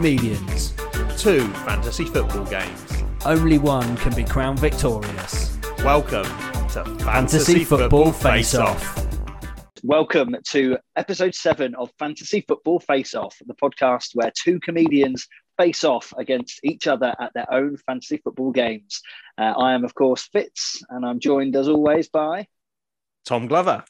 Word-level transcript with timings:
comedians. 0.00 0.72
Two 1.18 1.46
fantasy 1.66 2.06
football 2.06 2.46
games. 2.46 3.04
Only 3.26 3.58
one 3.58 3.98
can 3.98 4.14
be 4.14 4.24
crowned 4.24 4.58
victorious. 4.58 5.58
Welcome 5.84 6.24
to 6.24 6.84
Fantasy, 6.84 7.04
Fantasy 7.04 7.64
Football 7.64 8.10
Face 8.10 8.54
Off. 8.54 9.06
Welcome 9.82 10.36
to 10.42 10.78
episode 10.96 11.34
seven 11.34 11.74
of 11.74 11.90
Fantasy 11.98 12.40
Football 12.40 12.80
Face 12.80 13.14
Off, 13.14 13.36
the 13.44 13.52
podcast 13.52 14.12
where 14.14 14.32
two 14.34 14.58
comedians 14.60 15.28
face 15.58 15.84
off 15.84 16.14
against 16.16 16.60
each 16.64 16.86
other 16.86 17.14
at 17.20 17.34
their 17.34 17.52
own 17.52 17.76
fantasy 17.76 18.16
football 18.24 18.52
games. 18.52 19.02
Uh, 19.36 19.52
I 19.54 19.74
am, 19.74 19.84
of 19.84 19.94
course, 19.94 20.26
Fitz, 20.32 20.82
and 20.88 21.04
I'm 21.04 21.20
joined 21.20 21.56
as 21.56 21.68
always 21.68 22.08
by. 22.08 22.46
Tom 23.26 23.48
Glover. 23.48 23.84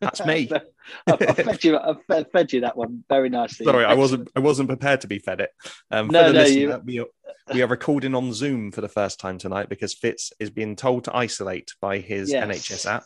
That's 0.00 0.24
me. 0.24 0.50
I've, 1.06 1.22
I've 1.22 1.36
fed 1.36 1.64
you, 1.64 1.78
I've 1.78 2.26
fed, 2.32 2.52
you 2.52 2.60
that 2.62 2.76
one 2.76 3.04
very 3.08 3.28
nicely. 3.28 3.64
Sorry, 3.66 3.84
I 3.84 3.94
wasn't. 3.94 4.30
I 4.34 4.40
wasn't 4.40 4.68
prepared 4.68 5.00
to 5.02 5.06
be 5.06 5.18
fed 5.18 5.40
it. 5.40 5.50
Um, 5.90 6.08
No, 6.08 6.32
no, 6.32 6.44
you- 6.44 6.80
we, 6.84 6.98
are, 7.00 7.06
we 7.52 7.62
are 7.62 7.66
recording 7.66 8.14
on 8.14 8.32
Zoom 8.32 8.72
for 8.72 8.80
the 8.80 8.88
first 8.88 9.20
time 9.20 9.38
tonight 9.38 9.68
because 9.68 9.94
Fitz 9.94 10.32
is 10.40 10.50
being 10.50 10.76
told 10.76 11.04
to 11.04 11.16
isolate 11.16 11.74
by 11.80 11.98
his 11.98 12.30
Yes. 12.30 12.44
NHS 12.46 12.86
app, 12.86 13.04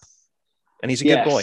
and 0.82 0.90
he's 0.90 1.02
a 1.02 1.04
good 1.04 1.24
boy. 1.24 1.42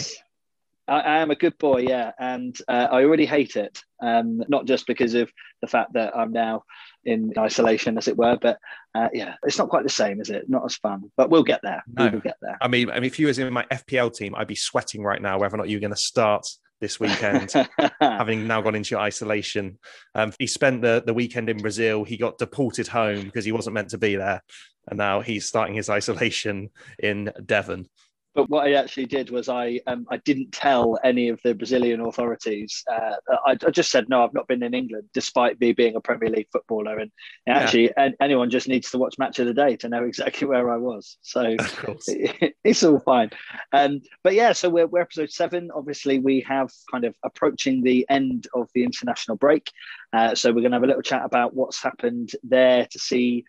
I, 0.88 1.00
I 1.00 1.18
am 1.18 1.30
a 1.30 1.36
good 1.36 1.56
boy, 1.58 1.78
yeah, 1.88 2.12
and 2.18 2.56
uh, 2.68 2.88
I 2.90 3.04
already 3.04 3.24
hate 3.26 3.56
it. 3.56 3.82
Um, 4.00 4.42
not 4.48 4.66
just 4.66 4.86
because 4.86 5.14
of 5.14 5.30
the 5.60 5.68
fact 5.68 5.92
that 5.94 6.16
I'm 6.16 6.32
now 6.32 6.64
in 7.04 7.32
isolation, 7.38 7.96
as 7.98 8.08
it 8.08 8.16
were, 8.16 8.36
but 8.40 8.58
uh, 8.94 9.08
yeah, 9.12 9.34
it's 9.44 9.58
not 9.58 9.68
quite 9.68 9.84
the 9.84 9.90
same, 9.90 10.20
is 10.20 10.30
it? 10.30 10.48
Not 10.48 10.64
as 10.64 10.76
fun, 10.76 11.10
but 11.16 11.30
we'll 11.30 11.42
get 11.42 11.60
there. 11.62 11.82
No. 11.86 12.04
We 12.04 12.10
will 12.10 12.20
get 12.20 12.36
there. 12.42 12.58
I 12.60 12.68
mean, 12.68 12.90
I 12.90 12.94
mean, 12.94 13.04
if 13.04 13.18
you 13.18 13.26
was 13.26 13.38
in 13.38 13.52
my 13.52 13.64
FPL 13.64 14.14
team, 14.14 14.34
I'd 14.36 14.48
be 14.48 14.54
sweating 14.54 15.02
right 15.02 15.20
now 15.20 15.38
whether 15.38 15.54
or 15.54 15.58
not 15.58 15.68
you're 15.68 15.80
going 15.80 15.90
to 15.90 15.96
start 15.96 16.46
this 16.80 17.00
weekend. 17.00 17.54
having 18.00 18.46
now 18.46 18.60
gone 18.60 18.74
into 18.74 18.90
your 18.90 19.00
isolation. 19.00 19.78
Um, 20.14 20.32
he 20.38 20.46
spent 20.46 20.82
the, 20.82 21.02
the 21.06 21.14
weekend 21.14 21.48
in 21.48 21.58
Brazil. 21.58 22.04
He 22.04 22.16
got 22.18 22.38
deported 22.38 22.88
home 22.88 23.24
because 23.24 23.44
he 23.44 23.52
wasn't 23.52 23.74
meant 23.74 23.90
to 23.90 23.98
be 23.98 24.16
there. 24.16 24.42
And 24.88 24.98
now 24.98 25.20
he's 25.20 25.46
starting 25.46 25.74
his 25.74 25.88
isolation 25.88 26.70
in 26.98 27.30
Devon. 27.46 27.88
But 28.34 28.48
what 28.48 28.66
I 28.66 28.72
actually 28.74 29.06
did 29.06 29.30
was 29.30 29.48
I 29.48 29.80
um, 29.86 30.06
I 30.10 30.16
didn't 30.18 30.52
tell 30.52 30.98
any 31.04 31.28
of 31.28 31.40
the 31.44 31.54
Brazilian 31.54 32.00
authorities. 32.00 32.82
Uh, 32.90 33.16
I, 33.46 33.52
I 33.66 33.70
just 33.70 33.90
said 33.90 34.08
no, 34.08 34.24
I've 34.24 34.32
not 34.32 34.48
been 34.48 34.62
in 34.62 34.72
England, 34.74 35.08
despite 35.12 35.60
me 35.60 35.72
being 35.72 35.96
a 35.96 36.00
Premier 36.00 36.30
League 36.30 36.48
footballer. 36.50 36.98
And 36.98 37.10
Yeah. 37.46 37.58
actually, 37.58 37.90
an- 37.96 38.14
anyone 38.20 38.48
just 38.48 38.68
needs 38.68 38.90
to 38.90 38.98
watch 38.98 39.18
Match 39.18 39.38
of 39.38 39.46
the 39.46 39.54
Day 39.54 39.76
to 39.76 39.88
know 39.88 40.04
exactly 40.12 40.46
where 40.46 40.70
I 40.70 40.76
was. 40.76 41.18
So 41.22 41.56
course. 41.58 42.04
it's 42.08 42.82
all 42.82 43.00
fine. 43.00 43.30
Um, 43.72 44.00
but 44.22 44.34
yeah, 44.34 44.52
so 44.52 44.70
we're, 44.70 44.86
we're 44.86 45.00
episode 45.02 45.30
seven. 45.30 45.70
Obviously, 45.74 46.18
we 46.18 46.40
have 46.48 46.70
kind 46.90 47.04
of 47.04 47.14
approaching 47.22 47.82
the 47.82 48.06
end 48.08 48.46
of 48.54 48.68
the 48.74 48.84
international 48.84 49.36
break. 49.36 49.70
Uh, 50.12 50.34
so 50.34 50.50
we're 50.50 50.60
going 50.60 50.70
to 50.72 50.76
have 50.76 50.84
a 50.84 50.86
little 50.86 51.02
chat 51.02 51.22
about 51.24 51.54
what's 51.54 51.82
happened 51.82 52.32
there 52.42 52.86
to 52.90 52.98
see 52.98 53.44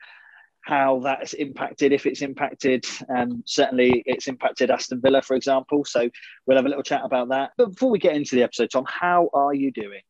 how 0.64 1.00
that 1.00 1.19
has 1.19 1.33
impacted, 1.33 1.92
if 1.92 2.06
it's 2.06 2.22
impacted. 2.22 2.86
Um, 3.14 3.44
certainly, 3.45 4.02
it's 4.06 4.28
impacted 4.28 4.72
Aston 4.72 5.02
Villa, 5.02 5.22
for 5.22 5.36
example. 5.36 5.86
So 5.86 6.09
we'll 6.45 6.58
have 6.58 6.66
a 6.66 6.69
little 6.69 6.83
chat 6.83 7.02
about 7.03 7.30
that. 7.30 7.52
But 7.58 7.72
before 7.72 7.92
we 7.92 8.00
get 8.00 8.16
into 8.16 8.36
the 8.36 8.44
episode, 8.44 8.72
Tom, 8.72 8.86
how 8.88 9.30
are 9.34 9.53
you 9.53 9.72
doing? 9.72 10.02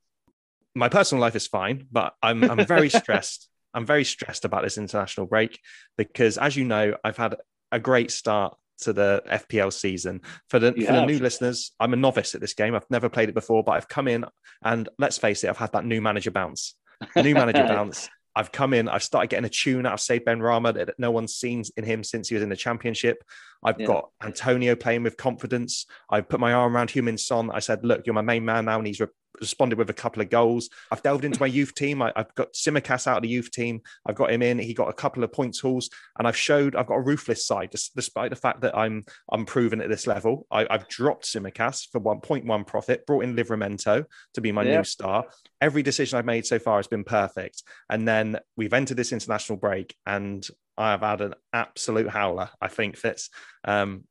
My 0.76 0.90
personal 0.90 1.22
life 1.22 1.36
is 1.36 1.48
fine, 1.48 1.88
but 1.92 2.14
I'm, 2.22 2.44
I'm 2.44 2.66
very 2.66 2.90
stressed. 3.02 3.50
I'm 3.74 3.86
very 3.86 4.04
stressed 4.04 4.46
about 4.46 4.64
this 4.64 4.78
international 4.78 5.26
break 5.26 5.60
because, 5.98 6.38
as 6.38 6.56
you 6.56 6.66
know, 6.66 6.96
I've 7.04 7.18
had 7.18 7.36
a 7.72 7.80
great 7.80 8.12
start 8.12 8.56
to 8.82 8.94
the 8.94 9.24
FPL 9.28 9.74
season. 9.74 10.22
For 10.50 10.60
the, 10.60 10.74
You 10.76 10.86
for 10.86 10.94
the 10.94 11.06
new 11.06 11.18
listeners, 11.18 11.72
I'm 11.80 11.94
a 11.94 11.96
novice 11.98 12.36
at 12.36 12.42
this 12.42 12.54
game. 12.54 12.76
I've 12.76 12.90
never 12.92 13.10
played 13.10 13.30
it 13.30 13.36
before, 13.36 13.64
but 13.64 13.72
I've 13.72 13.88
come 13.88 14.08
in 14.08 14.26
and 14.64 14.88
let's 15.00 15.18
face 15.18 15.44
it, 15.44 15.50
I've 15.50 15.58
had 15.58 15.72
that 15.74 15.86
new 15.86 16.02
manager 16.02 16.30
bounce. 16.30 16.76
The 17.16 17.24
new 17.24 17.34
manager 17.34 17.64
bounce. 17.68 18.10
I've 18.36 18.52
come 18.52 18.74
in, 18.74 18.90
I've 18.90 19.04
started 19.04 19.30
getting 19.30 19.46
a 19.46 19.50
tune 19.50 19.86
out 19.86 19.94
of 19.94 20.02
Said 20.02 20.26
Benrahma 20.26 20.74
that 20.74 20.96
no 20.98 21.12
one's 21.12 21.36
seen 21.36 21.64
in 21.78 21.84
him 21.84 22.04
since 22.04 22.30
he 22.30 22.36
was 22.36 22.44
in 22.44 22.50
the 22.50 22.56
championship. 22.56 23.24
I've 23.64 23.80
Yeah. 23.80 23.88
got 23.88 24.10
Antonio 24.22 24.76
playing 24.76 25.04
with 25.04 25.18
confidence. 25.18 25.86
I've 26.10 26.28
put 26.28 26.40
my 26.40 26.54
arm 26.54 26.76
around 26.76 26.90
Heung-min 26.90 27.18
Son. 27.18 27.52
I 27.52 27.60
said, 27.60 27.86
Look, 27.86 28.06
you're 28.06 28.16
my 28.16 28.22
main 28.22 28.44
man 28.44 28.66
now. 28.66 28.78
And 28.78 28.88
he's 28.88 29.00
re- 29.00 29.08
responded 29.42 29.78
with 29.78 29.90
a 29.90 29.94
couple 29.94 30.22
of 30.22 30.30
goals. 30.30 30.70
I've 30.92 31.02
delved 31.04 31.26
into 31.26 31.40
my 31.40 31.48
youth 31.48 31.74
team. 31.76 32.02
I, 32.02 32.12
I've 32.16 32.34
got 32.36 32.54
Simicast 32.54 33.08
out 33.08 33.18
of 33.18 33.24
the 33.24 33.30
youth 33.30 33.52
team. 33.52 33.82
I've 34.06 34.16
got 34.16 34.32
him 34.32 34.42
in. 34.42 34.60
He 34.60 34.74
got 34.74 34.90
a 34.90 34.94
couple 34.94 35.24
of 35.24 35.32
points 35.32 35.60
hauls. 35.60 35.90
And 36.18 36.28
I've 36.28 36.38
showed 36.38 36.76
I've 36.76 36.88
got 36.88 36.96
a 36.96 37.02
ruthless 37.02 37.46
side, 37.46 37.72
despite 37.72 38.30
the 38.30 38.36
fact 38.36 38.62
that 38.62 38.78
I'm 38.78 39.04
I'm 39.32 39.46
proven 39.46 39.82
at 39.82 39.90
this 39.90 40.08
level. 40.08 40.46
I, 40.52 40.68
I've 40.70 40.88
dropped 40.88 41.26
Simicast 41.26 41.90
for 41.92 42.00
1.1 42.00 42.68
profit, 42.68 43.06
brought 43.06 43.24
in 43.24 43.36
Livramento 43.36 44.06
to 44.34 44.42
be 44.42 44.52
my 44.52 44.64
Yeah. 44.64 44.78
new 44.78 44.84
star. 44.84 45.26
Every 45.62 45.84
decision 45.84 46.18
I've 46.18 46.26
made 46.26 46.46
so 46.46 46.60
far 46.60 46.78
has 46.78 46.88
been 46.88 47.04
perfect. 47.04 47.64
And 47.90 48.08
then 48.08 48.40
we've 48.58 48.74
entered 48.74 48.98
this 48.98 49.12
international 49.12 49.58
break, 49.58 49.96
and 50.06 50.46
I 50.78 50.92
have 50.92 51.02
had 51.02 51.22
an 51.22 51.36
absolute 51.54 52.10
howler. 52.10 52.50
I 52.62 52.68
think 52.68 52.98
Fitz. 52.98 53.30
Um, 53.64 54.04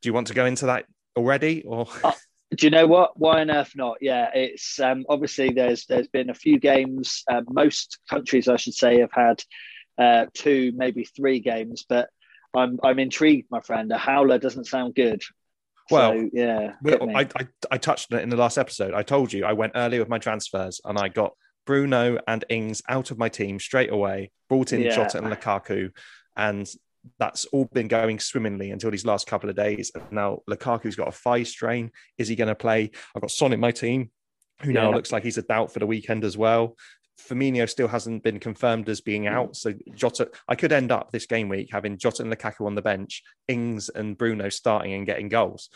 do 0.00 0.08
you 0.08 0.12
want 0.12 0.28
to 0.28 0.34
go 0.34 0.46
into 0.46 0.66
that 0.66 0.86
already, 1.16 1.62
or 1.64 1.86
Do 2.56 2.66
you 2.66 2.70
know 2.70 2.86
what? 2.86 3.18
Why 3.18 3.40
on 3.40 3.50
earth 3.50 3.72
not? 3.74 3.98
Yeah, 4.00 4.30
it's 4.34 4.78
um, 4.78 5.04
obviously 5.08 5.50
there's 5.50 5.86
there's 5.86 6.08
been 6.08 6.30
a 6.30 6.34
few 6.34 6.58
games. 6.58 7.22
Uh, 7.30 7.42
most 7.50 7.98
countries, 8.10 8.48
I 8.48 8.56
should 8.56 8.74
say, 8.74 9.00
have 9.00 9.12
had 9.12 9.42
uh, 9.98 10.26
two, 10.34 10.72
maybe 10.76 11.04
three 11.04 11.40
games. 11.40 11.84
But 11.88 12.10
I'm 12.54 12.78
I'm 12.82 12.98
intrigued, 12.98 13.50
my 13.50 13.60
friend. 13.60 13.90
A 13.90 13.98
howler 13.98 14.38
doesn't 14.38 14.66
sound 14.66 14.94
good. 14.94 15.22
Well, 15.90 16.12
so, 16.12 16.30
yeah, 16.32 16.74
Well. 16.82 17.10
I, 17.16 17.28
I, 17.36 17.48
I 17.72 17.78
touched 17.78 18.12
on 18.12 18.20
it 18.20 18.22
in 18.22 18.28
the 18.28 18.36
last 18.36 18.56
episode. 18.56 18.94
I 18.94 19.02
told 19.02 19.32
you 19.32 19.44
I 19.44 19.52
went 19.52 19.72
early 19.74 19.98
with 19.98 20.08
my 20.08 20.18
transfers 20.18 20.80
and 20.84 20.96
I 20.96 21.08
got 21.08 21.32
Bruno 21.66 22.18
and 22.26 22.44
Ings 22.48 22.82
out 22.88 23.10
of 23.10 23.18
my 23.18 23.28
team 23.28 23.58
straight 23.58 23.92
away, 23.92 24.30
brought 24.48 24.72
in 24.72 24.82
Yeah. 24.82 24.94
Jota 24.94 25.18
and 25.18 25.26
Lukaku, 25.26 25.90
and 26.36 26.70
that's 27.18 27.44
all 27.46 27.66
been 27.72 27.88
going 27.88 28.18
swimmingly 28.18 28.70
until 28.70 28.90
these 28.90 29.06
last 29.06 29.26
couple 29.26 29.50
of 29.50 29.56
days. 29.56 29.90
And 29.94 30.04
now 30.10 30.40
Lukaku's 30.48 30.96
got 30.96 31.08
a 31.08 31.12
thigh 31.12 31.42
strain. 31.42 31.90
Is 32.18 32.28
he 32.28 32.36
going 32.36 32.48
to 32.48 32.54
play? 32.54 32.90
I've 33.14 33.22
got 33.22 33.30
Son 33.30 33.52
in 33.52 33.60
my 33.60 33.72
team, 33.72 34.10
who 34.62 34.72
now 34.72 34.90
Yeah. 34.90 34.96
looks 34.96 35.12
like 35.12 35.22
he's 35.22 35.38
a 35.38 35.42
doubt 35.42 35.72
for 35.72 35.78
the 35.78 35.86
weekend 35.86 36.24
as 36.24 36.36
well. 36.36 36.76
Firmino 37.20 37.68
still 37.68 37.88
hasn't 37.88 38.22
been 38.22 38.40
confirmed 38.40 38.88
as 38.88 39.00
being 39.00 39.24
mm. 39.24 39.32
out. 39.32 39.56
So 39.56 39.74
Jota, 39.94 40.30
I 40.48 40.54
could 40.54 40.72
end 40.72 40.90
up 40.90 41.10
this 41.10 41.26
game 41.26 41.48
week 41.48 41.68
having 41.70 41.98
Jota 41.98 42.22
and 42.22 42.32
Lukaku 42.32 42.66
on 42.66 42.74
the 42.74 42.82
bench, 42.82 43.22
Ings 43.48 43.88
and 43.88 44.16
Bruno 44.16 44.48
starting 44.48 44.92
and 44.92 45.06
getting 45.06 45.28
goals. 45.28 45.68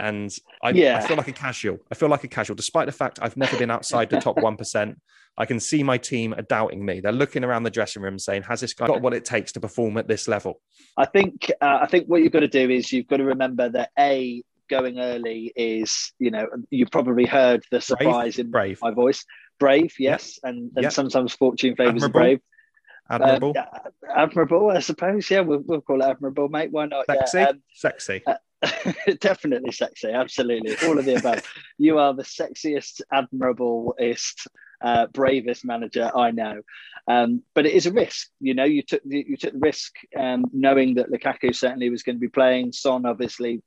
And 0.00 0.34
I, 0.62 0.70
I 0.70 1.00
feel 1.06 1.16
like 1.18 1.28
a 1.28 1.32
casual. 1.32 1.78
I 1.92 1.94
feel 1.94 2.08
like 2.08 2.24
a 2.24 2.28
casual, 2.28 2.56
despite 2.56 2.86
the 2.86 2.92
fact 2.92 3.18
I've 3.20 3.36
never 3.36 3.56
been 3.58 3.70
outside 3.70 4.08
the 4.08 4.18
top 4.18 4.36
1%. 4.38 4.94
I 5.38 5.44
can 5.46 5.60
see 5.60 5.82
my 5.82 5.98
team 5.98 6.32
are 6.34 6.42
doubting 6.42 6.84
me. 6.84 7.00
They're 7.00 7.12
looking 7.12 7.44
around 7.44 7.62
the 7.62 7.70
dressing 7.70 8.02
room 8.02 8.18
saying, 8.18 8.42
has 8.44 8.60
this 8.60 8.72
guy 8.74 8.86
got 8.86 9.02
what 9.02 9.12
it 9.14 9.24
takes 9.24 9.52
to 9.52 9.60
perform 9.60 9.96
at 9.98 10.08
this 10.08 10.26
level? 10.26 10.60
I 10.96 11.04
think 11.06 11.50
uh, 11.60 11.78
I 11.82 11.86
think 11.86 12.06
what 12.06 12.22
you've 12.22 12.32
got 12.32 12.40
to 12.40 12.48
do 12.48 12.68
is 12.70 12.90
you've 12.92 13.06
got 13.06 13.18
to 13.18 13.24
remember 13.24 13.68
that 13.68 13.90
a 13.98 14.42
going 14.68 14.98
early 15.00 15.52
is 15.56 16.12
you 16.18 16.30
know 16.30 16.46
you 16.70 16.86
probably 16.86 17.26
heard 17.26 17.62
the 17.70 17.80
surprise 17.80 18.38
in 18.38 18.50
Brave, 18.50 18.78
my 18.82 18.90
voice. 18.90 19.24
Brave, 19.58 19.92
yes, 19.98 20.38
and 20.42 20.70
and 20.76 20.84
Yep. 20.84 20.92
sometimes 20.92 21.34
fortune 21.34 21.76
favors 21.76 22.02
the 22.02 22.08
brave. 22.08 22.40
admirable, 23.08 23.54
Uh, 23.56 23.90
admirable, 24.14 24.70
I 24.70 24.80
suppose. 24.80 25.30
Yeah, 25.30 25.40
we'll, 25.40 25.62
we'll 25.64 25.80
call 25.80 26.02
it 26.02 26.06
admirable, 26.06 26.48
mate. 26.48 26.70
Why 26.70 26.86
not? 26.86 27.06
sexy, 27.06 27.38
Yeah, 27.38 27.48
um, 27.48 27.62
sexy. 27.74 28.22
definitely 29.20 29.72
sexy. 29.72 30.10
Absolutely, 30.10 30.76
all 30.86 30.98
of 30.98 31.04
the 31.04 31.16
above. 31.16 31.42
You 31.78 31.98
are 31.98 32.14
the 32.14 32.22
sexiest, 32.22 33.00
admirablest, 33.12 34.46
uh, 34.82 35.06
bravest 35.08 35.64
manager 35.64 36.10
I 36.14 36.30
know. 36.30 36.60
Um, 37.08 37.42
but 37.54 37.66
it 37.66 37.72
is 37.72 37.86
a 37.86 37.92
risk. 37.92 38.28
You 38.40 38.54
know, 38.54 38.64
you 38.64 38.82
took 38.82 39.02
the, 39.04 39.24
you 39.26 39.36
took 39.36 39.52
the 39.52 39.58
risk, 39.58 39.92
um, 40.18 40.44
knowing 40.52 40.94
that 40.94 41.10
Lukaku 41.10 41.54
certainly 41.54 41.90
was 41.90 42.02
going 42.02 42.16
to 42.16 42.20
be 42.20 42.28
playing. 42.28 42.72
Son, 42.72 43.06
obviously. 43.06 43.62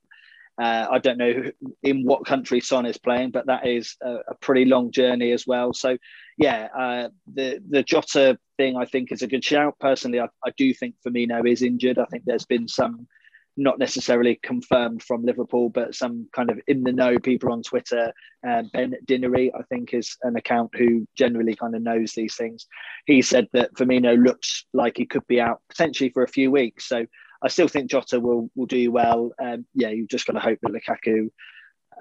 Uh, 0.56 0.86
I 0.88 0.98
don't 1.00 1.18
know 1.18 1.50
in 1.82 2.04
what 2.04 2.26
country 2.26 2.60
Son 2.60 2.86
is 2.86 2.96
playing, 2.96 3.32
but 3.32 3.46
that 3.46 3.66
is 3.66 3.96
a, 4.00 4.18
a 4.28 4.34
pretty 4.40 4.64
long 4.64 4.92
journey 4.92 5.32
as 5.32 5.44
well. 5.48 5.72
So, 5.72 5.98
yeah, 6.38 6.68
uh, 6.78 7.08
the 7.32 7.60
the 7.68 7.82
Jota 7.82 8.38
thing 8.56 8.76
I 8.76 8.84
think 8.84 9.10
is 9.10 9.22
a 9.22 9.26
good 9.26 9.42
shout. 9.42 9.76
Personally, 9.80 10.20
I, 10.20 10.28
I 10.46 10.52
do 10.56 10.72
think 10.72 10.94
Firmino 11.04 11.44
is 11.50 11.62
injured. 11.62 11.98
I 11.98 12.04
think 12.04 12.22
there's 12.24 12.46
been 12.46 12.68
some 12.68 13.08
not 13.56 13.78
necessarily 13.78 14.38
confirmed 14.42 15.02
from 15.02 15.24
Liverpool, 15.24 15.68
but 15.68 15.94
some 15.94 16.28
kind 16.32 16.50
of 16.50 16.60
in 16.66 16.82
the 16.82 16.92
know 16.92 17.18
people 17.18 17.52
on 17.52 17.62
Twitter. 17.62 18.12
Uh, 18.46 18.62
ben 18.72 18.94
Dinnery, 19.06 19.50
I 19.58 19.62
think, 19.62 19.94
is 19.94 20.16
an 20.22 20.36
account 20.36 20.70
who 20.76 21.06
generally 21.16 21.54
kind 21.54 21.74
of 21.74 21.82
knows 21.82 22.12
these 22.12 22.34
things. 22.34 22.66
He 23.06 23.22
said 23.22 23.48
that 23.52 23.74
Firmino 23.74 24.22
looks 24.22 24.64
like 24.72 24.96
he 24.96 25.06
could 25.06 25.26
be 25.26 25.40
out 25.40 25.60
potentially 25.68 26.10
for 26.10 26.22
a 26.22 26.28
few 26.28 26.50
weeks. 26.50 26.88
So 26.88 27.06
I 27.42 27.48
still 27.48 27.68
think 27.68 27.90
Jota 27.90 28.18
will 28.20 28.50
will 28.54 28.66
do 28.66 28.90
well. 28.90 29.32
Um, 29.40 29.66
yeah, 29.74 29.90
you've 29.90 30.08
just 30.08 30.26
got 30.26 30.32
to 30.32 30.40
hope 30.40 30.58
that 30.62 30.72
Lukaku 30.72 31.30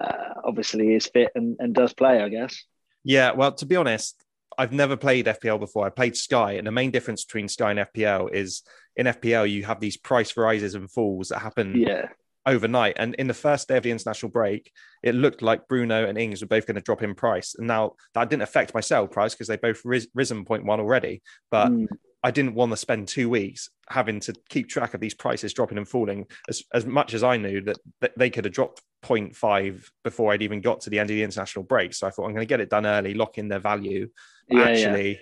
uh, 0.01 0.33
obviously 0.43 0.95
is 0.95 1.07
fit 1.07 1.31
and, 1.35 1.57
and 1.59 1.75
does 1.75 1.93
play. 1.93 2.21
I 2.21 2.29
guess. 2.29 2.63
Yeah, 3.03 3.31
well, 3.31 3.51
to 3.51 3.65
be 3.65 3.75
honest, 3.75 4.23
I've 4.57 4.71
never 4.71 4.97
played 4.97 5.25
FPL 5.25 5.59
before. 5.59 5.85
I 5.85 5.89
played 5.89 6.15
Sky, 6.15 6.53
and 6.53 6.67
the 6.67 6.71
main 6.71 6.91
difference 6.91 7.23
between 7.25 7.47
Sky 7.47 7.71
and 7.71 7.79
FPL 7.79 8.33
is 8.33 8.63
in 8.95 9.07
FPL 9.07 9.49
you 9.49 9.63
have 9.63 9.79
these 9.79 9.97
price 9.97 10.37
rises 10.37 10.75
and 10.75 10.91
falls 10.91 11.29
that 11.29 11.39
happen 11.39 11.73
Yeah, 11.75 12.09
overnight. 12.45 12.95
And 12.97 13.15
in 13.15 13.27
the 13.27 13.33
first 13.33 13.67
day 13.67 13.77
of 13.77 13.83
the 13.83 13.91
international 13.91 14.31
break, 14.31 14.71
it 15.01 15.15
looked 15.15 15.41
like 15.41 15.67
Bruno 15.67 16.05
and 16.05 16.17
Ings 16.17 16.41
were 16.41 16.47
both 16.47 16.67
going 16.67 16.75
to 16.75 16.81
drop 16.81 17.03
in 17.03 17.15
price. 17.15 17.55
And 17.57 17.67
now 17.67 17.93
that 18.13 18.29
didn't 18.29 18.43
affect 18.43 18.73
my 18.73 18.81
sell 18.81 19.07
price 19.07 19.33
because 19.33 19.47
they 19.47 19.57
both 19.57 19.81
ris- 19.85 20.07
risen 20.13 20.45
0.1 20.45 20.67
already. 20.79 21.21
But 21.49 21.69
mm. 21.69 21.87
I 22.23 22.31
didn't 22.31 22.55
want 22.55 22.71
to 22.71 22.77
spend 22.77 23.07
two 23.07 23.29
weeks 23.29 23.69
having 23.89 24.19
to 24.21 24.33
keep 24.49 24.69
track 24.69 24.93
of 24.93 25.01
these 25.01 25.13
prices 25.13 25.53
dropping 25.53 25.77
and 25.77 25.87
falling 25.87 26.25
as, 26.47 26.63
as 26.73 26.85
much 26.85 27.13
as 27.13 27.23
I 27.23 27.37
knew 27.37 27.61
that, 27.61 27.77
that 27.99 28.17
they 28.17 28.29
could 28.29 28.45
have 28.45 28.53
dropped 28.53 28.81
0.5 29.03 29.89
before 30.03 30.31
I'd 30.31 30.41
even 30.41 30.61
got 30.61 30.81
to 30.81 30.89
the 30.89 30.99
end 30.99 31.09
of 31.09 31.15
the 31.15 31.23
international 31.23 31.65
break. 31.65 31.93
So 31.93 32.07
I 32.07 32.09
thought 32.09 32.25
I'm 32.25 32.33
going 32.33 32.45
to 32.45 32.45
get 32.45 32.61
it 32.61 32.69
done 32.69 32.85
early, 32.85 33.13
lock 33.13 33.37
in 33.37 33.49
their 33.49 33.59
value. 33.59 34.09
Yeah, 34.47 34.63
Actually, 34.63 35.11
yeah. 35.13 35.19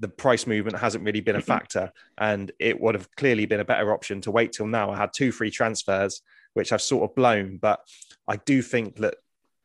the 0.00 0.08
price 0.08 0.46
movement 0.46 0.78
hasn't 0.78 1.04
really 1.04 1.20
been 1.20 1.36
a 1.36 1.40
factor, 1.54 1.92
and 2.18 2.50
it 2.58 2.80
would 2.80 2.94
have 2.94 3.08
clearly 3.16 3.46
been 3.46 3.60
a 3.60 3.64
better 3.64 3.92
option 3.92 4.20
to 4.22 4.30
wait 4.30 4.52
till 4.52 4.66
now. 4.66 4.90
I 4.90 4.96
had 4.96 5.10
two 5.14 5.32
free 5.32 5.50
transfers, 5.50 6.22
which 6.54 6.72
I've 6.72 6.82
sort 6.82 7.08
of 7.08 7.14
blown, 7.14 7.58
but 7.58 7.80
I 8.26 8.36
do 8.36 8.62
think 8.62 8.96
that 8.96 9.14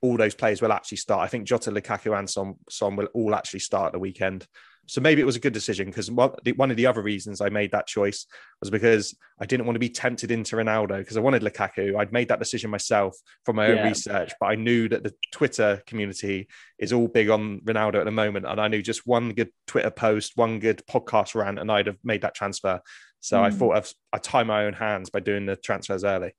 all 0.02 0.18
those 0.18 0.36
players 0.36 0.62
will 0.62 0.72
actually 0.72 0.98
start. 0.98 1.22
I 1.22 1.28
think 1.28 1.48
Jota, 1.48 1.72
Lukaku, 1.72 2.18
and 2.18 2.30
Son, 2.30 2.56
Son 2.70 2.96
will 2.96 3.08
all 3.14 3.34
actually 3.34 3.62
start 3.62 3.94
the 3.94 4.00
weekend. 4.00 4.46
So 4.88 5.02
maybe 5.02 5.22
it 5.22 5.26
was 5.26 5.36
a 5.36 5.40
good 5.40 5.54
decision 5.54 5.88
because 5.88 6.12
one 6.12 6.72
of 6.72 6.78
the 6.78 6.86
other 6.86 7.02
reasons 7.02 7.42
I 7.42 7.50
made 7.50 7.72
that 7.72 7.88
choice 7.88 8.26
was 8.60 8.70
because 8.70 9.16
I 9.40 9.46
didn't 9.46 9.66
want 9.66 9.76
to 9.76 9.80
be 9.80 9.90
tempted 9.90 10.32
into 10.32 10.56
Ronaldo 10.56 11.00
because 11.00 11.18
I 11.18 11.22
wanted 11.22 11.42
Lukaku. 11.42 11.98
I'd 11.98 12.14
made 12.14 12.28
that 12.30 12.40
decision 12.40 12.70
myself 12.70 13.18
from 13.46 13.56
my 13.56 13.68
own 13.68 13.78
yeah. 13.78 13.88
research, 13.88 14.34
but 14.40 14.48
I 14.48 14.56
knew 14.56 14.88
that 14.90 15.04
the 15.04 15.14
Twitter 15.32 15.82
community 15.88 16.48
is 16.80 16.94
all 16.94 17.08
big 17.08 17.30
on 17.30 17.62
Ronaldo 17.62 17.96
at 17.96 18.06
the 18.06 18.12
moment. 18.12 18.46
And 18.46 18.62
I 18.62 18.68
knew 18.68 18.82
just 18.82 19.08
one 19.08 19.34
good 19.34 19.50
Twitter 19.68 19.92
post, 19.92 20.34
one 20.36 20.60
good 20.60 20.84
podcast 20.90 21.36
rant, 21.36 21.60
and 21.60 21.72
I'd 21.72 21.88
have 21.88 21.98
made 22.04 22.22
that 22.22 22.36
transfer. 22.36 22.80
So 23.22 23.38
mm. 23.38 23.42
I 23.42 23.50
hmm. 23.50 23.58
thought 23.58 23.78
I've, 23.78 23.94
I 24.14 24.18
tie 24.20 24.44
my 24.44 24.66
own 24.66 24.74
hands 24.74 25.10
by 25.10 25.20
doing 25.20 25.46
the 25.46 25.56
transfers 25.56 26.04
early. 26.04 26.34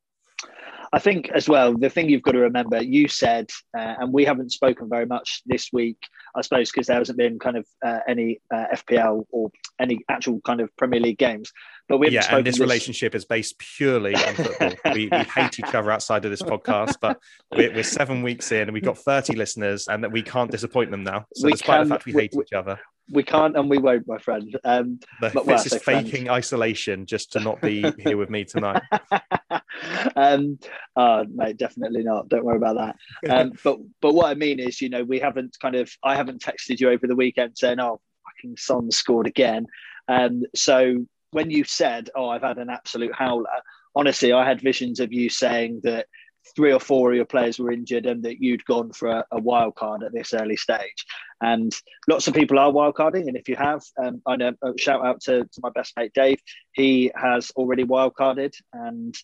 I 0.96 0.98
think 0.98 1.28
as 1.28 1.46
well, 1.46 1.76
the 1.76 1.90
thing 1.90 2.08
you've 2.08 2.22
got 2.22 2.32
to 2.32 2.38
remember, 2.38 2.82
you 2.82 3.06
said, 3.06 3.50
uh, 3.76 3.96
and 3.98 4.14
we 4.14 4.24
haven't 4.24 4.50
spoken 4.50 4.88
very 4.88 5.04
much 5.04 5.42
this 5.44 5.68
week, 5.70 5.98
I 6.34 6.40
suppose, 6.40 6.70
because 6.70 6.86
there 6.86 6.96
hasn't 6.96 7.18
been 7.18 7.38
kind 7.38 7.58
of 7.58 7.66
uh, 7.84 7.98
any 8.08 8.40
uh, 8.50 8.64
FPL 8.72 9.26
or 9.30 9.50
any 9.78 10.00
actual 10.08 10.40
kind 10.40 10.62
of 10.62 10.74
Premier 10.78 10.98
League 10.98 11.18
games. 11.18 11.52
But 11.86 11.98
we 11.98 12.08
yeah, 12.08 12.34
and 12.34 12.46
this, 12.46 12.54
this, 12.54 12.60
relationship 12.60 13.14
is 13.14 13.26
based 13.26 13.58
purely 13.58 14.14
on 14.14 14.34
football. 14.36 14.72
we, 14.94 15.10
we, 15.12 15.18
hate 15.18 15.58
each 15.58 15.74
other 15.74 15.90
outside 15.90 16.24
of 16.24 16.30
this 16.30 16.40
podcast, 16.40 16.94
but 16.98 17.20
we're, 17.54 17.74
we're, 17.74 17.82
seven 17.82 18.22
weeks 18.22 18.50
in 18.50 18.62
and 18.62 18.72
we've 18.72 18.82
got 18.82 18.96
30 18.96 19.36
listeners, 19.36 19.88
and 19.88 20.02
that 20.02 20.12
we 20.12 20.22
can't 20.22 20.50
disappoint 20.50 20.90
them 20.90 21.04
now. 21.04 21.26
So, 21.34 21.44
we 21.44 21.52
despite 21.52 21.80
can, 21.80 21.88
the 21.88 21.94
fact 21.94 22.06
we 22.06 22.12
hate 22.12 22.32
we, 22.34 22.42
each 22.42 22.54
other, 22.54 22.80
we 23.10 23.22
can't 23.22 23.56
and 23.56 23.68
we 23.68 23.78
won't, 23.78 24.08
my 24.08 24.18
friend. 24.18 24.58
Um, 24.64 25.00
but, 25.20 25.34
but 25.34 25.46
this 25.46 25.66
is 25.66 25.82
faking 25.82 26.30
isolation 26.30 27.06
just 27.06 27.32
to 27.32 27.40
not 27.40 27.60
be 27.60 27.84
here 27.98 28.16
with 28.16 28.30
me 28.30 28.44
tonight. 28.44 28.82
um, 30.16 30.58
oh, 30.96 31.24
mate, 31.32 31.56
definitely 31.56 32.02
not. 32.02 32.28
Don't 32.28 32.44
worry 32.44 32.56
about 32.56 32.76
that. 32.76 33.30
Um, 33.30 33.52
but 33.64 33.78
but 34.00 34.14
what 34.14 34.26
I 34.26 34.34
mean 34.34 34.60
is, 34.60 34.80
you 34.80 34.88
know, 34.88 35.04
we 35.04 35.18
haven't 35.18 35.56
kind 35.60 35.76
of 35.76 35.90
I 36.02 36.16
haven't 36.16 36.42
texted 36.42 36.80
you 36.80 36.90
over 36.90 37.06
the 37.06 37.16
weekend 37.16 37.56
saying, 37.56 37.80
"Oh, 37.80 38.00
fucking 38.24 38.56
Son 38.56 38.90
scored 38.90 39.26
again." 39.26 39.66
Um, 40.08 40.42
so 40.54 41.06
when 41.30 41.50
you 41.50 41.64
said, 41.64 42.10
"Oh, 42.14 42.28
I've 42.28 42.42
had 42.42 42.58
an 42.58 42.70
absolute 42.70 43.14
howler," 43.14 43.46
honestly, 43.94 44.32
I 44.32 44.46
had 44.46 44.60
visions 44.60 45.00
of 45.00 45.12
you 45.12 45.28
saying 45.28 45.80
that 45.84 46.06
three 46.54 46.72
or 46.72 46.80
four 46.80 47.10
of 47.10 47.16
your 47.16 47.24
players 47.24 47.58
were 47.58 47.72
injured 47.72 48.06
and 48.06 48.22
that 48.22 48.42
you'd 48.42 48.64
gone 48.66 48.92
for 48.92 49.08
a, 49.08 49.24
a 49.32 49.40
wild 49.40 49.74
card 49.74 50.02
at 50.02 50.12
this 50.12 50.32
early 50.32 50.56
stage. 50.56 51.04
And 51.40 51.72
lots 52.08 52.28
of 52.28 52.34
people 52.34 52.58
are 52.58 52.70
wildcarding. 52.70 53.26
And 53.26 53.36
if 53.36 53.48
you 53.48 53.56
have, 53.56 53.82
um, 54.02 54.22
I 54.26 54.36
know, 54.36 54.52
uh, 54.62 54.72
shout 54.78 55.04
out 55.04 55.20
to, 55.22 55.44
to 55.44 55.60
my 55.62 55.70
best 55.70 55.92
mate, 55.96 56.12
Dave. 56.14 56.40
He 56.72 57.10
has 57.16 57.50
already 57.56 57.84
wildcarded 57.84 58.54
and, 58.72 59.14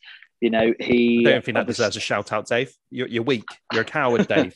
you 0.43 0.51
know, 0.51 0.75
he. 0.81 1.25
I 1.25 1.31
don't 1.31 1.45
think 1.45 1.55
that 1.55 1.69
deserves 1.69 1.97
a 1.97 2.01
shout 2.01 2.33
out, 2.33 2.49
Dave. 2.49 2.75
You're, 2.91 3.07
you're 3.07 3.23
weak. 3.23 3.45
You're 3.73 3.83
a 3.83 3.87
coward, 3.87 4.27
Dave. 4.27 4.55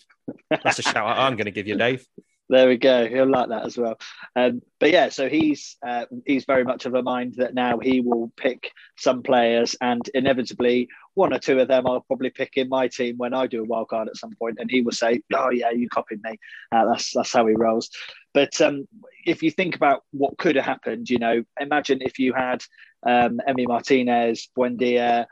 That's 0.50 0.80
a 0.80 0.82
shout 0.82 0.96
out 0.96 1.18
I'm 1.18 1.36
going 1.36 1.44
to 1.44 1.52
give 1.52 1.68
you, 1.68 1.78
Dave. 1.78 2.04
There 2.48 2.68
we 2.68 2.76
go. 2.76 3.06
He'll 3.06 3.30
like 3.30 3.48
that 3.48 3.64
as 3.64 3.78
well. 3.78 3.96
Um, 4.34 4.62
but 4.80 4.90
yeah, 4.90 5.08
so 5.10 5.28
he's 5.28 5.76
uh, 5.86 6.06
he's 6.26 6.44
very 6.44 6.64
much 6.64 6.86
of 6.86 6.94
a 6.94 7.02
mind 7.02 7.34
that 7.38 7.54
now 7.54 7.78
he 7.78 8.00
will 8.00 8.32
pick 8.36 8.72
some 8.96 9.22
players, 9.22 9.76
and 9.80 10.08
inevitably 10.12 10.88
one 11.14 11.32
or 11.32 11.38
two 11.38 11.58
of 11.60 11.68
them 11.68 11.86
I'll 11.86 12.02
probably 12.02 12.30
pick 12.30 12.56
in 12.56 12.68
my 12.68 12.88
team 12.88 13.16
when 13.16 13.34
I 13.34 13.46
do 13.46 13.62
a 13.62 13.66
wild 13.66 13.88
card 13.88 14.08
at 14.08 14.16
some 14.16 14.32
point, 14.40 14.58
and 14.60 14.70
he 14.70 14.82
will 14.82 14.92
say, 14.92 15.22
"Oh 15.34 15.50
yeah, 15.50 15.70
you 15.70 15.88
copied 15.88 16.22
me." 16.22 16.38
Uh, 16.72 16.86
that's 16.86 17.12
that's 17.14 17.32
how 17.32 17.46
he 17.46 17.54
rolls. 17.54 17.90
But 18.34 18.60
um, 18.60 18.86
if 19.24 19.42
you 19.42 19.50
think 19.50 19.76
about 19.76 20.02
what 20.10 20.38
could 20.38 20.56
have 20.56 20.64
happened, 20.64 21.10
you 21.10 21.18
know, 21.18 21.44
imagine 21.60 21.98
if 22.00 22.18
you 22.18 22.32
had 22.32 22.62
um, 23.04 23.40
Emi 23.48 23.66
Martinez, 23.66 24.48
Buendia, 24.56 25.26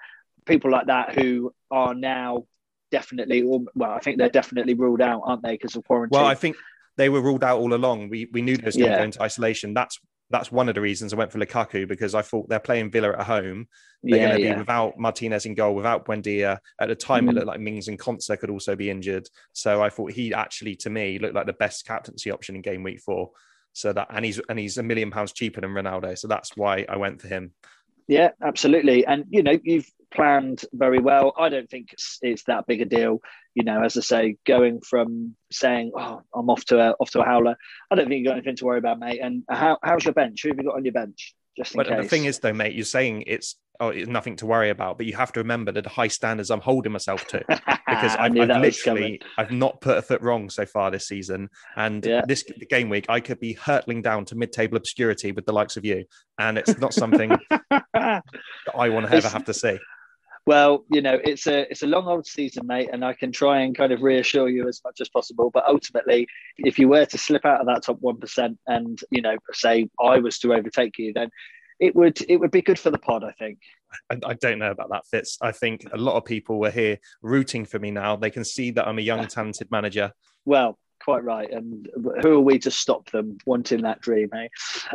people 0.46 0.70
like 0.70 0.86
that 0.86 1.14
who 1.14 1.52
are 1.70 1.94
now 1.94 2.46
definitely, 2.90 3.42
well, 3.42 3.90
I 3.90 3.98
think 3.98 4.18
they're 4.18 4.28
definitely 4.28 4.74
ruled 4.74 5.00
out, 5.00 5.22
aren't 5.24 5.42
they, 5.42 5.52
because 5.52 5.76
of 5.76 5.84
quarantine? 5.84 6.18
Well, 6.18 6.26
I 6.26 6.34
think 6.34 6.56
they 6.96 7.08
were 7.08 7.20
ruled 7.20 7.44
out 7.44 7.58
all 7.58 7.74
along. 7.74 8.08
We 8.08 8.28
we 8.32 8.42
knew 8.42 8.56
they 8.56 8.66
was 8.66 8.76
going 8.76 8.90
to 8.90 8.96
go 8.98 9.02
into 9.04 9.22
isolation. 9.22 9.74
That's 9.74 9.98
that's 10.30 10.50
one 10.50 10.68
of 10.68 10.74
the 10.74 10.80
reasons 10.80 11.12
I 11.12 11.16
went 11.16 11.32
for 11.32 11.38
Lukaku 11.38 11.86
because 11.86 12.14
I 12.14 12.22
thought 12.22 12.48
they're 12.48 12.58
playing 12.58 12.90
Villa 12.90 13.10
at 13.10 13.26
home. 13.26 13.68
They're 14.02 14.18
yeah, 14.18 14.28
going 14.28 14.40
to 14.40 14.54
be 14.54 14.58
without 14.58 14.98
Martinez 14.98 15.46
in 15.46 15.54
goal, 15.54 15.74
without 15.74 16.06
Buendia. 16.06 16.58
At 16.80 16.88
the 16.88 16.94
time, 16.94 17.26
mm. 17.26 17.30
it 17.30 17.34
looked 17.34 17.46
like 17.46 17.60
Mings 17.60 17.88
and 17.88 17.98
Konsa 17.98 18.38
could 18.38 18.50
also 18.50 18.74
be 18.74 18.90
injured. 18.90 19.28
So 19.52 19.82
I 19.82 19.90
thought 19.90 20.12
he 20.12 20.32
actually, 20.32 20.76
to 20.76 20.90
me, 20.90 21.18
looked 21.18 21.34
like 21.34 21.46
the 21.46 21.52
best 21.52 21.86
captaincy 21.86 22.30
option 22.30 22.56
in 22.56 22.62
game 22.62 22.82
week 22.82 23.00
four. 23.00 23.30
So 23.74 23.92
that 23.92 24.08
and 24.10 24.24
he's 24.24 24.40
and 24.48 24.58
he's 24.58 24.78
a 24.78 24.82
million 24.82 25.10
pounds 25.10 25.32
cheaper 25.32 25.60
than 25.60 25.70
Ronaldo. 25.70 26.16
So 26.16 26.28
that's 26.28 26.56
why 26.56 26.86
I 26.88 26.96
went 26.96 27.20
for 27.20 27.28
him. 27.28 27.52
Yeah, 28.06 28.30
absolutely. 28.42 29.04
And 29.06 29.24
you 29.30 29.42
know, 29.42 29.58
you've 29.62 29.90
planned 30.14 30.64
very 30.72 30.98
well. 30.98 31.32
I 31.38 31.48
don't 31.48 31.68
think 31.68 31.92
it's, 31.92 32.18
it's 32.22 32.44
that 32.44 32.66
big 32.66 32.80
a 32.80 32.84
deal. 32.84 33.20
You 33.54 33.64
know, 33.64 33.82
as 33.82 33.96
I 33.96 34.00
say, 34.00 34.36
going 34.46 34.80
from 34.80 35.36
saying, 35.52 35.92
"Oh, 35.96 36.22
I'm 36.34 36.50
off 36.50 36.64
to 36.66 36.80
a 36.80 36.90
off 37.00 37.10
to 37.10 37.20
a 37.20 37.24
howler," 37.24 37.56
I 37.90 37.94
don't 37.94 38.08
think 38.08 38.18
you've 38.18 38.26
got 38.26 38.36
anything 38.36 38.56
to 38.56 38.64
worry 38.64 38.78
about, 38.78 38.98
mate. 38.98 39.20
And 39.22 39.44
how, 39.48 39.78
how's 39.82 40.04
your 40.04 40.14
bench? 40.14 40.42
Who 40.42 40.48
have 40.48 40.58
you 40.58 40.64
got 40.64 40.76
on 40.76 40.84
your 40.84 40.92
bench? 40.92 41.34
Just 41.56 41.74
in 41.74 41.78
but 41.78 41.88
case. 41.88 42.02
the 42.02 42.08
thing 42.08 42.24
is, 42.24 42.38
though, 42.40 42.52
mate, 42.52 42.74
you're 42.74 42.84
saying 42.84 43.24
it's 43.26 43.56
oh, 43.80 43.88
it's 43.88 44.08
nothing 44.08 44.36
to 44.36 44.46
worry 44.46 44.70
about, 44.70 44.96
but 44.96 45.06
you 45.06 45.16
have 45.16 45.32
to 45.32 45.40
remember 45.40 45.72
that 45.72 45.82
the 45.82 45.90
high 45.90 46.08
standards 46.08 46.50
I'm 46.50 46.60
holding 46.60 46.92
myself 46.92 47.26
to 47.28 47.44
because 47.48 48.16
I've, 48.16 48.36
I've 48.38 48.60
literally 48.60 49.20
I've 49.36 49.50
not 49.50 49.80
put 49.80 49.98
a 49.98 50.02
foot 50.02 50.20
wrong 50.22 50.50
so 50.50 50.66
far 50.66 50.90
this 50.90 51.08
season. 51.08 51.48
And 51.76 52.04
yeah. 52.04 52.22
this 52.26 52.44
game 52.68 52.88
week, 52.88 53.06
I 53.08 53.20
could 53.20 53.40
be 53.40 53.52
hurtling 53.52 54.02
down 54.02 54.24
to 54.26 54.36
mid-table 54.36 54.76
obscurity 54.76 55.32
with 55.32 55.46
the 55.46 55.52
likes 55.52 55.76
of 55.76 55.84
you, 55.84 56.04
and 56.38 56.58
it's 56.58 56.78
not 56.78 56.94
something 56.94 57.36
that 57.50 58.22
I 58.76 58.88
want 58.88 59.06
to 59.06 59.14
ever 59.14 59.28
have 59.28 59.44
to 59.44 59.54
see. 59.54 59.78
Well, 60.46 60.84
you 60.90 61.00
know, 61.00 61.18
it's 61.24 61.46
a 61.46 61.70
it's 61.70 61.82
a 61.82 61.86
long 61.86 62.06
old 62.06 62.26
season, 62.26 62.66
mate, 62.66 62.90
and 62.92 63.02
I 63.02 63.14
can 63.14 63.32
try 63.32 63.60
and 63.60 63.76
kind 63.76 63.92
of 63.92 64.02
reassure 64.02 64.48
you 64.48 64.68
as 64.68 64.80
much 64.84 65.00
as 65.00 65.08
possible. 65.08 65.50
But 65.52 65.66
ultimately, 65.66 66.26
if 66.58 66.78
you 66.78 66.88
were 66.88 67.06
to 67.06 67.18
slip 67.18 67.46
out 67.46 67.60
of 67.60 67.66
that 67.66 67.84
top 67.84 67.96
one 68.00 68.18
percent, 68.18 68.58
and 68.66 68.98
you 69.10 69.22
know, 69.22 69.36
say 69.52 69.88
I 69.98 70.18
was 70.18 70.38
to 70.40 70.52
overtake 70.52 70.98
you, 70.98 71.14
then 71.14 71.30
it 71.80 71.96
would 71.96 72.20
it 72.28 72.36
would 72.36 72.50
be 72.50 72.60
good 72.60 72.78
for 72.78 72.90
the 72.90 72.98
pod, 72.98 73.24
I 73.24 73.32
think. 73.32 73.58
I, 74.10 74.18
I, 74.26 74.34
don't 74.34 74.58
know 74.58 74.70
about 74.70 74.90
that, 74.90 75.06
Fitz. 75.06 75.38
I 75.40 75.52
think 75.52 75.86
a 75.92 75.96
lot 75.96 76.16
of 76.16 76.24
people 76.24 76.58
were 76.58 76.70
here 76.70 76.98
rooting 77.22 77.64
for 77.64 77.78
me 77.78 77.90
now. 77.90 78.16
They 78.16 78.30
can 78.30 78.44
see 78.44 78.70
that 78.72 78.86
I'm 78.86 78.98
a 78.98 79.02
young, 79.02 79.26
talented 79.28 79.70
manager. 79.70 80.12
Well, 80.44 80.78
quite 81.04 81.24
right. 81.24 81.50
And 81.50 81.88
who 82.22 82.32
are 82.32 82.40
we 82.40 82.58
to 82.60 82.70
stop 82.70 83.10
them 83.10 83.38
wanting 83.46 83.82
that 83.82 84.00
dream, 84.00 84.30
eh? 84.34 84.48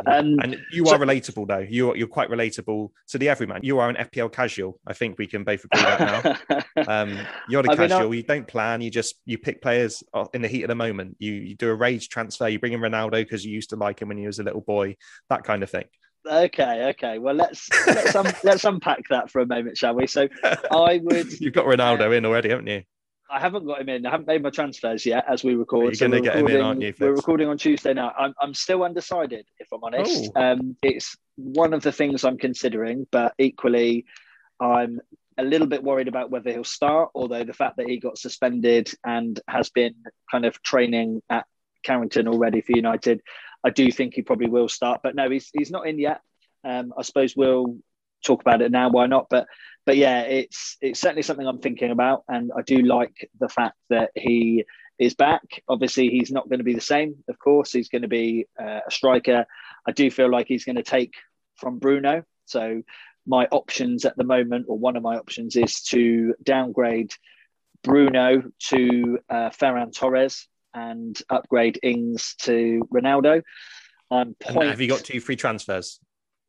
Um, 0.06 0.38
and 0.42 0.60
you 0.72 0.84
are 0.84 0.98
so, 0.98 0.98
relatable, 0.98 1.46
though. 1.46 1.66
You're 1.68 1.96
you're 1.96 2.08
quite 2.08 2.28
relatable 2.28 2.90
to 3.08 3.18
the 3.18 3.28
everyman. 3.28 3.60
You 3.62 3.78
are 3.78 3.88
an 3.88 3.96
FPL 3.96 4.32
casual. 4.32 4.78
I 4.86 4.92
think 4.92 5.18
we 5.18 5.26
can 5.26 5.44
both 5.44 5.64
agree 5.64 5.82
that 5.82 6.40
now. 6.76 6.84
um, 6.88 7.18
you're 7.48 7.62
the 7.62 7.70
I 7.70 7.76
casual. 7.76 8.10
Mean, 8.10 8.14
you 8.14 8.22
don't 8.22 8.46
plan. 8.46 8.80
You 8.80 8.90
just 8.90 9.16
you 9.24 9.38
pick 9.38 9.62
players 9.62 10.02
in 10.34 10.42
the 10.42 10.48
heat 10.48 10.64
of 10.64 10.68
the 10.68 10.74
moment. 10.74 11.16
You 11.18 11.32
you 11.32 11.54
do 11.54 11.70
a 11.70 11.74
rage 11.74 12.08
transfer. 12.08 12.48
You 12.48 12.58
bring 12.58 12.72
in 12.72 12.80
Ronaldo 12.80 13.12
because 13.12 13.44
you 13.44 13.52
used 13.52 13.70
to 13.70 13.76
like 13.76 14.00
him 14.00 14.08
when 14.08 14.18
he 14.18 14.26
was 14.26 14.38
a 14.38 14.42
little 14.42 14.62
boy. 14.62 14.96
That 15.28 15.44
kind 15.44 15.62
of 15.62 15.70
thing. 15.70 15.84
Okay, 16.28 16.90
okay. 16.90 17.18
Well, 17.18 17.34
let's 17.34 17.68
let's 17.86 18.14
um, 18.14 18.26
let's 18.44 18.64
unpack 18.64 19.02
that 19.08 19.30
for 19.30 19.40
a 19.40 19.46
moment, 19.46 19.76
shall 19.76 19.94
we? 19.94 20.06
So, 20.06 20.28
I 20.44 21.00
would. 21.02 21.40
You've 21.40 21.54
got 21.54 21.66
Ronaldo 21.66 22.08
uh, 22.08 22.10
in 22.10 22.26
already, 22.26 22.50
haven't 22.50 22.66
you? 22.66 22.82
I 23.30 23.38
haven't 23.38 23.66
got 23.66 23.80
him 23.80 23.88
in. 23.88 24.06
I 24.06 24.10
haven't 24.10 24.26
made 24.26 24.42
my 24.42 24.50
transfers 24.50 25.06
yet 25.06 25.24
as 25.28 25.44
we 25.44 25.54
record. 25.54 25.84
You're 25.84 25.94
so 25.94 26.08
going 26.08 26.22
to 26.22 26.28
get 26.28 26.38
him 26.38 26.48
in, 26.48 26.60
aren't 26.60 26.82
you? 26.82 26.92
We're 26.98 27.14
recording 27.14 27.48
on 27.48 27.58
Tuesday 27.58 27.94
now. 27.94 28.12
I'm, 28.18 28.34
I'm 28.40 28.54
still 28.54 28.82
undecided, 28.82 29.46
if 29.58 29.68
I'm 29.72 29.84
honest. 29.84 30.30
Oh. 30.34 30.42
Um, 30.42 30.76
it's 30.82 31.16
one 31.36 31.72
of 31.72 31.82
the 31.82 31.92
things 31.92 32.24
I'm 32.24 32.38
considering, 32.38 33.06
but 33.10 33.34
equally, 33.38 34.06
I'm 34.58 35.00
a 35.38 35.44
little 35.44 35.66
bit 35.66 35.82
worried 35.82 36.08
about 36.08 36.30
whether 36.30 36.50
he'll 36.50 36.64
start. 36.64 37.10
Although 37.14 37.44
the 37.44 37.52
fact 37.52 37.76
that 37.76 37.88
he 37.88 37.98
got 37.98 38.18
suspended 38.18 38.92
and 39.04 39.38
has 39.48 39.70
been 39.70 39.94
kind 40.30 40.44
of 40.44 40.60
training 40.62 41.22
at 41.30 41.46
Carrington 41.84 42.26
already 42.26 42.60
for 42.60 42.72
United, 42.72 43.22
I 43.62 43.70
do 43.70 43.90
think 43.92 44.14
he 44.14 44.22
probably 44.22 44.48
will 44.48 44.68
start. 44.68 45.00
But 45.02 45.14
no, 45.14 45.30
he's 45.30 45.50
he's 45.52 45.70
not 45.70 45.86
in 45.86 45.98
yet. 45.98 46.20
Um, 46.64 46.92
I 46.98 47.02
suppose 47.02 47.36
we'll 47.36 47.78
talk 48.24 48.40
about 48.42 48.60
it 48.60 48.70
now. 48.70 48.90
Why 48.90 49.06
not? 49.06 49.28
But 49.30 49.46
but 49.90 49.96
yeah, 49.96 50.20
it's 50.20 50.76
it's 50.80 51.00
certainly 51.00 51.22
something 51.22 51.44
I'm 51.44 51.58
thinking 51.58 51.90
about, 51.90 52.22
and 52.28 52.52
I 52.56 52.62
do 52.62 52.76
like 52.76 53.28
the 53.40 53.48
fact 53.48 53.74
that 53.88 54.12
he 54.14 54.64
is 55.00 55.14
back. 55.14 55.42
Obviously, 55.66 56.10
he's 56.10 56.30
not 56.30 56.48
going 56.48 56.60
to 56.60 56.64
be 56.64 56.74
the 56.74 56.80
same. 56.80 57.16
Of 57.28 57.40
course, 57.40 57.72
he's 57.72 57.88
going 57.88 58.02
to 58.02 58.08
be 58.08 58.46
uh, 58.56 58.82
a 58.86 58.90
striker. 58.92 59.46
I 59.84 59.90
do 59.90 60.08
feel 60.08 60.30
like 60.30 60.46
he's 60.46 60.64
going 60.64 60.76
to 60.76 60.84
take 60.84 61.14
from 61.56 61.80
Bruno. 61.80 62.22
So 62.44 62.84
my 63.26 63.48
options 63.50 64.04
at 64.04 64.16
the 64.16 64.22
moment, 64.22 64.66
or 64.68 64.78
one 64.78 64.94
of 64.94 65.02
my 65.02 65.16
options, 65.16 65.56
is 65.56 65.82
to 65.86 66.36
downgrade 66.40 67.12
Bruno 67.82 68.44
to 68.68 69.18
uh, 69.28 69.50
Ferran 69.50 69.92
Torres 69.92 70.46
and 70.72 71.20
upgrade 71.28 71.80
Ings 71.82 72.36
to 72.42 72.88
Ronaldo. 72.94 73.42
Um, 74.12 74.36
point, 74.38 74.68
have 74.68 74.80
you 74.80 74.86
got 74.86 75.00
two 75.00 75.18
free 75.18 75.34
transfers? 75.34 75.98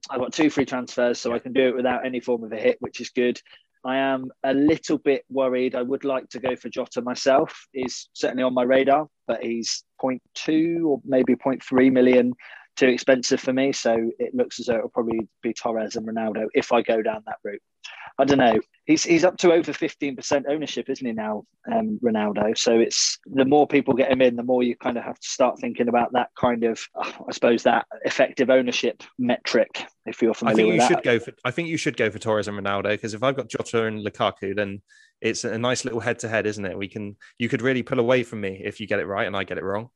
I've 0.10 0.20
got 0.20 0.34
two 0.34 0.50
free 0.50 0.66
transfers, 0.66 1.20
so. 1.20 1.34
I 1.34 1.40
can 1.40 1.54
do 1.54 1.68
it 1.68 1.76
without 1.76 2.06
any 2.06 2.20
form 2.20 2.44
of 2.44 2.52
a 2.52 2.58
hit, 2.58 2.78
which 2.80 3.00
is 3.02 3.10
good. 3.10 3.40
I 3.84 3.98
am 3.98 4.32
a 4.44 4.54
little 4.54 4.98
bit 4.98 5.24
worried. 5.30 5.76
I 5.76 5.82
would 5.82 6.04
like 6.04 6.30
to 6.30 6.40
go 6.40 6.56
for 6.56 6.70
Jota 6.70 7.02
myself. 7.02 7.68
He's 7.72 8.10
certainly 8.14 8.44
on 8.44 8.54
my 8.54 8.64
radar, 8.64 9.08
but 9.28 9.44
he's 9.44 9.84
0.2 10.02 10.86
or 10.86 11.02
maybe 11.04 11.36
0.3 11.36 11.92
million 11.92 12.34
too 12.82 12.88
expensive 12.88 13.40
for 13.40 13.54
me. 13.54 13.72
So 13.72 14.12
it 14.18 14.34
looks 14.34 14.60
as 14.60 14.66
though 14.66 14.78
it'll 14.78 14.90
probably 14.90 15.28
be 15.44 15.54
Torres 15.54 15.96
and 15.96 16.08
Ronaldo 16.08 16.48
if 16.54 16.72
I 16.72 16.82
go 16.82 17.02
down 17.02 17.22
that 17.28 17.38
route. 17.44 17.62
I 18.18 18.26
don't 18.26 18.40
know. 18.40 18.60
He's 18.86 19.04
he's 19.04 19.24
up 19.24 19.38
to 19.38 19.54
over 19.54 19.72
fifteen 19.72 20.16
percent 20.16 20.46
ownership, 20.50 20.90
isn't 20.90 21.06
he 21.06 21.14
now, 21.14 21.44
um, 21.72 22.00
Ronaldo? 22.04 22.58
So 22.58 22.80
it's 22.80 23.20
the 23.26 23.46
more 23.46 23.68
people 23.68 23.94
get 23.94 24.12
him 24.12 24.22
in, 24.22 24.36
the 24.36 24.44
more 24.44 24.64
you 24.64 24.76
kind 24.76 24.98
of 24.98 25.04
have 25.04 25.20
to 25.20 25.28
start 25.28 25.60
thinking 25.60 25.88
about 25.88 26.12
that 26.14 26.30
kind 26.38 26.64
of, 26.64 26.80
I 26.96 27.32
suppose, 27.32 27.64
that 27.64 27.86
effective 28.04 28.50
ownership 28.50 29.02
metric. 29.18 29.86
If 30.06 30.22
you're 30.22 30.34
familiar, 30.34 30.54
I 30.54 30.66
think 30.66 30.74
you 30.74 30.80
that. 30.80 30.88
should 30.88 31.04
go 31.04 31.20
for. 31.20 31.34
I 31.46 31.52
think 31.52 31.70
you 31.70 31.78
should 31.78 31.98
go 31.98 32.10
for 32.10 32.20
Torres 32.20 32.48
and 32.48 32.58
Ronaldo 32.58 32.90
because 32.90 33.14
if 33.14 33.24
I've 33.24 33.36
got 33.36 33.50
Jota 33.50 33.86
and 33.86 34.06
Lukaku, 34.06 34.56
then 34.56 34.82
it's 35.22 35.44
a 35.44 35.58
nice 35.58 35.86
little 35.86 36.00
head 36.00 36.20
to 36.20 36.28
head, 36.28 36.46
isn't 36.46 36.66
it? 36.66 36.78
We 36.78 36.88
can 36.88 37.16
you 37.38 37.48
could 37.48 37.62
really 37.62 37.84
pull 37.84 38.00
away 38.00 38.24
from 38.24 38.42
me 38.42 38.62
if 38.64 38.80
you 38.80 38.88
get 38.88 39.00
it 39.00 39.06
right 39.06 39.28
and 39.28 39.38
I 39.38 39.44
get 39.46 39.58
it 39.58 39.64
wrong. 39.64 39.90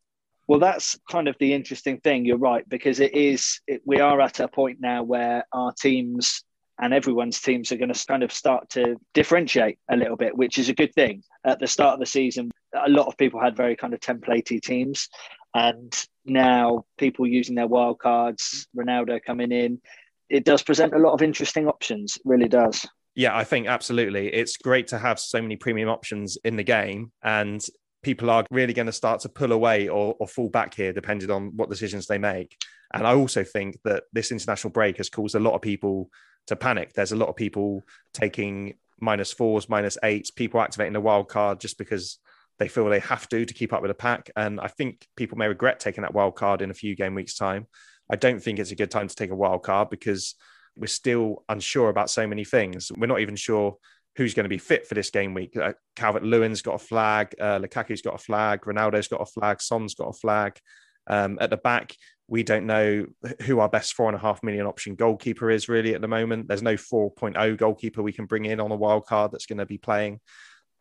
Well, 0.48 0.60
that's 0.60 0.98
kind 1.10 1.28
of 1.28 1.36
the 1.40 1.54
interesting 1.54 2.00
thing. 2.02 2.26
You're 2.26 2.38
right 2.38 2.68
because 2.70 3.00
it 3.00 3.16
is. 3.16 3.60
It, 3.68 3.82
we 3.86 4.00
are 4.00 4.22
at 4.22 4.40
a 4.40 4.48
point 4.48 4.78
now 4.80 5.04
where 5.04 5.46
our 5.52 5.72
teams 5.72 6.44
and 6.80 6.94
everyone's 6.94 7.40
teams 7.42 7.72
are 7.72 7.78
going 7.78 7.94
to 7.94 8.06
kind 8.06 8.24
of 8.24 8.32
start 8.32 8.70
to 8.70 8.98
differentiate 9.14 9.80
a 9.90 9.96
little 9.96 10.18
bit, 10.18 10.36
which 10.36 10.58
is 10.58 10.70
a 10.70 10.74
good 10.74 10.94
thing. 10.94 11.24
At 11.46 11.60
the 11.60 11.68
start 11.68 11.94
of 11.94 12.00
the 12.00 12.06
season, 12.06 12.52
a 12.74 12.90
lot 12.90 13.08
of 13.08 13.18
people 13.18 13.40
had 13.40 13.56
very 13.56 13.76
kind 13.76 13.94
of 13.94 14.02
templatey 14.02 14.62
teams, 14.62 15.08
and 15.54 15.94
now 16.26 16.86
people 16.98 17.26
using 17.26 17.56
their 17.56 17.68
wild 17.68 18.00
cards, 18.00 18.68
Ronaldo 18.78 19.24
coming 19.26 19.52
in, 19.52 19.82
it 20.30 20.44
does 20.44 20.64
present 20.64 20.94
a 20.94 21.00
lot 21.00 21.14
of 21.14 21.22
interesting 21.22 21.68
options. 21.68 22.18
Really 22.26 22.50
does. 22.50 22.86
Yeah, 23.16 23.36
I 23.36 23.46
think 23.46 23.68
absolutely. 23.68 24.34
It's 24.34 24.58
great 24.58 24.88
to 24.88 24.98
have 24.98 25.20
so 25.20 25.42
many 25.42 25.56
premium 25.56 25.88
options 25.88 26.38
in 26.44 26.58
the 26.58 26.64
game, 26.64 27.12
and 27.24 27.66
people 28.06 28.30
are 28.30 28.46
really 28.52 28.72
going 28.72 28.86
to 28.86 28.92
start 28.92 29.20
to 29.20 29.28
pull 29.28 29.52
away 29.52 29.88
or, 29.88 30.16
or 30.20 30.28
fall 30.28 30.48
back 30.48 30.76
here, 30.76 30.94
depending 30.94 31.32
on 31.32 31.52
what 31.58 31.72
decisions 31.72 32.06
they 32.06 32.20
make. 32.20 32.56
And 32.94 33.08
I 33.08 33.16
also 33.16 33.44
think 33.44 33.80
that 33.84 34.04
this 34.14 34.32
international 34.32 34.72
break 34.72 34.98
has 34.98 35.10
caused 35.10 35.34
a 35.34 35.40
lot 35.40 35.56
of 35.56 35.64
people 35.64 36.12
to 36.46 36.56
panic. 36.56 36.94
There's 36.94 37.14
a 37.14 37.16
lot 37.16 37.30
of 37.30 37.36
people 37.36 37.82
taking 38.14 38.76
minus 39.02 39.34
fours, 39.34 39.68
minus 39.68 39.98
eights, 40.04 40.30
people 40.30 40.62
activating 40.62 40.94
the 40.94 41.02
wild 41.02 41.30
card 41.30 41.60
just 41.60 41.80
because 41.80 42.20
they 42.60 42.68
feel 42.68 42.88
they 42.88 43.00
have 43.00 43.28
to 43.30 43.44
to 43.44 43.54
keep 43.56 43.74
up 43.74 43.82
with 43.82 43.90
the 43.90 43.96
pack. 43.96 44.30
And 44.36 44.62
I 44.62 44.68
think 44.68 45.08
people 45.18 45.40
may 45.40 45.48
regret 45.48 45.80
taking 45.80 46.04
that 46.04 46.14
wild 46.14 46.36
card 46.36 46.62
in 46.62 46.70
a 46.70 46.76
few 46.76 46.96
game 46.96 47.16
weeks' 47.16 47.36
time. 47.36 47.66
I 48.08 48.18
don't 48.18 48.40
think 48.40 48.60
it's 48.60 48.70
a 48.70 48.76
good 48.76 48.92
time 48.92 49.08
to 49.08 49.16
take 49.16 49.32
a 49.32 49.36
wild 49.36 49.64
card 49.64 49.90
because 49.90 50.36
we're 50.78 50.88
still 50.88 51.44
unsure 51.50 51.90
about 51.90 52.12
so 52.12 52.28
many 52.28 52.46
things. 52.46 52.92
We're 52.96 53.08
not 53.08 53.22
even 53.22 53.36
sure 53.36 53.78
who's 54.16 54.34
going 54.34 54.46
to 54.46 54.50
be 54.50 54.58
fit 54.58 54.88
for 54.88 54.96
this 54.96 55.10
game 55.10 55.34
week. 55.34 55.56
Uh, 55.58 55.74
Calvert 55.96 56.24
Lewin's 56.24 56.62
got 56.62 56.76
a 56.76 56.80
flag, 56.80 57.36
uh, 57.40 57.60
Lukaku's 57.60 58.02
got 58.02 58.16
a 58.16 58.20
flag, 58.20 58.62
Ronaldo's 58.62 59.08
got 59.08 59.22
a 59.22 59.26
flag, 59.26 59.62
Son's 59.62 59.96
got 59.96 60.10
a 60.10 60.14
flag. 60.14 60.60
Um, 61.08 61.38
at 61.40 61.50
the 61.50 61.58
back, 61.58 61.96
we 62.28 62.44
don't 62.44 62.66
know 62.66 63.06
who 63.44 63.60
our 63.60 63.70
best 63.70 63.94
four 63.94 64.08
and 64.08 64.16
a 64.16 64.20
half 64.22 64.42
million 64.42 64.66
option 64.66 64.96
goalkeeper 64.96 65.52
is 65.52 65.70
really 65.70 65.94
at 65.94 66.02
the 66.02 66.08
moment. 66.08 66.48
There's 66.48 66.64
no 66.64 66.74
4.0 66.74 67.58
goalkeeper 67.58 68.02
we 68.02 68.14
can 68.14 68.26
bring 68.26 68.46
in 68.46 68.60
on 68.60 68.72
a 68.72 68.76
wild 68.76 69.06
card 69.06 69.32
that's 69.32 69.46
going 69.46 69.60
to 69.60 69.66
be 69.66 69.78
playing. 69.78 70.20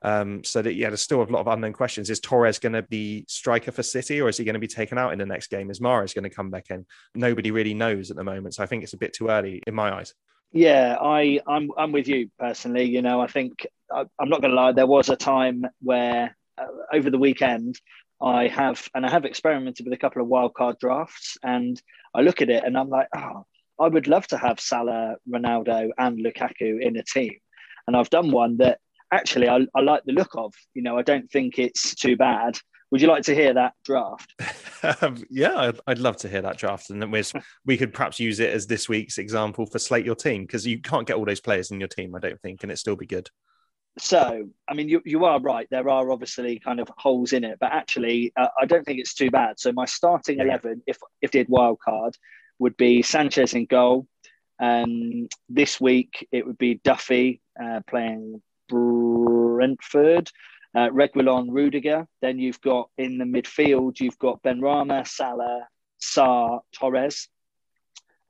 Um, 0.02 0.44
so 0.44 0.60
that 0.60 0.74
yeah, 0.74 0.88
there's 0.88 1.00
still 1.00 1.22
a 1.22 1.24
lot 1.24 1.40
of 1.40 1.46
unknown 1.46 1.72
questions. 1.72 2.10
Is 2.10 2.20
Torres 2.20 2.58
going 2.58 2.74
to 2.74 2.82
be 2.82 3.24
striker 3.26 3.72
for 3.72 3.82
City, 3.82 4.20
or 4.20 4.28
is 4.28 4.36
he 4.36 4.44
going 4.44 4.54
to 4.54 4.60
be 4.60 4.66
taken 4.66 4.98
out 4.98 5.14
in 5.14 5.18
the 5.18 5.26
next 5.26 5.48
game? 5.48 5.70
Is 5.70 5.80
Mahrez 5.80 6.14
going 6.14 6.24
to 6.24 6.30
come 6.30 6.50
back 6.50 6.66
in? 6.68 6.84
Nobody 7.14 7.50
really 7.50 7.72
knows 7.72 8.10
at 8.10 8.16
the 8.16 8.24
moment. 8.24 8.54
So 8.54 8.62
I 8.62 8.66
think 8.66 8.82
it's 8.82 8.92
a 8.92 8.98
bit 8.98 9.14
too 9.14 9.28
early 9.28 9.62
in 9.66 9.74
my 9.74 9.94
eyes. 9.94 10.12
Yeah, 10.54 10.96
I 11.00 11.40
I'm 11.48 11.70
I'm 11.76 11.90
with 11.90 12.06
you 12.06 12.30
personally. 12.38 12.84
You 12.84 13.02
know, 13.02 13.20
I 13.20 13.26
think 13.26 13.66
I, 13.92 14.02
am 14.20 14.28
not 14.28 14.40
going 14.40 14.52
to 14.52 14.56
lie. 14.56 14.70
There 14.70 14.86
was 14.86 15.08
a 15.08 15.16
time 15.16 15.64
where 15.82 16.36
uh, 16.56 16.66
over 16.92 17.10
the 17.10 17.18
weekend 17.18 17.74
I 18.22 18.46
have, 18.46 18.88
and 18.94 19.04
I 19.04 19.10
have 19.10 19.24
experimented 19.24 19.84
with 19.84 19.92
a 19.92 19.98
couple 19.98 20.22
of 20.22 20.28
wildcard 20.28 20.78
drafts, 20.78 21.36
and 21.42 21.80
I 22.14 22.20
look 22.20 22.40
at 22.40 22.50
it 22.50 22.62
and 22.64 22.78
I'm 22.78 22.88
like, 22.88 23.08
oh, 23.16 23.44
I 23.80 23.88
would 23.88 24.06
love 24.06 24.28
to 24.28 24.38
have 24.38 24.60
Salah, 24.60 25.16
Ronaldo, 25.28 25.90
and 25.98 26.24
Lukaku 26.24 26.80
in 26.80 26.96
a 26.96 27.02
team. 27.02 27.34
And 27.88 27.96
I've 27.96 28.10
done 28.10 28.30
one 28.30 28.58
that 28.58 28.78
actually 29.12 29.48
I, 29.48 29.66
I 29.74 29.80
like 29.80 30.04
the 30.04 30.12
look 30.12 30.36
of. 30.36 30.54
You 30.72 30.82
know, 30.82 30.96
I 30.96 31.02
don't 31.02 31.28
think 31.32 31.58
it's 31.58 31.96
too 31.96 32.16
bad. 32.16 32.58
Would 32.94 33.02
you 33.02 33.08
like 33.08 33.24
to 33.24 33.34
hear 33.34 33.52
that 33.54 33.72
draft? 33.84 34.32
um, 35.02 35.16
yeah, 35.28 35.56
I'd, 35.56 35.80
I'd, 35.88 35.98
love 35.98 36.16
to 36.18 36.28
hear 36.28 36.42
that 36.42 36.58
draft, 36.58 36.90
and 36.90 37.02
then 37.02 37.10
we 37.10 37.24
we 37.66 37.76
could 37.76 37.92
perhaps 37.92 38.20
use 38.20 38.38
it 38.38 38.50
as 38.50 38.68
this 38.68 38.88
week's 38.88 39.18
example 39.18 39.66
for 39.66 39.80
slate 39.80 40.06
your 40.06 40.14
team 40.14 40.42
because 40.42 40.64
you 40.64 40.80
can't 40.80 41.04
get 41.04 41.16
all 41.16 41.24
those 41.24 41.40
players 41.40 41.72
in 41.72 41.80
your 41.80 41.88
team, 41.88 42.14
I 42.14 42.20
don't 42.20 42.40
think, 42.40 42.62
and 42.62 42.70
it 42.70 42.78
still 42.78 42.94
be 42.94 43.04
good. 43.04 43.28
So 43.98 44.48
i 44.68 44.74
mean 44.74 44.88
you, 44.88 45.02
you 45.04 45.24
are 45.24 45.40
right 45.40 45.66
there 45.72 45.88
are 45.88 46.12
obviously 46.12 46.60
kind 46.60 46.78
of 46.78 46.88
holes 46.96 47.32
in 47.32 47.42
it 47.42 47.58
but 47.60 47.70
actually 47.72 48.32
uh, 48.36 48.48
i 48.60 48.64
don't 48.64 48.84
think 48.84 49.00
it's 49.00 49.14
too 49.14 49.30
bad. 49.30 49.58
So 49.58 49.72
my 49.72 49.86
starting 49.86 50.38
11 50.38 50.82
if 50.86 50.98
if 51.20 51.32
did 51.32 51.48
wild 51.48 51.80
card 51.80 52.16
would 52.60 52.76
be 52.76 53.02
sanchez 53.02 53.54
in 53.54 53.66
goal. 53.66 54.06
Um 54.60 55.28
this 55.48 55.80
week 55.80 56.28
it 56.30 56.46
would 56.46 56.58
be 56.58 56.80
duffy 56.84 57.40
uh, 57.60 57.80
playing 57.88 58.40
brentford 58.68 60.30
uh, 60.74 60.88
Reguilon, 60.90 61.48
Rudiger. 61.50 62.06
Then 62.20 62.38
you've 62.38 62.60
got 62.60 62.90
in 62.98 63.18
the 63.18 63.24
midfield, 63.24 64.00
you've 64.00 64.18
got 64.18 64.42
Benrahma, 64.42 65.06
Salah, 65.06 65.68
Sarr, 66.00 66.60
Torres, 66.74 67.28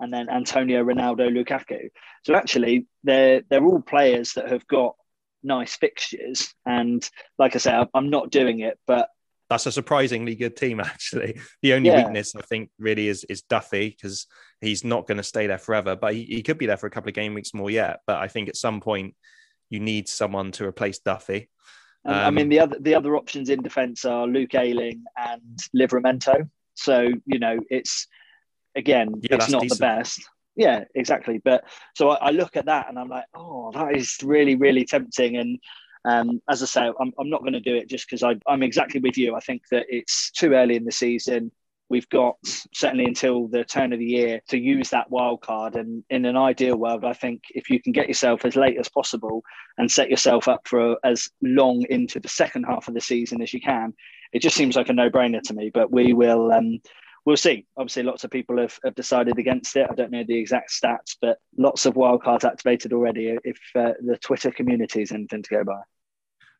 and 0.01 0.13
then 0.13 0.29
Antonio, 0.29 0.85
Ronaldo, 0.85 1.31
Lukaku. 1.31 1.91
So 2.25 2.35
actually, 2.35 2.87
they're 3.03 3.43
they're 3.49 3.65
all 3.65 3.81
players 3.81 4.35
that 4.35 4.51
have 4.51 4.67
got 4.67 4.95
nice 5.43 5.77
fixtures. 5.77 6.55
And 6.67 7.09
like 7.39 7.55
I 7.55 7.59
say, 7.59 7.85
I'm 7.95 8.11
not 8.11 8.31
doing 8.31 8.61
it, 8.61 8.79
but 8.87 9.09
that's 9.51 9.67
a 9.67 9.73
surprisingly 9.73 10.35
good 10.35 10.57
team 10.57 10.81
actually. 10.85 11.39
The 11.63 11.75
only 11.75 11.91
yeah. 11.91 12.05
weakness 12.05 12.35
I 12.35 12.43
think 12.43 12.71
really 12.79 13.09
is 13.09 13.25
is 13.25 13.43
Duffy 13.43 13.91
because 13.91 14.27
he's 14.61 14.85
not 14.85 15.07
going 15.07 15.19
to 15.19 15.23
stay 15.23 15.47
there 15.47 15.59
forever, 15.59 15.97
but 15.97 16.15
he, 16.15 16.25
he 16.25 16.43
could 16.43 16.59
be 16.59 16.67
there 16.67 16.77
for 16.77 16.87
a 16.87 16.91
couple 16.91 17.09
of 17.09 17.15
game 17.15 17.35
weeks 17.35 17.55
more 17.55 17.71
yet. 17.71 18.01
But 18.07 18.19
I 18.19 18.29
think 18.29 18.49
at 18.49 18.57
some 18.57 18.81
point 18.81 19.15
you 19.71 19.81
need 19.81 20.09
someone 20.09 20.53
to 20.53 20.65
replace 20.65 20.99
Duffy. 20.99 21.51
Um, 22.07 22.15
I 22.15 22.31
mean 22.31 22.49
the 22.49 22.61
other 22.61 22.77
the 22.79 22.95
other 22.95 23.17
options 23.17 23.49
in 23.49 23.63
defence 23.63 24.05
are 24.05 24.27
Luke 24.27 24.55
Ayling 24.55 25.05
and 25.17 25.59
Livramento. 25.77 26.49
So 26.75 27.09
you 27.25 27.39
know 27.39 27.59
it's 27.71 28.07
again 28.77 29.15
yeah, 29.23 29.37
it's 29.37 29.51
not 29.51 29.63
decent. 29.63 29.79
the 29.79 29.87
best. 29.87 30.21
Yeah, 30.57 30.85
exactly. 30.95 31.41
But 31.45 31.65
so 31.95 32.11
I, 32.11 32.29
I, 32.29 32.31
look 32.31 32.57
at 32.57 32.67
that 32.67 32.89
and 32.89 32.99
I'm 32.99 33.09
like, 33.09 33.25
oh, 33.35 33.73
that 33.73 33.97
is 33.97 34.19
really, 34.23 34.55
really 34.55 34.85
tempting. 34.85 35.37
And 35.37 35.59
um, 36.05 36.41
as 36.49 36.63
I 36.63 36.67
say, 36.67 36.93
I'm, 37.01 37.13
I'm 37.19 37.31
not 37.31 37.41
going 37.41 37.55
to 37.55 37.61
do 37.61 37.75
it 37.75 37.89
just 37.89 38.09
because 38.09 38.23
I'm 38.23 38.63
exactly 38.63 39.01
with 39.01 39.19
you. 39.19 39.35
I 39.35 39.41
think 39.41 39.63
that 39.71 39.87
it's 39.89 40.31
too 40.31 40.53
early 40.53 40.77
in 40.77 40.85
the 40.85 40.93
season. 40.93 41.51
We've 41.89 42.09
got 42.09 42.37
certainly 42.73 43.05
until 43.05 43.47
the 43.47 43.65
turn 43.65 43.93
of 43.93 43.99
the 43.99 44.05
year 44.05 44.41
to 44.49 44.59
use 44.59 44.91
that 44.91 45.11
wild 45.11 45.43
card. 45.43 45.77
And 45.77 46.03
in 46.11 46.25
an 46.25 46.37
ideal 46.37 46.77
world, 46.77 47.05
I 47.05 47.13
think 47.13 47.43
if 47.51 47.71
you 47.71 47.81
can 47.81 47.93
get 47.93 48.09
yourself 48.09 48.45
as 48.45 48.57
late 48.57 48.79
as 48.79 48.89
possible 48.89 49.43
and 49.77 49.91
set 49.91 50.11
yourself 50.11 50.49
up 50.49 50.67
for 50.67 50.97
as 51.05 51.29
long 51.43 51.85
into 51.91 52.21
the 52.21 52.29
second 52.29 52.65
half 52.65 52.89
of 52.89 52.95
the 52.95 53.01
season 53.01 53.43
as 53.43 53.53
you 53.53 53.61
can, 53.61 53.93
it 54.33 54.41
just 54.41 54.57
seems 54.57 54.77
like 54.77 54.89
a 54.89 54.93
no 54.93 55.11
brainer 55.11 55.43
to 55.43 55.55
me. 55.55 55.71
But 55.73 55.93
we 55.93 56.13
will. 56.15 56.53
Um, 56.53 56.81
we'll 57.25 57.37
see. 57.37 57.67
Obviously, 57.77 58.03
lots 58.03 58.25
of 58.25 58.31
people 58.31 58.59
have, 58.59 58.79
have 58.85 58.95
decided 58.95 59.39
against 59.39 59.77
it. 59.77 59.87
I 59.91 59.95
don't 59.95 60.11
know 60.11 60.25
the 60.27 60.39
exact 60.39 60.71
stats, 60.71 61.17
but 61.21 61.39
lots 61.57 61.87
of 61.87 61.95
wildcards 61.95 62.45
activated 62.45 62.93
already. 62.93 63.37
If 63.45 63.59
uh, 63.75 63.93
the 64.05 64.19
Twitter 64.19 64.51
community 64.51 65.03
is 65.03 65.13
anything 65.13 65.43
to 65.43 65.51
go 65.51 65.65
by. 65.65 65.81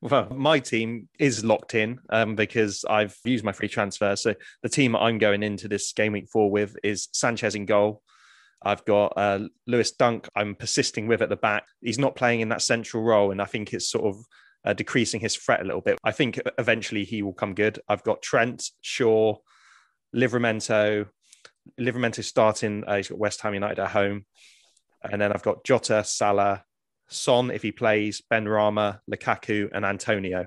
Well, 0.01 0.29
my 0.35 0.59
team 0.59 1.09
is 1.19 1.45
locked 1.45 1.75
in 1.75 1.99
um, 2.11 2.35
because 2.37 2.85
I've 2.89 3.17
used 3.25 3.45
my 3.45 3.53
free 3.53 3.69
transfer. 3.69 4.17
So 4.17 4.35
the 4.63 4.69
team 4.69 4.95
I'm 4.95 5.19
going 5.19 5.43
into 5.43 5.67
this 5.67 5.93
game 5.93 6.13
week 6.13 6.29
four 6.29 6.51
with 6.51 6.77
is 6.83 7.09
Sanchez 7.13 7.55
in 7.55 7.65
goal. 7.65 8.03
I've 8.63 8.85
got 8.85 9.13
uh, 9.17 9.41
Lewis 9.67 9.93
Dunk. 9.93 10.29
I'm 10.35 10.55
persisting 10.55 11.07
with 11.07 11.23
at 11.23 11.29
the 11.29 11.37
back. 11.37 11.65
He's 11.81 11.99
not 11.99 12.17
playing 12.17 12.41
in 12.41 12.49
that 12.51 12.63
central 12.63 13.03
role, 13.03 13.31
and 13.31 13.41
I 13.41 13.45
think 13.45 13.73
it's 13.73 13.91
sort 13.91 14.05
of 14.05 14.25
uh, 14.65 14.73
decreasing 14.73 15.21
his 15.21 15.37
threat 15.37 15.61
a 15.61 15.65
little 15.65 15.83
bit. 15.83 15.99
I 16.03 16.13
think 16.13 16.41
eventually 16.59 17.05
he 17.05 17.23
will 17.23 17.35
come 17.35 17.55
good. 17.55 17.79
I've 17.89 18.03
got 18.03 18.23
Trent, 18.23 18.71
Shaw, 18.81 19.37
Livramento, 20.15 21.07
Livramento 21.79 22.25
starting. 22.25 22.85
Uh, 22.87 22.97
he's 22.97 23.09
got 23.09 23.19
West 23.19 23.41
Ham 23.43 23.55
United 23.55 23.79
at 23.79 23.91
home, 23.91 24.25
and 25.03 25.21
then 25.21 25.33
I've 25.33 25.43
got 25.43 25.65
Jota, 25.65 26.03
Salah, 26.05 26.65
Son 27.15 27.51
if 27.51 27.63
he 27.63 27.73
plays, 27.73 28.23
Benrahma, 28.31 29.01
Lukaku, 29.11 29.71
and 29.73 29.85
Antonio. 29.85 30.47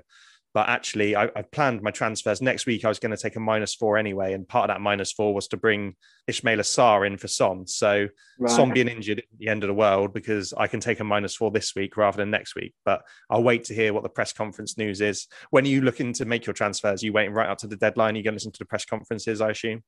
But 0.54 0.70
actually, 0.70 1.14
I, 1.14 1.24
I 1.36 1.42
planned 1.42 1.82
my 1.82 1.90
transfers 1.90 2.40
next 2.40 2.66
week. 2.66 2.84
I 2.84 2.88
was 2.88 2.98
going 2.98 3.14
to 3.14 3.22
take 3.22 3.36
a 3.36 3.40
minus 3.40 3.74
four 3.74 3.98
anyway, 3.98 4.32
and 4.32 4.48
part 4.48 4.70
of 4.70 4.74
that 4.74 4.80
minus 4.80 5.12
four 5.12 5.34
was 5.34 5.46
to 5.48 5.56
bring 5.56 5.94
Ismaila 6.28 6.60
Sarr 6.60 7.06
in 7.06 7.18
for 7.18 7.28
Son. 7.28 7.66
So 7.66 8.08
right. 8.38 8.50
Son 8.50 8.72
being 8.72 8.88
injured 8.88 9.18
at 9.18 9.24
the 9.38 9.48
end 9.48 9.62
of 9.62 9.68
the 9.68 9.74
world 9.74 10.14
because 10.14 10.54
I 10.56 10.66
can 10.66 10.80
take 10.80 11.00
a 11.00 11.04
minus 11.04 11.36
four 11.36 11.50
this 11.50 11.74
week 11.76 11.96
rather 11.96 12.16
than 12.16 12.30
next 12.30 12.54
week. 12.56 12.74
But 12.84 13.02
I'll 13.30 13.42
wait 13.42 13.64
to 13.64 13.74
hear 13.74 13.92
what 13.92 14.02
the 14.02 14.08
press 14.08 14.32
conference 14.32 14.78
news 14.78 15.00
is. 15.00 15.28
When 15.50 15.64
are 15.64 15.68
you 15.68 15.82
looking 15.82 16.12
to 16.14 16.24
make 16.24 16.46
your 16.46 16.54
transfers? 16.54 17.02
Are 17.02 17.06
you 17.06 17.12
waiting 17.12 17.34
right 17.34 17.48
up 17.48 17.58
to 17.58 17.66
the 17.66 17.76
deadline? 17.76 18.14
Are 18.14 18.18
you 18.18 18.24
going 18.24 18.32
to 18.32 18.36
listen 18.36 18.52
to 18.52 18.58
the 18.58 18.64
press 18.64 18.86
conferences? 18.86 19.40
I 19.40 19.50
assume. 19.50 19.84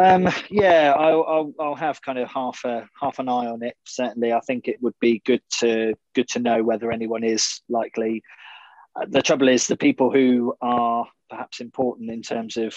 Um, 0.00 0.28
yeah, 0.48 0.94
I'll, 0.96 1.24
I'll, 1.28 1.54
I'll 1.60 1.74
have 1.74 2.00
kind 2.00 2.18
of 2.18 2.28
half 2.28 2.64
a 2.64 2.88
half 2.98 3.18
an 3.18 3.28
eye 3.28 3.46
on 3.46 3.62
it. 3.62 3.76
Certainly, 3.84 4.32
I 4.32 4.40
think 4.40 4.66
it 4.66 4.80
would 4.80 4.98
be 4.98 5.20
good 5.26 5.42
to 5.58 5.94
good 6.14 6.28
to 6.28 6.38
know 6.38 6.62
whether 6.62 6.90
anyone 6.90 7.22
is 7.22 7.60
likely. 7.68 8.22
Uh, 8.96 9.04
the 9.08 9.20
trouble 9.20 9.48
is, 9.48 9.66
the 9.66 9.76
people 9.76 10.10
who 10.10 10.54
are 10.62 11.06
perhaps 11.28 11.60
important 11.60 12.10
in 12.10 12.22
terms 12.22 12.56
of 12.56 12.74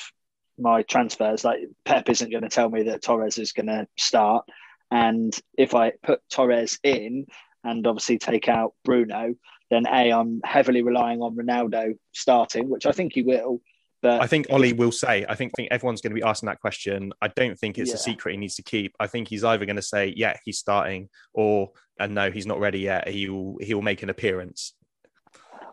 my 0.59 0.83
transfers, 0.83 1.45
like 1.45 1.59
Pep, 1.85 2.09
isn't 2.09 2.29
going 2.29 2.43
to 2.43 2.49
tell 2.49 2.69
me 2.69 2.83
that 2.83 3.01
Torres 3.01 3.37
is 3.37 3.53
going 3.53 3.67
to 3.67 3.87
start, 3.97 4.45
and 4.91 5.33
if 5.57 5.73
I 5.75 5.93
put 6.03 6.21
Torres 6.29 6.77
in 6.83 7.25
and 7.63 7.87
obviously 7.87 8.17
take 8.17 8.49
out 8.49 8.73
Bruno, 8.83 9.35
then 9.71 9.87
a 9.87 10.11
I'm 10.11 10.41
heavily 10.43 10.81
relying 10.81 11.21
on 11.21 11.37
Ronaldo 11.37 11.97
starting, 12.11 12.69
which 12.69 12.85
I 12.85 12.91
think 12.91 13.13
he 13.13 13.21
will. 13.21 13.61
I 14.03 14.27
think 14.27 14.47
Ole 14.49 14.73
will 14.73 14.91
say, 14.91 15.25
I 15.27 15.35
think, 15.35 15.53
think 15.55 15.69
everyone's 15.71 16.01
going 16.01 16.11
to 16.11 16.15
be 16.15 16.23
asking 16.23 16.47
that 16.47 16.59
question. 16.59 17.13
I 17.21 17.29
don't 17.29 17.57
think 17.57 17.77
it's 17.77 17.89
yeah. 17.89 17.95
a 17.95 17.99
secret 17.99 18.33
he 18.33 18.37
needs 18.37 18.55
to 18.55 18.63
keep. 18.63 18.95
I 18.99 19.07
think 19.07 19.27
he's 19.27 19.43
either 19.43 19.65
going 19.65 19.77
to 19.77 19.81
say, 19.81 20.13
yeah, 20.15 20.37
he's 20.43 20.59
starting, 20.59 21.09
or 21.33 21.71
and 21.99 22.13
no, 22.13 22.31
he's 22.31 22.45
not 22.45 22.59
ready 22.59 22.79
yet. 22.79 23.07
He 23.07 23.29
will 23.29 23.57
he 23.61 23.73
will 23.73 23.81
make 23.81 24.03
an 24.03 24.09
appearance. 24.09 24.73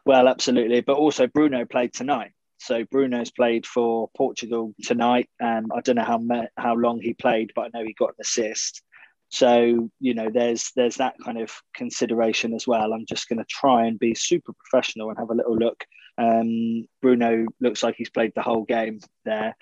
Well, 0.04 0.28
absolutely. 0.28 0.80
But 0.80 0.96
also 0.96 1.26
Bruno 1.26 1.64
played 1.64 1.92
tonight. 1.92 2.32
So 2.58 2.84
Bruno's 2.84 3.30
played 3.30 3.66
for 3.66 4.10
Portugal 4.16 4.74
tonight. 4.82 5.28
Um, 5.42 5.66
I 5.74 5.80
don't 5.80 5.96
know 5.96 6.04
how 6.04 6.20
how 6.56 6.74
long 6.74 7.00
he 7.00 7.14
played, 7.14 7.52
but 7.54 7.62
I 7.62 7.78
know 7.78 7.84
he 7.84 7.94
got 7.94 8.10
an 8.10 8.16
assist. 8.20 8.82
So 9.30 9.90
you 9.98 10.14
know, 10.14 10.28
there's 10.32 10.70
there's 10.76 10.96
that 10.96 11.14
kind 11.24 11.40
of 11.40 11.50
consideration 11.74 12.54
as 12.54 12.66
well. 12.66 12.92
I'm 12.92 13.06
just 13.06 13.28
going 13.28 13.38
to 13.38 13.46
try 13.48 13.86
and 13.86 13.98
be 13.98 14.14
super 14.14 14.52
professional 14.52 15.08
and 15.08 15.18
have 15.18 15.30
a 15.30 15.34
little 15.34 15.56
look 15.56 15.84
um, 16.20 16.86
Bruno 17.00 17.46
looks 17.60 17.82
like 17.82 17.96
he's 17.96 18.10
played 18.10 18.32
the 18.34 18.42
whole 18.42 18.64
game 18.64 19.00
there, 19.24 19.56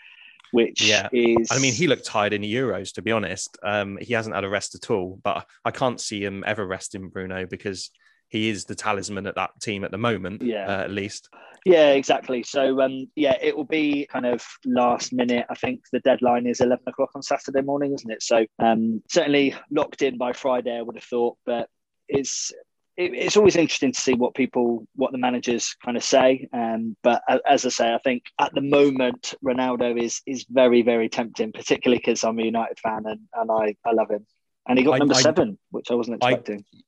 which 0.50 0.82
yeah. 0.82 1.08
is. 1.12 1.48
I 1.50 1.58
mean, 1.58 1.72
he 1.72 1.86
looked 1.86 2.04
tired 2.04 2.32
in 2.32 2.42
the 2.42 2.52
Euros, 2.52 2.92
to 2.94 3.02
be 3.02 3.12
honest. 3.12 3.56
Um, 3.62 3.98
he 4.00 4.14
hasn't 4.14 4.34
had 4.34 4.44
a 4.44 4.48
rest 4.48 4.74
at 4.74 4.90
all, 4.90 5.20
but 5.22 5.46
I 5.64 5.70
can't 5.70 6.00
see 6.00 6.22
him 6.22 6.42
ever 6.46 6.66
resting 6.66 7.08
Bruno 7.08 7.46
because 7.46 7.90
he 8.28 8.48
is 8.48 8.64
the 8.64 8.74
talisman 8.74 9.26
at 9.26 9.36
that 9.36 9.50
team 9.60 9.84
at 9.84 9.90
the 9.90 9.98
moment, 9.98 10.42
yeah. 10.42 10.66
Uh, 10.66 10.82
at 10.82 10.90
least. 10.90 11.28
Yeah, 11.64 11.90
exactly. 11.90 12.42
So, 12.42 12.80
um, 12.80 13.06
yeah, 13.14 13.36
it 13.40 13.56
will 13.56 13.64
be 13.64 14.06
kind 14.06 14.26
of 14.26 14.44
last 14.64 15.12
minute. 15.12 15.46
I 15.50 15.54
think 15.54 15.82
the 15.92 16.00
deadline 16.00 16.46
is 16.46 16.60
11 16.60 16.84
o'clock 16.86 17.10
on 17.14 17.22
Saturday 17.22 17.62
morning, 17.62 17.94
isn't 17.94 18.10
it? 18.10 18.22
So, 18.22 18.46
um, 18.58 19.02
certainly 19.08 19.54
locked 19.70 20.02
in 20.02 20.18
by 20.18 20.32
Friday, 20.32 20.76
I 20.76 20.82
would 20.82 20.96
have 20.96 21.04
thought, 21.04 21.36
but 21.46 21.68
it's 22.08 22.52
it, 22.98 23.14
it's 23.14 23.36
always 23.36 23.56
interesting 23.56 23.92
to 23.92 24.00
see 24.00 24.14
what 24.14 24.34
people, 24.34 24.86
what 24.96 25.12
the 25.12 25.18
managers 25.18 25.76
kind 25.84 25.96
of 25.96 26.02
say. 26.02 26.48
Um, 26.52 26.96
but 27.02 27.22
as 27.46 27.64
I 27.64 27.68
say, 27.68 27.94
I 27.94 27.98
think 27.98 28.24
at 28.40 28.52
the 28.52 28.60
moment 28.60 29.34
Ronaldo 29.42 29.98
is 30.02 30.20
is 30.26 30.44
very 30.50 30.82
very 30.82 31.08
tempting, 31.08 31.52
particularly 31.52 31.98
because 31.98 32.24
I'm 32.24 32.38
a 32.38 32.42
United 32.42 32.78
fan 32.80 33.04
and, 33.06 33.20
and 33.34 33.50
I 33.50 33.76
I 33.88 33.92
love 33.92 34.10
him. 34.10 34.26
And 34.68 34.78
he 34.78 34.84
got 34.84 34.96
I, 34.96 34.98
number 34.98 35.14
I, 35.14 35.22
seven, 35.22 35.58
which 35.70 35.90
I 35.90 35.94
wasn't 35.94 36.16
expecting. 36.16 36.64
I, 36.74 36.78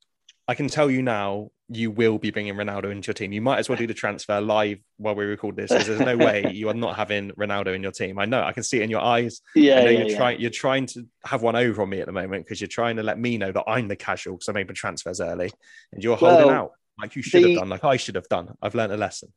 I 0.48 0.54
can 0.54 0.68
tell 0.68 0.90
you 0.90 1.02
now, 1.02 1.50
you 1.68 1.92
will 1.92 2.18
be 2.18 2.32
bringing 2.32 2.54
Ronaldo 2.54 2.90
into 2.90 3.08
your 3.08 3.14
team. 3.14 3.32
You 3.32 3.40
might 3.40 3.58
as 3.58 3.68
well 3.68 3.78
do 3.78 3.86
the 3.86 3.94
transfer 3.94 4.40
live 4.40 4.78
while 4.96 5.14
we 5.14 5.24
record 5.24 5.54
this, 5.54 5.70
because 5.70 5.86
there's 5.86 6.00
no 6.00 6.16
way 6.16 6.50
you 6.52 6.68
are 6.68 6.74
not 6.74 6.96
having 6.96 7.30
Ronaldo 7.32 7.74
in 7.74 7.82
your 7.82 7.92
team. 7.92 8.18
I 8.18 8.24
know, 8.24 8.42
I 8.42 8.52
can 8.52 8.64
see 8.64 8.78
it 8.78 8.82
in 8.82 8.90
your 8.90 9.00
eyes. 9.00 9.40
Yeah, 9.54 9.84
yeah, 9.84 9.90
you're 9.90 10.08
yeah. 10.08 10.16
trying. 10.16 10.40
You're 10.40 10.50
trying 10.50 10.86
to 10.86 11.06
have 11.24 11.42
one 11.42 11.54
over 11.54 11.82
on 11.82 11.88
me 11.88 12.00
at 12.00 12.06
the 12.06 12.12
moment 12.12 12.44
because 12.44 12.60
you're 12.60 12.68
trying 12.68 12.96
to 12.96 13.04
let 13.04 13.18
me 13.18 13.38
know 13.38 13.52
that 13.52 13.64
I'm 13.68 13.86
the 13.86 13.96
casual 13.96 14.34
because 14.34 14.48
I 14.48 14.52
made 14.52 14.66
my 14.66 14.74
transfers 14.74 15.20
early, 15.20 15.52
and 15.92 16.02
you're 16.02 16.16
holding 16.16 16.48
well, 16.48 16.56
out 16.56 16.70
like 17.00 17.16
you 17.16 17.22
should 17.22 17.44
the, 17.44 17.50
have 17.52 17.60
done, 17.60 17.68
like 17.68 17.84
I 17.84 17.96
should 17.96 18.16
have 18.16 18.28
done. 18.28 18.54
I've 18.60 18.74
learned 18.74 18.92
a 18.92 18.96
lesson. 18.96 19.32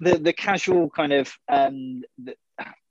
The 0.00 0.18
the 0.18 0.32
casual 0.32 0.90
kind 0.90 1.12
of 1.12 1.32
um, 1.48 2.02
the, 2.18 2.34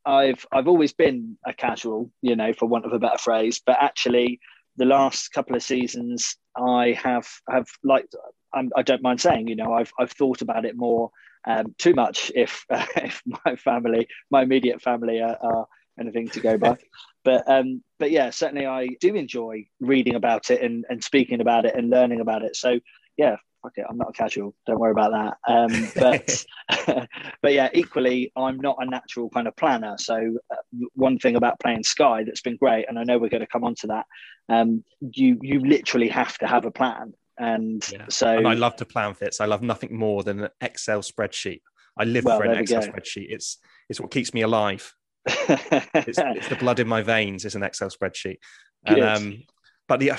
I've 0.06 0.46
I've 0.52 0.68
always 0.68 0.94
been 0.94 1.38
a 1.46 1.54
casual, 1.54 2.12
you 2.22 2.36
know, 2.36 2.54
for 2.54 2.68
want 2.68 2.86
of 2.86 2.94
a 2.94 3.00
better 3.00 3.18
phrase, 3.18 3.62
but 3.66 3.78
actually 3.82 4.40
the 4.78 4.86
last 4.86 5.30
couple 5.30 5.56
of 5.56 5.64
seasons 5.64 6.36
I 6.56 6.98
have 7.02 7.28
have 7.50 7.68
liked 7.84 8.16
I'm, 8.54 8.72
I 8.76 8.84
do 8.84 8.94
not 8.94 9.02
mind 9.02 9.22
saying, 9.22 9.48
you 9.48 9.56
know, 9.56 9.74
I've 9.74 9.92
I've 10.00 10.12
thought 10.12 10.42
about 10.42 10.66
it 10.66 10.78
more 10.78 11.12
um, 11.46 11.76
too 11.78 11.94
much 11.94 12.32
if 12.36 12.66
uh, 12.70 12.86
if 12.96 13.22
my 13.46 13.56
family, 13.56 14.08
my 14.32 14.44
immediate 14.44 14.82
family, 14.82 15.22
are, 15.22 15.38
are 15.42 15.68
anything 16.00 16.30
to 16.30 16.40
go 16.40 16.58
by. 16.58 16.78
but 17.24 17.50
um, 17.50 17.84
but 18.00 18.12
yeah, 18.12 18.30
certainly 18.30 18.66
I 18.66 18.88
do 19.00 19.16
enjoy 19.16 19.68
reading 19.80 20.16
about 20.16 20.50
it 20.50 20.62
and, 20.62 20.86
and 20.90 21.04
speaking 21.04 21.42
about 21.42 21.66
it 21.66 21.76
and 21.76 21.90
learning 21.90 22.22
about 22.22 22.44
it. 22.44 22.56
So 22.56 22.80
yeah, 23.18 23.38
okay, 23.68 23.84
I'm 23.88 23.98
not 23.98 24.10
a 24.10 24.14
casual. 24.14 24.56
Don't 24.66 24.80
worry 24.80 24.92
about 24.92 25.12
that. 25.12 25.38
Um, 25.52 25.90
but 25.96 26.46
but 27.42 27.54
yeah, 27.54 27.70
equally, 27.74 28.32
I'm 28.36 28.58
not 28.58 28.78
a 28.80 28.86
natural 28.86 29.30
kind 29.30 29.48
of 29.48 29.56
planner. 29.56 29.96
So 29.98 30.38
uh, 30.52 30.86
one 30.94 31.20
thing 31.20 31.36
about 31.36 31.60
playing 31.60 31.84
Sky 31.84 32.24
that's 32.24 32.42
been 32.42 32.58
great, 32.58 32.86
and 32.88 32.98
I 32.98 33.04
know 33.04 33.18
we're 33.18 33.30
going 33.30 33.42
to 33.42 33.48
come 33.48 33.64
on 33.64 33.76
to 33.76 33.88
that. 33.88 34.06
Um, 34.50 34.84
you 35.00 35.40
you 35.42 35.60
literally 35.60 36.10
have 36.10 36.38
to 36.40 36.48
have 36.48 36.66
a 36.66 36.72
plan. 36.72 37.14
And 37.38 37.86
yeah. 37.92 38.06
so 38.10 38.38
and 38.38 38.48
I 38.48 38.54
love 38.54 38.78
to 38.78 38.86
plan 38.86 39.14
Fitz. 39.14 39.42
I 39.42 39.46
love 39.46 39.62
nothing 39.62 39.98
more 39.98 40.24
than 40.24 40.46
an 40.46 40.50
Excel 40.62 41.02
spreadsheet. 41.02 41.62
I 41.98 42.06
live 42.06 42.26
well, 42.26 42.38
for 42.38 42.46
an 42.46 42.58
Excel 42.58 42.82
spreadsheet. 42.82 43.28
It's 43.30 43.58
it's 43.90 44.00
what 44.00 44.12
keeps 44.12 44.34
me 44.34 44.42
alive. 44.42 44.94
it's, 45.28 46.20
it's, 46.20 46.48
the 46.50 46.58
blood 46.60 46.80
in 46.80 46.88
my 46.88 47.02
veins. 47.02 47.46
It's 47.46 47.56
an 47.56 47.64
Excel 47.64 47.90
spreadsheet. 47.90 48.38
And 48.86 49.02
um, 49.02 49.44
but 49.88 50.00
the 50.00 50.12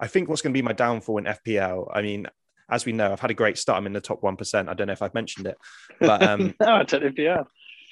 I 0.00 0.06
think 0.06 0.28
what's 0.28 0.42
going 0.42 0.52
to 0.52 0.58
be 0.58 0.62
my 0.62 0.72
downfall 0.72 1.18
in 1.18 1.24
FPL. 1.24 1.90
I 1.92 2.02
mean, 2.02 2.26
as 2.70 2.84
we 2.84 2.92
know, 2.92 3.12
I've 3.12 3.20
had 3.20 3.30
a 3.30 3.34
great 3.34 3.58
start. 3.58 3.78
I'm 3.78 3.86
in 3.86 3.92
the 3.92 4.00
top 4.00 4.22
one 4.22 4.36
percent. 4.36 4.68
I 4.68 4.74
don't 4.74 4.86
know 4.86 4.92
if 4.92 5.02
I've 5.02 5.14
mentioned 5.14 5.46
it, 5.46 5.56
but 6.00 6.22
um, 6.22 6.54
no, 6.60 6.66
I 6.66 6.82
don't 6.84 7.02
know 7.02 7.08
if 7.08 7.18
you 7.18 7.28
have. 7.28 7.46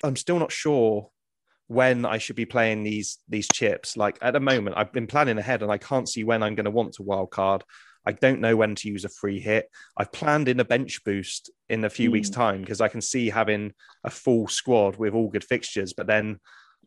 I'm 0.05 0.17
still 0.17 0.39
not 0.39 0.53
sure 0.53 1.11
when 1.69 2.05
I 2.05 2.19
should 2.19 2.37
be 2.37 2.47
playing 2.47 2.83
these 2.83 3.19
these 3.29 3.49
chips. 3.49 3.97
Like 3.97 4.19
at 4.23 4.33
the 4.33 4.41
moment, 4.41 4.77
I've 4.77 4.93
been 4.93 5.07
planning 5.07 5.39
ahead, 5.39 5.63
and 5.63 5.71
I 5.71 5.79
can't 5.79 6.09
see 6.09 6.25
when 6.25 6.43
I'm 6.43 6.55
going 6.55 6.65
to 6.65 6.71
want 6.71 6.95
to 6.95 7.03
wild 7.03 7.31
card. 7.31 7.65
I 8.05 8.13
don't 8.13 8.41
know 8.41 8.57
when 8.57 8.75
to 8.77 8.89
use 8.89 9.05
a 9.05 9.09
free 9.09 9.39
hit. 9.39 9.71
I've 9.97 10.11
planned 10.11 10.49
in 10.49 10.59
a 10.59 10.65
bench 10.65 11.05
boost 11.05 11.51
in 11.69 11.85
a 11.85 11.91
few 11.91 12.09
mm. 12.09 12.15
weeks' 12.15 12.29
hmm. 12.29 12.35
time 12.35 12.61
because 12.61 12.81
I 12.81 12.89
can 12.89 13.01
see 13.01 13.31
having 13.31 13.73
a 14.03 14.11
full 14.11 14.49
squad 14.49 14.97
with 14.97 15.15
all 15.15 15.29
good 15.29 15.45
fixtures, 15.45 15.93
but 15.93 16.09
then 16.09 16.41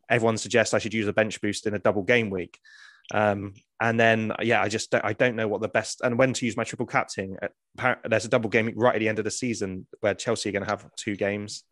everyone 0.10 0.38
suggests 0.38 0.74
I 0.74 0.80
should 0.80 0.94
use 0.94 1.08
a 1.08 1.14
bench 1.14 1.40
boost 1.42 1.68
in 1.68 1.74
a 1.74 1.80
double 1.80 2.04
game 2.04 2.30
week. 2.30 2.60
Um, 3.14 3.54
and 3.82 4.00
then, 4.00 4.32
yeah, 4.42 4.62
I 4.62 4.70
just 4.70 4.90
don't, 4.92 5.04
I 5.04 5.14
don't 5.14 5.36
know 5.36 5.48
what 5.48 5.62
the 5.62 5.68
best 5.68 6.02
and 6.02 6.18
when 6.18 6.34
to 6.34 6.46
use 6.46 6.56
my 6.56 6.64
triple 6.64 6.86
captain. 6.86 7.38
Uh, 7.80 7.96
there's 8.08 8.26
a 8.26 8.30
double 8.30 8.50
game 8.50 8.72
right 8.76 8.96
at 8.96 9.00
the 9.00 9.10
end 9.10 9.20
of 9.20 9.26
the 9.26 9.32
season 9.32 9.86
where 10.00 10.14
Chelsea 10.14 10.50
are 10.50 10.52
going 10.54 10.64
to 10.64 10.70
have 10.70 10.88
two 10.96 11.16
games. 11.16 11.64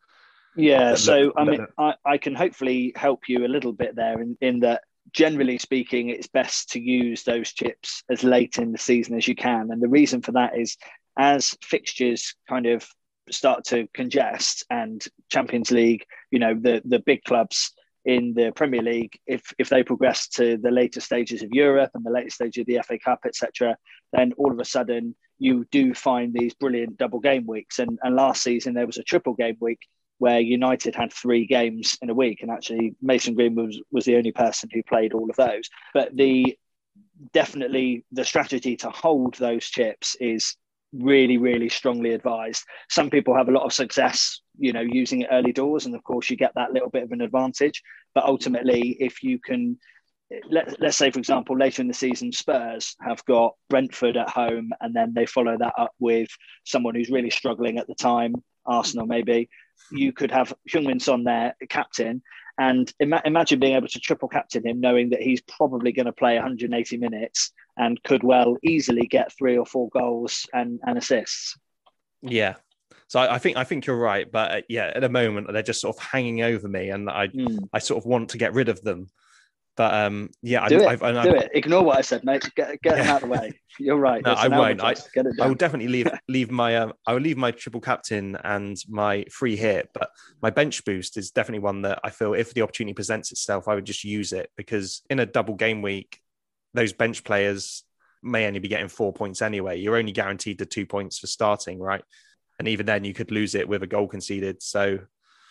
Yeah, 0.55 0.95
so 0.95 1.33
I 1.35 1.45
mean, 1.45 1.65
I, 1.79 1.95
I 2.05 2.17
can 2.17 2.35
hopefully 2.35 2.93
help 2.95 3.27
you 3.27 3.45
a 3.45 3.47
little 3.47 3.73
bit 3.73 3.95
there 3.95 4.21
in, 4.21 4.37
in 4.39 4.59
that 4.59 4.83
generally 5.11 5.57
speaking, 5.57 6.09
it's 6.09 6.27
best 6.27 6.71
to 6.71 6.79
use 6.79 7.23
those 7.23 7.53
chips 7.53 8.03
as 8.09 8.23
late 8.23 8.57
in 8.57 8.71
the 8.71 8.77
season 8.77 9.17
as 9.17 9.27
you 9.27 9.35
can. 9.35 9.69
And 9.71 9.81
the 9.81 9.87
reason 9.87 10.21
for 10.21 10.33
that 10.33 10.57
is 10.57 10.77
as 11.17 11.55
fixtures 11.63 12.35
kind 12.47 12.65
of 12.65 12.87
start 13.29 13.65
to 13.65 13.87
congest 13.95 14.65
and 14.69 15.03
Champions 15.31 15.71
League, 15.71 16.05
you 16.31 16.39
know, 16.39 16.53
the, 16.53 16.81
the 16.85 16.99
big 16.99 17.23
clubs 17.23 17.71
in 18.05 18.33
the 18.33 18.51
Premier 18.51 18.81
League, 18.81 19.17
if 19.27 19.53
if 19.57 19.69
they 19.69 19.83
progress 19.83 20.27
to 20.27 20.57
the 20.57 20.71
later 20.71 20.99
stages 20.99 21.41
of 21.41 21.51
Europe 21.51 21.91
and 21.93 22.05
the 22.05 22.11
later 22.11 22.29
stage 22.29 22.57
of 22.57 22.65
the 22.65 22.79
FA 22.85 22.99
Cup, 22.99 23.19
etc., 23.25 23.77
then 24.11 24.33
all 24.37 24.51
of 24.51 24.59
a 24.59 24.65
sudden 24.65 25.15
you 25.39 25.65
do 25.71 25.93
find 25.93 26.33
these 26.33 26.53
brilliant 26.53 26.97
double 26.97 27.19
game 27.19 27.45
weeks. 27.45 27.79
And, 27.79 27.99
and 28.03 28.15
last 28.15 28.43
season 28.43 28.73
there 28.73 28.85
was 28.85 28.97
a 28.97 29.03
triple 29.03 29.33
game 29.33 29.57
week 29.59 29.79
where 30.19 30.39
United 30.39 30.95
had 30.95 31.11
three 31.11 31.45
games 31.45 31.97
in 32.01 32.09
a 32.09 32.13
week, 32.13 32.41
and 32.41 32.51
actually 32.51 32.95
Mason 33.01 33.35
Green 33.35 33.55
was 33.55 33.81
was 33.91 34.05
the 34.05 34.17
only 34.17 34.31
person 34.31 34.69
who 34.73 34.83
played 34.83 35.13
all 35.13 35.29
of 35.29 35.35
those. 35.35 35.69
But 35.93 36.15
the 36.15 36.57
definitely 37.31 38.05
the 38.11 38.25
strategy 38.25 38.75
to 38.77 38.89
hold 38.89 39.35
those 39.35 39.65
chips 39.65 40.15
is 40.19 40.57
really 40.93 41.37
really 41.37 41.69
strongly 41.69 42.13
advised 42.13 42.63
some 42.89 43.09
people 43.09 43.35
have 43.35 43.49
a 43.49 43.51
lot 43.51 43.63
of 43.63 43.73
success 43.73 44.41
you 44.57 44.73
know 44.73 44.81
using 44.81 45.21
it 45.21 45.29
early 45.31 45.51
doors 45.51 45.85
and 45.85 45.95
of 45.95 46.03
course 46.03 46.29
you 46.29 46.37
get 46.37 46.53
that 46.55 46.73
little 46.73 46.89
bit 46.89 47.03
of 47.03 47.11
an 47.11 47.21
advantage. 47.21 47.81
But 48.13 48.25
ultimately 48.25 48.97
if 48.99 49.23
you 49.23 49.39
can 49.39 49.77
let, 50.49 50.79
let's 50.79 50.97
say 50.97 51.11
for 51.11 51.19
example 51.19 51.57
later 51.57 51.81
in 51.81 51.87
the 51.87 51.93
season 51.93 52.31
spurs 52.31 52.95
have 53.01 53.23
got 53.25 53.53
brentford 53.69 54.17
at 54.17 54.29
home 54.29 54.71
and 54.81 54.95
then 54.95 55.13
they 55.13 55.27
follow 55.27 55.55
that 55.57 55.73
up 55.77 55.93
with 55.99 56.29
someone 56.63 56.95
who's 56.95 57.11
really 57.11 57.29
struggling 57.29 57.77
at 57.77 57.85
the 57.85 57.93
time 57.93 58.33
arsenal 58.65 59.05
maybe 59.05 59.47
you 59.91 60.11
could 60.11 60.31
have 60.31 60.53
Heung-min 60.69 60.99
Son 60.99 61.23
there, 61.23 61.55
captain, 61.69 62.21
and 62.57 62.91
ima- 62.99 63.21
imagine 63.25 63.59
being 63.59 63.75
able 63.75 63.87
to 63.87 63.99
triple 63.99 64.27
captain 64.27 64.65
him, 64.65 64.79
knowing 64.79 65.09
that 65.09 65.21
he's 65.21 65.41
probably 65.41 65.91
going 65.91 66.05
to 66.05 66.13
play 66.13 66.35
180 66.35 66.97
minutes 66.97 67.51
and 67.77 68.01
could 68.03 68.23
well 68.23 68.57
easily 68.63 69.07
get 69.07 69.35
three 69.37 69.57
or 69.57 69.65
four 69.65 69.89
goals 69.89 70.45
and, 70.53 70.79
and 70.85 70.97
assists. 70.97 71.57
Yeah, 72.21 72.55
So 73.07 73.19
I, 73.19 73.35
I 73.35 73.37
think 73.39 73.57
I 73.57 73.63
think 73.63 73.85
you're 73.85 73.97
right, 73.97 74.31
but 74.31 74.51
uh, 74.51 74.61
yeah, 74.69 74.91
at 74.95 75.01
the 75.01 75.09
moment 75.09 75.51
they're 75.51 75.61
just 75.61 75.81
sort 75.81 75.95
of 75.95 76.03
hanging 76.03 76.41
over 76.41 76.67
me, 76.67 76.89
and 76.89 77.09
I 77.09 77.27
Mm. 77.27 77.67
I 77.73 77.79
sort 77.79 78.03
of 78.03 78.05
want 78.05 78.29
to 78.29 78.37
get 78.37 78.53
rid 78.53 78.69
of 78.69 78.81
them. 78.81 79.07
But 79.75 79.93
um, 79.93 80.29
yeah, 80.41 80.67
Do 80.67 80.81
I, 80.81 80.83
it. 80.83 80.87
I've, 80.87 81.01
and 81.01 81.23
Do 81.23 81.33
it. 81.33 81.49
Ignore 81.53 81.83
what 81.83 81.97
I 81.97 82.01
said, 82.01 82.23
mate. 82.23 82.47
Get, 82.55 82.79
get 82.83 82.97
them 82.97 83.07
out 83.07 83.23
of 83.23 83.29
the 83.29 83.33
way. 83.33 83.59
You're 83.79 83.97
right. 83.97 84.21
No, 84.25 84.33
I 84.33 84.47
won't. 84.47 84.79
it 84.83 85.25
I 85.41 85.47
will 85.47 85.55
definitely 85.55 85.87
leave 85.87 86.07
leave 86.27 86.51
my 86.51 86.77
um, 86.77 86.93
I 87.07 87.13
will 87.13 87.21
leave 87.21 87.37
my 87.37 87.51
triple 87.51 87.81
captain 87.81 88.37
and 88.43 88.77
my 88.87 89.25
free 89.31 89.55
hit, 89.55 89.89
but 89.93 90.09
my 90.41 90.51
bench 90.51 90.85
boost 90.85 91.17
is 91.17 91.31
definitely 91.31 91.63
one 91.63 91.81
that 91.83 91.99
I 92.03 92.11
feel 92.11 92.33
if 92.33 92.53
the 92.53 92.61
opportunity 92.61 92.93
presents 92.93 93.31
itself, 93.31 93.67
I 93.67 93.73
would 93.75 93.85
just 93.85 94.03
use 94.03 94.31
it 94.31 94.51
because 94.57 95.01
in 95.09 95.19
a 95.19 95.25
double 95.25 95.55
game 95.55 95.81
week, 95.81 96.19
those 96.75 96.93
bench 96.93 97.23
players 97.23 97.83
may 98.21 98.45
only 98.45 98.59
be 98.59 98.67
getting 98.67 98.87
four 98.87 99.11
points 99.11 99.41
anyway. 99.41 99.79
You're 99.79 99.97
only 99.97 100.11
guaranteed 100.11 100.59
the 100.59 100.65
two 100.65 100.85
points 100.85 101.17
for 101.19 101.27
starting, 101.27 101.79
right? 101.79 102.03
And 102.63 102.69
even 102.69 102.85
then, 102.85 103.03
you 103.03 103.13
could 103.13 103.29
lose 103.29 103.55
it 103.55 103.67
with 103.67 103.83
a 103.83 103.87
goal 103.87 104.07
conceded. 104.07 104.63
So 104.63 104.99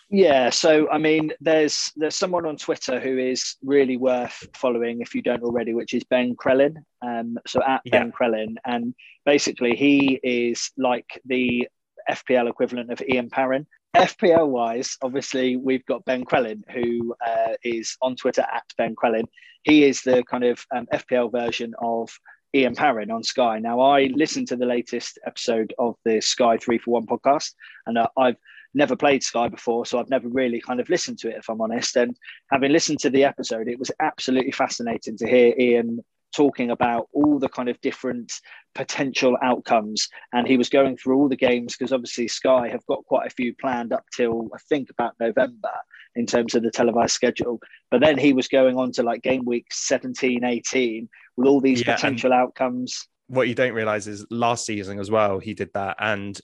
Yeah, 0.09 0.49
so 0.49 0.89
I 0.89 0.97
mean, 0.97 1.31
there's 1.39 1.91
there's 1.95 2.15
someone 2.15 2.47
on 2.47 2.57
Twitter 2.57 2.99
who 2.99 3.19
is 3.19 3.55
really 3.61 3.97
worth 3.97 4.47
following 4.55 4.99
if 4.99 5.13
you 5.13 5.21
don't 5.21 5.43
already, 5.43 5.75
which 5.75 5.93
is 5.93 6.03
Ben 6.05 6.35
Crellin. 6.35 6.77
Um, 7.03 7.37
so 7.45 7.61
at 7.61 7.83
Ben 7.85 8.11
Crellin, 8.11 8.55
and 8.65 8.95
basically 9.27 9.75
he 9.75 10.19
is 10.23 10.71
like 10.75 11.21
the 11.23 11.67
FPL 12.09 12.49
equivalent 12.49 12.91
of 12.91 12.99
Ian 13.07 13.29
Parron. 13.29 13.67
FPL 13.95 14.47
wise, 14.47 14.97
obviously 15.03 15.55
we've 15.55 15.85
got 15.85 16.03
Ben 16.05 16.25
Crellin, 16.25 16.63
who 16.71 17.13
uh, 17.23 17.53
is 17.63 17.95
on 18.01 18.15
Twitter 18.15 18.41
at 18.41 18.63
Ben 18.75 18.95
Crellin. 18.95 19.27
He 19.61 19.83
is 19.83 20.01
the 20.01 20.23
kind 20.23 20.45
of 20.45 20.65
um, 20.75 20.87
FPL 20.91 21.31
version 21.31 21.75
of 21.77 22.09
Ian 22.55 22.75
Parron 22.75 23.11
on 23.11 23.23
Sky. 23.23 23.59
Now, 23.59 23.79
I 23.79 24.11
listened 24.15 24.47
to 24.49 24.55
the 24.55 24.65
latest 24.65 25.17
episode 25.25 25.73
of 25.79 25.95
the 26.05 26.21
Sky 26.21 26.57
Three 26.57 26.77
for 26.77 26.91
One 26.91 27.07
podcast, 27.07 27.53
and 27.87 27.97
uh, 27.97 28.07
I've 28.17 28.37
never 28.73 28.95
played 28.95 29.23
Sky 29.23 29.47
before, 29.47 29.85
so 29.85 29.99
I've 29.99 30.09
never 30.09 30.27
really 30.27 30.61
kind 30.61 30.79
of 30.79 30.89
listened 30.89 31.19
to 31.19 31.29
it, 31.29 31.37
if 31.37 31.49
I'm 31.49 31.61
honest. 31.61 31.95
And 31.95 32.15
having 32.51 32.71
listened 32.71 32.99
to 32.99 33.09
the 33.09 33.23
episode, 33.23 33.67
it 33.67 33.79
was 33.79 33.91
absolutely 33.99 34.51
fascinating 34.51 35.17
to 35.17 35.27
hear 35.27 35.53
Ian 35.57 35.99
talking 36.35 36.71
about 36.71 37.07
all 37.13 37.39
the 37.39 37.49
kind 37.49 37.69
of 37.69 37.79
different 37.81 38.33
potential 38.75 39.37
outcomes. 39.43 40.09
And 40.33 40.47
he 40.47 40.57
was 40.57 40.69
going 40.69 40.97
through 40.97 41.17
all 41.17 41.29
the 41.29 41.35
games 41.35 41.75
because 41.75 41.93
obviously 41.93 42.27
Sky 42.27 42.69
have 42.69 42.85
got 42.87 43.05
quite 43.05 43.27
a 43.27 43.33
few 43.33 43.55
planned 43.55 43.93
up 43.93 44.03
till 44.15 44.49
I 44.53 44.57
think 44.69 44.89
about 44.89 45.13
November 45.19 45.71
in 46.15 46.25
terms 46.25 46.55
of 46.55 46.63
the 46.63 46.71
televised 46.71 47.13
schedule. 47.13 47.59
But 47.91 48.01
then 48.01 48.17
he 48.17 48.33
was 48.33 48.47
going 48.47 48.77
on 48.77 48.91
to 48.93 49.03
like 49.03 49.21
game 49.21 49.45
week 49.45 49.67
17, 49.71 50.43
18 50.43 51.09
with 51.37 51.47
all 51.47 51.61
these 51.61 51.85
Yeah, 51.85 51.95
potential 51.95 52.33
outcomes. 52.33 53.07
what 53.27 53.47
you 53.47 53.55
don't 53.55 53.73
realize 53.73 54.07
is 54.07 54.25
last 54.29 54.65
season 54.65 54.99
as 54.99 55.09
well, 55.09 55.39
he 55.39 55.53
did 55.53 55.69
that. 55.73 55.95
And 55.99 56.39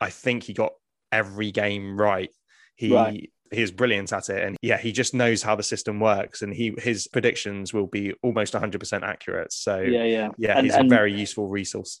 I 0.00 0.10
think 0.10 0.42
he 0.44 0.52
got 0.52 0.72
every 1.12 1.50
game 1.52 1.96
right. 1.98 2.30
He 2.76 2.92
Right. 2.94 3.30
he 3.52 3.60
is 3.62 3.70
brilliant 3.70 4.12
at 4.14 4.30
it. 4.30 4.42
And 4.42 4.56
yeah, 4.62 4.78
he 4.78 4.92
just 4.92 5.12
knows 5.12 5.42
how 5.42 5.54
the 5.54 5.62
system 5.62 6.00
works. 6.00 6.40
And 6.42 6.54
he 6.54 6.72
his 6.78 7.06
predictions 7.06 7.72
will 7.74 7.86
be 7.86 8.14
almost 8.22 8.54
100% 8.54 9.02
accurate. 9.04 9.52
So 9.52 9.80
Yeah, 9.80 10.04
yeah. 10.04 10.28
yeah, 10.38 10.56
And- 10.56 10.66
he's 10.66 10.74
and- 10.74 10.90
a 10.90 10.94
very 10.94 11.12
useful 11.12 11.48
resource. 11.48 12.00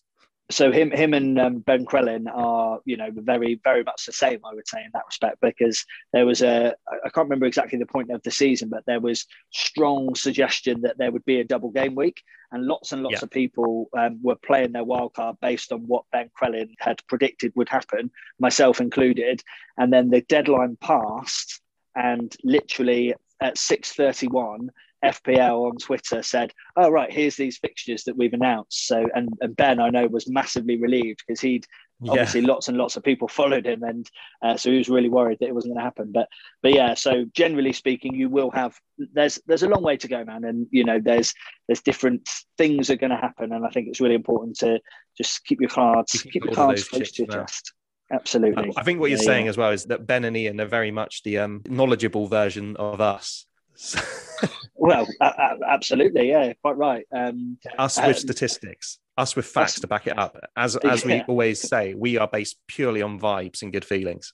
So 0.50 0.70
him 0.70 0.90
him 0.90 1.14
and 1.14 1.40
um, 1.40 1.58
Ben 1.60 1.86
Crellin 1.86 2.26
are 2.32 2.80
you 2.84 2.96
know 2.96 3.08
very 3.10 3.60
very 3.64 3.82
much 3.84 4.04
the 4.04 4.12
same 4.12 4.40
I 4.44 4.54
would 4.54 4.68
say 4.68 4.80
in 4.84 4.90
that 4.92 5.06
respect 5.06 5.38
because 5.40 5.84
there 6.12 6.26
was 6.26 6.42
a 6.42 6.74
I 6.88 7.08
can't 7.08 7.26
remember 7.26 7.46
exactly 7.46 7.78
the 7.78 7.86
point 7.86 8.10
of 8.10 8.22
the 8.22 8.30
season 8.30 8.68
but 8.68 8.84
there 8.86 9.00
was 9.00 9.26
strong 9.50 10.14
suggestion 10.14 10.82
that 10.82 10.98
there 10.98 11.10
would 11.10 11.24
be 11.24 11.40
a 11.40 11.44
double 11.44 11.70
game 11.70 11.94
week 11.94 12.22
and 12.50 12.66
lots 12.66 12.92
and 12.92 13.02
lots 13.02 13.14
Yeah. 13.14 13.24
of 13.24 13.30
people 13.30 13.88
um, 13.96 14.18
were 14.22 14.36
playing 14.36 14.72
their 14.72 14.84
wild 14.84 15.14
card 15.14 15.36
based 15.40 15.72
on 15.72 15.86
what 15.86 16.04
Ben 16.12 16.28
Crellin 16.38 16.74
had 16.80 17.00
predicted 17.08 17.52
would 17.56 17.70
happen 17.70 18.10
myself 18.38 18.80
included 18.80 19.42
and 19.78 19.90
then 19.92 20.10
the 20.10 20.20
deadline 20.22 20.76
passed 20.80 21.62
and 21.94 22.36
literally 22.44 23.14
at 23.40 23.54
6:31 23.56 24.68
FPL 25.04 25.70
on 25.70 25.76
Twitter 25.76 26.22
said, 26.22 26.52
"Oh 26.76 26.88
right, 26.90 27.12
here's 27.12 27.36
these 27.36 27.58
fixtures 27.58 28.04
that 28.04 28.16
we've 28.16 28.32
announced." 28.34 28.86
So, 28.86 29.08
and, 29.14 29.28
and 29.40 29.56
Ben, 29.56 29.80
I 29.80 29.90
know, 29.90 30.06
was 30.06 30.28
massively 30.30 30.76
relieved 30.80 31.22
because 31.26 31.40
he'd 31.40 31.66
Yeah. 32.00 32.12
obviously 32.12 32.42
lots 32.42 32.68
and 32.68 32.76
lots 32.76 32.96
of 32.96 33.02
people 33.04 33.28
followed 33.28 33.66
him, 33.66 33.82
and 33.82 34.08
uh, 34.42 34.56
so 34.56 34.70
he 34.70 34.78
was 34.78 34.88
really 34.88 35.08
worried 35.08 35.38
that 35.40 35.48
it 35.48 35.54
wasn't 35.54 35.74
going 35.74 35.80
to 35.80 35.84
happen. 35.84 36.10
But, 36.12 36.28
but 36.62 36.72
yeah, 36.74 36.94
so 36.94 37.24
generally 37.32 37.72
speaking, 37.72 38.14
you 38.14 38.28
will 38.28 38.50
have 38.50 38.76
there's 38.98 39.40
there's 39.46 39.62
a 39.62 39.68
long 39.68 39.82
way 39.82 39.96
to 39.98 40.08
go, 40.08 40.24
man, 40.24 40.44
and 40.44 40.66
you 40.70 40.84
know 40.84 40.98
there's 41.00 41.32
there's 41.68 41.82
different 41.82 42.28
things 42.58 42.90
are 42.90 42.96
going 42.96 43.10
to 43.10 43.16
happen, 43.16 43.52
and 43.52 43.64
I 43.66 43.70
think 43.70 43.88
it's 43.88 44.00
really 44.00 44.14
important 44.16 44.58
to 44.58 44.80
just 45.16 45.44
keep 45.44 45.60
your 45.60 45.70
cards 45.70 46.12
Keep 46.12 46.32
keep 46.32 46.44
your 46.44 46.54
cards 46.54 46.84
close 46.88 47.10
to 47.12 47.22
your 47.24 47.32
chest. 47.32 47.72
Absolutely. 48.10 48.72
I 48.76 48.82
think 48.82 49.00
what 49.00 49.08
you're 49.10 49.18
Yeah, 49.18 49.24
saying 49.24 49.44
yeah. 49.46 49.50
as 49.50 49.56
well 49.56 49.70
is 49.70 49.84
that 49.86 50.06
Ben 50.06 50.24
and 50.24 50.36
Ian 50.36 50.60
are 50.60 50.66
very 50.66 50.90
much 50.90 51.22
the 51.22 51.38
um, 51.38 51.62
knowledgeable 51.66 52.26
version 52.26 52.76
of 52.76 53.00
us. 53.00 53.46
Well, 54.74 55.06
a- 55.20 55.24
a- 55.24 55.58
absolutely, 55.68 56.30
yeah, 56.30 56.52
quite 56.60 56.76
right. 56.76 57.04
Um, 57.12 57.56
us 57.78 57.98
Um, 57.98 58.08
with 58.08 58.18
statistics, 58.18 58.98
us 59.16 59.36
with 59.36 59.46
facts 59.46 59.74
us- 59.76 59.80
to 59.82 59.86
back 59.86 60.08
it 60.08 60.18
up. 60.18 60.36
As 60.56 60.74
as 60.84 61.04
we 61.04 61.20
always 61.22 61.60
say, 61.60 61.94
we 61.94 62.18
are 62.18 62.26
based 62.26 62.56
purely 62.66 63.00
on 63.00 63.20
vibes 63.20 63.62
and 63.62 63.72
good 63.72 63.84
feelings. 63.84 64.32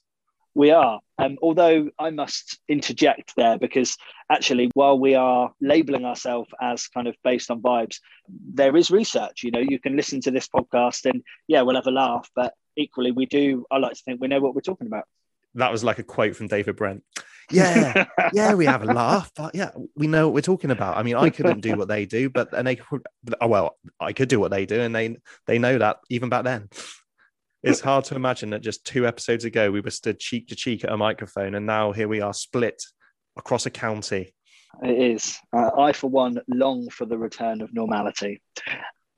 We 0.55 0.71
are. 0.71 0.99
Um, 1.19 1.37
although 1.43 1.91
I 1.99 2.09
must 2.09 2.57
interject 2.67 3.35
there 3.37 3.59
because 3.59 3.95
actually, 4.31 4.71
while 4.73 4.97
we 4.97 5.13
are 5.13 5.51
labeling 5.61 6.03
ourselves 6.05 6.49
as 6.59 6.87
kind 6.87 7.07
of 7.07 7.15
based 7.23 7.51
on 7.51 7.61
vibes, 7.61 7.97
there 8.27 8.75
is 8.75 8.89
research. 8.89 9.43
You 9.43 9.51
know, 9.51 9.59
you 9.59 9.77
can 9.79 9.95
listen 9.95 10.19
to 10.21 10.31
this 10.31 10.47
podcast 10.47 11.05
and 11.07 11.21
yeah, 11.47 11.61
we'll 11.61 11.75
have 11.75 11.85
a 11.85 11.91
laugh, 11.91 12.27
but 12.35 12.55
equally, 12.75 13.11
we 13.11 13.27
do. 13.27 13.65
I 13.69 13.77
like 13.77 13.93
to 13.93 14.01
think 14.03 14.19
we 14.19 14.27
know 14.27 14.39
what 14.39 14.55
we're 14.55 14.61
talking 14.61 14.87
about. 14.87 15.03
That 15.53 15.71
was 15.71 15.83
like 15.83 15.99
a 15.99 16.03
quote 16.03 16.35
from 16.35 16.47
David 16.47 16.75
Brent. 16.75 17.03
Yeah, 17.51 18.05
yeah, 18.33 18.53
we 18.53 18.65
have 18.65 18.83
a 18.83 18.85
laugh, 18.93 19.31
but 19.35 19.55
yeah, 19.55 19.71
we 19.95 20.07
know 20.07 20.27
what 20.27 20.35
we're 20.35 20.41
talking 20.41 20.71
about. 20.71 20.97
I 20.97 21.03
mean, 21.03 21.15
I 21.15 21.29
couldn't 21.29 21.61
do 21.61 21.75
what 21.75 21.87
they 21.87 22.05
do, 22.05 22.29
but 22.29 22.53
and 22.53 22.67
they 22.67 22.75
could. 22.75 23.03
Oh 23.41 23.47
well, 23.47 23.77
I 23.99 24.13
could 24.13 24.29
do 24.29 24.39
what 24.39 24.51
they 24.51 24.65
do, 24.65 24.81
and 24.81 24.95
they 24.95 25.17
they 25.47 25.59
know 25.59 25.77
that 25.77 25.97
even 26.09 26.29
back 26.29 26.43
then. 26.43 26.69
It's 27.61 27.81
hard 27.81 28.05
to 28.05 28.15
imagine 28.15 28.51
that 28.51 28.61
just 28.61 28.85
two 28.85 29.05
episodes 29.05 29.43
ago 29.43 29.69
we 29.69 29.81
were 29.81 29.89
stood 29.89 30.17
cheek 30.17 30.47
to 30.47 30.55
cheek 30.55 30.85
at 30.85 30.91
a 30.91 30.97
microphone, 30.97 31.55
and 31.55 31.65
now 31.65 31.91
here 31.91 32.07
we 32.07 32.21
are 32.21 32.33
split 32.33 32.81
across 33.37 33.65
a 33.65 33.69
county. 33.69 34.33
It 34.83 35.13
is. 35.13 35.37
Uh, 35.51 35.71
I, 35.77 35.91
for 35.91 36.09
one, 36.09 36.39
long 36.47 36.89
for 36.89 37.05
the 37.05 37.17
return 37.17 37.61
of 37.61 37.73
normality. 37.73 38.41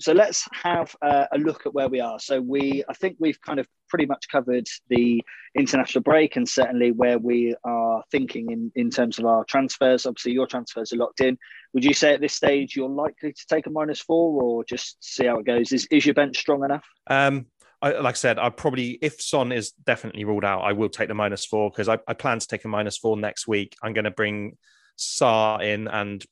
So 0.02 0.14
let's 0.14 0.48
have 0.52 0.96
uh, 1.02 1.26
a 1.32 1.38
look 1.38 1.66
at 1.66 1.74
where 1.74 1.88
we 1.88 2.00
are. 2.00 2.20
So 2.20 2.42
we, 2.42 2.84
I 2.90 2.94
think 2.94 3.18
we've 3.20 3.40
kind 3.42 3.60
of 3.60 3.68
pretty 3.90 4.06
much 4.06 4.28
covered 4.32 4.68
the 4.90 5.22
international 5.58 6.02
break 6.02 6.36
and 6.36 6.48
certainly 6.48 6.92
where 6.92 7.20
we 7.20 7.56
are 7.64 8.04
thinking 8.12 8.52
in, 8.52 8.72
in 8.76 8.90
terms 8.90 9.20
of 9.20 9.26
our 9.26 9.44
transfers. 9.46 10.06
Obviously, 10.06 10.32
your 10.32 10.48
transfers 10.48 10.94
are 10.94 10.98
locked 10.98 11.22
in. 11.22 11.38
Would 11.74 11.86
you 11.86 11.94
say 11.94 12.14
at 12.14 12.22
this 12.22 12.34
stage 12.34 12.76
you're 12.76 12.90
likely 12.90 13.34
to 13.34 13.46
take 13.48 13.68
a 13.68 13.70
minus 13.70 14.00
four 14.00 14.42
or 14.42 14.64
just 14.64 14.98
see 15.04 15.26
how 15.26 15.38
it 15.40 15.46
goes? 15.46 15.72
Is, 15.72 15.88
is 15.92 16.06
your 16.06 16.16
bench 16.16 16.38
strong 16.38 16.64
enough? 16.64 16.86
Um, 17.08 17.48
I, 17.82 17.92
like 17.94 18.16
I 18.16 18.18
said, 18.18 18.40
I 18.40 18.50
probably 18.50 19.00
if 19.02 19.22
Son 19.22 19.52
is 19.52 19.72
definitely 19.72 20.24
ruled 20.24 20.46
out, 20.46 20.62
I 20.62 20.74
will 20.74 20.90
take 20.90 21.08
the 21.08 21.14
minus 21.16 21.46
four 21.46 21.70
because 21.70 21.90
I, 21.90 21.98
I 22.08 22.14
plan 22.14 22.40
to 22.40 22.48
take 22.48 22.66
a 22.66 22.68
minus 22.68 22.98
four 22.98 23.18
next 23.18 23.48
week. 23.48 23.76
I'm 23.82 23.94
going 23.94 24.06
to 24.06 24.12
bring 24.12 24.58
Sarr 24.98 25.64
in 25.64 25.88
and 25.88 26.24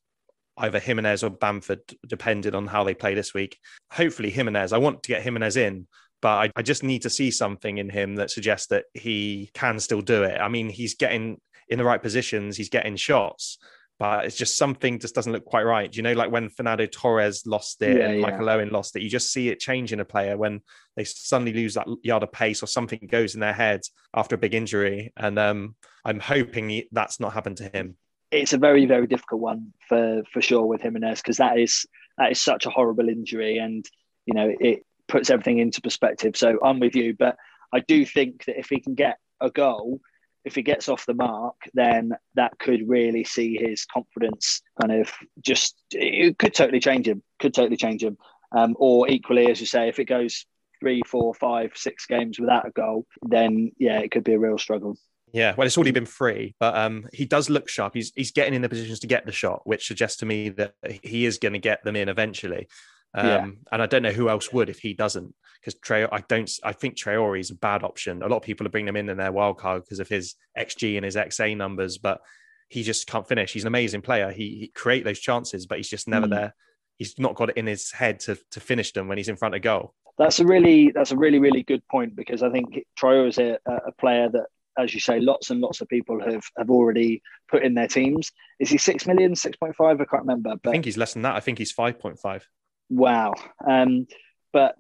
either 0.60 0.80
Jimenez 0.80 1.24
or 1.24 1.30
Bamford, 1.30 1.82
depending 2.06 2.54
on 2.54 2.68
how 2.68 2.84
they 2.84 2.94
play 2.94 3.16
this 3.16 3.34
week. 3.34 3.58
Hopefully 3.92 4.30
Jimenez. 4.30 4.74
I 4.74 4.78
want 4.78 5.04
to 5.04 5.08
get 5.10 5.24
Jimenez 5.24 5.58
in, 5.58 5.88
but 6.22 6.30
I, 6.30 6.52
I 6.56 6.62
just 6.62 6.84
need 6.84 7.04
to 7.04 7.10
see 7.10 7.32
something 7.32 7.78
in 7.78 7.90
him 7.90 8.16
that 8.16 8.32
suggests 8.32 8.68
that 8.68 8.86
he 8.94 9.50
can 9.54 9.80
still 9.80 10.02
do 10.02 10.24
it. 10.24 10.40
I 10.40 10.50
mean, 10.50 10.70
he's 10.70 10.96
getting 10.96 11.40
in 11.70 11.78
the 11.78 11.86
right 11.86 12.02
positions, 12.02 12.58
he's 12.58 12.70
getting 12.70 12.96
shots. 12.96 13.58
But 14.00 14.24
it's 14.24 14.38
just 14.38 14.58
something 14.58 14.98
just 14.98 15.14
doesn't 15.14 15.34
look 15.34 15.44
quite 15.44 15.64
right. 15.64 15.94
You 15.94 16.04
know, 16.04 16.14
like 16.14 16.32
when 16.32 16.48
Fernando 16.48 16.86
Torres 16.86 17.46
lost 17.46 17.82
it 17.82 17.98
Yeah, 17.98 18.06
and 18.06 18.16
yeah. 18.16 18.22
Michael 18.22 18.50
Owen 18.50 18.70
lost 18.70 18.96
it, 18.96 19.02
you 19.02 19.10
just 19.10 19.34
see 19.34 19.50
it 19.50 19.60
change 19.60 19.92
in 19.92 20.00
a 20.00 20.06
player 20.06 20.38
when 20.38 20.62
they 20.96 21.04
suddenly 21.04 21.52
lose 21.52 21.74
that 21.74 21.86
yard 22.02 22.24
of 22.24 22.32
pace 22.32 22.64
or 22.64 22.68
something 22.68 23.10
goes 23.12 23.34
in 23.34 23.42
their 23.42 23.52
head 23.52 23.82
after 24.14 24.36
a 24.36 24.38
big 24.38 24.54
injury. 24.54 25.12
And 25.18 25.38
um, 25.38 25.76
I'm 26.06 26.22
hoping 26.22 26.84
that's 26.94 27.20
not 27.20 27.34
happened 27.34 27.58
to 27.58 27.68
him. 27.68 27.98
It's 28.32 28.54
a 28.54 28.58
very 28.58 28.86
very 28.86 29.08
difficult 29.08 29.42
one 29.42 29.74
for 29.88 30.24
for 30.32 30.42
sure 30.42 30.66
with 30.66 30.82
Jimenez 30.82 31.22
because 31.22 31.38
that 31.38 31.58
is 31.58 31.86
that 32.18 32.32
is 32.32 32.42
such 32.42 32.66
a 32.66 32.70
horrible 32.70 33.10
injury 33.10 33.58
and 33.58 33.86
you 34.26 34.34
know 34.34 34.54
it 34.60 34.86
puts 35.10 35.30
everything 35.30 35.58
into 35.58 35.82
perspective. 35.82 36.38
So 36.38 36.60
I'm 36.64 36.80
with 36.80 36.96
you, 36.96 37.16
but 37.18 37.36
I 37.74 37.80
do 37.82 38.06
think 38.06 38.46
that 38.46 38.58
if 38.58 38.70
he 38.70 38.80
can 38.80 38.96
get 38.96 39.18
a 39.42 39.50
goal, 39.50 40.00
if 40.46 40.56
he 40.56 40.62
gets 40.62 40.88
off 40.88 41.06
the 41.06 41.14
mark, 41.14 41.56
then 41.74 42.14
that 42.36 42.58
could 42.60 42.88
really 42.88 43.24
see 43.26 43.58
his 43.58 43.86
confidence 43.86 44.62
kind 44.80 45.02
of 45.02 45.12
just 45.42 45.76
it 45.92 46.38
could 46.38 46.54
totally 46.54 46.80
change 46.80 47.08
him. 47.08 47.22
Could 47.40 47.54
totally 47.54 47.78
change 47.78 48.04
him. 48.04 48.18
Um, 48.56 48.76
or 48.80 49.10
equally, 49.10 49.52
as 49.52 49.60
you 49.60 49.68
say, 49.68 49.90
if 49.90 50.00
it 50.00 50.06
goes 50.06 50.46
three, 50.80 51.02
four, 51.06 51.34
five, 51.34 51.72
six 51.76 52.06
games 52.06 52.40
without 52.40 52.68
a 52.68 52.72
goal, 52.72 53.06
then 53.22 53.72
yeah, 53.78 54.00
it 54.00 54.12
could 54.12 54.24
be 54.24 54.34
a 54.34 54.40
real 54.40 54.58
struggle. 54.58 54.98
Yeah, 55.34 55.54
well, 55.58 55.68
it's 55.68 55.78
already 55.78 55.92
been 55.92 56.06
free, 56.06 56.56
but 56.60 56.76
um, 56.76 57.08
he 57.14 57.26
does 57.26 57.50
look 57.50 57.70
sharp. 57.70 57.94
He's 57.94 58.12
he's 58.16 58.32
getting 58.32 58.54
in 58.54 58.62
the 58.62 58.70
positions 58.70 59.00
to 59.02 59.08
get 59.08 59.26
the 59.26 59.32
shot, 59.32 59.62
which 59.66 59.88
suggests 59.88 60.18
to 60.20 60.26
me 60.26 60.50
that 60.50 60.74
he 61.04 61.26
is 61.26 61.38
going 61.38 61.54
to 61.54 61.60
get 61.60 61.84
them 61.84 61.96
in 61.96 62.10
eventually. 62.10 62.68
Um, 63.14 63.26
Yeah. 63.28 63.48
And 63.72 63.82
I 63.82 63.86
don't 63.86 64.04
know 64.04 64.12
who 64.12 64.30
else 64.30 64.52
would 64.54 64.70
if 64.70 64.80
he 64.80 64.94
doesn't, 64.94 65.34
because 65.60 65.80
Trey, 65.80 66.06
I 66.12 66.24
don't, 66.28 66.50
I 66.64 66.74
think 66.74 66.96
Traore 66.96 67.40
is 67.40 67.50
a 67.52 67.56
bad 67.56 67.84
option. 67.84 68.22
A 68.24 68.28
lot 68.28 68.38
of 68.38 68.44
people 68.44 68.66
are 68.68 68.70
bringing 68.70 68.90
him 68.90 68.96
in 68.96 69.10
in 69.10 69.18
their 69.18 69.32
wild 69.32 69.58
card 69.58 69.84
because 69.84 70.00
of 70.00 70.08
his 70.08 70.36
XG 70.58 70.96
and 70.96 71.06
his 71.06 71.16
XA 71.16 71.56
numbers, 71.58 71.98
but 71.98 72.22
he 72.70 72.84
just 72.84 73.08
can't 73.08 73.28
finish. 73.28 73.52
He's 73.54 73.64
an 73.64 73.68
amazing 73.68 74.02
player. 74.02 74.32
He, 74.32 74.58
he 74.60 74.68
create 74.76 75.04
those 75.04 75.20
chances, 75.20 75.66
but 75.66 75.78
he's 75.80 75.90
just 75.90 76.08
never 76.08 76.28
Mm. 76.28 76.32
there. 76.32 76.56
He's 76.98 77.18
not 77.18 77.36
got 77.36 77.50
it 77.50 77.58
in 77.58 77.66
his 77.66 77.92
head 77.92 78.20
to 78.22 78.38
to 78.52 78.60
finish 78.60 78.92
them 78.94 79.08
when 79.08 79.18
he's 79.18 79.30
in 79.30 79.38
front 79.38 79.56
of 79.56 79.62
goal. 79.62 79.96
That's 80.18 80.40
a 80.40 80.46
really 80.46 80.92
that's 80.92 81.12
a 81.12 81.18
really 81.18 81.40
really 81.40 81.64
good 81.64 81.82
point 81.88 82.16
because 82.16 82.44
I 82.44 82.50
think 82.52 82.86
Traore 83.00 83.28
is 83.30 83.38
a, 83.38 83.58
a 83.66 83.92
player 83.94 84.28
that, 84.30 84.48
as 84.78 84.94
you 84.94 85.00
say, 85.00 85.20
lots 85.20 85.50
and 85.50 85.60
lots 85.62 85.82
of 85.82 85.88
people 85.88 86.20
have 86.24 86.44
have 86.58 86.70
already 86.70 87.22
put 87.50 87.64
in 87.64 87.74
their 87.74 87.88
teams. 87.88 88.32
Is 88.60 88.70
he 88.70 88.78
six 88.78 89.06
million, 89.08 89.36
six 89.36 89.58
point 89.58 89.76
five? 89.76 90.00
I 90.00 90.06
can't 90.06 90.24
remember, 90.24 90.56
But 90.62 90.70
I 90.70 90.72
think 90.74 90.86
he's 90.86 90.98
less 90.98 91.14
than 91.14 91.24
that. 91.24 91.36
I 91.36 91.40
think 91.40 91.58
he's 91.58 91.72
five 91.72 92.00
point 92.00 92.20
five. 92.20 92.48
wow. 92.90 93.34
Um, 93.68 94.08
but 94.54 94.78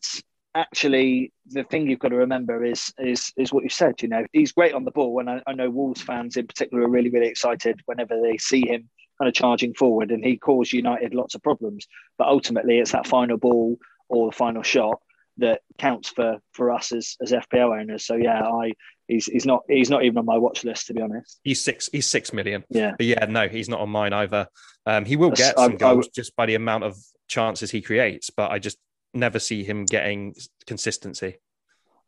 actually, 0.55 1.31
the 1.47 1.63
thing 1.63 1.87
you've 1.87 1.99
got 1.99 2.09
to 2.09 2.17
remember 2.17 2.63
is 2.63 2.93
is 2.97 3.31
is 3.37 3.51
what 3.53 3.63
you 3.63 3.69
said. 3.69 4.01
You 4.01 4.07
know, 4.09 4.25
he's 4.33 4.51
great 4.51 4.73
on 4.73 4.85
the 4.85 4.91
ball, 4.91 5.19
and 5.19 5.29
I, 5.29 5.41
I 5.47 5.53
know 5.53 5.69
Wolves 5.69 6.01
fans 6.01 6.37
in 6.37 6.47
particular 6.47 6.83
are 6.83 6.89
really 6.89 7.09
really 7.09 7.27
excited 7.27 7.81
whenever 7.85 8.19
they 8.21 8.37
see 8.37 8.67
him 8.67 8.89
kind 9.19 9.27
of 9.27 9.33
charging 9.33 9.73
forward, 9.73 10.11
and 10.11 10.23
he 10.23 10.37
caused 10.37 10.71
United 10.73 11.13
lots 11.13 11.35
of 11.35 11.43
problems. 11.43 11.87
But 12.17 12.27
ultimately, 12.27 12.79
it's 12.79 12.93
that 12.93 13.07
final 13.07 13.37
ball 13.37 13.77
or 14.07 14.31
the 14.31 14.35
final 14.35 14.63
shot 14.63 15.01
that 15.39 15.61
counts 15.77 16.09
for 16.09 16.37
for 16.53 16.71
us 16.71 16.91
as 16.91 17.15
as 17.21 17.31
FPL 17.31 17.79
owners. 17.81 18.05
So 18.05 18.15
yeah, 18.15 18.41
I 18.43 18.73
he's 19.07 19.25
he's 19.25 19.45
not 19.45 19.63
he's 19.67 19.89
not 19.89 20.03
even 20.03 20.17
on 20.19 20.25
my 20.25 20.37
watch 20.37 20.63
list 20.63 20.87
to 20.87 20.93
be 20.93 21.01
honest. 21.01 21.39
He's 21.43 21.61
six. 21.61 21.89
He's 21.91 22.05
six 22.07 22.31
million. 22.33 22.63
Yeah, 22.69 22.91
But 22.97 23.05
yeah, 23.05 23.25
no, 23.25 23.47
he's 23.47 23.69
not 23.69 23.79
on 23.81 23.89
mine 23.89 24.13
either. 24.13 24.47
Um, 24.85 25.05
he 25.05 25.15
will 25.15 25.31
get 25.31 25.57
some 25.57 25.71
I- 25.71 25.75
I 25.75 25.77
goals 25.77 26.05
would- 26.05 26.13
just 26.13 26.35
by 26.35 26.45
the 26.45 26.55
amount 26.55 26.83
of 26.83 26.97
chances 27.27 27.71
he 27.71 27.81
creates, 27.81 28.29
but 28.29 28.51
I 28.51 28.59
just 28.59 28.77
never 29.13 29.39
see 29.39 29.63
him 29.63 29.85
getting 29.85 30.35
consistency. 30.67 31.37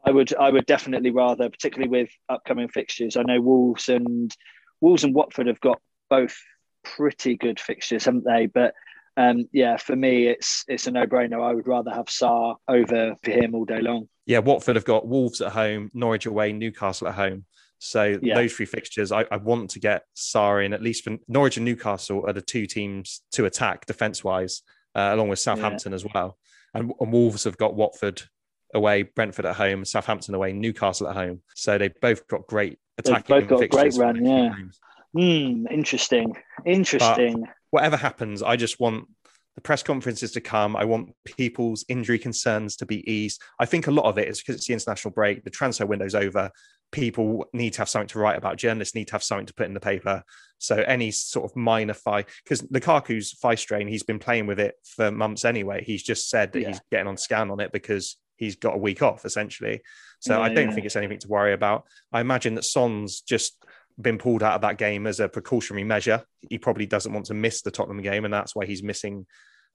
I 0.05 0.11
would 0.11 0.33
I 0.35 0.49
would 0.49 0.65
definitely 0.65 1.11
rather, 1.11 1.49
particularly 1.49 1.89
with 1.89 2.09
upcoming 2.29 2.69
fixtures. 2.69 3.17
I 3.17 3.23
know 3.23 3.39
Wolves 3.41 3.89
and 3.89 4.33
Wolves 4.79 5.03
and 5.03 5.13
Watford 5.13 5.47
have 5.47 5.59
got 5.61 5.79
both 6.09 6.35
pretty 6.83 7.37
good 7.37 7.59
fixtures, 7.59 8.05
haven't 8.05 8.25
they? 8.25 8.47
But 8.47 8.73
um, 9.17 9.47
yeah, 9.51 9.77
for 9.77 9.95
me, 9.95 10.27
it's 10.27 10.63
it's 10.67 10.87
a 10.87 10.91
no 10.91 11.05
brainer. 11.05 11.43
I 11.43 11.53
would 11.53 11.67
rather 11.67 11.91
have 11.91 12.05
Sarr 12.05 12.55
over 12.67 13.15
for 13.23 13.31
him 13.31 13.55
all 13.55 13.65
day 13.65 13.81
long. 13.81 14.07
Yeah, 14.25 14.39
Watford 14.39 14.75
have 14.75 14.85
got 14.85 15.07
Wolves 15.07 15.41
at 15.41 15.51
home, 15.51 15.89
Norwich 15.93 16.25
away, 16.25 16.53
Newcastle 16.53 17.07
at 17.07 17.15
home. 17.15 17.45
So 17.79 18.19
Yeah. 18.21 18.35
those 18.35 18.53
three 18.53 18.67
fixtures, 18.67 19.11
I, 19.11 19.25
I 19.31 19.37
want 19.37 19.71
to 19.71 19.79
get 19.79 20.03
Sarr 20.15 20.63
in 20.63 20.71
at 20.71 20.83
least 20.83 21.03
for 21.03 21.17
Norwich 21.27 21.57
and 21.57 21.65
Newcastle 21.65 22.23
are 22.27 22.33
the 22.33 22.41
two 22.41 22.67
teams 22.67 23.23
to 23.31 23.45
attack 23.45 23.87
defense 23.87 24.23
wise, 24.23 24.61
uh, 24.95 25.09
along 25.13 25.29
with 25.29 25.39
Southampton 25.39 25.93
as 25.93 26.05
well. 26.13 26.37
And, 26.75 26.91
and 26.99 27.11
Wolves 27.11 27.43
have 27.45 27.57
got 27.57 27.73
Watford 27.73 28.21
away, 28.73 29.01
Brentford 29.03 29.47
at 29.47 29.55
home, 29.55 29.83
Southampton 29.83 30.35
away, 30.35 30.53
Newcastle 30.53 31.07
at 31.07 31.15
home. 31.15 31.41
So 31.55 31.77
they've 31.77 31.99
both 31.99 32.27
got 32.27 32.45
great 32.47 32.77
They've 32.97 33.13
attacking 33.13 33.39
both 33.39 33.49
got 33.49 33.63
a 33.63 33.67
great 33.67 33.95
run, 33.95 34.15
the 34.15 34.21
next 34.21 34.55
few 34.55 34.69
yeah. 35.13 35.53
Hmm, 35.53 35.67
interesting, 35.67 36.37
interesting. 36.65 37.45
Whatever 37.71 37.97
happens, 37.97 38.43
I 38.43 38.55
just 38.55 38.79
want 38.79 39.07
the 39.55 39.61
press 39.61 39.83
conferences 39.83 40.31
to 40.31 40.41
come. 40.41 40.75
I 40.77 40.85
want 40.85 41.13
people's 41.25 41.83
injury 41.89 42.19
concerns 42.19 42.77
to 42.77 42.85
be 42.85 43.09
eased. 43.11 43.41
I 43.59 43.65
think 43.65 43.87
a 43.87 43.91
lot 43.91 44.05
of 44.05 44.17
it 44.17 44.29
is 44.29 44.39
because 44.39 44.55
it's 44.55 44.67
the 44.67 44.73
international 44.73 45.13
break, 45.13 45.43
the 45.43 45.49
transfer 45.49 45.85
window's 45.85 46.15
over. 46.15 46.51
People 46.91 47.45
need 47.53 47.73
to 47.73 47.79
have 47.79 47.89
something 47.89 48.07
to 48.09 48.19
write 48.19 48.37
about. 48.37 48.57
Journalists 48.57 48.95
need 48.95 49.07
to 49.07 49.13
have 49.13 49.23
something 49.23 49.45
to 49.47 49.53
put 49.53 49.65
in 49.65 49.73
the 49.73 49.79
paper. 49.81 50.23
So 50.57 50.77
any 50.77 51.11
sort 51.11 51.49
of 51.49 51.55
minor 51.57 51.93
thigh, 51.93 52.25
because 52.43 52.61
Lukaku's 52.63 53.33
thigh 53.41 53.55
strain, 53.55 53.87
he's 53.87 54.03
been 54.03 54.19
playing 54.19 54.47
with 54.47 54.59
it 54.59 54.75
for 54.85 55.11
months 55.11 55.43
anyway. 55.43 55.83
He's 55.83 56.03
just 56.03 56.29
said 56.29 56.53
that 56.53 56.61
Yeah. 56.61 56.67
he's 56.69 56.81
getting 56.91 57.07
on 57.07 57.17
scan 57.17 57.51
on 57.51 57.59
it 57.59 57.71
because 57.73 58.17
he's 58.37 58.55
got 58.55 58.75
a 58.75 58.79
week 58.79 59.01
off 59.01 59.25
essentially. 59.25 59.81
So 60.19 60.37
Yeah, 60.37 60.43
I 60.43 60.53
don't 60.53 60.69
yeah. 60.69 60.73
think 60.73 60.85
it's 60.85 60.95
anything 60.95 61.19
to 61.19 61.27
worry 61.27 61.53
about. 61.53 61.87
I 62.13 62.21
imagine 62.21 62.55
that 62.55 62.63
Son's 62.63 63.21
just 63.21 63.61
been 64.01 64.17
pulled 64.17 64.43
out 64.43 64.55
of 64.55 64.61
that 64.61 64.77
game 64.77 65.07
as 65.07 65.19
a 65.19 65.29
precautionary 65.29 65.83
measure. 65.83 66.23
He 66.49 66.57
probably 66.57 66.85
doesn't 66.85 67.13
want 67.13 67.27
to 67.27 67.33
miss 67.33 67.61
the 67.61 67.71
Tottenham 67.71 68.01
game, 68.01 68.25
and 68.25 68.33
that's 68.33 68.55
why 68.55 68.65
he's 68.65 68.83
missing 68.83 69.25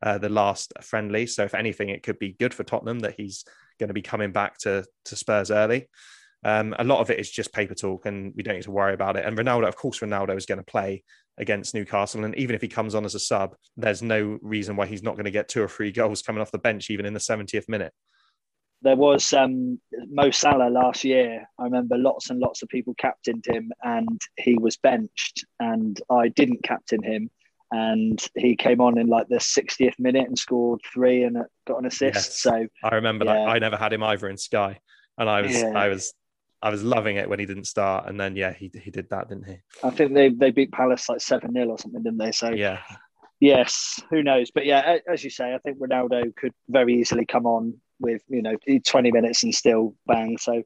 uh, 0.02 0.18
the 0.18 0.28
last 0.28 0.72
friendly. 0.82 1.26
So, 1.26 1.44
if 1.44 1.54
anything, 1.54 1.88
it 1.88 2.02
could 2.02 2.18
be 2.18 2.36
good 2.38 2.54
for 2.54 2.64
Tottenham 2.64 3.00
that 3.00 3.14
he's 3.16 3.44
going 3.78 3.88
to 3.88 3.94
be 3.94 4.02
coming 4.02 4.32
back 4.32 4.58
to 4.58 4.84
to 5.06 5.16
Spurs 5.16 5.50
early. 5.50 5.88
Um, 6.44 6.74
a 6.78 6.84
lot 6.84 7.00
of 7.00 7.10
it 7.10 7.18
is 7.18 7.30
just 7.30 7.52
paper 7.52 7.74
talk, 7.74 8.06
and 8.06 8.32
we 8.36 8.42
don't 8.42 8.54
need 8.54 8.62
to 8.62 8.70
worry 8.70 8.94
about 8.94 9.16
it. 9.16 9.24
And 9.24 9.36
Ronaldo, 9.36 9.68
of 9.68 9.76
course, 9.76 10.00
Ronaldo 10.00 10.36
is 10.36 10.46
going 10.46 10.58
to 10.58 10.64
play 10.64 11.02
against 11.38 11.74
Newcastle, 11.74 12.24
and 12.24 12.34
even 12.36 12.54
if 12.54 12.62
he 12.62 12.68
comes 12.68 12.94
on 12.94 13.04
as 13.04 13.14
a 13.14 13.20
sub, 13.20 13.56
there's 13.76 14.02
no 14.02 14.38
reason 14.42 14.76
why 14.76 14.86
he's 14.86 15.02
not 15.02 15.14
going 15.14 15.24
to 15.24 15.30
get 15.30 15.48
two 15.48 15.62
or 15.62 15.68
three 15.68 15.92
goals 15.92 16.22
coming 16.22 16.40
off 16.40 16.52
the 16.52 16.58
bench, 16.58 16.90
even 16.90 17.06
in 17.06 17.14
the 17.14 17.20
70th 17.20 17.68
minute. 17.68 17.92
There 18.82 18.96
was 18.96 19.32
um, 19.32 19.80
Mo 20.08 20.30
Salah 20.30 20.70
last 20.70 21.04
year. 21.04 21.48
I 21.58 21.64
remember 21.64 21.96
lots 21.96 22.30
and 22.30 22.38
lots 22.38 22.62
of 22.62 22.68
people 22.68 22.94
captained 22.98 23.44
him, 23.46 23.72
and 23.82 24.20
he 24.36 24.54
was 24.54 24.76
benched, 24.76 25.44
and 25.60 26.00
I 26.10 26.28
didn't 26.28 26.62
captain 26.62 27.02
him, 27.02 27.30
and 27.72 28.22
he 28.36 28.54
came 28.54 28.80
on 28.80 28.98
in 28.98 29.06
like 29.06 29.28
the 29.28 29.36
60th 29.36 29.98
minute 29.98 30.26
and 30.28 30.38
scored 30.38 30.80
three 30.92 31.24
and 31.24 31.38
got 31.66 31.78
an 31.78 31.86
assist. 31.86 32.14
Yes. 32.14 32.40
So 32.40 32.66
I 32.82 32.94
remember 32.94 33.24
Yeah. 33.24 33.32
that 33.34 33.48
I 33.48 33.58
never 33.58 33.76
had 33.76 33.92
him 33.92 34.02
either 34.02 34.28
in 34.28 34.36
Sky, 34.36 34.78
and 35.18 35.28
I 35.28 35.42
was 35.42 35.54
Yeah. 35.54 35.72
I 35.74 35.88
was 35.88 36.14
I 36.62 36.70
was 36.70 36.82
loving 36.82 37.16
it 37.16 37.28
when 37.28 37.38
he 37.38 37.46
didn't 37.46 37.64
start, 37.64 38.08
and 38.08 38.18
then 38.20 38.36
yeah, 38.36 38.52
he 38.52 38.70
he 38.82 38.90
did 38.90 39.08
that, 39.10 39.28
didn't 39.28 39.46
he? 39.46 39.56
I 39.82 39.90
think 39.90 40.14
they 40.14 40.28
they 40.28 40.50
beat 40.50 40.72
Palace 40.72 41.08
like 41.08 41.20
seven 41.20 41.52
0 41.52 41.68
or 41.68 41.78
something, 41.78 42.02
didn't 42.02 42.18
they? 42.18 42.32
So 42.32 42.50
Yeah, 42.50 42.80
yes, 43.40 44.00
who 44.10 44.22
knows? 44.22 44.50
But 44.50 44.66
yeah, 44.66 44.98
as 45.10 45.24
you 45.24 45.30
say, 45.30 45.54
I 45.54 45.58
think 45.58 45.78
Ronaldo 45.78 46.34
could 46.36 46.52
very 46.68 46.94
easily 47.00 47.26
come 47.26 47.46
on 47.46 47.80
with 48.00 48.22
you 48.28 48.42
know 48.42 48.56
20 48.84 49.12
minutes 49.12 49.42
and 49.42 49.54
still 49.54 49.94
bang. 50.06 50.38
So 50.38 50.62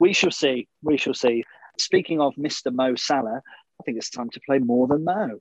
we 0.00 0.12
shall 0.12 0.30
see. 0.30 0.68
We 0.82 0.96
shall 0.96 1.14
see. 1.14 1.44
Speaking 1.78 2.20
of 2.20 2.34
Mr. 2.36 2.72
Mo 2.72 2.94
Salah, 2.94 3.42
I 3.80 3.82
think 3.84 3.98
it's 3.98 4.10
time 4.10 4.30
to 4.30 4.40
play 4.46 4.58
more 4.58 4.86
than 4.86 5.04
Mo. 5.04 5.40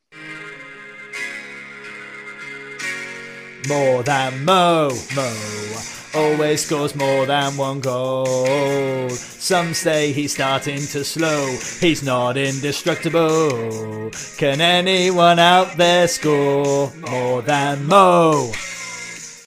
More 3.70 4.04
than 4.04 4.44
Mo, 4.44 4.90
Mo 5.16 5.94
always 6.16 6.66
scores 6.66 6.96
more 6.96 7.26
than 7.26 7.58
one 7.58 7.80
goal. 7.80 9.10
Some 9.10 9.74
say 9.74 10.12
he's 10.12 10.34
starting 10.34 10.80
to 10.88 11.04
slow, 11.04 11.58
he's 11.80 12.04
not 12.04 12.38
indestructible. 12.38 14.12
Can 14.38 14.62
anyone 14.62 15.40
out 15.40 15.78
there 15.78 16.08
score 16.08 16.92
more 17.10 17.42
than 17.42 17.86
Mo? 17.86 18.52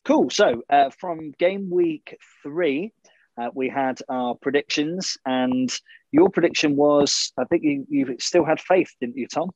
Cool. 0.07 0.31
So 0.31 0.63
uh, 0.71 0.91
from 0.91 1.33
game 1.33 1.69
week 1.69 2.17
three, 2.45 2.93
uh, 3.37 3.49
we 3.53 3.69
had 3.69 3.99
our 4.09 4.37
predictions, 4.37 5.19
and 5.27 5.69
your 6.13 6.31
prediction 6.31 6.77
was 6.77 7.33
I 7.37 7.45
think 7.45 7.65
you, 7.65 7.87
you 7.91 8.17
still 8.21 8.45
had 8.45 8.61
faith, 8.61 8.91
didn't 9.01 9.17
you, 9.17 9.27
Tom? 9.27 9.51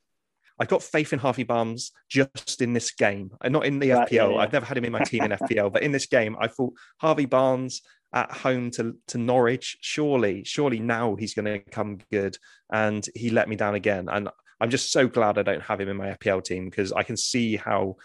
I 0.59 0.67
got 0.67 0.83
faith 0.83 1.13
in 1.13 1.21
Harvey 1.21 1.45
Barnes 1.45 1.93
just 2.09 2.61
in 2.61 2.73
this 2.73 2.91
game, 2.91 3.31
and 3.43 3.53
not 3.53 3.65
in 3.65 3.79
the 3.79 3.93
Right, 3.93 4.09
FPL. 4.09 4.13
yeah, 4.13 4.29
yeah. 4.29 4.37
I've 4.39 4.53
never 4.53 4.67
had 4.67 4.77
him 4.77 4.85
in 4.85 4.93
my 4.93 5.05
team 5.05 5.23
in 5.23 5.31
FPL, 5.43 5.73
but 5.73 5.85
in 5.85 5.93
this 5.93 6.07
game, 6.07 6.37
I 6.41 6.49
thought 6.49 6.75
Harvey 7.01 7.27
Barnes 7.27 7.83
at 8.13 8.33
home 8.33 8.73
to 8.73 8.97
to 9.07 9.19
Norwich. 9.19 9.79
Surely, 9.83 10.43
surely 10.43 10.81
now 10.81 11.15
he's 11.15 11.35
going 11.35 11.47
to 11.47 11.61
come 11.71 12.01
good, 12.11 12.37
and 12.73 13.07
he 13.15 13.31
let 13.31 13.49
me 13.49 13.55
down 13.55 13.77
again. 13.77 14.09
And 14.11 14.29
I'm 14.61 14.71
just 14.71 14.91
so 14.91 15.07
glad 15.07 15.39
I 15.39 15.45
don't 15.45 15.63
have 15.63 15.81
him 15.81 15.89
in 15.89 15.97
my 15.97 16.09
FPL 16.09 16.43
team 16.43 16.69
because 16.69 16.93
I 16.93 17.05
can 17.05 17.17
see 17.17 17.55
how 17.55 17.91
uh, 17.91 18.03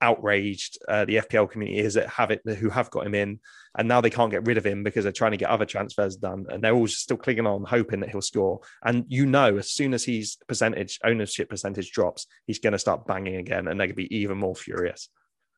outraged 0.00 0.78
uh, 0.88 1.04
the 1.04 1.16
FPL 1.16 1.50
community 1.50 1.78
is 1.78 1.96
at 1.96 2.08
have 2.08 2.30
it 2.30 2.40
who 2.44 2.70
have 2.70 2.90
got 2.90 3.06
him 3.06 3.14
in, 3.14 3.40
and 3.76 3.88
now 3.88 4.00
they 4.00 4.10
can't 4.10 4.30
get 4.30 4.46
rid 4.46 4.58
of 4.58 4.64
him 4.66 4.82
because 4.82 5.04
they're 5.04 5.12
trying 5.12 5.32
to 5.32 5.36
get 5.36 5.50
other 5.50 5.64
transfers 5.64 6.16
done, 6.16 6.46
and 6.48 6.62
they're 6.62 6.74
all 6.74 6.86
just 6.86 7.02
still 7.02 7.16
clinging 7.16 7.46
on, 7.46 7.64
hoping 7.64 8.00
that 8.00 8.10
he'll 8.10 8.22
score. 8.22 8.60
And 8.84 9.04
you 9.08 9.26
know, 9.26 9.56
as 9.56 9.70
soon 9.70 9.94
as 9.94 10.04
his 10.04 10.36
percentage 10.46 10.98
ownership 11.04 11.48
percentage 11.48 11.90
drops, 11.90 12.26
he's 12.46 12.58
going 12.58 12.72
to 12.72 12.78
start 12.78 13.06
banging 13.06 13.36
again, 13.36 13.68
and 13.68 13.80
they're 13.80 13.88
going 13.88 13.96
to 13.96 14.08
be 14.08 14.16
even 14.16 14.38
more 14.38 14.54
furious. 14.54 15.08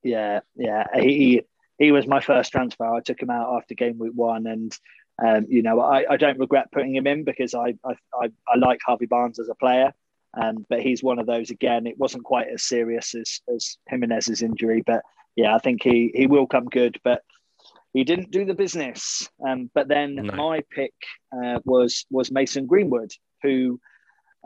Yeah, 0.03 0.41
yeah. 0.57 0.87
He 0.95 1.43
he 1.79 1.93
was 1.93 2.07
my 2.07 2.21
first 2.21 2.53
transfer. 2.53 2.85
I 2.85 3.01
took 3.01 3.21
him 3.21 3.31
out 3.31 3.57
after 3.57 3.75
game 3.75 3.99
week 3.99 4.13
one, 4.15 4.47
and 4.47 4.77
um, 5.25 5.47
you 5.49 5.63
know 5.63 5.81
I, 5.81 6.05
I 6.13 6.17
don't 6.17 6.39
regret 6.39 6.73
putting 6.73 6.95
him 6.95 7.07
in 7.07 7.25
because 7.25 7.55
I 7.55 7.75
I, 7.85 7.95
I, 8.15 8.31
I 8.49 8.57
like 8.59 8.81
Harvey 8.85 9.07
Barnes 9.07 9.39
as 9.39 9.49
a 9.49 9.55
player. 9.55 9.93
Um, 10.41 10.65
but 10.69 10.81
he's 10.83 11.03
one 11.03 11.19
of 11.19 11.27
those 11.27 11.51
again. 11.51 11.87
It 11.87 11.99
wasn't 11.99 12.25
quite 12.25 12.49
as 12.49 12.63
serious 12.63 13.15
as 13.15 13.41
as 13.55 13.77
Jimenez's 13.91 14.43
injury, 14.43 14.83
but 14.87 15.03
yeah, 15.37 15.55
I 15.55 15.59
think 15.59 15.83
he 15.83 16.13
he 16.15 16.27
will 16.27 16.47
come 16.47 16.67
good. 16.67 16.99
But 17.03 17.23
he 17.93 18.05
didn't 18.05 18.31
do 18.31 18.45
the 18.45 18.55
business. 18.55 19.29
Um, 19.47 19.71
but 19.75 19.89
then 19.89 20.15
No. 20.17 20.35
my 20.35 20.63
pick 20.71 20.95
uh, 21.33 21.61
was 21.65 22.07
was 22.11 22.31
Mason 22.31 22.67
Greenwood, 22.67 23.13
who. 23.43 23.81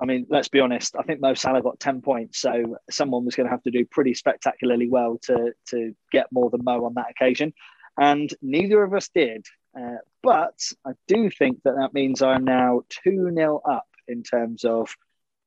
I 0.01 0.07
mean, 0.07 0.27
let's 0.31 0.49
be 0.49 0.59
honest. 0.59 0.97
I 0.99 1.03
think 1.03 1.21
Mo 1.21 1.35
Salah 1.35 1.63
got 1.63 1.79
ten 1.79 2.01
points, 2.01 2.39
so 2.41 2.77
someone 2.91 3.27
was 3.27 3.35
going 3.37 3.47
to 3.47 3.51
have 3.51 3.63
to 3.65 3.71
do 3.71 3.85
pretty 3.85 4.15
spectacularly 4.15 4.89
well 4.89 5.19
to 5.25 5.53
to 5.69 5.95
get 6.11 6.33
more 6.33 6.49
than 6.49 6.65
Mo 6.65 6.87
on 6.87 6.95
that 6.95 7.11
occasion, 7.11 7.53
and 8.01 8.33
neither 8.41 8.83
of 8.83 8.95
us 8.95 9.11
did. 9.15 9.45
Uh, 9.79 9.99
but 10.23 10.59
I 10.87 10.93
do 11.09 11.31
think 11.31 11.63
that 11.65 11.77
that 11.77 11.93
means 11.93 12.23
I'm 12.23 12.45
now 12.45 12.83
two 13.05 13.31
0 13.35 13.61
up 13.69 13.87
in 14.09 14.23
terms 14.23 14.65
of 14.65 14.95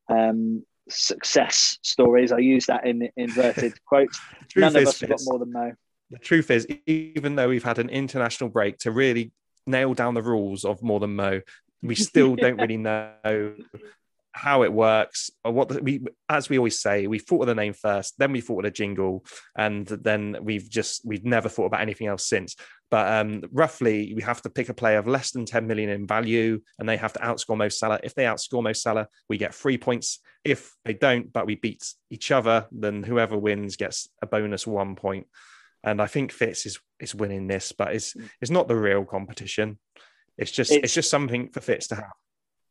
um, 0.09 0.63
success 0.89 1.77
stories. 1.81 2.31
I 2.31 2.39
use 2.39 2.65
that 2.67 2.85
in 2.85 3.09
inverted 3.17 3.73
quotes. 3.85 4.19
None 4.55 4.75
of 4.75 4.81
is, 4.83 4.89
us 4.89 4.99
have 5.01 5.09
got 5.09 5.21
more 5.25 5.39
than 5.39 5.51
Mo. 5.51 5.73
the 6.11 6.19
truth 6.19 6.51
is, 6.51 6.67
even 6.85 7.35
though 7.35 7.49
we've 7.49 7.63
had 7.63 7.79
an 7.79 7.89
international 7.89 8.49
break 8.49 8.77
to 8.79 8.91
really 8.91 9.31
nail 9.67 9.93
down 9.93 10.13
the 10.13 10.21
rules 10.21 10.65
of 10.65 10.81
More 10.83 10.99
Than 10.99 11.15
Mo, 11.15 11.41
we 11.81 11.95
still 11.95 12.35
don't 12.35 12.57
really 12.57 12.77
know 12.77 13.55
how 14.35 14.63
it 14.63 14.73
works 14.73 15.31
or 15.45 15.53
what 15.53 15.69
the, 15.69 15.81
we 15.81 16.03
as 16.27 16.49
we 16.49 16.57
always 16.57 16.77
say 16.77 17.07
we 17.07 17.19
thought 17.19 17.39
of 17.39 17.47
the 17.47 17.55
name 17.55 17.71
first 17.71 18.15
then 18.17 18.33
we 18.33 18.41
thought 18.41 18.59
of 18.59 18.63
the 18.65 18.71
jingle 18.71 19.23
and 19.57 19.87
then 19.87 20.35
we've 20.41 20.69
just 20.69 21.05
we've 21.05 21.23
never 21.23 21.47
thought 21.47 21.67
about 21.67 21.79
anything 21.79 22.07
else 22.07 22.27
since 22.27 22.57
but 22.91 23.11
um, 23.11 23.43
roughly 23.51 24.13
we 24.15 24.21
have 24.21 24.41
to 24.41 24.49
pick 24.49 24.69
a 24.69 24.73
player 24.73 24.97
of 24.97 25.07
less 25.07 25.31
than 25.31 25.45
10 25.45 25.67
million 25.67 25.89
in 25.89 26.05
value 26.05 26.61
and 26.79 26.87
they 26.87 26.97
have 26.97 27.13
to 27.13 27.19
outscore 27.19 27.57
Mo 27.57 27.69
Salah 27.69 27.99
if 28.03 28.13
they 28.15 28.23
outscore 28.23 28.63
Mo 28.63 28.73
Salah 28.73 29.07
we 29.29 29.37
get 29.37 29.55
three 29.55 29.77
points 29.77 30.19
if 30.43 30.73
they 30.85 30.93
don't 30.93 31.31
but 31.31 31.45
we 31.45 31.55
beat 31.55 31.83
each 32.09 32.31
other 32.31 32.67
then 32.71 33.03
whoever 33.03 33.37
wins 33.37 33.75
gets 33.75 34.09
a 34.21 34.27
bonus 34.27 34.67
one 34.67 34.95
point. 34.95 35.27
and 35.83 36.01
I 36.01 36.07
think 36.07 36.31
Fitz 36.31 36.65
is 36.65 36.79
is 36.99 37.15
winning 37.15 37.47
this 37.47 37.71
but 37.71 37.93
it's 37.93 38.15
it's 38.41 38.51
not 38.51 38.67
the 38.67 38.75
real 38.75 39.03
competition 39.03 39.79
it's 40.37 40.51
just 40.51 40.71
it's, 40.71 40.85
it's 40.85 40.93
just 40.93 41.09
something 41.09 41.49
for 41.49 41.61
Fitz 41.61 41.87
to 41.87 41.95
have 41.95 42.13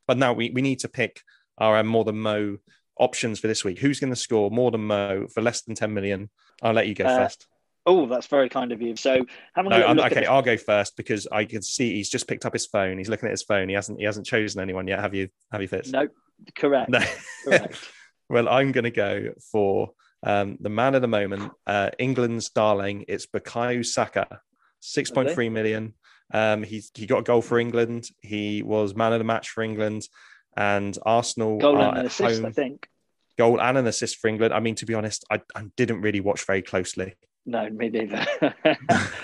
but 0.07 0.17
now 0.17 0.33
we, 0.33 0.51
we 0.51 0.61
need 0.61 0.79
to 0.79 0.89
pick 0.89 1.21
our 1.57 1.83
more 1.83 2.03
than 2.03 2.19
Mo 2.19 2.57
options 2.97 3.39
for 3.39 3.47
this 3.47 3.63
week. 3.63 3.79
Who's 3.79 3.99
going 3.99 4.13
to 4.13 4.19
score 4.19 4.51
more 4.51 4.71
than 4.71 4.85
Mo 4.85 5.27
for 5.33 5.41
less 5.41 5.61
than 5.61 5.75
10 5.75 5.93
million? 5.93 6.29
I'll 6.61 6.73
let 6.73 6.87
you 6.87 6.95
go 6.95 7.05
uh, 7.05 7.17
first. 7.17 7.47
Oh, 7.85 8.07
that's 8.07 8.27
very 8.27 8.49
kind 8.49 8.71
of 8.71 8.81
you. 8.81 8.95
So, 8.95 9.25
no, 9.55 10.05
okay, 10.05 10.25
I'll 10.25 10.41
go 10.41 10.57
first 10.57 10.97
because 10.97 11.27
I 11.31 11.45
can 11.45 11.61
see 11.61 11.93
he's 11.93 12.09
just 12.09 12.27
picked 12.27 12.45
up 12.45 12.53
his 12.53 12.65
phone. 12.65 12.97
He's 12.97 13.09
looking 13.09 13.27
at 13.27 13.31
his 13.31 13.43
phone. 13.43 13.69
He 13.69 13.75
hasn't 13.75 13.99
he 13.99 14.05
hasn't 14.05 14.25
chosen 14.25 14.61
anyone 14.61 14.87
yet. 14.87 14.99
Have 14.99 15.13
you? 15.13 15.29
Have 15.51 15.61
you, 15.61 15.67
Fitz? 15.67 15.91
No, 15.91 16.07
correct. 16.55 16.89
No. 16.89 16.99
correct. 17.43 17.77
well, 18.29 18.49
I'm 18.49 18.71
going 18.71 18.85
to 18.85 18.91
go 18.91 19.29
for 19.51 19.91
um, 20.23 20.57
the 20.59 20.69
man 20.69 20.95
of 20.95 21.01
the 21.01 21.07
moment, 21.07 21.51
uh, 21.67 21.91
England's 21.99 22.49
darling. 22.49 23.05
It's 23.07 23.27
Bukayo 23.27 23.85
Saka, 23.85 24.41
six 24.79 25.11
point 25.11 25.31
three 25.31 25.49
million. 25.49 25.93
Um, 26.33 26.63
he 26.63 26.83
he 26.95 27.05
got 27.05 27.19
a 27.19 27.23
goal 27.23 27.41
for 27.41 27.59
England. 27.59 28.07
He 28.21 28.63
was 28.63 28.95
man 28.95 29.13
of 29.13 29.19
the 29.19 29.25
match 29.25 29.49
for 29.49 29.63
England 29.63 30.07
and 30.57 30.97
Arsenal 31.05 31.57
goal 31.59 31.79
and 31.79 31.99
an 31.99 32.05
assist, 32.07 32.37
home. 32.37 32.45
I 32.47 32.51
think. 32.51 32.89
Goal 33.37 33.61
and 33.61 33.77
an 33.77 33.85
assist 33.85 34.17
for 34.17 34.27
England. 34.27 34.53
I 34.53 34.59
mean, 34.59 34.75
to 34.75 34.85
be 34.85 34.93
honest, 34.93 35.25
I, 35.29 35.41
I 35.55 35.65
didn't 35.75 36.01
really 36.01 36.21
watch 36.21 36.45
very 36.45 36.61
closely. 36.61 37.15
No, 37.45 37.69
me 37.69 37.89
neither. 37.89 38.25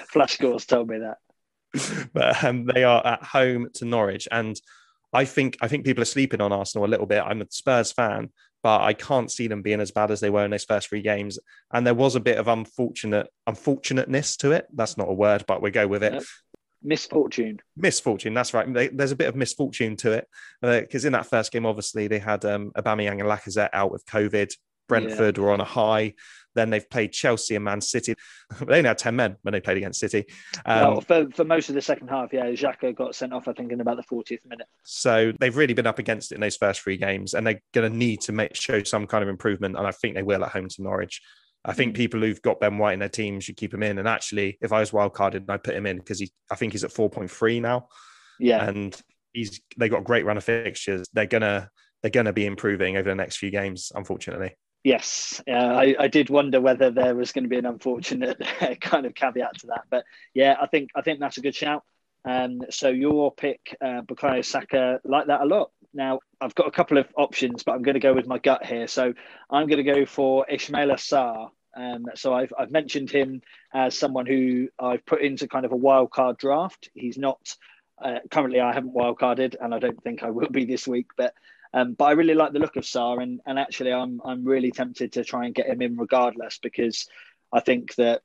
Flash 0.09 0.33
scores 0.33 0.65
told 0.65 0.89
me 0.89 0.99
that. 0.99 1.17
But 2.13 2.43
um, 2.43 2.65
they 2.65 2.83
are 2.83 3.05
at 3.05 3.23
home 3.23 3.69
to 3.75 3.85
Norwich, 3.85 4.27
and 4.29 4.59
I 5.13 5.23
think 5.23 5.57
I 5.61 5.69
think 5.69 5.85
people 5.85 6.01
are 6.01 6.05
sleeping 6.05 6.41
on 6.41 6.51
Arsenal 6.51 6.85
a 6.85 6.89
little 6.89 7.05
bit. 7.05 7.23
I'm 7.25 7.41
a 7.41 7.47
Spurs 7.49 7.93
fan, 7.93 8.29
but 8.61 8.81
I 8.81 8.93
can't 8.93 9.31
see 9.31 9.47
them 9.47 9.61
being 9.61 9.79
as 9.79 9.91
bad 9.91 10.11
as 10.11 10.19
they 10.19 10.29
were 10.29 10.43
in 10.43 10.51
those 10.51 10.65
first 10.65 10.89
three 10.89 11.01
games. 11.01 11.39
And 11.71 11.87
there 11.87 11.93
was 11.93 12.15
a 12.15 12.19
bit 12.19 12.37
of 12.37 12.49
unfortunate 12.49 13.27
unfortunateness 13.47 14.35
to 14.37 14.51
it. 14.51 14.67
That's 14.73 14.97
not 14.97 15.09
a 15.09 15.13
word, 15.13 15.45
but 15.47 15.61
we 15.61 15.71
go 15.71 15.87
with 15.87 16.03
it. 16.03 16.13
Yep 16.13 16.23
misfortune. 16.83 17.59
Misfortune, 17.77 18.33
that's 18.33 18.53
right. 18.53 18.67
there's 18.95 19.11
a 19.11 19.15
bit 19.15 19.27
of 19.27 19.35
misfortune 19.35 19.95
to 19.97 20.13
it 20.13 20.27
because 20.61 21.05
uh, 21.05 21.07
in 21.07 21.13
that 21.13 21.27
first 21.27 21.51
game, 21.51 21.65
obviously 21.65 22.07
they 22.07 22.19
had 22.19 22.43
um, 22.45 22.71
Aubameyang 22.75 23.19
and 23.19 23.29
Lacazette 23.29 23.69
out 23.73 23.91
with 23.91 24.05
COVID. 24.05 24.53
Brentford 24.91 25.37
yeah. 25.37 25.43
were 25.43 25.53
on 25.53 25.61
a 25.61 25.65
high. 25.65 26.15
Then 26.53 26.69
they've 26.69 26.89
played 26.89 27.13
Chelsea 27.13 27.55
and 27.55 27.63
Man 27.63 27.79
City. 27.79 28.13
they 28.59 28.79
only 28.79 28.87
had 28.89 28.97
10 28.97 29.15
men 29.15 29.37
when 29.41 29.53
they 29.53 29.61
played 29.61 29.77
against 29.77 30.01
City. 30.01 30.25
Um, 30.65 30.81
well, 30.81 31.01
for, 31.01 31.29
for 31.33 31.45
most 31.45 31.69
of 31.69 31.75
the 31.75 31.81
second 31.81 32.09
half, 32.09 32.33
yeah, 32.33 32.47
Xhaka 32.47 32.93
got 32.93 33.15
sent 33.15 33.31
off, 33.31 33.47
I 33.47 33.53
think, 33.53 33.71
in 33.71 33.79
about 33.79 33.95
the 33.95 34.03
40th 34.03 34.45
minute. 34.45 34.67
So 34.83 35.31
they've 35.39 35.55
really 35.55 35.73
been 35.73 35.87
up 35.87 35.97
against 35.97 36.33
it 36.33 36.35
in 36.35 36.41
those 36.41 36.57
first 36.57 36.81
three 36.81 36.97
games, 36.97 37.33
and 37.33 37.47
they're 37.47 37.61
going 37.73 37.89
to 37.89 37.97
need 37.97 38.19
to 38.21 38.33
make 38.33 38.53
show 38.53 38.83
some 38.83 39.07
kind 39.07 39.23
of 39.23 39.29
improvement. 39.29 39.77
And 39.77 39.87
I 39.87 39.91
think 39.91 40.15
they 40.15 40.23
will 40.23 40.43
at 40.43 40.51
home 40.51 40.67
to 40.67 40.81
Norwich. 40.83 41.21
I 41.63 41.71
think 41.71 41.93
mm. 41.93 41.97
people 41.97 42.19
who've 42.19 42.41
got 42.41 42.59
Ben 42.59 42.77
White 42.77 42.93
in 42.93 42.99
their 42.99 43.07
team 43.07 43.39
should 43.39 43.55
keep 43.55 43.73
him 43.73 43.83
in. 43.83 43.97
And 43.97 44.07
actually, 44.07 44.57
if 44.61 44.73
I 44.73 44.81
was 44.81 44.91
wildcarded, 44.91 45.35
and 45.35 45.51
I'd 45.51 45.63
put 45.63 45.75
him 45.75 45.85
in 45.85 45.97
because 45.97 46.19
he, 46.19 46.31
I 46.49 46.55
think 46.55 46.73
he's 46.73 46.83
at 46.83 46.91
4.3 46.91 47.61
now. 47.61 47.87
Yeah. 48.39 48.67
And 48.67 48.99
he's, 49.31 49.61
they 49.77 49.87
got 49.87 50.01
a 50.01 50.03
great 50.03 50.25
run 50.25 50.37
of 50.37 50.43
fixtures. 50.43 51.07
They're 51.13 51.27
going 51.27 51.43
to, 51.43 51.69
they're 52.01 52.11
going 52.11 52.25
to 52.25 52.33
be 52.33 52.45
improving 52.45 52.97
over 52.97 53.07
the 53.07 53.15
next 53.15 53.37
few 53.37 53.51
games, 53.51 53.91
unfortunately. 53.95 54.55
Yes, 54.83 55.41
uh, 55.47 55.51
I, 55.51 55.95
I, 55.99 56.07
did 56.07 56.31
wonder 56.31 56.59
whether 56.59 56.89
there 56.89 57.13
was 57.13 57.33
going 57.33 57.43
to 57.43 57.49
be 57.49 57.57
an 57.59 57.67
unfortunate 57.67 58.41
kind 58.81 59.05
of 59.05 59.13
caveat 59.13 59.59
to 59.59 59.67
that, 59.67 59.83
but 59.91 60.05
yeah, 60.33 60.55
I 60.59 60.65
think 60.65 60.89
I 60.95 61.01
think 61.01 61.19
that's 61.19 61.37
a 61.37 61.41
good 61.41 61.53
shout. 61.53 61.83
Um, 62.25 62.61
so 62.69 62.89
your 62.89 63.31
pick, 63.31 63.75
uh, 63.79 64.01
Bukayo 64.01 64.43
Saka, 64.43 64.99
like 65.03 65.27
that 65.27 65.41
a 65.41 65.45
lot. 65.45 65.71
Now 65.93 66.19
I've 66.39 66.55
got 66.55 66.67
a 66.67 66.71
couple 66.71 66.97
of 66.97 67.07
options, 67.15 67.63
but 67.63 67.73
I'm 67.73 67.83
going 67.83 67.93
to 67.93 67.99
go 67.99 68.13
with 68.13 68.27
my 68.27 68.39
gut 68.39 68.65
here. 68.65 68.87
So 68.87 69.13
I'm 69.49 69.67
going 69.67 69.83
to 69.83 69.91
go 69.91 70.05
for 70.05 70.45
Ismaila 70.51 70.95
Sarr. 70.95 71.49
Um, 71.75 72.05
so 72.15 72.33
I've, 72.33 72.53
I've 72.57 72.71
mentioned 72.71 73.09
him 73.09 73.41
as 73.73 73.97
someone 73.97 74.25
who 74.25 74.69
I've 74.79 75.05
put 75.05 75.21
into 75.21 75.47
kind 75.47 75.65
of 75.65 75.71
a 75.71 75.77
wild 75.77 76.11
card 76.11 76.37
draft. 76.37 76.89
He's 76.93 77.17
not 77.17 77.55
uh, 78.03 78.19
currently. 78.29 78.59
I 78.59 78.73
haven't 78.73 78.93
wild 78.93 79.19
carded, 79.19 79.55
and 79.59 79.73
I 79.73 79.79
don't 79.79 80.01
think 80.03 80.23
I 80.23 80.31
will 80.31 80.49
be 80.49 80.65
this 80.65 80.87
week. 80.87 81.07
But 81.17 81.33
um, 81.73 81.93
but 81.93 82.05
I 82.05 82.11
really 82.11 82.33
like 82.33 82.53
the 82.53 82.59
look 82.59 82.75
of 82.75 82.83
Sarr, 82.83 83.21
and 83.21 83.39
and 83.45 83.57
actually 83.57 83.93
I'm 83.93 84.21
I'm 84.25 84.43
really 84.43 84.71
tempted 84.71 85.13
to 85.13 85.23
try 85.23 85.45
and 85.45 85.55
get 85.55 85.67
him 85.67 85.81
in 85.81 85.97
regardless 85.97 86.59
because 86.59 87.07
I 87.51 87.59
think 87.61 87.95
that 87.95 88.21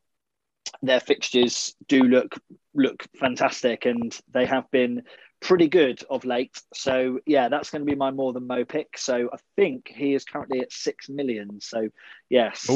their 0.82 1.00
fixtures 1.00 1.74
do 1.88 2.02
look 2.02 2.34
look 2.74 3.06
fantastic, 3.18 3.86
and 3.86 4.18
they 4.32 4.46
have 4.46 4.70
been 4.70 5.02
pretty 5.40 5.68
good 5.68 6.02
of 6.10 6.24
late. 6.24 6.60
So 6.74 7.20
yeah, 7.26 7.48
that's 7.48 7.70
going 7.70 7.82
to 7.82 7.90
be 7.90 7.96
my 7.96 8.10
more 8.10 8.32
than 8.32 8.46
Mo 8.46 8.64
pick. 8.64 8.98
So 8.98 9.28
I 9.32 9.36
think 9.54 9.92
he 9.94 10.14
is 10.14 10.24
currently 10.24 10.60
at 10.60 10.72
six 10.72 11.08
million. 11.08 11.60
So 11.60 11.88
yes, 12.28 12.68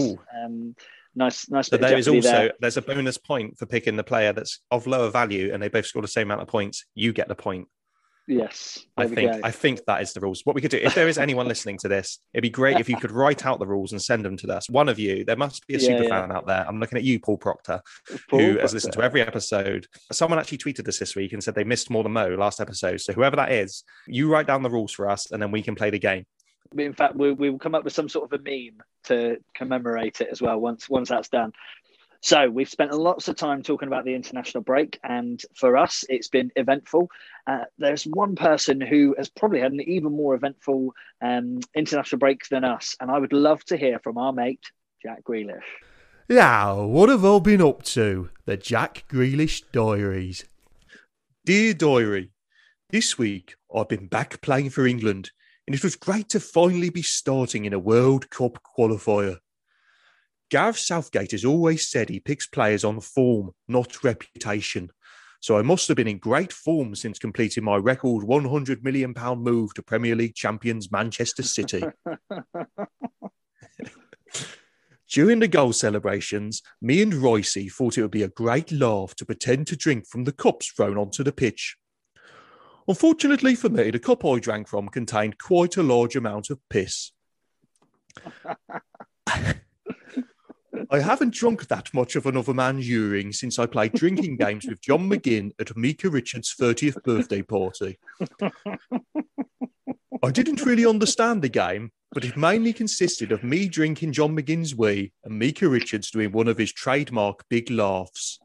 um, 0.45 0.77
nice, 1.15 1.49
nice. 1.51 1.69
But 1.69 1.81
there 1.81 1.99
is 1.99 2.07
also 2.07 2.21
there. 2.31 2.53
there's 2.61 2.77
a 2.77 2.83
bonus 2.83 3.19
point 3.19 3.59
for 3.59 3.67
picking 3.67 3.97
the 3.97 4.05
player 4.05 4.33
that's 4.33 4.61
of 4.71 4.87
lower 4.87 5.11
value, 5.11 5.53
and 5.53 5.63
they 5.63 5.69
both 5.69 5.87
score 5.87 6.03
the 6.03 6.09
same 6.09 6.29
amount 6.29 6.43
of 6.43 6.49
points. 6.49 6.85
You 6.95 7.13
get 7.13 7.29
the 7.29 7.35
point. 7.35 7.67
Yes, 8.31 8.87
I 8.97 9.09
think. 9.09 9.45
I 9.45 9.51
think 9.51 9.85
that 9.87 10.03
is 10.03 10.13
the 10.13 10.21
rules. 10.21 10.43
What 10.45 10.55
we 10.55 10.61
could 10.61 10.71
do, 10.71 10.77
if 10.77 10.95
there 10.95 11.09
is 11.09 11.19
anyone 11.19 11.49
listening 11.49 11.79
to 11.79 11.89
this, 11.89 12.21
it'd 12.33 12.43
be 12.43 12.49
great 12.49 12.79
if 12.79 12.89
you 12.89 12.97
could 12.97 13.11
write 13.11 13.45
out 13.45 13.59
the 13.59 13.67
rules 13.67 13.91
and 13.91 14.01
send 14.01 14.25
them 14.25 14.37
to 14.37 14.55
us. 14.55 14.71
One 14.71 14.89
of 14.89 15.01
you, 15.01 15.25
there 15.25 15.37
must 15.37 15.67
be 15.67 15.75
a 15.75 15.79
yeah, 15.79 15.89
super 15.89 16.03
yeah. 16.05 16.09
fan 16.09 16.31
out 16.31 16.47
there. 16.47 16.65
I'm 16.69 16.79
looking 16.79 16.97
at 16.97 17.03
you, 17.03 17.19
Paul 17.19 17.39
Proctor, 17.39 17.83
Paul 18.29 18.39
who 18.39 18.47
Proctor. 18.47 18.61
has 18.61 18.73
listened 18.73 18.93
to 18.93 19.03
every 19.03 19.21
episode. 19.21 19.89
Someone 20.13 20.39
actually 20.39 20.59
tweeted 20.59 20.87
us 20.87 21.01
this 21.01 21.17
week 21.17 21.33
and 21.33 21.43
said 21.43 21.57
they 21.57 21.65
missed 21.65 21.91
more 21.91 22.05
than 22.05 22.13
Mo 22.13 22.29
last 22.29 22.61
episode. 22.61 23.01
So 23.01 23.13
whoever 23.13 23.35
that 23.35 23.51
is, 23.51 23.83
you 24.07 24.31
write 24.31 24.47
down 24.47 24.63
the 24.63 24.71
rules 24.71 24.93
for 24.93 25.11
us, 25.11 25.33
and 25.33 25.43
then 25.43 25.51
we 25.51 25.61
can 25.61 25.75
play 25.75 25.91
the 25.91 25.99
game. 25.99 26.25
In 26.79 26.93
fact, 26.93 27.17
we, 27.17 27.33
we 27.33 27.51
will 27.51 27.59
come 27.59 27.75
up 27.75 27.83
with 27.83 27.95
some 27.95 28.09
sort 28.09 28.33
of 28.33 28.41
a 28.41 28.43
meme 28.45 28.81
to 29.05 29.39
commemorate 29.57 30.21
it 30.21 30.29
as 30.31 30.41
well 30.41 30.61
once 30.61 30.89
once 30.89 31.09
that's 31.09 31.29
done. 31.29 31.53
So 32.23 32.51
we've 32.51 32.69
spent 32.69 32.93
lots 32.93 33.29
of 33.29 33.37
time 33.37 33.63
talking 33.63 33.89
about 33.89 34.05
the 34.05 34.15
international 34.15 34.63
break, 34.63 35.01
and 35.03 35.41
for 35.55 35.79
us, 35.79 36.05
it's 36.09 36.29
been 36.29 36.53
eventful. 36.55 37.11
Uh, 37.47 37.65
there's 37.79 38.05
one 38.05 38.37
person 38.37 38.79
who 38.79 39.15
has 39.17 39.31
probably 39.31 39.61
had 39.61 39.73
an 39.73 39.81
even 39.81 40.13
more 40.13 40.35
eventful 40.35 40.95
um, 41.23 41.61
international 41.75 42.19
break 42.19 42.47
than 42.49 42.63
us, 42.63 42.95
and 43.01 43.11
I 43.11 43.19
would 43.19 43.33
love 43.33 43.65
to 43.67 43.77
hear 43.77 43.99
from 44.01 44.19
our 44.19 44.35
mate 44.35 44.71
Jack 45.03 45.25
Grealish. 45.25 45.63
Yeah, 46.29 46.75
what 46.75 47.09
have 47.09 47.25
I 47.25 47.39
been 47.39 47.63
up 47.63 47.83
to? 47.85 48.29
The 48.45 48.59
Jack 48.59 49.05
Grealish 49.09 49.63
Diaries. 49.73 50.45
Dear 51.47 51.73
Diary, 51.73 52.33
this 52.91 53.17
week 53.17 53.55
I've 53.75 53.89
been 53.89 54.09
back 54.09 54.43
playing 54.43 54.71
for 54.71 54.87
England, 54.87 55.31
and 55.67 55.75
it 55.75 55.83
was 55.83 55.97
great 55.97 56.29
to 56.29 56.41
finally 56.41 56.91
be 56.91 57.03
starting 57.03 57.65
in 57.65 57.73
a 57.73 57.79
World 57.79 58.29
Cup 58.29 58.59
qualifier. 58.77 59.39
Gareth 60.51 60.79
Southgate 60.79 61.31
has 61.31 61.45
always 61.45 61.89
said 61.89 62.09
he 62.09 62.19
picks 62.19 62.47
players 62.47 62.85
on 62.85 63.01
form, 63.01 63.53
not 63.69 64.03
reputation. 64.03 64.91
So 65.41 65.57
I 65.57 65.63
must 65.63 65.89
have 65.89 65.97
been 65.97 66.09
in 66.09 66.19
great 66.19 66.53
form 66.53 66.95
since 66.95 67.19
completing 67.19 67.65
my 67.65 67.77
record 67.77 68.27
£100 68.27 68.83
million 68.83 69.15
move 69.39 69.73
to 69.75 69.83
Premier 69.83 70.15
League 70.15 70.35
champions 70.35 70.93
Manchester 70.93 71.43
City. 71.43 71.83
During 75.09 75.39
the 75.41 75.49
goal 75.49 75.73
celebrations, 75.73 76.63
me 76.83 77.01
and 77.01 77.15
Royce 77.15 77.57
thought 77.73 77.97
it 77.97 78.03
would 78.03 78.11
be 78.11 78.23
a 78.23 78.29
great 78.29 78.71
laugh 78.71 79.15
to 79.17 79.25
pretend 79.25 79.67
to 79.69 79.77
drink 79.77 80.07
from 80.07 80.25
the 80.25 80.33
cups 80.33 80.69
thrown 80.69 80.99
onto 80.99 81.25
the 81.25 81.33
pitch. 81.33 81.77
Unfortunately 82.87 83.55
for 83.55 83.69
me, 83.69 83.91
the 83.91 83.99
cup 83.99 84.25
I 84.25 84.41
drank 84.41 84.69
from 84.69 84.89
contained 84.89 85.39
quite 85.39 85.77
a 85.77 85.83
large 85.83 86.17
amount 86.17 86.51
of 86.51 86.59
piss. 86.69 87.13
I 90.91 91.01
haven't 91.01 91.35
drunk 91.35 91.69
that 91.69 91.93
much 91.95 92.17
of 92.17 92.27
another 92.27 92.55
man's 92.55 92.89
urine 92.89 93.33
since 93.33 93.59
I 93.59 93.67
played 93.67 93.93
drinking 93.93 94.37
games 94.37 94.67
with 94.67 94.81
John 94.81 95.09
McGinn 95.09 95.53
at 95.61 95.77
Micah 95.77 96.11
Richards' 96.11 96.55
30th 96.59 97.03
birthday 97.03 97.43
party. 97.43 97.99
I 100.23 100.31
didn't 100.31 100.65
really 100.67 100.85
understand 100.85 101.43
the 101.43 101.49
game, 101.49 101.91
but 102.13 102.25
it 102.25 102.37
mainly 102.37 102.73
consisted 102.73 103.33
of 103.33 103.43
me 103.43 103.69
drinking 103.69 104.13
John 104.13 104.37
McGinn's 104.37 104.75
wee 104.75 105.13
and 105.25 105.39
Micah 105.39 105.69
Richards 105.69 106.11
doing 106.11 106.33
one 106.33 106.49
of 106.49 106.59
his 106.59 106.73
trademark 106.73 107.45
big 107.49 107.71
laughs. 107.71 108.39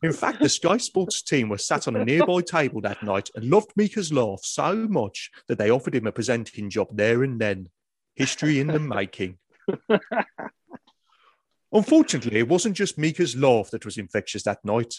In 0.00 0.12
fact, 0.12 0.40
the 0.40 0.48
Sky 0.48 0.76
Sports 0.76 1.22
team 1.22 1.48
were 1.48 1.58
sat 1.58 1.88
on 1.88 1.96
a 1.96 2.04
nearby 2.04 2.40
table 2.40 2.80
that 2.82 3.02
night 3.02 3.30
and 3.34 3.50
loved 3.50 3.72
Micah's 3.76 4.12
laugh 4.12 4.40
so 4.44 4.74
much 4.88 5.30
that 5.48 5.58
they 5.58 5.70
offered 5.70 5.94
him 5.94 6.06
a 6.06 6.12
presenting 6.12 6.70
job 6.70 6.88
there 6.92 7.24
and 7.24 7.40
then 7.40 7.68
history 8.18 8.58
in 8.58 8.66
the 8.66 8.80
making. 8.80 9.38
Unfortunately, 11.72 12.40
it 12.40 12.48
wasn't 12.48 12.76
just 12.76 12.98
Micah's 12.98 13.36
laugh 13.36 13.70
that 13.70 13.84
was 13.84 13.96
infectious 13.96 14.42
that 14.42 14.64
night, 14.64 14.94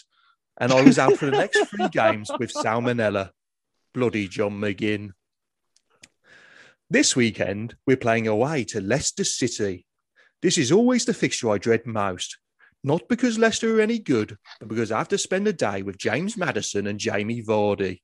and 0.58 0.72
I 0.72 0.82
was 0.82 0.98
out 0.98 1.16
for 1.16 1.26
the 1.26 1.32
next 1.32 1.64
three 1.66 1.88
games 1.88 2.30
with 2.38 2.52
salmonella. 2.52 3.30
Bloody 3.92 4.26
John 4.28 4.52
McGinn. 4.60 5.10
This 6.88 7.14
weekend, 7.14 7.74
we're 7.86 7.96
playing 7.96 8.26
away 8.26 8.64
to 8.64 8.80
Leicester 8.80 9.24
City. 9.24 9.84
This 10.42 10.56
is 10.56 10.72
always 10.72 11.04
the 11.04 11.14
fixture 11.14 11.50
I 11.50 11.58
dread 11.58 11.86
most. 11.86 12.38
Not 12.82 13.08
because 13.08 13.38
Leicester 13.38 13.76
are 13.76 13.80
any 13.80 13.98
good, 13.98 14.38
but 14.58 14.68
because 14.68 14.90
I 14.90 14.98
have 14.98 15.08
to 15.08 15.18
spend 15.18 15.46
a 15.46 15.52
day 15.52 15.82
with 15.82 15.98
James 15.98 16.36
Maddison 16.36 16.86
and 16.86 16.98
Jamie 16.98 17.42
Vardy. 17.42 18.00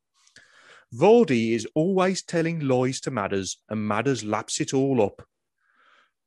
Vardy 0.96 1.52
is 1.52 1.66
always 1.74 2.22
telling 2.22 2.60
lies 2.60 3.00
to 3.02 3.10
Madders, 3.10 3.58
and 3.68 3.86
Madders 3.86 4.24
laps 4.24 4.60
it 4.60 4.72
all 4.72 5.02
up. 5.02 5.26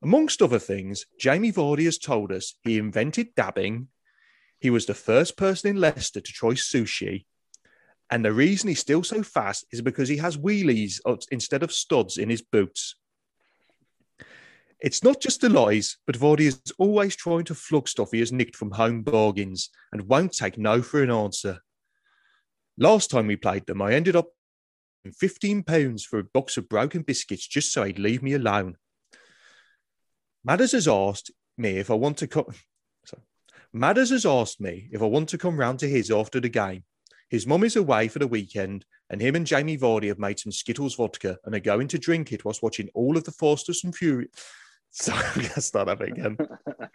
Amongst 0.04 0.42
other 0.42 0.60
things, 0.60 1.06
Jamie 1.20 1.52
Vardy 1.52 1.86
has 1.86 1.98
told 1.98 2.32
us 2.32 2.56
he 2.62 2.78
invented 2.78 3.34
dabbing, 3.36 3.88
he 4.60 4.70
was 4.70 4.86
the 4.86 4.94
first 4.94 5.38
person 5.38 5.72
in 5.72 5.82
Leicester 5.82 6.22
to 6.22 6.32
try 6.34 6.50
sushi, 6.50 7.26
and 8.12 8.24
the 8.24 8.34
reason 8.34 8.70
he's 8.70 8.80
still 8.80 9.04
so 9.04 9.24
fast 9.24 9.66
is 9.72 9.82
because 9.82 10.10
he 10.10 10.18
has 10.18 10.38
wheelies 10.38 11.00
instead 11.32 11.64
of 11.64 11.72
studs 11.72 12.18
in 12.18 12.30
his 12.30 12.42
boots. 12.42 12.96
It's 14.80 15.04
not 15.04 15.20
just 15.20 15.42
the 15.42 15.50
lies, 15.50 15.98
but 16.06 16.18
Vardy 16.18 16.42
is 16.42 16.62
always 16.78 17.16
trying 17.16 17.44
to 17.46 17.56
flog 17.56 17.88
stuff 17.88 18.12
he 18.12 18.20
has 18.20 18.32
nicked 18.32 18.56
from 18.56 18.72
home 18.72 19.02
bargains 19.02 19.70
and 19.92 20.08
won't 20.08 20.34
take 20.34 20.58
no 20.58 20.82
for 20.82 21.02
an 21.02 21.12
answer. 21.12 21.60
Last 22.78 23.10
time 23.10 23.28
we 23.28 23.36
played 23.36 23.66
them, 23.66 23.82
I 23.82 23.94
ended 23.94 24.16
up 24.16 24.28
in 25.10 25.14
15 25.14 25.64
pounds 25.64 26.06
for 26.06 26.20
a 26.20 26.24
box 26.24 26.56
of 26.56 26.70
broken 26.70 27.02
biscuits 27.02 27.48
just 27.48 27.74
so 27.74 27.84
he'd 27.84 27.98
leave 27.98 28.22
me 28.22 28.34
alone. 28.34 28.78
Madders 30.44 30.74
has 30.74 30.88
asked 30.88 31.32
me 31.58 31.78
if 31.78 31.90
I 31.90 31.96
want 31.96 32.18
to 32.18 32.28
come. 32.28 32.46
Sorry. 33.06 33.24
Madders 33.74 34.12
has 34.12 34.26
asked 34.26 34.62
me 34.62 34.88
if 34.92 35.02
I 35.02 35.06
want 35.06 35.30
to 35.30 35.38
come 35.38 35.60
round 35.60 35.80
to 35.80 35.90
his 35.90 36.12
after 36.12 36.40
the 36.40 36.50
game. 36.50 36.84
His 37.30 37.46
mum 37.46 37.64
is 37.64 37.76
away 37.76 38.08
for 38.08 38.20
the 38.20 38.28
weekend, 38.28 38.86
and 39.10 39.22
him 39.22 39.36
and 39.36 39.46
Jamie 39.46 39.78
Vardy 39.78 40.08
have 40.08 40.20
made 40.20 40.40
some 40.40 40.52
Skittles 40.52 40.96
vodka 40.96 41.38
and 41.44 41.54
are 41.54 41.60
going 41.60 41.88
to 41.90 42.00
drink 42.00 42.32
it 42.32 42.46
whilst 42.46 42.64
watching 42.64 42.90
all 42.94 43.18
of 43.18 43.24
the 43.24 43.32
Fastest 43.32 43.84
and 43.84 43.96
Furious. 43.96 44.32
Sorry, 44.92 45.24
I'm 45.24 45.42
going 45.42 45.50
to 45.50 45.62
start 45.62 45.88
that 45.88 46.02
again. 46.02 46.38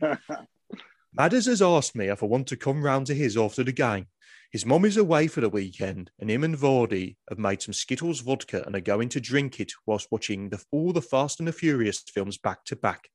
Madders 1.12 1.46
has 1.46 1.62
asked 1.62 1.94
me 1.94 2.08
if 2.08 2.22
I 2.22 2.26
want 2.26 2.48
to 2.48 2.56
come 2.56 2.82
round 2.82 3.06
to 3.06 3.14
his 3.14 3.36
after 3.36 3.62
the 3.62 3.72
game. 3.72 4.06
His 4.54 4.64
mum 4.64 4.84
is 4.84 4.96
away 4.96 5.26
for 5.26 5.40
the 5.40 5.48
weekend, 5.48 6.12
and 6.20 6.30
him 6.30 6.44
and 6.44 6.56
Vardy 6.56 7.16
have 7.28 7.40
made 7.40 7.60
some 7.60 7.74
Skittles 7.74 8.20
vodka 8.20 8.62
and 8.64 8.76
are 8.76 8.80
going 8.80 9.08
to 9.08 9.20
drink 9.20 9.58
it 9.58 9.72
whilst 9.84 10.06
watching 10.12 10.48
the, 10.48 10.62
all 10.70 10.92
the 10.92 11.02
Fast 11.02 11.40
and 11.40 11.48
the 11.48 11.52
Furious 11.52 12.04
films 12.06 12.38
back 12.38 12.64
to 12.66 12.76
back. 12.76 13.08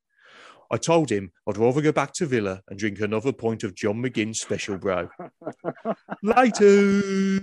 I 0.70 0.76
told 0.76 1.08
him 1.08 1.32
I'd 1.48 1.56
rather 1.56 1.80
go 1.80 1.92
back 1.92 2.12
to 2.16 2.26
Villa 2.26 2.60
and 2.68 2.78
drink 2.78 3.00
another 3.00 3.32
pint 3.32 3.64
of 3.64 3.74
John 3.74 4.02
McGinn's 4.02 4.38
special, 4.38 4.76
bro. 4.76 5.08
Later. 6.22 7.40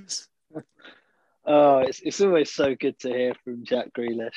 Oh, 1.47 1.79
it's, 1.79 1.99
it's 2.01 2.21
always 2.21 2.53
so 2.53 2.75
good 2.75 2.99
to 2.99 3.09
hear 3.09 3.33
from 3.43 3.65
Jack 3.65 3.93
Grealish. 3.97 4.29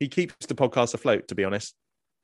He 0.00 0.08
keeps 0.08 0.46
the 0.46 0.54
podcast 0.54 0.94
afloat, 0.94 1.28
to 1.28 1.34
be 1.34 1.44
honest. 1.44 1.74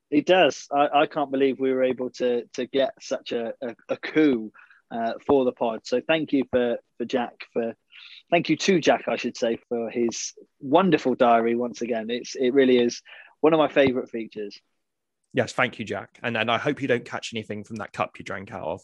He 0.08 0.22
does. 0.22 0.66
I, 0.72 1.00
I 1.00 1.06
can't 1.06 1.30
believe 1.30 1.60
we 1.60 1.74
were 1.74 1.84
able 1.84 2.08
to 2.12 2.46
to 2.54 2.64
get 2.64 2.94
such 3.02 3.32
a, 3.32 3.52
a, 3.60 3.76
a 3.90 3.96
coup 3.98 4.50
uh, 4.90 5.14
for 5.26 5.44
the 5.44 5.52
pod. 5.52 5.80
So 5.84 6.00
thank 6.00 6.32
you 6.32 6.44
for 6.50 6.78
for 6.96 7.04
Jack 7.04 7.34
for 7.52 7.74
thank 8.30 8.48
you 8.48 8.56
to 8.56 8.80
Jack, 8.80 9.04
I 9.08 9.16
should 9.16 9.36
say, 9.36 9.58
for 9.68 9.90
his 9.90 10.34
wonderful 10.60 11.14
diary 11.14 11.54
once 11.54 11.82
again. 11.82 12.10
It's 12.10 12.34
it 12.34 12.50
really 12.50 12.78
is 12.78 13.02
one 13.40 13.52
of 13.52 13.58
my 13.58 13.68
favourite 13.68 14.10
features. 14.10 14.58
Yes, 15.32 15.52
thank 15.52 15.78
you, 15.78 15.84
Jack. 15.84 16.18
And 16.22 16.36
and 16.36 16.50
I 16.50 16.58
hope 16.58 16.82
you 16.82 16.88
don't 16.88 17.04
catch 17.04 17.32
anything 17.34 17.64
from 17.64 17.76
that 17.76 17.92
cup 17.92 18.18
you 18.18 18.24
drank 18.24 18.52
out 18.52 18.66
of. 18.66 18.82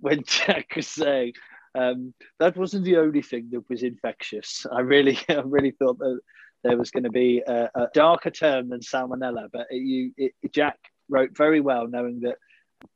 When 0.00 0.22
Jack 0.26 0.76
was 0.76 0.88
saying 0.88 1.34
um, 1.74 2.14
that 2.38 2.56
wasn't 2.56 2.84
the 2.84 2.98
only 2.98 3.22
thing 3.22 3.48
that 3.52 3.68
was 3.68 3.82
infectious, 3.82 4.66
I 4.70 4.80
really 4.80 5.18
I 5.28 5.42
really 5.44 5.72
thought 5.72 5.98
that 5.98 6.20
there 6.62 6.76
was 6.76 6.90
going 6.90 7.04
to 7.04 7.10
be 7.10 7.42
a, 7.46 7.70
a 7.74 7.88
darker 7.94 8.30
term 8.30 8.68
than 8.68 8.80
salmonella. 8.80 9.48
But 9.52 9.66
it, 9.70 9.76
you, 9.76 10.12
it, 10.16 10.32
Jack 10.52 10.78
wrote 11.08 11.36
very 11.36 11.60
well, 11.60 11.88
knowing 11.88 12.20
that 12.20 12.36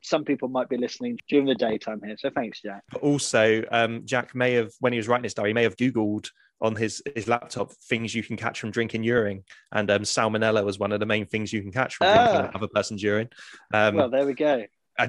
some 0.03 0.24
people 0.24 0.49
might 0.49 0.68
be 0.68 0.76
listening 0.76 1.18
during 1.28 1.47
the 1.47 1.55
daytime 1.55 2.01
here. 2.05 2.16
So 2.18 2.30
thanks, 2.30 2.61
Jack. 2.61 2.82
Also, 3.01 3.64
um, 3.70 4.03
Jack 4.05 4.35
may 4.35 4.53
have, 4.55 4.70
when 4.80 4.93
he 4.93 4.99
was 4.99 5.09
writing 5.09 5.24
his 5.24 5.35
diary, 5.35 5.51
he 5.51 5.55
may 5.55 5.62
have 5.62 5.76
Googled 5.76 6.28
on 6.61 6.76
his, 6.76 7.03
his 7.14 7.28
laptop 7.28 7.72
things 7.72 8.14
you 8.14 8.22
can 8.22 8.37
catch 8.37 8.61
from 8.61 8.70
drinking 8.70 9.03
urine. 9.03 9.45
And 9.72 9.91
um, 9.91 10.03
salmonella 10.03 10.64
was 10.64 10.78
one 10.78 10.93
of 10.93 11.01
the 11.01 11.07
main 11.07 11.26
things 11.26 11.53
you 11.53 11.62
can 11.62 11.72
catch 11.72 11.97
from 11.97 12.07
drinking 12.07 12.37
ah. 12.37 12.49
another 12.51 12.68
person's 12.68 13.03
urine. 13.03 13.28
Um, 13.72 13.97
well, 13.97 14.11
there 14.11 14.26
we 14.26 14.35
go. 14.35 14.64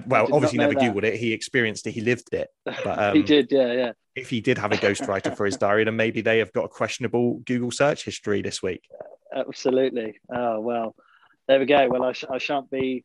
Well, 0.08 0.28
obviously, 0.34 0.58
never. 0.58 0.74
Googled 0.74 1.04
it. 1.04 1.16
He 1.16 1.32
experienced 1.32 1.86
it. 1.86 1.92
He 1.92 2.02
lived 2.02 2.34
it. 2.34 2.48
But 2.66 3.00
um, 3.00 3.16
he 3.16 3.22
did, 3.22 3.48
yeah, 3.52 3.72
yeah. 3.72 3.92
If 4.16 4.30
he 4.30 4.42
did 4.42 4.58
have 4.58 4.72
a 4.72 4.78
ghostwriter 4.78 5.36
for 5.36 5.46
his 5.46 5.58
diary, 5.58 5.84
then 5.84 5.96
maybe 5.96 6.22
they 6.22 6.40
have 6.40 6.52
got 6.54 6.66
a 6.66 6.70
questionable 6.70 7.42
Google 7.46 7.72
search 7.72 8.06
history 8.06 8.42
this 8.42 8.64
week. 8.64 8.82
Absolutely. 9.36 10.20
Oh 10.34 10.60
well, 10.62 10.96
there 11.48 11.60
we 11.60 11.66
go. 11.66 11.88
Well, 11.90 12.04
I, 12.04 12.14
sh- 12.14 12.26
I 12.30 12.38
shan't 12.38 12.70
be. 12.72 13.04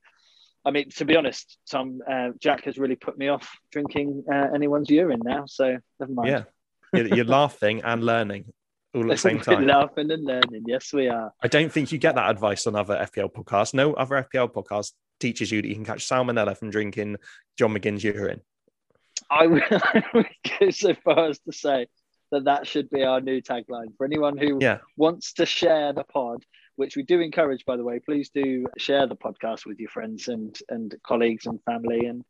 I 0.64 0.70
mean, 0.70 0.90
to 0.90 1.04
be 1.04 1.16
honest, 1.16 1.56
Tom, 1.70 2.00
uh, 2.10 2.30
Jack 2.38 2.64
has 2.64 2.78
really 2.78 2.96
put 2.96 3.16
me 3.16 3.28
off 3.28 3.50
drinking 3.72 4.24
uh, 4.30 4.48
anyone's 4.54 4.90
urine 4.90 5.20
now. 5.24 5.44
So 5.46 5.78
never 5.98 6.12
mind. 6.12 6.28
Yeah, 6.28 6.42
you're, 6.92 7.14
you're 7.14 7.24
laughing 7.24 7.82
and 7.82 8.04
learning 8.04 8.52
all 8.94 9.02
at 9.02 9.08
the 9.08 9.16
same 9.16 9.40
time. 9.40 9.66
laughing 9.66 10.10
and 10.10 10.24
learning. 10.24 10.64
Yes, 10.66 10.92
we 10.92 11.08
are. 11.08 11.32
I 11.42 11.48
don't 11.48 11.72
think 11.72 11.92
you 11.92 11.98
get 11.98 12.14
that 12.16 12.30
advice 12.30 12.66
on 12.66 12.76
other 12.76 12.96
FPL 12.96 13.32
podcasts. 13.32 13.74
No 13.74 13.94
other 13.94 14.26
FPL 14.32 14.52
podcast 14.52 14.92
teaches 15.18 15.50
you 15.50 15.62
that 15.62 15.68
you 15.68 15.74
can 15.74 15.84
catch 15.84 16.08
salmonella 16.08 16.56
from 16.56 16.70
drinking 16.70 17.16
John 17.58 17.74
McGinn's 17.74 18.04
urine. 18.04 18.40
I 19.30 19.46
would, 20.14 20.28
go 20.58 20.70
so 20.70 20.94
far 20.94 21.28
as 21.28 21.38
to 21.40 21.52
say 21.52 21.86
that 22.32 22.44
that 22.44 22.66
should 22.66 22.90
be 22.90 23.02
our 23.02 23.20
new 23.20 23.40
tagline 23.40 23.96
for 23.96 24.06
anyone 24.06 24.36
who 24.36 24.58
yeah. 24.60 24.78
wants 24.96 25.34
to 25.34 25.46
share 25.46 25.92
the 25.92 26.04
pod, 26.04 26.44
which 26.80 26.96
we 26.96 27.02
do 27.02 27.20
encourage, 27.20 27.64
by 27.66 27.76
the 27.76 27.84
way. 27.84 28.00
Please 28.00 28.30
do 28.30 28.66
share 28.78 29.06
the 29.06 29.14
podcast 29.14 29.66
with 29.66 29.78
your 29.78 29.90
friends 29.90 30.28
and 30.28 30.58
and 30.70 30.94
colleagues 31.06 31.46
and 31.46 31.62
family 31.64 32.06
and 32.06 32.24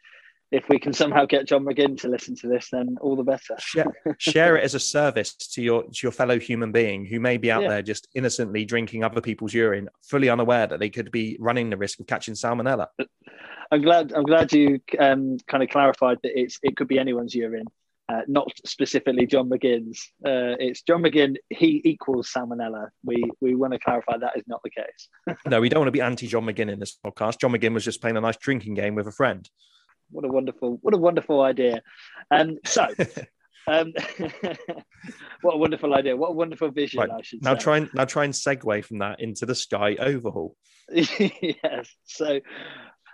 if 0.50 0.68
we 0.68 0.80
can 0.80 0.92
somehow 0.92 1.24
get 1.26 1.46
John 1.46 1.64
McGinn 1.64 1.96
to 2.00 2.08
listen 2.08 2.34
to 2.38 2.48
this, 2.48 2.70
then 2.72 2.96
all 3.00 3.14
the 3.14 3.22
better. 3.22 3.54
share, 3.58 3.92
share 4.18 4.56
it 4.56 4.64
as 4.64 4.74
a 4.74 4.80
service 4.80 5.34
to 5.34 5.62
your 5.62 5.84
to 5.84 5.98
your 6.02 6.10
fellow 6.10 6.38
human 6.40 6.72
being 6.72 7.06
who 7.06 7.20
may 7.20 7.36
be 7.36 7.52
out 7.52 7.62
yeah. 7.62 7.68
there 7.68 7.82
just 7.82 8.08
innocently 8.14 8.64
drinking 8.64 9.04
other 9.04 9.20
people's 9.20 9.54
urine, 9.54 9.88
fully 10.02 10.28
unaware 10.28 10.66
that 10.66 10.80
they 10.80 10.90
could 10.90 11.12
be 11.12 11.36
running 11.38 11.70
the 11.70 11.76
risk 11.76 12.00
of 12.00 12.08
catching 12.08 12.34
salmonella. 12.34 12.88
I'm 13.70 13.82
glad. 13.82 14.12
I'm 14.12 14.24
glad 14.24 14.52
you 14.52 14.80
um, 14.98 15.38
kind 15.46 15.62
of 15.62 15.68
clarified 15.68 16.18
that 16.24 16.32
it's 16.34 16.58
it 16.64 16.76
could 16.76 16.88
be 16.88 16.98
anyone's 16.98 17.34
urine, 17.34 17.66
uh, 18.10 18.22
not 18.26 18.50
specifically 18.66 19.26
John 19.26 19.48
McGinn's. 19.48 20.12
Uh, 20.24 20.56
it's 20.58 20.82
John 20.82 21.02
McGinn. 21.02 21.36
He 21.50 21.80
equals 21.84 22.30
salmonella. 22.34 22.88
We 23.04 23.22
we 23.40 23.54
want 23.54 23.72
to 23.74 23.78
clarify 23.78 24.16
that 24.18 24.36
is 24.36 24.44
not 24.46 24.60
the 24.64 24.70
case. 24.70 25.36
no, 25.46 25.60
we 25.60 25.68
don't 25.68 25.80
want 25.80 25.88
to 25.88 25.92
be 25.92 26.00
anti 26.00 26.26
John 26.26 26.44
McGinn 26.44 26.70
in 26.70 26.80
this 26.80 26.96
podcast. 27.04 27.40
John 27.40 27.52
McGinn 27.52 27.74
was 27.74 27.84
just 27.84 28.00
playing 28.00 28.16
a 28.16 28.20
nice 28.20 28.36
drinking 28.36 28.74
game 28.74 28.94
with 28.94 29.06
a 29.06 29.12
friend 29.12 29.48
what 30.10 30.24
a 30.24 30.28
wonderful, 30.28 30.78
what 30.82 30.94
a 30.94 30.98
wonderful 30.98 31.40
idea. 31.42 31.82
And 32.30 32.58
so, 32.64 32.86
um, 33.66 33.92
what 35.42 35.54
a 35.54 35.58
wonderful 35.58 35.94
idea! 35.94 36.16
What 36.16 36.30
a 36.30 36.34
wonderful 36.34 36.70
vision! 36.70 37.00
Right. 37.00 37.10
I 37.10 37.22
should 37.22 37.42
now 37.42 37.54
say. 37.54 37.60
try 37.60 37.76
and 37.78 37.90
now 37.94 38.04
try 38.04 38.24
and 38.24 38.34
segue 38.34 38.84
from 38.84 38.98
that 38.98 39.20
into 39.20 39.46
the 39.46 39.54
Sky 39.54 39.96
overhaul. 39.98 40.56
yes. 40.92 41.88
So, 42.04 42.40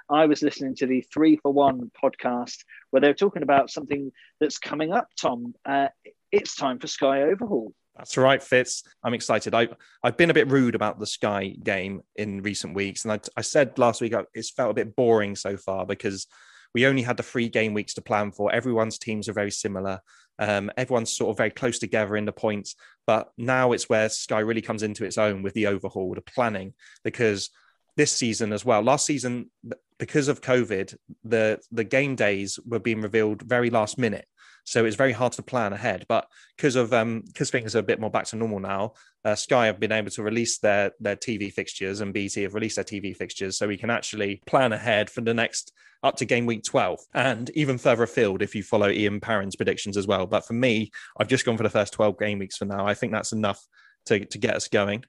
I 0.08 0.26
was 0.26 0.42
listening 0.42 0.74
to 0.76 0.86
the 0.86 1.00
Three 1.12 1.36
for 1.36 1.52
One 1.52 1.90
podcast 2.02 2.58
where 2.90 3.00
they 3.00 3.08
were 3.08 3.14
talking 3.14 3.42
about 3.42 3.70
something 3.70 4.12
that's 4.40 4.58
coming 4.58 4.92
up. 4.92 5.08
Tom, 5.20 5.54
uh, 5.64 5.88
it's 6.30 6.54
time 6.54 6.78
for 6.78 6.86
Sky 6.86 7.22
overhaul. 7.22 7.72
That's 7.96 8.16
right, 8.16 8.42
Fitz. 8.42 8.82
I'm 9.02 9.14
excited. 9.14 9.54
I, 9.54 9.68
I've 10.02 10.16
been 10.16 10.30
a 10.30 10.34
bit 10.34 10.50
rude 10.50 10.74
about 10.74 10.98
the 10.98 11.06
Sky 11.06 11.54
game 11.62 12.02
in 12.14 12.42
recent 12.42 12.74
weeks. 12.74 13.04
And 13.04 13.12
I, 13.12 13.20
I 13.36 13.40
said 13.40 13.78
last 13.78 14.00
week 14.00 14.14
it's 14.34 14.50
felt 14.50 14.72
a 14.72 14.74
bit 14.74 14.94
boring 14.94 15.34
so 15.34 15.56
far 15.56 15.86
because 15.86 16.26
we 16.74 16.86
only 16.86 17.02
had 17.02 17.16
the 17.16 17.22
three 17.22 17.48
game 17.48 17.72
weeks 17.72 17.94
to 17.94 18.02
plan 18.02 18.32
for. 18.32 18.52
Everyone's 18.52 18.98
teams 18.98 19.28
are 19.28 19.32
very 19.32 19.50
similar. 19.50 20.00
Um, 20.38 20.70
everyone's 20.76 21.16
sort 21.16 21.30
of 21.30 21.38
very 21.38 21.50
close 21.50 21.78
together 21.78 22.16
in 22.16 22.26
the 22.26 22.32
points, 22.32 22.76
but 23.06 23.30
now 23.38 23.72
it's 23.72 23.88
where 23.88 24.10
Sky 24.10 24.40
really 24.40 24.60
comes 24.60 24.82
into 24.82 25.06
its 25.06 25.16
own 25.16 25.42
with 25.42 25.54
the 25.54 25.68
overhaul, 25.68 26.14
the 26.14 26.20
planning, 26.20 26.74
because 27.02 27.48
this 27.96 28.12
season 28.12 28.52
as 28.52 28.62
well. 28.62 28.82
Last 28.82 29.06
season, 29.06 29.50
because 29.98 30.28
of 30.28 30.40
COVID, 30.40 30.96
the 31.24 31.60
the 31.70 31.84
game 31.84 32.16
days 32.16 32.58
were 32.66 32.78
being 32.78 33.02
revealed 33.02 33.42
very 33.42 33.70
last 33.70 33.98
minute. 33.98 34.26
So 34.64 34.84
it's 34.84 34.96
very 34.96 35.12
hard 35.12 35.32
to 35.34 35.42
plan 35.42 35.72
ahead. 35.72 36.06
But 36.08 36.26
because 36.56 36.74
of 36.74 36.92
um, 36.92 37.22
because 37.26 37.50
things 37.50 37.76
are 37.76 37.80
a 37.80 37.84
bit 37.84 38.00
more 38.00 38.10
back 38.10 38.26
to 38.26 38.36
normal 38.36 38.60
now, 38.60 38.94
uh, 39.24 39.36
Sky 39.36 39.66
have 39.66 39.78
been 39.78 39.92
able 39.92 40.10
to 40.10 40.22
release 40.22 40.58
their 40.58 40.92
their 41.00 41.16
TV 41.16 41.52
fixtures 41.52 42.00
and 42.00 42.12
BT 42.12 42.42
have 42.42 42.54
released 42.54 42.76
their 42.76 42.84
TV 42.84 43.16
fixtures, 43.16 43.56
so 43.56 43.68
we 43.68 43.76
can 43.76 43.90
actually 43.90 44.42
plan 44.46 44.72
ahead 44.72 45.08
for 45.08 45.20
the 45.20 45.34
next 45.34 45.72
up 46.02 46.16
to 46.16 46.24
game 46.24 46.46
week 46.46 46.62
12 46.62 47.00
and 47.14 47.50
even 47.54 47.78
further 47.78 48.02
afield 48.02 48.42
if 48.42 48.54
you 48.54 48.62
follow 48.62 48.88
Ian 48.88 49.18
Parrin's 49.18 49.56
predictions 49.56 49.96
as 49.96 50.06
well. 50.06 50.26
But 50.26 50.46
for 50.46 50.52
me, 50.52 50.90
I've 51.18 51.28
just 51.28 51.44
gone 51.44 51.56
for 51.56 51.62
the 51.62 51.70
first 51.70 51.94
12 51.94 52.18
game 52.18 52.38
weeks 52.38 52.58
for 52.58 52.64
now. 52.64 52.86
I 52.86 52.94
think 52.94 53.12
that's 53.12 53.32
enough 53.32 53.64
to, 54.06 54.24
to 54.24 54.38
get 54.38 54.54
us 54.54 54.68
going. 54.68 55.04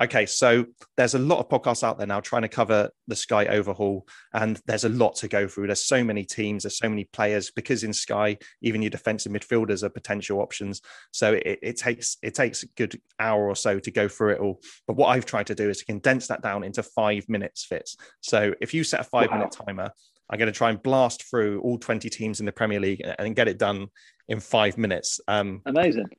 Okay, 0.00 0.26
so 0.26 0.64
there's 0.96 1.14
a 1.14 1.18
lot 1.18 1.40
of 1.40 1.48
podcasts 1.48 1.82
out 1.82 1.98
there 1.98 2.06
now 2.06 2.20
trying 2.20 2.42
to 2.42 2.48
cover 2.48 2.90
the 3.08 3.16
Sky 3.16 3.46
overhaul, 3.46 4.06
and 4.32 4.60
there's 4.66 4.84
a 4.84 4.88
lot 4.88 5.16
to 5.16 5.28
go 5.28 5.48
through. 5.48 5.66
There's 5.66 5.84
so 5.84 6.04
many 6.04 6.24
teams, 6.24 6.62
there's 6.62 6.78
so 6.78 6.88
many 6.88 7.04
players 7.12 7.50
because 7.50 7.82
in 7.82 7.92
Sky, 7.92 8.38
even 8.62 8.80
your 8.82 8.90
defensive 8.90 9.32
midfielders 9.32 9.82
are 9.82 9.88
potential 9.88 10.40
options. 10.40 10.82
So 11.10 11.32
it, 11.34 11.58
it 11.62 11.76
takes 11.76 12.16
it 12.22 12.34
takes 12.34 12.62
a 12.62 12.68
good 12.68 13.00
hour 13.18 13.48
or 13.48 13.56
so 13.56 13.80
to 13.80 13.90
go 13.90 14.06
through 14.08 14.34
it 14.34 14.40
all. 14.40 14.60
But 14.86 14.96
what 14.96 15.08
I've 15.08 15.26
tried 15.26 15.48
to 15.48 15.54
do 15.54 15.68
is 15.68 15.78
to 15.78 15.84
condense 15.84 16.28
that 16.28 16.42
down 16.42 16.62
into 16.62 16.82
five 16.82 17.28
minutes 17.28 17.64
fits. 17.64 17.96
So 18.20 18.54
if 18.60 18.72
you 18.72 18.84
set 18.84 19.00
a 19.00 19.04
five 19.04 19.30
wow. 19.30 19.38
minute 19.38 19.52
timer, 19.66 19.90
I'm 20.30 20.38
going 20.38 20.52
to 20.52 20.56
try 20.56 20.70
and 20.70 20.82
blast 20.82 21.28
through 21.28 21.60
all 21.62 21.78
20 21.78 22.08
teams 22.10 22.40
in 22.40 22.46
the 22.46 22.52
Premier 22.52 22.80
League 22.80 23.02
and 23.18 23.34
get 23.34 23.48
it 23.48 23.58
done 23.58 23.88
in 24.28 24.40
five 24.40 24.76
minutes. 24.76 25.20
Um, 25.26 25.62
Amazing. 25.64 26.10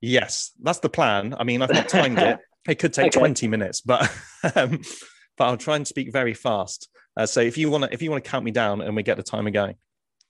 Yes, 0.00 0.50
that's 0.60 0.80
the 0.80 0.88
plan. 0.88 1.34
I 1.38 1.44
mean, 1.44 1.62
I've 1.62 1.72
not 1.72 1.88
timed 1.88 2.18
it. 2.18 2.38
It 2.68 2.78
could 2.78 2.92
take 2.92 3.08
okay. 3.08 3.20
20 3.20 3.48
minutes, 3.48 3.80
but 3.80 4.10
um, 4.56 4.80
but 5.36 5.44
I'll 5.44 5.56
try 5.56 5.76
and 5.76 5.86
speak 5.86 6.12
very 6.12 6.34
fast. 6.34 6.88
Uh, 7.16 7.26
so 7.26 7.40
if 7.40 7.58
you 7.58 7.70
want 7.70 7.84
to 7.84 7.92
if 7.92 8.02
you 8.02 8.10
want 8.10 8.24
to 8.24 8.30
count 8.30 8.44
me 8.44 8.50
down 8.50 8.80
and 8.80 8.96
we 8.96 9.02
get 9.02 9.16
the 9.16 9.22
timer 9.22 9.50
going. 9.50 9.76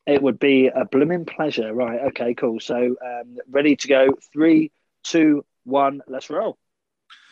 It 0.07 0.21
would 0.21 0.39
be 0.39 0.67
a 0.67 0.85
blooming 0.85 1.25
pleasure. 1.25 1.73
Right. 1.73 1.99
Okay, 2.09 2.35
cool. 2.35 2.61
So 2.61 2.77
um, 2.77 3.39
ready 3.49 3.75
to 3.77 3.89
go. 3.89 4.09
Three, 4.35 4.71
two, 5.03 5.47
one, 5.65 6.03
let's 6.07 6.29
roll. 6.29 6.59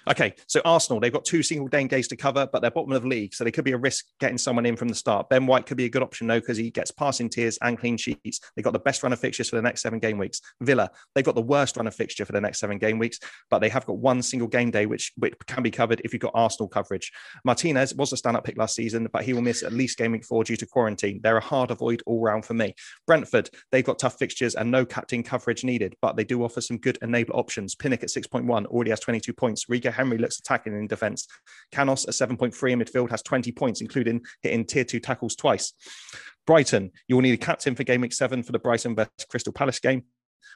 Okay, 0.09 0.35
so 0.49 0.61
Arsenal, 0.65 0.99
they've 0.99 1.13
got 1.13 1.25
two 1.25 1.43
single 1.43 1.69
game 1.69 1.87
days 1.87 2.09
to 2.09 2.17
cover, 2.17 2.49
but 2.53 2.61
they're 2.61 2.73
bottom 2.73 2.93
of 2.93 3.03
the 3.03 3.09
league. 3.09 3.35
So 3.35 3.45
they 3.45 3.53
could 3.53 3.65
be 3.65 3.73
a 3.73 3.79
risk 3.79 4.07
getting 4.19 4.39
someone 4.39 4.67
in 4.67 4.77
from 4.77 4.89
the 4.89 4.95
start. 4.95 5.29
Ben 5.29 5.47
White 5.47 5.67
could 5.67 5.77
be 5.77 5.85
a 5.85 5.89
good 5.89 6.03
option, 6.03 6.27
though, 6.27 6.41
because 6.41 6.57
he 6.57 6.71
gets 6.71 6.91
passing 6.91 7.29
tiers 7.29 7.57
and 7.63 7.79
clean 7.79 7.97
sheets. 7.97 8.41
They've 8.57 8.65
got 8.65 8.73
the 8.73 8.81
best 8.81 9.03
run 9.03 9.13
of 9.13 9.21
fixtures 9.21 9.49
for 9.49 9.57
the 9.57 9.63
next 9.63 9.83
seven 9.83 10.01
game 10.01 10.19
weeks. 10.19 10.41
Villa, 10.61 10.91
they've 11.15 11.25
got 11.25 11.37
the 11.37 11.43
worst 11.43 11.77
run 11.77 11.87
of 11.87 11.95
fixture 11.95 12.25
for 12.25 12.33
the 12.33 12.41
next 12.41 12.59
seven 12.59 12.79
game 12.79 12.99
weeks, 12.99 13.21
but 13.49 13.61
they 13.61 13.69
have 13.69 13.87
got 13.87 13.99
one 13.99 14.23
single 14.23 14.49
game 14.49 14.73
day, 14.73 14.87
which, 14.87 15.13
which 15.17 15.35
can 15.47 15.63
be 15.63 15.71
covered 15.71 16.01
if 16.05 16.13
you've 16.13 16.23
got 16.23 16.33
Arsenal 16.35 16.69
coverage. 16.69 17.13
Martinez 17.45 17.95
was 17.95 18.13
a 18.13 18.17
stand 18.17 18.37
up 18.37 18.45
pick 18.45 18.59
last 18.59 18.75
season, 18.75 19.09
but 19.13 19.23
he 19.23 19.33
will 19.33 19.43
miss 19.43 19.63
at 19.63 19.73
least 19.73 19.99
game 19.99 20.13
week 20.13 20.25
four 20.25 20.43
due 20.43 20.57
to 20.57 20.67
quarantine. 20.67 21.21
They're 21.23 21.37
a 21.37 21.41
hard 21.41 21.71
avoid 21.71 22.03
all 22.07 22.21
round 22.21 22.45
for 22.45 22.55
me. 22.55 22.75
Brentford, 23.07 23.51
they've 23.71 23.85
got 23.85 24.01
tough 24.01 24.19
fixtures 24.19 24.57
and 24.57 24.71
no 24.71 24.85
captain 24.85 25.23
coverage 25.23 25.63
needed, 25.63 25.95
but 26.03 26.17
they 26.17 26.25
do 26.25 26.43
offer 26.43 26.61
some 26.61 26.79
good 26.79 26.99
enabler 27.03 27.37
options. 27.37 27.77
Pinnock 27.77 28.03
at 28.03 28.09
6.1 28.09 28.67
already 28.67 28.91
has 28.91 28.99
22 28.99 29.33
points. 29.33 29.69
Rico 29.69 29.92
Henry 29.93 30.19
looks 30.19 30.39
attacking 30.39 30.75
in 30.75 30.87
defence. 30.87 31.27
Canos, 31.71 32.07
a 32.07 32.11
7.3 32.11 32.73
in 32.73 32.81
midfield, 32.81 33.11
has 33.11 33.23
20 33.23 33.53
points, 33.53 33.81
including 33.81 34.23
hitting 34.43 34.65
tier 34.65 34.85
two 34.85 35.01
tackles 35.01 35.37
twice. 35.37 35.73
Brighton, 36.47 36.91
you 37.07 37.15
will 37.15 37.23
need 37.23 37.35
a 37.35 37.37
captain 37.37 37.75
for 37.75 37.85
game 37.85 38.01
week 38.01 38.13
seven 38.13 38.43
for 38.43 38.53
the 38.53 38.59
Brighton 38.59 38.97
vs 38.97 39.27
Crystal 39.29 39.53
Palace 39.53 39.79
game. 39.79 40.05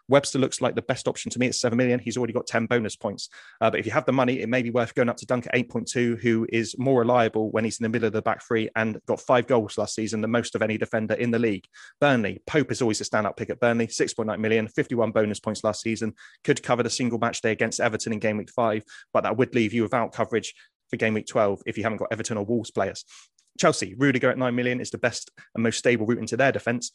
Webster 0.09 0.39
looks 0.39 0.61
like 0.61 0.75
the 0.75 0.83
best 0.83 1.09
option 1.09 1.31
to 1.31 1.39
me 1.39 1.47
at 1.49 1.55
7 1.55 1.77
million. 1.77 1.99
He's 1.99 2.17
already 2.17 2.33
got 2.33 2.47
10 2.47 2.67
bonus 2.67 2.97
points. 2.97 3.29
Uh, 3.61 3.71
but 3.71 3.81
if 3.81 3.87
you 3.87 3.93
have 3.93 4.07
the 4.07 4.13
money, 4.13 4.41
it 4.41 4.49
may 4.49 4.63
be 4.63 4.71
worth 4.71 4.95
going 4.95 5.09
up 5.09 5.17
to 5.19 5.27
Dunk 5.27 5.47
at 5.47 5.55
8.2, 5.55 6.21
who 6.21 6.47
is 6.51 6.77
more 6.79 7.01
reliable 7.01 7.51
when 7.51 7.65
he's 7.65 7.79
in 7.81 7.85
the 7.85 7.89
middle 7.89 8.07
of 8.07 8.13
the 8.13 8.23
back 8.23 8.43
three 8.43 8.69
and 8.77 9.01
got 9.07 9.21
five 9.21 9.47
goals 9.47 9.79
last 9.79 9.95
season, 9.95 10.21
the 10.21 10.29
most 10.29 10.55
of 10.55 10.63
any 10.63 10.79
defender 10.79 11.15
in 11.15 11.31
the 11.31 11.39
league. 11.39 11.67
Burnley, 12.01 12.43
Pope 12.47 12.71
is 12.71 12.83
always 12.83 13.01
a 13.01 13.05
standout 13.05 13.37
pick 13.37 13.51
at 13.51 13.61
Burnley, 13.61 13.87
6.9 13.87 14.39
million, 14.39 14.69
51 14.69 15.13
bonus 15.13 15.41
points 15.41 15.65
last 15.65 15.83
season. 15.83 16.15
Could 16.45 16.63
cover 16.63 16.83
the 16.83 16.91
single 16.91 17.19
match 17.19 17.41
day 17.41 17.53
against 17.53 17.81
Everton 17.81 18.13
in 18.13 18.19
game 18.19 18.37
week 18.37 18.51
five, 18.51 18.85
but 19.13 19.23
that 19.23 19.37
would 19.37 19.55
leave 19.55 19.73
you 19.73 19.83
without 19.83 20.13
coverage 20.13 20.55
for 20.91 20.97
game 20.97 21.15
week 21.15 21.27
12 21.27 21.63
if 21.67 21.77
you 21.77 21.83
haven't 21.83 21.99
got 21.99 22.09
Everton 22.13 22.37
or 22.37 22.45
Wolves 22.45 22.71
players. 22.71 23.05
Chelsea, 23.59 23.95
Rudiger 23.97 24.31
at 24.31 24.39
9 24.39 24.55
million 24.55 24.81
is 24.81 24.91
the 24.91 24.99
best 24.99 25.31
and 25.55 25.63
most 25.63 25.79
stable 25.79 26.07
route 26.07 26.19
into 26.19 26.37
their 26.37 26.53
defence. 26.53 26.93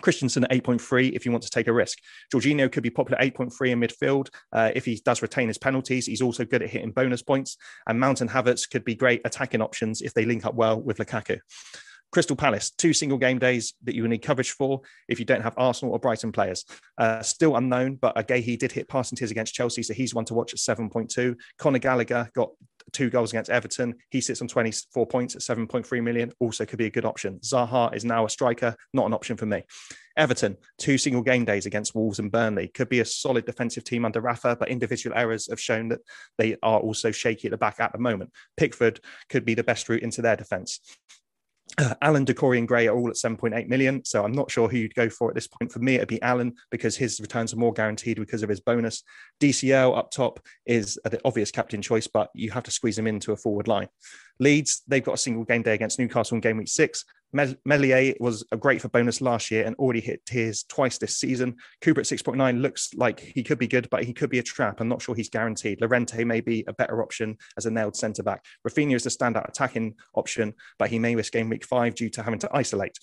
Christensen 0.00 0.44
at 0.44 0.50
8.3 0.50 1.12
if 1.12 1.24
you 1.24 1.32
want 1.32 1.44
to 1.44 1.50
take 1.50 1.68
a 1.68 1.72
risk. 1.72 1.98
Jorginho 2.32 2.70
could 2.70 2.82
be 2.82 2.90
popular 2.90 3.20
8.3 3.20 3.70
in 3.70 3.80
midfield. 3.80 4.28
Uh, 4.52 4.70
if 4.74 4.84
he 4.84 5.00
does 5.04 5.22
retain 5.22 5.48
his 5.48 5.58
penalties, 5.58 6.06
he's 6.06 6.22
also 6.22 6.44
good 6.44 6.62
at 6.62 6.70
hitting 6.70 6.92
bonus 6.92 7.22
points. 7.22 7.56
And 7.86 7.98
Mount 7.98 8.20
and 8.20 8.30
Havertz 8.30 8.68
could 8.70 8.84
be 8.84 8.94
great 8.94 9.20
attacking 9.24 9.62
options 9.62 10.02
if 10.02 10.14
they 10.14 10.24
link 10.24 10.44
up 10.44 10.54
well 10.54 10.80
with 10.80 10.98
Lukaku. 10.98 11.38
Crystal 12.10 12.36
Palace, 12.36 12.70
two 12.70 12.92
single 12.92 13.18
game 13.18 13.38
days 13.38 13.74
that 13.84 13.94
you 13.94 14.02
will 14.02 14.08
need 14.08 14.22
coverage 14.22 14.52
for 14.52 14.80
if 15.08 15.18
you 15.18 15.24
don't 15.24 15.42
have 15.42 15.54
Arsenal 15.56 15.92
or 15.92 15.98
Brighton 15.98 16.32
players. 16.32 16.64
Uh, 16.96 17.22
still 17.22 17.56
unknown, 17.56 17.96
but 17.96 18.30
he 18.30 18.56
did 18.56 18.72
hit 18.72 18.88
passing 18.88 19.16
tiers 19.16 19.30
against 19.30 19.54
Chelsea, 19.54 19.82
so 19.82 19.92
he's 19.92 20.14
one 20.14 20.24
to 20.24 20.34
watch 20.34 20.52
at 20.52 20.58
7.2. 20.58 21.36
Conor 21.58 21.78
Gallagher 21.78 22.30
got 22.34 22.50
two 22.92 23.10
goals 23.10 23.32
against 23.32 23.50
Everton. 23.50 23.94
He 24.10 24.20
sits 24.20 24.40
on 24.40 24.48
24 24.48 25.06
points 25.06 25.36
at 25.36 25.42
7.3 25.42 26.02
million, 26.02 26.32
also 26.40 26.64
could 26.64 26.78
be 26.78 26.86
a 26.86 26.90
good 26.90 27.04
option. 27.04 27.38
Zaha 27.40 27.94
is 27.94 28.04
now 28.04 28.24
a 28.24 28.30
striker, 28.30 28.74
not 28.94 29.06
an 29.06 29.12
option 29.14 29.36
for 29.36 29.46
me. 29.46 29.64
Everton, 30.16 30.56
two 30.78 30.98
single 30.98 31.22
game 31.22 31.44
days 31.44 31.66
against 31.66 31.94
Wolves 31.94 32.18
and 32.18 32.32
Burnley. 32.32 32.68
Could 32.68 32.88
be 32.88 33.00
a 33.00 33.04
solid 33.04 33.44
defensive 33.44 33.84
team 33.84 34.04
under 34.04 34.20
Rafa, 34.20 34.56
but 34.58 34.68
individual 34.68 35.16
errors 35.16 35.48
have 35.48 35.60
shown 35.60 35.88
that 35.90 36.00
they 36.38 36.56
are 36.62 36.80
also 36.80 37.10
shaky 37.10 37.48
at 37.48 37.52
the 37.52 37.58
back 37.58 37.78
at 37.78 37.92
the 37.92 37.98
moment. 37.98 38.32
Pickford 38.56 39.00
could 39.28 39.44
be 39.44 39.54
the 39.54 39.62
best 39.62 39.88
route 39.88 40.02
into 40.02 40.22
their 40.22 40.36
defence. 40.36 40.80
Uh, 41.78 41.94
Allan 42.02 42.26
Doucouré 42.26 42.58
and 42.58 42.66
Gray 42.66 42.88
are 42.88 42.96
all 42.96 43.08
at 43.08 43.14
7.8 43.14 43.68
million. 43.68 44.04
So 44.04 44.24
I'm 44.24 44.32
not 44.32 44.50
sure 44.50 44.68
who 44.68 44.78
you'd 44.78 44.94
go 44.94 45.08
for 45.08 45.28
at 45.28 45.34
this 45.34 45.46
point. 45.46 45.70
For 45.70 45.78
me, 45.78 45.94
it'd 45.94 46.08
be 46.08 46.20
Allan 46.22 46.54
because 46.70 46.96
his 46.96 47.20
returns 47.20 47.52
are 47.52 47.58
more 47.58 47.72
guaranteed 47.72 48.18
because 48.18 48.42
of 48.42 48.48
his 48.48 48.60
bonus. 48.60 49.04
DCL 49.40 49.96
up 49.96 50.10
top 50.10 50.40
is 50.66 50.98
the 51.04 51.20
obvious 51.24 51.50
captain 51.50 51.80
choice, 51.80 52.06
but 52.06 52.30
you 52.34 52.50
have 52.50 52.64
to 52.64 52.70
squeeze 52.70 52.98
him 52.98 53.06
into 53.06 53.32
a 53.32 53.36
forward 53.36 53.68
line. 53.68 53.88
Leeds, 54.40 54.82
they've 54.88 55.04
got 55.04 55.14
a 55.14 55.18
single 55.18 55.44
game 55.44 55.62
day 55.62 55.74
against 55.74 55.98
Newcastle 55.98 56.34
in 56.34 56.40
game 56.40 56.56
week 56.56 56.68
six. 56.68 57.04
Meslier 57.32 58.14
was 58.20 58.44
a 58.52 58.56
great 58.56 58.80
for 58.80 58.88
bonus 58.88 59.20
last 59.20 59.50
year 59.50 59.64
and 59.64 59.76
already 59.76 60.00
hit 60.00 60.24
tiers 60.24 60.64
twice 60.64 60.98
this 60.98 61.18
season. 61.18 61.56
Cooper 61.82 62.00
at 62.00 62.06
6.9 62.06 62.60
looks 62.60 62.94
like 62.94 63.20
he 63.20 63.42
could 63.42 63.58
be 63.58 63.66
good, 63.66 63.88
but 63.90 64.04
he 64.04 64.12
could 64.12 64.30
be 64.30 64.38
a 64.38 64.42
trap. 64.42 64.80
I'm 64.80 64.88
not 64.88 65.02
sure 65.02 65.14
he's 65.14 65.28
guaranteed. 65.28 65.80
Llorente 65.80 66.24
may 66.24 66.40
be 66.40 66.64
a 66.66 66.72
better 66.72 67.02
option 67.02 67.36
as 67.56 67.66
a 67.66 67.70
nailed 67.70 67.96
centre 67.96 68.22
back. 68.22 68.44
Raphinha 68.66 68.94
is 68.94 69.04
the 69.04 69.10
standout 69.10 69.48
attacking 69.48 69.94
option, 70.14 70.54
but 70.78 70.90
he 70.90 70.98
may 70.98 71.14
miss 71.14 71.30
game 71.30 71.48
week 71.48 71.66
five 71.66 71.94
due 71.94 72.10
to 72.10 72.22
having 72.22 72.38
to 72.40 72.50
isolate. 72.52 72.96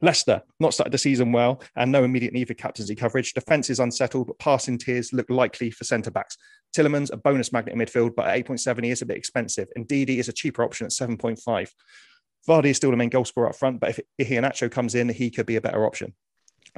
Leicester 0.00 0.42
not 0.60 0.74
started 0.74 0.92
the 0.92 0.98
season 0.98 1.32
well 1.32 1.62
and 1.76 1.90
no 1.90 2.04
immediate 2.04 2.32
need 2.32 2.48
for 2.48 2.54
captaincy 2.54 2.94
coverage. 2.94 3.32
Defence 3.32 3.70
is 3.70 3.80
unsettled, 3.80 4.26
but 4.26 4.38
passing 4.38 4.78
tiers 4.78 5.12
look 5.12 5.28
likely 5.30 5.70
for 5.70 5.84
centre 5.84 6.10
backs. 6.10 6.36
Tielemans, 6.76 7.12
a 7.12 7.16
bonus 7.16 7.52
magnet 7.52 7.74
in 7.74 7.80
midfield, 7.80 8.14
but 8.14 8.26
at 8.26 8.46
8.7, 8.46 8.84
he 8.84 8.90
is 8.90 9.02
a 9.02 9.06
bit 9.06 9.16
expensive. 9.16 9.68
And 9.74 9.86
Ndidi 9.86 10.18
is 10.18 10.28
a 10.28 10.32
cheaper 10.32 10.62
option 10.62 10.86
at 10.86 10.92
7.5. 10.92 11.68
Vardy 12.48 12.66
is 12.66 12.76
still 12.76 12.90
the 12.90 12.96
main 12.96 13.08
goal 13.08 13.24
scorer 13.24 13.48
up 13.48 13.56
front, 13.56 13.80
but 13.80 13.90
if 13.90 14.00
Iheanacho 14.20 14.70
comes 14.70 14.94
in, 14.94 15.08
he 15.08 15.30
could 15.30 15.46
be 15.46 15.56
a 15.56 15.60
better 15.60 15.86
option. 15.86 16.14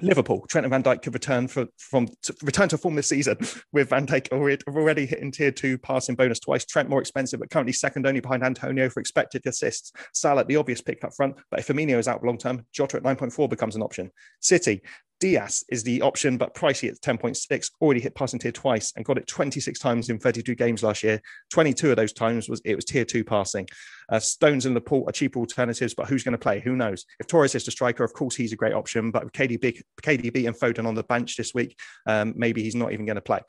Liverpool, 0.03 0.45
Trent 0.49 0.67
and 0.67 0.71
Van 0.71 0.83
Dijk 0.83 1.03
could 1.03 1.15
return 1.15 1.49
for, 1.49 1.67
from 1.79 2.07
to 2.23 2.35
return 2.43 2.69
to 2.69 2.77
form 2.77 2.97
this 2.97 3.09
season 3.09 3.39
with 3.73 3.89
Van 3.89 4.07
Dijk 4.07 4.31
already, 4.31 4.63
already 4.69 5.07
hitting 5.07 5.33
tier 5.33 5.51
two 5.51 5.79
passing 5.79 6.15
bonus 6.15 6.39
twice. 6.39 6.67
Trent 6.67 6.91
more 6.91 7.01
expensive, 7.01 7.41
but 7.41 7.51
currently 7.51 7.73
second 7.73 8.07
only 8.07 8.21
behind 8.21 8.43
Antonio 8.43 8.91
for 8.91 9.01
expected 9.01 9.47
assists. 9.47 9.93
Salah, 10.13 10.45
the 10.45 10.57
obvious 10.57 10.83
pick 10.83 11.03
up 11.03 11.15
front, 11.15 11.37
but 11.51 11.61
if 11.61 11.69
Firmino 11.69 11.99
is 11.99 12.09
out 12.09 12.23
long 12.23 12.37
term, 12.37 12.67
Jota 12.73 12.99
at 12.99 13.05
9.4 13.05 13.49
becomes 13.49 13.75
an 13.75 13.83
option. 13.83 14.11
City, 14.41 14.83
Dias 15.19 15.65
is 15.71 15.83
the 15.83 16.03
option, 16.03 16.37
but 16.37 16.55
pricey 16.55 16.89
at 16.89 17.01
10.6. 17.01 17.71
Already 17.81 18.01
hit 18.01 18.15
passing 18.15 18.39
tier 18.39 18.53
twice 18.53 18.93
and 18.97 19.05
got 19.05 19.19
it 19.19 19.27
26 19.27 19.79
times 19.79 20.11
in 20.11 20.19
32 20.19 20.55
games 20.55 20.83
last 20.83 21.03
year. 21.03 21.21
22 21.53 21.91
of 21.91 21.97
those 21.97 22.13
times 22.13 22.49
was 22.49 22.61
it 22.65 22.75
was 22.75 22.85
tier 22.85 23.05
two 23.05 23.25
passing. 23.25 23.67
Uh, 24.11 24.19
Stones 24.19 24.67
and 24.67 24.75
Laporte 24.75 25.09
are 25.09 25.13
cheaper 25.13 25.39
alternatives, 25.39 25.95
but 25.95 26.07
who's 26.07 26.23
going 26.23 26.33
to 26.33 26.39
play? 26.39 26.61
Who 26.61 26.77
knows? 26.77 27.07
If 27.19 27.27
Torres 27.27 27.55
is 27.55 27.65
the 27.65 27.71
striker, 27.71 28.05
of 28.05 28.13
course 28.13 28.37
he's 28.37 28.53
a 28.53 28.57
great 28.57 28.75
option. 28.75 29.11
But 29.11 29.25
with 29.25 29.33
KDB, 29.33 29.81
KDB 30.03 30.47
and 30.47 30.57
Foden 30.57 30.87
on 30.87 30.95
the 30.95 31.03
bench 31.03 31.37
this 31.37 31.55
week, 31.55 31.79
um, 32.07 32.35
maybe 32.37 32.63
he's 32.63 32.75
not 32.75 32.93
even 32.93 33.07
going 33.07 33.17
to 33.17 33.23
play. 33.23 33.41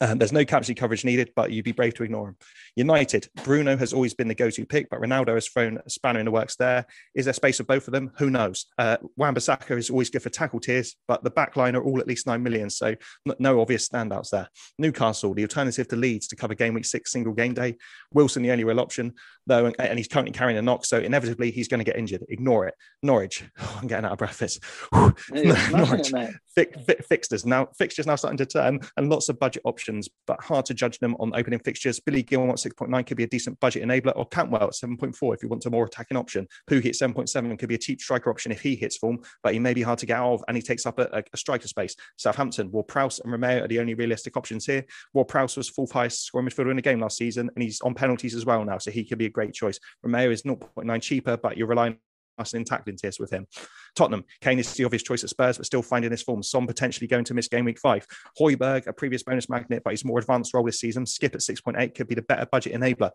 Um, 0.00 0.18
there's 0.18 0.32
no 0.32 0.44
captaincy 0.44 0.74
coverage 0.74 1.04
needed, 1.04 1.32
but 1.36 1.52
you'd 1.52 1.64
be 1.64 1.72
brave 1.72 1.94
to 1.94 2.04
ignore 2.04 2.28
him. 2.28 2.36
United, 2.76 3.28
Bruno 3.44 3.76
has 3.76 3.92
always 3.92 4.14
been 4.14 4.28
the 4.28 4.34
go-to 4.34 4.66
pick, 4.66 4.90
but 4.90 5.00
Ronaldo 5.00 5.34
has 5.34 5.48
thrown 5.48 5.78
a 5.84 5.90
spanner 5.90 6.18
in 6.18 6.24
the 6.24 6.30
works 6.30 6.56
there. 6.56 6.86
Is 7.14 7.26
there 7.26 7.34
space 7.34 7.58
for 7.58 7.64
both 7.64 7.86
of 7.86 7.92
them? 7.92 8.10
Who 8.18 8.30
knows? 8.30 8.66
Uh, 8.78 8.96
Wan-Bissaka 9.16 9.76
is 9.76 9.90
always 9.90 10.10
good 10.10 10.22
for 10.22 10.30
tackle 10.30 10.60
tiers, 10.60 10.96
but 11.06 11.22
the 11.22 11.30
back 11.30 11.56
line 11.56 11.76
are 11.76 11.82
all 11.82 12.00
at 12.00 12.06
least 12.06 12.26
9 12.26 12.42
million, 12.42 12.70
so 12.70 12.94
no 13.38 13.60
obvious 13.60 13.88
standouts 13.88 14.30
there. 14.30 14.48
Newcastle, 14.78 15.34
the 15.34 15.42
alternative 15.42 15.88
to 15.88 15.96
Leeds 15.96 16.26
to 16.28 16.36
cover 16.36 16.54
game 16.54 16.74
week 16.74 16.84
six 16.84 17.12
single 17.12 17.32
game 17.32 17.54
day. 17.54 17.76
Wilson, 18.12 18.42
the 18.42 18.50
only 18.50 18.64
real 18.64 18.80
option, 18.80 19.14
though, 19.46 19.72
and, 19.78 19.98
he's 19.98 20.08
currently 20.08 20.32
carrying 20.32 20.58
a 20.58 20.62
knock, 20.62 20.84
so 20.84 20.98
inevitably 20.98 21.50
he's 21.50 21.68
going 21.68 21.78
to 21.78 21.84
get 21.84 21.96
injured. 21.96 22.24
Ignore 22.28 22.68
it. 22.68 22.74
Norwich, 23.02 23.44
oh, 23.60 23.78
I'm 23.80 23.86
getting 23.86 24.06
out 24.06 24.12
of 24.12 24.18
breath. 24.18 24.38
This. 24.38 24.58
Norwich. 25.72 26.12
fixtures 27.08 27.46
now 27.46 27.68
fixtures 27.76 28.06
now 28.06 28.16
starting 28.16 28.38
to 28.38 28.46
turn 28.46 28.80
and 28.96 29.10
lots 29.10 29.28
of 29.28 29.38
budget 29.38 29.62
options 29.64 29.73
but 30.26 30.42
hard 30.42 30.64
to 30.66 30.74
judge 30.74 30.98
them 30.98 31.16
on 31.20 31.34
opening 31.34 31.58
fixtures. 31.60 32.00
Billy 32.00 32.22
Gilmour 32.22 32.50
at 32.50 32.56
6.9 32.56 33.06
could 33.06 33.16
be 33.16 33.24
a 33.24 33.28
decent 33.28 33.58
budget 33.60 33.82
enabler, 33.82 34.12
or 34.16 34.26
Cantwell 34.26 34.64
at 34.64 34.70
7.4 34.70 35.34
if 35.34 35.42
you 35.42 35.48
want 35.48 35.66
a 35.66 35.70
more 35.70 35.84
attacking 35.84 36.16
option. 36.16 36.46
Pukki 36.68 36.86
at 36.86 36.94
7.7 36.94 37.58
could 37.58 37.68
be 37.68 37.74
a 37.74 37.78
cheap 37.78 38.00
striker 38.00 38.30
option 38.30 38.52
if 38.52 38.60
he 38.60 38.74
hits 38.74 38.96
form, 38.96 39.18
but 39.42 39.52
he 39.52 39.58
may 39.58 39.74
be 39.74 39.82
hard 39.82 39.98
to 39.98 40.06
get 40.06 40.18
out 40.18 40.34
of 40.34 40.44
and 40.48 40.56
he 40.56 40.62
takes 40.62 40.86
up 40.86 40.98
a, 40.98 41.22
a 41.32 41.36
striker 41.36 41.68
space. 41.68 41.94
Southampton, 42.16 42.70
Ward 42.70 42.88
Prowse 42.88 43.20
and 43.20 43.32
Romeu 43.32 43.62
are 43.62 43.68
the 43.68 43.80
only 43.80 43.94
realistic 43.94 44.36
options 44.36 44.66
here. 44.66 44.84
Ward 45.12 45.28
Prowse 45.28 45.56
was 45.56 45.68
full 45.68 45.88
highest 45.92 46.24
scoring 46.24 46.48
midfielder 46.48 46.70
in 46.70 46.76
the 46.76 46.82
game 46.82 47.00
last 47.00 47.16
season, 47.16 47.50
and 47.54 47.62
he's 47.62 47.80
on 47.82 47.94
penalties 47.94 48.34
as 48.34 48.44
well 48.44 48.64
now, 48.64 48.78
so 48.78 48.90
he 48.90 49.04
could 49.04 49.18
be 49.18 49.26
a 49.26 49.30
great 49.30 49.54
choice. 49.54 49.78
Romeu 50.04 50.30
is 50.30 50.42
0.9 50.42 51.02
cheaper, 51.02 51.36
but 51.36 51.56
you're 51.56 51.66
relying 51.68 51.98
and 52.38 52.66
tackling 52.66 52.96
tiers 52.96 53.18
with 53.18 53.30
him. 53.30 53.46
Tottenham, 53.94 54.24
Kane 54.40 54.58
is 54.58 54.72
the 54.74 54.84
obvious 54.84 55.02
choice 55.02 55.24
at 55.24 55.30
Spurs, 55.30 55.56
but 55.56 55.66
still 55.66 55.82
finding 55.82 56.10
his 56.10 56.22
form. 56.22 56.42
Son 56.42 56.66
potentially 56.66 57.06
going 57.06 57.24
to 57.24 57.34
miss 57.34 57.48
game 57.48 57.64
week 57.64 57.78
five. 57.78 58.06
Højbjerg, 58.38 58.86
a 58.86 58.92
previous 58.92 59.22
bonus 59.22 59.48
magnet, 59.48 59.82
but 59.84 59.90
he's 59.90 60.04
more 60.04 60.18
advanced 60.18 60.52
role 60.54 60.64
this 60.64 60.80
season. 60.80 61.04
Skipp 61.04 61.34
at 61.34 61.40
6.8 61.40 61.94
could 61.94 62.08
be 62.08 62.14
the 62.14 62.22
better 62.22 62.46
budget 62.50 62.74
enabler 62.74 63.10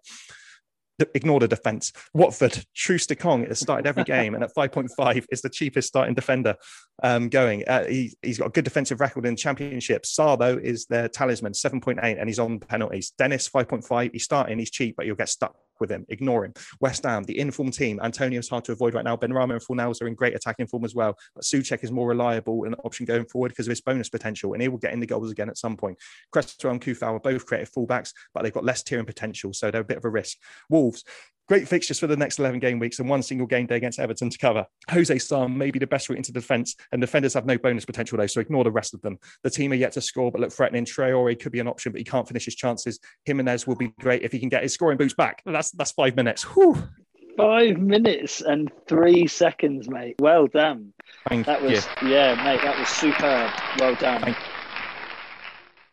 ignore 1.14 1.40
the 1.40 1.48
defense. 1.48 1.92
Watford, 2.14 2.66
Troost-Ekong 2.76 3.48
has 3.48 3.60
started 3.60 3.88
every 3.88 4.04
game, 4.04 4.36
and 4.36 4.44
at 4.44 4.54
5.5 4.54 5.26
is 5.32 5.42
the 5.42 5.50
cheapest 5.50 5.88
starting 5.88 6.14
defender 6.14 6.56
um, 7.04 7.30
going. 7.30 7.64
Uh, 7.68 7.86
he, 7.86 8.14
has 8.24 8.38
got 8.38 8.48
a 8.48 8.52
good 8.52 8.66
defensive 8.66 9.00
record 9.00 9.26
in 9.26 9.36
championship. 9.36 10.06
Though, 10.18 10.60
is 10.62 10.86
their 10.88 11.08
talisman, 11.08 11.54
7.8, 11.54 12.20
and 12.20 12.30
he's 12.30 12.40
on 12.40 12.60
penalties. 12.60 13.14
Dennis, 13.18 13.50
5.5. 13.50 14.12
He's 14.14 14.24
starting, 14.24 14.60
he's 14.60 14.72
cheap, 14.72 14.96
but 14.98 15.06
you'll 15.06 15.16
get 15.16 15.30
stuck 15.30 15.56
with 15.80 15.92
him. 15.92 16.06
Ignore 16.10 16.46
him. 16.46 16.54
West 16.80 17.04
Ham, 17.04 17.24
the 17.24 17.38
informed 17.40 17.74
team. 17.74 18.00
Antonio's 18.04 18.50
hard 18.50 18.66
to 18.66 18.72
avoid 18.72 18.94
right 18.94 19.06
now. 19.06 19.16
Benrahma 19.16 19.54
and 19.54 19.62
Fornals 19.62 20.02
are 20.02 20.08
in 20.08 20.16
great 20.16 20.36
attacking 20.36 20.68
form 20.68 20.86
as 20.86 20.96
well. 20.96 21.18
But 21.36 21.44
Soucek 21.44 21.84
is 21.84 21.92
more 21.92 22.08
reliable 22.08 22.64
and 22.64 22.74
an 22.74 22.80
option 22.84 23.06
going 23.06 23.26
forward 23.26 23.50
because 23.50 23.68
of 23.68 23.72
his 23.72 23.82
bonus 23.82 24.10
potential, 24.10 24.54
and 24.54 24.62
he 24.62 24.68
will 24.68 24.78
get 24.78 24.94
in 24.94 25.00
the 25.00 25.08
goals 25.08 25.32
again 25.32 25.50
at 25.50 25.58
some 25.58 25.78
point. 25.78 25.98
Cresswell 26.32 26.74
and 26.74 26.82
Coufal 26.82 27.14
are 27.14 27.20
both 27.20 27.46
creative 27.46 27.72
fullbacks, 27.72 28.14
but 28.34 28.44
they've 28.44 28.54
got 28.54 28.66
less 28.66 28.84
tiering 28.84 29.08
potential, 29.08 29.54
so 29.54 29.72
they're 29.72 29.82
a 29.82 29.86
bit 29.86 29.98
of 29.98 30.06
a 30.06 30.10
risk. 30.10 30.38
Wolves, 30.70 31.04
Great 31.50 31.68
fixtures 31.68 32.00
for 32.00 32.06
the 32.06 32.16
next 32.16 32.38
11 32.38 32.60
game 32.60 32.78
weeks 32.78 33.00
and 33.00 33.10
one 33.10 33.24
single 33.24 33.48
game 33.48 33.66
day 33.66 33.76
against 33.76 34.00
Everton 34.00 34.30
to 34.30 34.38
cover. 34.38 34.68
José 34.88 35.20
Sá 35.20 35.48
may 35.48 35.72
be 35.72 35.80
the 35.80 35.88
best 35.88 36.08
route 36.08 36.20
into 36.20 36.32
defence, 36.32 36.76
and 36.92 37.02
defenders 37.02 37.34
have 37.34 37.48
no 37.48 37.58
bonus 37.58 37.86
potential 37.86 38.20
though, 38.20 38.28
so 38.28 38.40
ignore 38.40 38.64
the 38.64 38.72
rest 38.72 38.94
of 38.94 39.02
them. 39.02 39.18
The 39.42 39.50
team 39.50 39.72
are 39.72 39.76
yet 39.76 39.92
to 39.94 40.02
score 40.02 40.32
but 40.32 40.42
look 40.42 40.52
threatening. 40.52 40.86
Traore 40.86 41.40
could 41.40 41.52
be 41.52 41.60
an 41.60 41.68
option, 41.68 41.92
but 41.92 41.98
he 41.98 42.06
can't 42.06 42.28
finish 42.28 42.46
his 42.46 42.54
chances. 42.54 43.00
Jimenez 43.26 43.66
will 43.66 43.76
be 43.76 43.88
great 44.00 44.22
if 44.22 44.32
he 44.32 44.38
can 44.38 44.50
get 44.50 44.62
his 44.62 44.76
scoring 44.76 45.00
boots 45.00 45.16
back. 45.16 45.42
That's 45.44 45.72
that's 45.72 45.92
five 45.92 46.16
minutes. 46.16 46.44
Whew. 46.44 46.88
Five 47.36 47.80
minutes 47.80 48.42
and 48.42 48.72
three 48.88 49.26
seconds, 49.26 49.90
mate. 49.90 50.18
Well 50.20 50.46
done. 50.46 50.94
Thank 51.30 51.48
that 51.48 51.64
was 51.64 51.88
you. 52.04 52.10
yeah, 52.10 52.36
mate. 52.44 52.62
That 52.62 52.78
was 52.78 52.90
superb. 52.90 53.52
Well 53.80 53.96
done. 53.96 54.22
Thank 54.22 54.38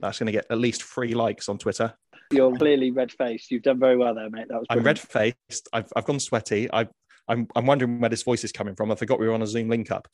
that's 0.01 0.19
going 0.19 0.27
to 0.27 0.33
get 0.33 0.47
at 0.51 0.59
least 0.59 0.83
three 0.83 1.15
likes 1.15 1.49
on 1.49 1.59
Twitter. 1.59 1.95
You're 2.31 2.57
clearly 2.57 2.91
red 2.91 3.12
faced. 3.12 3.51
You've 3.51 3.62
done 3.62 3.79
very 3.79 3.97
well 3.97 4.14
there, 4.14 4.31
mate. 4.31 4.47
That 4.49 4.59
was. 4.59 4.66
Brilliant. 4.68 4.70
I'm 4.70 4.85
red 4.85 4.99
faced. 4.99 5.68
I've, 5.72 5.93
I've 5.95 6.05
gone 6.05 6.20
sweaty. 6.20 6.70
I've, 6.70 6.89
I'm, 7.29 7.49
I'm 7.57 7.66
wondering 7.66 8.01
where 8.01 8.11
this 8.11 8.22
voice 8.22 8.45
is 8.45 8.53
coming 8.53 8.74
from. 8.74 8.91
I 8.93 8.95
forgot 8.95 9.18
we 9.18 9.27
were 9.27 9.35
on 9.35 9.43
a 9.43 9.47
Zoom 9.47 9.68
link 9.68 9.91
up. 9.91 10.09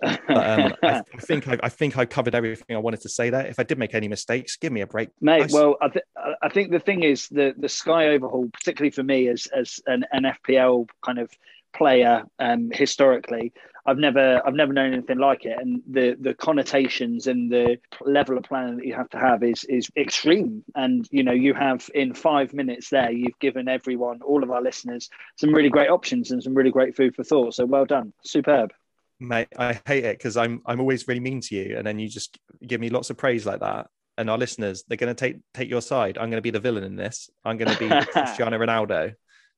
But, 0.00 0.20
um, 0.28 0.74
I, 0.82 1.02
I, 1.14 1.20
think 1.20 1.48
I, 1.48 1.58
I, 1.62 1.68
think 1.68 1.96
I 1.96 2.04
covered 2.04 2.34
everything 2.34 2.76
I 2.76 2.80
wanted 2.80 3.02
to 3.02 3.08
say 3.08 3.30
there. 3.30 3.46
If 3.46 3.58
I 3.58 3.62
did 3.62 3.78
make 3.78 3.94
any 3.94 4.08
mistakes, 4.08 4.56
give 4.56 4.72
me 4.72 4.80
a 4.80 4.86
break, 4.86 5.10
mate. 5.20 5.50
Well, 5.52 5.76
I, 5.80 5.88
th- 5.88 6.04
I 6.42 6.48
think 6.48 6.70
the 6.70 6.80
thing 6.80 7.02
is 7.02 7.28
the 7.28 7.54
the 7.56 7.68
Sky 7.68 8.08
overhaul, 8.08 8.48
particularly 8.52 8.90
for 8.90 9.02
me 9.02 9.28
as 9.28 9.46
as 9.46 9.80
an, 9.86 10.04
an 10.12 10.24
FPL 10.24 10.88
kind 11.04 11.18
of 11.18 11.30
player 11.74 12.24
um, 12.38 12.70
historically. 12.72 13.52
I've 13.86 13.98
never 13.98 14.40
I've 14.46 14.54
never 14.54 14.72
known 14.72 14.94
anything 14.94 15.18
like 15.18 15.44
it, 15.44 15.58
and 15.58 15.82
the 15.90 16.16
the 16.18 16.32
connotations 16.34 17.26
and 17.26 17.52
the 17.52 17.78
level 18.00 18.38
of 18.38 18.44
planning 18.44 18.76
that 18.78 18.86
you 18.86 18.94
have 18.94 19.10
to 19.10 19.18
have 19.18 19.42
is 19.42 19.64
is 19.64 19.90
extreme. 19.96 20.64
And 20.74 21.06
you 21.10 21.22
know, 21.22 21.32
you 21.32 21.52
have 21.52 21.88
in 21.94 22.14
five 22.14 22.54
minutes 22.54 22.88
there, 22.88 23.10
you've 23.10 23.38
given 23.40 23.68
everyone, 23.68 24.22
all 24.22 24.42
of 24.42 24.50
our 24.50 24.62
listeners, 24.62 25.10
some 25.36 25.52
really 25.52 25.68
great 25.68 25.90
options 25.90 26.30
and 26.30 26.42
some 26.42 26.54
really 26.54 26.70
great 26.70 26.96
food 26.96 27.14
for 27.14 27.24
thought. 27.24 27.54
So 27.54 27.66
well 27.66 27.84
done, 27.84 28.14
superb. 28.24 28.72
Mate, 29.20 29.48
I 29.58 29.78
hate 29.86 30.04
it 30.04 30.18
because 30.18 30.38
I'm 30.38 30.62
I'm 30.64 30.80
always 30.80 31.06
really 31.06 31.20
mean 31.20 31.42
to 31.42 31.54
you, 31.54 31.76
and 31.76 31.86
then 31.86 31.98
you 31.98 32.08
just 32.08 32.38
give 32.66 32.80
me 32.80 32.88
lots 32.88 33.10
of 33.10 33.18
praise 33.18 33.44
like 33.44 33.60
that. 33.60 33.88
And 34.16 34.30
our 34.30 34.38
listeners, 34.38 34.84
they're 34.88 34.96
going 34.96 35.14
to 35.14 35.18
take 35.18 35.40
take 35.52 35.68
your 35.68 35.82
side. 35.82 36.16
I'm 36.16 36.30
going 36.30 36.38
to 36.38 36.42
be 36.42 36.50
the 36.50 36.60
villain 36.60 36.84
in 36.84 36.96
this. 36.96 37.28
I'm 37.44 37.58
going 37.58 37.70
to 37.70 37.78
be 37.78 37.88
Cristiano 38.12 38.58
Ronaldo. 38.58 39.12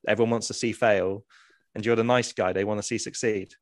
Everyone 0.08 0.30
wants 0.30 0.48
to 0.48 0.54
see 0.54 0.72
fail 0.72 1.24
and 1.76 1.84
you're 1.84 1.94
the 1.94 2.02
nice 2.02 2.32
guy 2.32 2.52
they 2.52 2.64
want 2.64 2.78
to 2.78 2.82
see 2.82 2.96
succeed. 2.96 3.54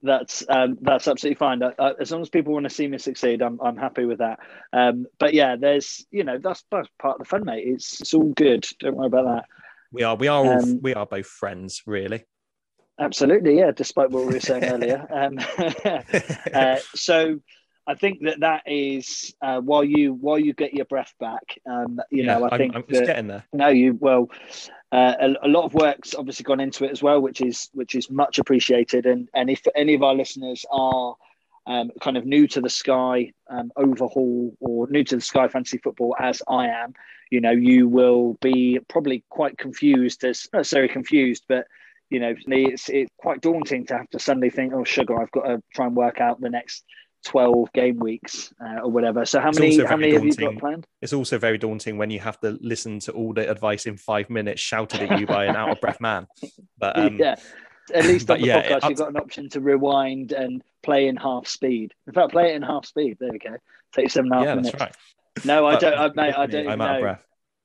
That's 0.00 0.44
um, 0.48 0.78
that's 0.80 1.08
absolutely 1.08 1.38
fine. 1.38 1.60
Uh, 1.60 1.92
as 2.00 2.12
long 2.12 2.22
as 2.22 2.28
people 2.28 2.52
want 2.52 2.64
to 2.64 2.70
see 2.70 2.86
me 2.86 2.98
succeed, 2.98 3.42
I'm 3.42 3.60
I'm 3.60 3.76
happy 3.76 4.04
with 4.04 4.18
that. 4.18 4.38
Um, 4.72 5.06
but 5.18 5.34
yeah, 5.34 5.56
there's 5.56 6.06
you 6.12 6.22
know 6.22 6.38
that's, 6.38 6.62
that's 6.70 6.88
part 7.02 7.16
of 7.16 7.18
the 7.18 7.24
fun, 7.24 7.44
mate. 7.44 7.64
It's 7.66 8.00
it's 8.00 8.14
all 8.14 8.32
good. 8.32 8.64
Don't 8.78 8.96
worry 8.96 9.08
about 9.08 9.24
that. 9.24 9.44
We 9.90 10.04
are 10.04 10.14
we 10.14 10.28
are 10.28 10.44
all, 10.44 10.62
um, 10.62 10.80
we 10.80 10.94
are 10.94 11.04
both 11.04 11.26
friends, 11.26 11.82
really. 11.84 12.24
Absolutely, 13.00 13.58
yeah. 13.58 13.72
Despite 13.72 14.10
what 14.10 14.26
we 14.26 14.34
were 14.34 14.40
saying 14.40 14.64
earlier. 14.64 15.04
Um, 15.10 15.40
uh, 16.54 16.78
so 16.94 17.40
I 17.88 17.94
think 17.94 18.20
that 18.24 18.40
that 18.40 18.62
is 18.66 19.34
uh, 19.40 19.60
while 19.60 19.82
you 19.82 20.12
while 20.12 20.38
you 20.38 20.52
get 20.52 20.74
your 20.74 20.84
breath 20.84 21.14
back. 21.18 21.58
Um, 21.66 21.98
you 22.10 22.22
yeah, 22.22 22.38
know, 22.38 22.48
I 22.50 22.58
think 22.58 22.76
I'm, 22.76 22.84
I'm 22.86 22.94
that, 22.94 23.06
getting 23.06 23.26
there. 23.28 23.44
No, 23.52 23.68
you 23.68 23.96
well. 23.98 24.30
Uh, 24.92 25.14
a, 25.20 25.46
a, 25.46 25.48
lot 25.48 25.64
of 25.64 25.74
work's 25.74 26.14
obviously 26.14 26.44
gone 26.44 26.60
into 26.60 26.84
it 26.84 26.90
as 26.90 27.02
well, 27.02 27.20
which 27.20 27.40
is 27.40 27.70
which 27.72 27.94
is 27.94 28.10
much 28.10 28.38
appreciated. 28.38 29.06
And 29.06 29.28
and 29.34 29.48
if 29.48 29.66
any 29.74 29.94
of 29.94 30.02
our 30.02 30.14
listeners 30.14 30.66
are 30.70 31.14
um, 31.66 31.90
kind 32.00 32.18
of 32.18 32.26
new 32.26 32.46
to 32.48 32.60
the 32.60 32.70
Sky 32.70 33.32
um, 33.50 33.70
overhaul 33.76 34.54
or 34.60 34.86
new 34.88 35.04
to 35.04 35.16
the 35.16 35.22
Sky 35.22 35.48
fantasy 35.48 35.78
football, 35.78 36.14
as 36.18 36.42
I 36.46 36.68
am, 36.68 36.92
you 37.30 37.40
know, 37.40 37.50
you 37.52 37.88
will 37.88 38.34
be 38.42 38.80
probably 38.88 39.24
quite 39.30 39.56
confused. 39.56 40.24
As 40.24 40.46
not 40.52 40.60
necessarily 40.60 40.92
confused, 40.92 41.44
but 41.48 41.66
you 42.10 42.20
know, 42.20 42.34
it's 42.46 42.88
it's 42.90 43.12
quite 43.18 43.40
daunting 43.40 43.86
to 43.86 43.96
have 43.96 44.10
to 44.10 44.18
suddenly 44.18 44.50
think, 44.50 44.74
oh, 44.74 44.84
sugar, 44.84 45.20
I've 45.20 45.30
got 45.30 45.44
to 45.44 45.62
try 45.74 45.86
and 45.86 45.96
work 45.96 46.20
out 46.20 46.40
the 46.40 46.50
next 46.50 46.84
12 47.24 47.72
game 47.72 47.98
weeks 47.98 48.52
uh, 48.64 48.80
or 48.80 48.90
whatever. 48.90 49.24
So 49.24 49.40
how 49.40 49.50
it's 49.50 49.58
many 49.58 49.76
how 49.84 49.96
many 49.96 50.12
daunting. 50.12 50.30
have 50.30 50.40
you 50.40 50.46
got 50.52 50.58
planned? 50.58 50.86
It's 51.02 51.12
also 51.12 51.38
very 51.38 51.58
daunting 51.58 51.98
when 51.98 52.10
you 52.10 52.20
have 52.20 52.40
to 52.40 52.58
listen 52.60 53.00
to 53.00 53.12
all 53.12 53.32
the 53.32 53.50
advice 53.50 53.86
in 53.86 53.96
five 53.96 54.30
minutes 54.30 54.60
shouted 54.60 55.02
at 55.02 55.20
you 55.20 55.26
by 55.26 55.46
an 55.46 55.56
out 55.56 55.70
of 55.70 55.80
breath 55.80 56.00
man. 56.00 56.26
But 56.78 56.98
um, 56.98 57.18
yeah. 57.18 57.36
At 57.94 58.04
least 58.04 58.30
on 58.30 58.40
the 58.40 58.46
yeah, 58.46 58.62
podcast, 58.62 58.88
you've 58.90 58.98
got 58.98 59.08
an 59.08 59.16
option 59.16 59.48
to 59.50 59.60
rewind 59.60 60.32
and 60.32 60.62
play 60.82 61.08
in 61.08 61.16
half 61.16 61.46
speed. 61.46 61.94
In 62.06 62.12
fact, 62.12 62.32
play 62.32 62.52
it 62.52 62.56
in 62.56 62.62
half 62.62 62.84
speed. 62.84 63.16
There 63.18 63.32
we 63.32 63.38
go. 63.38 63.56
Take 63.94 64.10
seven 64.10 64.30
and 64.30 64.34
a 64.34 64.36
half 64.36 64.44
yeah, 64.44 64.54
minutes. 64.56 64.72
That's 64.72 64.80
right. 64.82 65.46
No, 65.46 65.66
I 65.66 65.76
don't. 65.76 65.98
I, 65.98 66.10
mate, 66.14 66.34
I 66.36 66.46
don't. 66.46 66.68
I'm 66.68 66.78
know. 66.78 66.84
out 66.84 66.96
of 66.96 67.00
breath. 67.00 67.24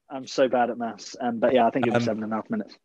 I'm 0.09 0.27
so 0.27 0.47
bad 0.47 0.69
at 0.69 0.77
maths. 0.77 1.15
Um, 1.19 1.39
but 1.39 1.53
yeah, 1.53 1.67
I 1.67 1.71
think 1.71 1.87
it 1.87 1.93
was 1.93 2.03
um, 2.03 2.05
seven 2.05 2.23
and 2.23 2.31
a 2.31 2.35
half 2.37 2.49
minutes. 2.49 2.77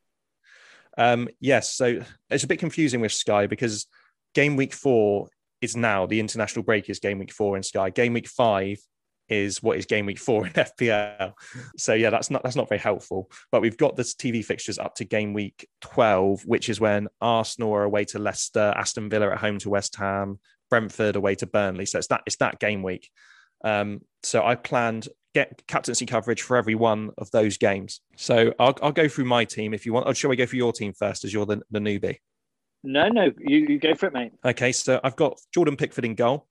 Um, 0.97 1.29
yes, 1.39 1.75
so 1.75 2.01
it's 2.31 2.45
a 2.45 2.49
bit 2.49 2.59
confusing 2.59 3.01
with 3.01 3.13
Sky 3.13 3.47
because 3.47 3.87
game 4.35 4.57
week 4.57 4.73
four 4.73 5.29
is 5.61 5.77
now 5.77 6.07
the 6.07 6.21
international 6.21 6.65
break 6.65 6.89
is 6.89 6.99
game 6.99 7.19
week 7.19 7.33
four 7.33 7.57
in 7.57 7.63
Sky. 7.63 7.91
Game 7.91 8.13
week 8.13 8.29
five 8.29 8.79
is 9.29 9.63
what 9.63 9.77
is 9.77 9.87
game 9.87 10.07
week 10.07 10.19
four 10.19 10.47
in 10.47 10.53
FPL. 10.55 11.33
So 11.77 11.95
yeah, 11.95 12.11
that's 12.11 12.31
not 12.31 12.43
that's 12.43 12.57
not 12.57 12.69
very 12.69 12.81
helpful. 12.81 13.31
But 13.53 13.63
we've 13.63 13.77
got 13.77 13.97
the 13.97 14.03
TV 14.03 14.45
fixtures 14.45 14.79
up 14.79 14.95
to 14.97 15.05
game 15.05 15.35
week 15.35 15.69
12, 15.83 16.43
which 16.47 16.69
is 16.69 16.81
when 16.81 17.09
Arsenal 17.21 17.73
are 17.73 17.85
away 17.85 18.05
to 18.07 18.19
Leicester, 18.19 18.73
Aston 18.77 19.11
Villa 19.11 19.31
at 19.31 19.39
home 19.39 19.59
to 19.59 19.71
West 19.71 19.97
Ham, 19.97 20.39
Brentford 20.71 21.17
away 21.17 21.35
to 21.37 21.47
Burnley. 21.47 21.87
So 21.87 21.99
it's 21.99 22.09
that 22.09 22.23
it's 22.27 22.37
that 22.37 22.59
game 22.59 22.83
week. 22.83 23.11
Um, 23.65 24.01
so 24.23 24.45
I 24.45 24.55
planned 24.55 25.09
get 25.35 25.63
captaincy 25.67 26.07
coverage 26.07 26.43
for 26.43 26.57
every 26.57 26.75
one 26.75 27.11
of 27.19 27.31
those 27.31 27.59
games. 27.59 28.01
So 28.17 28.55
I'll, 28.59 28.77
I'll 28.83 28.93
go 28.93 29.09
through 29.09 29.27
my 29.27 29.45
team 29.45 29.75
if 29.75 29.85
you 29.85 29.93
want. 29.93 30.07
Or 30.07 30.15
shall 30.15 30.31
we 30.31 30.37
go 30.37 30.47
through 30.47 30.59
your 30.59 30.73
team 30.73 30.93
first 30.93 31.25
as 31.25 31.33
you're 31.33 31.47
the, 31.47 31.61
the 31.71 31.79
newbie? 31.79 32.19
No, 32.85 33.09
no, 33.09 33.33
you, 33.39 33.67
you 33.69 33.79
go 33.79 33.95
for 33.95 34.07
it, 34.07 34.13
mate. 34.13 34.33
Okay, 34.45 34.73
so 34.73 35.01
I've 35.03 35.17
got 35.17 35.39
Jordan 35.53 35.77
Pickford 35.77 36.05
in 36.05 36.15
goal. 36.15 36.47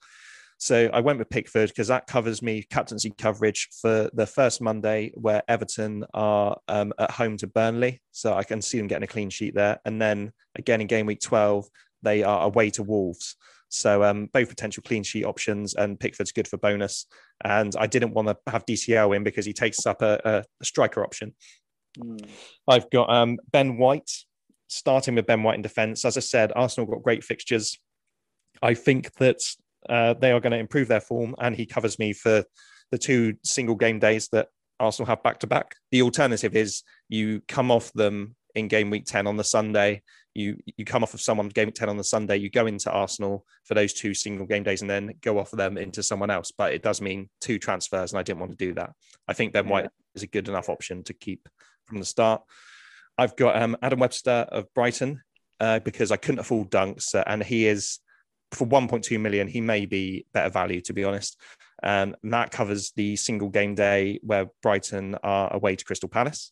So 0.59 0.89
I 0.91 1.01
went 1.01 1.19
with 1.19 1.29
Pickford 1.29 1.69
because 1.69 1.87
that 1.89 2.07
covers 2.07 2.41
me 2.41 2.63
captaincy 2.63 3.13
coverage 3.15 3.69
for 3.79 4.09
the 4.13 4.25
first 4.25 4.59
Monday 4.59 5.11
where 5.13 5.43
Everton 5.47 6.03
are 6.15 6.57
um, 6.67 6.93
at 6.97 7.11
home 7.11 7.37
to 7.37 7.47
Burnley. 7.47 8.01
So 8.11 8.33
I 8.33 8.43
can 8.43 8.61
see 8.61 8.79
them 8.79 8.87
getting 8.87 9.03
a 9.03 9.07
clean 9.07 9.29
sheet 9.29 9.53
there. 9.53 9.79
And 9.85 10.01
then 10.01 10.31
again 10.55 10.81
in 10.81 10.87
game 10.87 11.05
week 11.05 11.21
12, 11.21 11.69
they 12.01 12.23
are 12.23 12.43
away 12.43 12.71
to 12.71 12.83
Wolves. 12.83 13.35
So 13.69 14.03
um, 14.03 14.29
both 14.33 14.49
potential 14.49 14.81
clean 14.85 15.03
sheet 15.03 15.25
options, 15.25 15.75
and 15.75 15.99
Pickford's 15.99 16.31
good 16.31 16.47
for 16.47 16.57
bonus. 16.57 17.05
And 17.43 17.73
I 17.77 17.85
didn't 17.85 18.13
want 18.13 18.29
to 18.29 18.37
have 18.47 18.65
DCL 18.65 19.15
in 19.15 19.23
because 19.23 19.45
he 19.45 19.53
takes 19.53 19.85
up 19.85 20.01
a, 20.01 20.43
a 20.61 20.65
striker 20.65 21.03
option. 21.03 21.35
Mm. 21.99 22.27
I've 22.67 22.89
got 22.89 23.09
um, 23.13 23.37
Ben 23.51 23.77
White 23.77 24.09
starting 24.67 25.15
with 25.15 25.25
Ben 25.25 25.43
White 25.43 25.55
in 25.55 25.61
defence. 25.61 26.05
As 26.05 26.17
I 26.17 26.21
said, 26.21 26.51
Arsenal 26.55 26.89
got 26.89 27.03
great 27.03 27.23
fixtures. 27.23 27.79
I 28.61 28.73
think 28.73 29.13
that 29.15 29.39
uh, 29.89 30.13
they 30.13 30.31
are 30.31 30.39
going 30.39 30.51
to 30.51 30.57
improve 30.57 30.87
their 30.87 31.01
form, 31.01 31.35
and 31.39 31.55
he 31.55 31.65
covers 31.65 31.99
me 31.99 32.13
for 32.13 32.43
the 32.91 32.97
two 32.97 33.35
single 33.43 33.75
game 33.75 33.99
days 33.99 34.29
that 34.29 34.47
Arsenal 34.79 35.07
have 35.07 35.23
back 35.23 35.39
to 35.39 35.47
back. 35.47 35.75
The 35.91 36.01
alternative 36.01 36.55
is 36.55 36.83
you 37.09 37.41
come 37.47 37.71
off 37.71 37.91
them 37.93 38.35
in 38.55 38.67
game 38.67 38.89
week 38.89 39.05
10 39.05 39.27
on 39.27 39.37
the 39.37 39.43
Sunday. 39.43 40.01
You 40.33 40.57
you 40.65 40.85
come 40.85 41.03
off 41.03 41.13
of 41.13 41.21
someone 41.21 41.49
game 41.49 41.71
10 41.71 41.89
on 41.89 41.97
the 41.97 42.03
Sunday, 42.03 42.37
you 42.37 42.49
go 42.49 42.67
into 42.67 42.91
Arsenal 42.91 43.45
for 43.65 43.73
those 43.73 43.93
two 43.93 44.13
single 44.13 44.45
game 44.45 44.63
days 44.63 44.81
and 44.81 44.89
then 44.89 45.13
go 45.21 45.39
off 45.39 45.51
of 45.51 45.57
them 45.57 45.77
into 45.77 46.03
someone 46.03 46.29
else. 46.29 46.51
But 46.55 46.73
it 46.73 46.83
does 46.83 47.01
mean 47.01 47.29
two 47.41 47.59
transfers, 47.59 48.11
and 48.11 48.19
I 48.19 48.23
didn't 48.23 48.39
want 48.39 48.51
to 48.51 48.65
do 48.65 48.73
that. 48.75 48.91
I 49.27 49.33
think 49.33 49.53
Ben 49.53 49.67
White 49.67 49.89
is 50.15 50.23
a 50.23 50.27
good 50.27 50.47
enough 50.47 50.69
option 50.69 51.03
to 51.05 51.13
keep 51.13 51.49
from 51.85 51.99
the 51.99 52.05
start. 52.05 52.43
I've 53.17 53.35
got 53.35 53.61
um, 53.61 53.77
Adam 53.81 53.99
Webster 53.99 54.47
of 54.49 54.71
Brighton 54.73 55.21
uh, 55.59 55.79
because 55.79 56.11
I 56.11 56.17
couldn't 56.17 56.39
afford 56.39 56.69
Dunk's, 56.69 57.15
uh, 57.15 57.23
and 57.25 57.43
he 57.43 57.67
is 57.67 57.99
for 58.51 58.67
1.2 58.67 59.19
million. 59.19 59.47
He 59.47 59.61
may 59.61 59.85
be 59.85 60.25
better 60.33 60.49
value, 60.49 60.81
to 60.81 60.93
be 60.93 61.03
honest. 61.03 61.39
Um, 61.83 62.15
and 62.23 62.33
that 62.33 62.51
covers 62.51 62.91
the 62.95 63.15
single 63.15 63.49
game 63.49 63.75
day 63.75 64.19
where 64.23 64.47
Brighton 64.61 65.15
are 65.23 65.53
away 65.53 65.75
to 65.75 65.85
Crystal 65.85 66.09
Palace. 66.09 66.51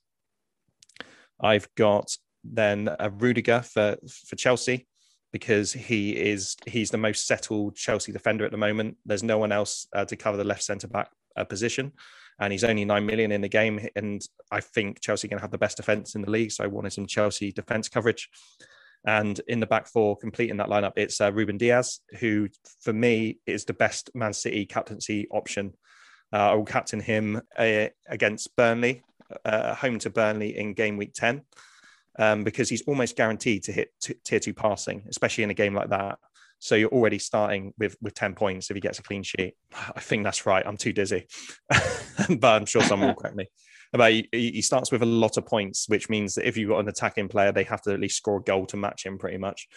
I've 1.39 1.67
got 1.75 2.15
then 2.43 2.89
a 2.99 3.09
Rudiger 3.09 3.61
for 3.61 3.97
for 4.07 4.35
Chelsea 4.35 4.87
because 5.33 5.73
he 5.73 6.11
is 6.11 6.55
he's 6.65 6.91
the 6.91 6.97
most 6.97 7.27
settled 7.27 7.75
Chelsea 7.75 8.11
defender 8.11 8.45
at 8.45 8.51
the 8.51 8.57
moment. 8.57 8.97
There's 9.05 9.23
no 9.23 9.37
one 9.37 9.51
else 9.51 9.87
uh, 9.93 10.05
to 10.05 10.15
cover 10.15 10.37
the 10.37 10.43
left 10.43 10.63
centre 10.63 10.87
back 10.87 11.09
uh, 11.35 11.43
position, 11.43 11.91
and 12.39 12.51
he's 12.51 12.63
only 12.63 12.85
nine 12.85 13.05
million 13.05 13.31
in 13.31 13.41
the 13.41 13.49
game. 13.49 13.87
And 13.95 14.25
I 14.51 14.61
think 14.61 15.01
Chelsea 15.01 15.27
can 15.27 15.39
have 15.39 15.51
the 15.51 15.57
best 15.57 15.77
defence 15.77 16.15
in 16.15 16.21
the 16.21 16.31
league, 16.31 16.51
so 16.51 16.63
I 16.63 16.67
wanted 16.67 16.93
some 16.93 17.07
Chelsea 17.07 17.51
defence 17.51 17.89
coverage. 17.89 18.29
And 19.05 19.39
in 19.47 19.59
the 19.59 19.67
back 19.67 19.87
four, 19.87 20.17
completing 20.17 20.57
that 20.57 20.69
lineup, 20.69 20.93
it's 20.95 21.21
uh, 21.21 21.31
Ruben 21.31 21.57
Dias, 21.57 22.01
who 22.19 22.49
for 22.81 22.91
me 22.91 23.39
is 23.45 23.65
the 23.65 23.73
best 23.73 24.09
Man 24.15 24.33
City 24.33 24.65
captaincy 24.65 25.27
option. 25.29 25.73
Uh, 26.33 26.51
I 26.51 26.53
will 26.55 26.65
captain 26.65 26.99
him 26.99 27.41
uh, 27.57 27.87
against 28.09 28.55
Burnley, 28.55 29.03
uh, 29.45 29.75
home 29.75 29.99
to 29.99 30.09
Burnley 30.09 30.57
in 30.57 30.73
game 30.73 30.97
week 30.97 31.13
10, 31.13 31.43
um, 32.17 32.43
because 32.43 32.67
he's 32.67 32.81
almost 32.83 33.15
guaranteed 33.15 33.63
to 33.65 33.71
hit 33.71 33.89
t- 34.01 34.15
tier 34.25 34.39
two 34.39 34.55
passing, 34.55 35.03
especially 35.07 35.43
in 35.43 35.51
a 35.51 35.55
game 35.55 35.75
like 35.75 35.89
that. 35.89 36.17
So 36.65 36.73
you're 36.73 36.89
already 36.89 37.19
starting 37.19 37.73
with 37.77 37.95
with 38.01 38.15
10 38.15 38.33
points 38.33 38.71
if 38.71 38.75
he 38.75 38.81
gets 38.81 38.97
a 38.97 39.03
clean 39.03 39.21
sheet. 39.21 39.53
I 39.95 39.99
think 39.99 40.23
that's 40.23 40.47
right. 40.47 40.65
I'm 40.65 40.77
too 40.77 40.93
dizzy, 40.93 41.27
but 41.69 42.43
I'm 42.43 42.65
sure 42.65 42.81
someone 42.81 43.09
will 43.09 43.15
correct 43.15 43.35
me 43.35 43.45
But 43.91 44.11
he, 44.11 44.27
he, 44.31 44.61
starts 44.63 44.91
with 44.91 45.03
a 45.03 45.05
lot 45.05 45.37
of 45.37 45.45
points, 45.45 45.87
which 45.87 46.09
means 46.09 46.33
that 46.33 46.47
if 46.47 46.57
you've 46.57 46.69
got 46.69 46.79
an 46.79 46.89
attacking 46.89 47.27
player, 47.27 47.51
they 47.51 47.65
have 47.65 47.83
to 47.83 47.93
at 47.93 47.99
least 47.99 48.17
score 48.17 48.37
a 48.37 48.41
goal 48.41 48.65
to 48.65 48.77
match 48.77 49.05
him 49.05 49.19
pretty 49.19 49.37
much. 49.37 49.67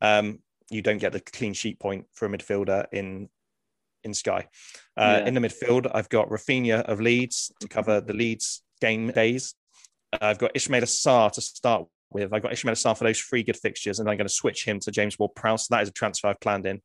Um, 0.00 0.38
you 0.70 0.82
don't 0.82 0.98
get 0.98 1.12
the 1.12 1.18
clean 1.18 1.52
sheet 1.52 1.80
point 1.80 2.06
for 2.14 2.26
a 2.26 2.28
midfielder 2.28 2.86
in 2.92 3.28
in 4.04 4.14
Sky. 4.14 4.46
Uh, 4.96 5.18
yeah. 5.18 5.26
In 5.26 5.34
the 5.34 5.40
midfield, 5.40 5.90
I've 5.92 6.10
got 6.10 6.28
Raphinha 6.28 6.82
of 6.82 7.00
Leeds 7.00 7.50
to 7.58 7.66
cover 7.66 8.00
the 8.00 8.14
Leeds 8.14 8.62
game 8.80 9.10
days. 9.10 9.56
Uh, 10.12 10.18
I've 10.20 10.38
got 10.38 10.54
Ismaila 10.54 10.84
Sarr 10.84 11.32
to 11.32 11.40
start 11.40 11.88
with. 12.14 12.32
I've 12.32 12.42
got 12.42 12.52
Ismaila 12.52 12.72
Sarr 12.72 12.96
for 12.96 13.04
those 13.04 13.20
three 13.20 13.42
good 13.42 13.56
fixtures, 13.56 13.98
and 13.98 14.08
I'm 14.08 14.16
going 14.16 14.28
to 14.28 14.32
switch 14.32 14.64
him 14.64 14.80
to 14.80 14.90
James 14.90 15.18
Ward-Prowse. 15.18 15.68
That 15.68 15.82
is 15.82 15.88
a 15.88 15.92
transfer 15.92 16.28
I've 16.28 16.40
planned 16.40 16.66
in. 16.66 16.80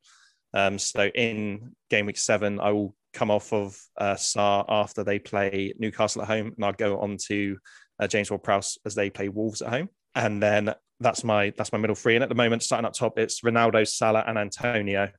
Um, 0.53 0.79
so 0.79 1.07
in 1.07 1.75
game 1.89 2.07
week 2.07 2.17
seven, 2.17 2.59
I 2.59 2.71
will 2.71 2.95
come 3.13 3.31
off 3.31 3.53
of 3.53 3.79
uh, 3.97 4.15
Sarr 4.15 4.65
after 4.67 5.03
they 5.03 5.19
play 5.19 5.73
Newcastle 5.77 6.23
at 6.23 6.27
home, 6.27 6.53
and 6.55 6.65
I'll 6.65 6.73
go 6.73 6.99
on 6.99 7.17
to 7.27 7.57
uh, 7.99 8.07
James 8.07 8.29
Ward-Prowse 8.29 8.79
as 8.85 8.95
they 8.95 9.09
play 9.09 9.29
Wolves 9.29 9.61
at 9.61 9.69
home, 9.69 9.89
and 10.15 10.41
then 10.41 10.73
that's 10.99 11.23
my 11.23 11.53
that's 11.57 11.71
my 11.71 11.77
middle 11.77 11.95
three. 11.95 12.15
And 12.15 12.23
at 12.23 12.29
the 12.29 12.35
moment, 12.35 12.63
starting 12.63 12.85
up 12.85 12.93
top, 12.93 13.17
it's 13.17 13.41
Ronaldo, 13.41 13.87
Salah, 13.87 14.23
and 14.27 14.37
Antonio. 14.37 15.09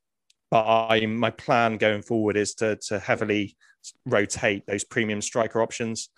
But 0.51 0.67
I 0.67 1.07
my 1.07 1.31
plan 1.31 1.77
going 1.77 2.03
forward 2.03 2.37
is 2.37 2.55
to 2.57 2.77
to 2.89 2.99
heavily 2.99 3.57
rotate 4.05 4.67
those 4.67 4.85
premium 4.85 5.23
striker 5.23 5.63
options. 5.63 6.11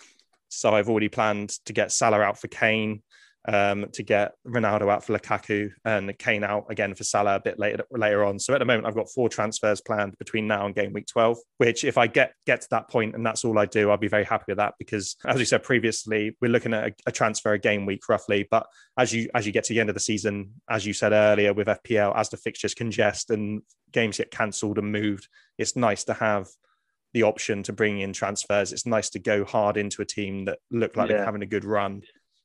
So 0.48 0.74
I've 0.74 0.88
already 0.88 1.08
planned 1.08 1.50
to 1.66 1.72
get 1.72 1.92
Salah 1.92 2.20
out 2.20 2.40
for 2.40 2.48
Kane, 2.48 3.02
um, 3.48 3.86
to 3.92 4.02
get 4.02 4.32
Ronaldo 4.46 4.90
out 4.90 5.04
for 5.04 5.18
Lukaku 5.18 5.70
and 5.84 6.16
Kane 6.18 6.44
out 6.44 6.66
again 6.70 6.94
for 6.94 7.04
Salah 7.04 7.36
a 7.36 7.40
bit 7.40 7.58
later 7.58 7.84
later 7.90 8.24
on. 8.24 8.38
So 8.38 8.54
at 8.54 8.58
the 8.58 8.64
moment, 8.64 8.86
I've 8.86 8.94
got 8.94 9.10
four 9.10 9.28
transfers 9.28 9.80
planned 9.80 10.16
between 10.18 10.46
now 10.46 10.66
and 10.66 10.74
game 10.74 10.92
week 10.92 11.06
12. 11.06 11.38
Which, 11.58 11.84
if 11.84 11.98
I 11.98 12.06
get 12.06 12.34
get 12.46 12.60
to 12.62 12.68
that 12.70 12.88
point 12.88 13.14
and 13.14 13.26
that's 13.26 13.44
all 13.44 13.58
I 13.58 13.66
do, 13.66 13.90
I'll 13.90 13.96
be 13.96 14.08
very 14.08 14.24
happy 14.24 14.44
with 14.48 14.58
that 14.58 14.74
because, 14.78 15.16
as 15.26 15.36
we 15.36 15.44
said 15.44 15.62
previously, 15.62 16.36
we're 16.40 16.50
looking 16.50 16.74
at 16.74 16.88
a, 16.88 16.94
a 17.06 17.12
transfer 17.12 17.52
a 17.52 17.58
game 17.58 17.84
week 17.86 18.08
roughly. 18.08 18.46
But 18.50 18.66
as 18.96 19.12
you 19.12 19.28
as 19.34 19.46
you 19.46 19.52
get 19.52 19.64
to 19.64 19.74
the 19.74 19.80
end 19.80 19.90
of 19.90 19.94
the 19.94 20.00
season, 20.00 20.52
as 20.70 20.86
you 20.86 20.92
said 20.92 21.12
earlier 21.12 21.52
with 21.52 21.66
FPL, 21.66 22.16
as 22.16 22.28
the 22.28 22.36
fixtures 22.36 22.74
congest 22.74 23.30
and 23.30 23.62
games 23.92 24.18
get 24.18 24.30
cancelled 24.30 24.78
and 24.78 24.92
moved, 24.92 25.28
it's 25.58 25.76
nice 25.76 26.04
to 26.04 26.14
have 26.14 26.48
the 27.12 27.24
option 27.24 27.62
to 27.64 27.72
bring 27.72 28.00
in 28.00 28.12
transfers. 28.12 28.72
It's 28.72 28.86
nice 28.86 29.10
to 29.10 29.18
go 29.18 29.44
hard 29.44 29.76
into 29.76 30.00
a 30.00 30.06
team 30.06 30.46
that 30.46 30.58
look 30.70 30.96
like 30.96 31.10
yeah. 31.10 31.16
they're 31.16 31.26
having 31.26 31.42
a 31.42 31.46
good 31.46 31.64
run 31.64 32.02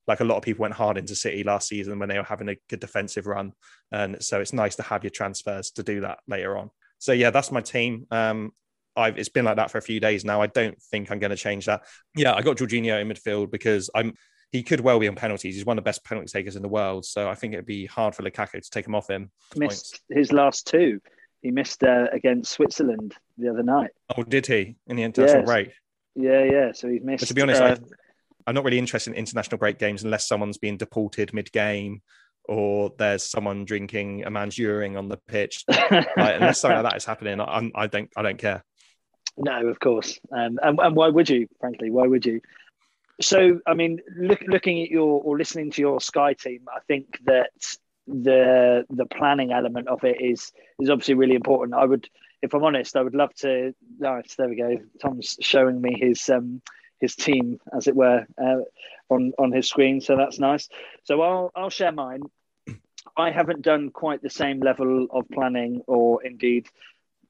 like 0.08 0.22
a 0.22 0.24
lot 0.24 0.38
of 0.38 0.44
people 0.44 0.64
went 0.64 0.74
hard 0.74 0.98
into 0.98 1.16
City 1.16 1.44
last 1.44 1.68
season 1.68 2.00
when 2.00 2.10
they 2.10 2.18
were 2.18 2.24
having 2.24 2.50
a 2.50 2.56
good 2.70 2.80
defensive 2.80 3.28
run. 3.28 3.54
And 3.92 4.24
so 4.24 4.40
it's 4.40 4.54
nice 4.54 4.76
to 4.78 4.84
have 4.84 5.04
your 5.04 5.12
transfers 5.12 5.72
to 5.72 5.84
do 5.84 6.02
that 6.02 6.20
later 6.28 6.58
on. 6.58 6.72
So 7.00 7.12
yeah, 7.12 7.30
that's 7.30 7.52
my 7.52 7.62
team. 7.62 8.08
Um, 8.10 8.52
I've 8.96 9.20
it's 9.20 9.30
been 9.30 9.46
like 9.46 9.58
that 9.58 9.70
for 9.70 9.78
a 9.78 9.82
few 9.82 10.00
days 10.00 10.26
now. 10.26 10.42
I 10.42 10.48
don't 10.48 10.82
think 10.82 11.12
I'm 11.12 11.20
going 11.20 11.32
to 11.32 11.38
change 11.38 11.66
that. 11.68 11.84
Yeah, 12.16 12.34
I 12.34 12.42
got 12.42 12.58
Jorginho 12.58 13.00
in 13.00 13.08
midfield 13.08 13.52
because 13.52 13.90
I'm 13.94 14.16
he 14.52 14.64
could 14.64 14.80
well 14.80 15.00
be 15.00 15.08
on 15.08 15.16
penalties. 15.16 15.56
He's 15.56 15.66
one 15.66 15.78
of 15.78 15.84
the 15.84 15.88
best 15.88 16.04
penalty 16.04 16.30
takers 16.30 16.56
in 16.56 16.62
the 16.62 16.70
world. 16.70 17.06
So 17.06 17.30
I 17.30 17.36
think 17.36 17.54
it'd 17.54 17.66
be 17.66 17.86
hard 17.86 18.16
for 18.16 18.24
Lukaku 18.24 18.62
to 18.62 18.70
take 18.70 18.88
him 18.88 18.96
off 18.96 19.10
him. 19.10 19.30
Missed 19.56 20.02
his 20.10 20.32
last 20.32 20.68
two. 20.68 21.02
He 21.42 21.52
missed 21.52 21.84
uh, 21.84 22.08
against 22.12 22.54
Switzerland 22.54 23.14
the 23.38 23.50
other 23.50 23.62
night. 23.62 23.92
Oh, 24.18 24.24
did 24.24 24.48
he 24.48 24.78
in 24.88 24.96
the 24.96 25.04
international 25.04 25.42
yes. 25.42 25.46
break? 25.46 25.72
Yeah, 26.16 26.44
yeah. 26.44 26.72
So 26.72 26.88
he's 26.88 27.04
missed. 27.04 27.22
But 27.22 27.28
to 27.28 27.34
be 27.34 27.42
honest, 27.42 27.62
uh, 27.62 27.66
I, 27.66 27.78
I'm 28.48 28.56
not 28.56 28.64
really 28.64 28.80
interested 28.80 29.12
in 29.12 29.20
international 29.20 29.58
break 29.58 29.78
games 29.78 30.04
unless 30.04 30.28
someone's 30.28 30.58
being 30.58 30.78
deported 30.78 31.34
mid 31.34 31.52
game 31.52 32.02
or 32.48 32.94
there's 32.98 33.24
someone 33.24 33.66
drinking 33.66 34.24
a 34.26 34.30
man's 34.30 34.58
urine 34.58 34.96
on 34.96 35.10
the 35.10 35.18
pitch. 35.18 35.66
like, 35.70 36.08
unless 36.16 36.62
something 36.62 36.82
like 36.82 36.92
that 36.92 36.98
is 36.98 37.06
happening, 37.06 37.42
I, 37.42 37.70
I 37.76 37.88
don't 37.88 38.10
I 38.16 38.22
don't 38.22 38.38
care. 38.38 38.64
No, 39.38 39.68
of 39.68 39.80
course, 39.80 40.20
um, 40.32 40.58
and, 40.64 40.80
and 40.80 40.96
why 40.96 41.10
would 41.10 41.30
you? 41.30 41.48
Frankly, 41.60 41.92
why 41.92 42.08
would 42.08 42.26
you? 42.26 42.42
So, 43.20 43.60
I 43.68 43.74
mean, 43.74 44.00
look, 44.16 44.42
looking 44.48 44.82
at 44.82 44.90
your 44.90 45.22
or 45.22 45.38
listening 45.38 45.72
to 45.72 45.82
your 45.82 46.00
Sky 46.00 46.34
team, 46.34 46.62
I 46.74 46.80
think 46.88 47.20
that 47.26 47.52
the 48.08 48.86
the 48.90 49.06
planning 49.06 49.52
element 49.52 49.90
of 49.90 50.04
it 50.04 50.22
is 50.22 50.52
is 50.80 50.90
obviously 50.90 51.16
really 51.16 51.36
important. 51.36 51.76
I 51.76 51.86
would, 51.86 52.08
if 52.42 52.54
I'm 52.54 52.64
honest, 52.64 52.96
I 52.96 53.02
would 53.02 53.16
love 53.16 53.34
to. 53.36 53.74
Nice, 54.00 54.36
there 54.36 54.48
we 54.48 54.56
go. 54.56 54.78
Tom's 55.02 55.38
showing 55.42 55.82
me 55.82 55.98
his 56.00 56.30
um, 56.30 56.62
his 57.00 57.16
team, 57.16 57.60
as 57.76 57.88
it 57.88 57.96
were, 57.96 58.26
uh, 58.42 58.58
on 59.10 59.34
on 59.38 59.52
his 59.52 59.68
screen. 59.68 60.02
So 60.02 60.16
that's 60.18 60.40
nice. 60.40 60.70
So 61.04 61.22
I'll 61.22 61.52
I'll 61.56 61.70
share 61.70 61.92
mine. 61.92 62.22
I 63.16 63.32
haven't 63.32 63.62
done 63.62 63.90
quite 63.90 64.22
the 64.22 64.30
same 64.30 64.60
level 64.60 65.08
of 65.10 65.28
planning, 65.30 65.82
or 65.88 66.24
indeed, 66.24 66.68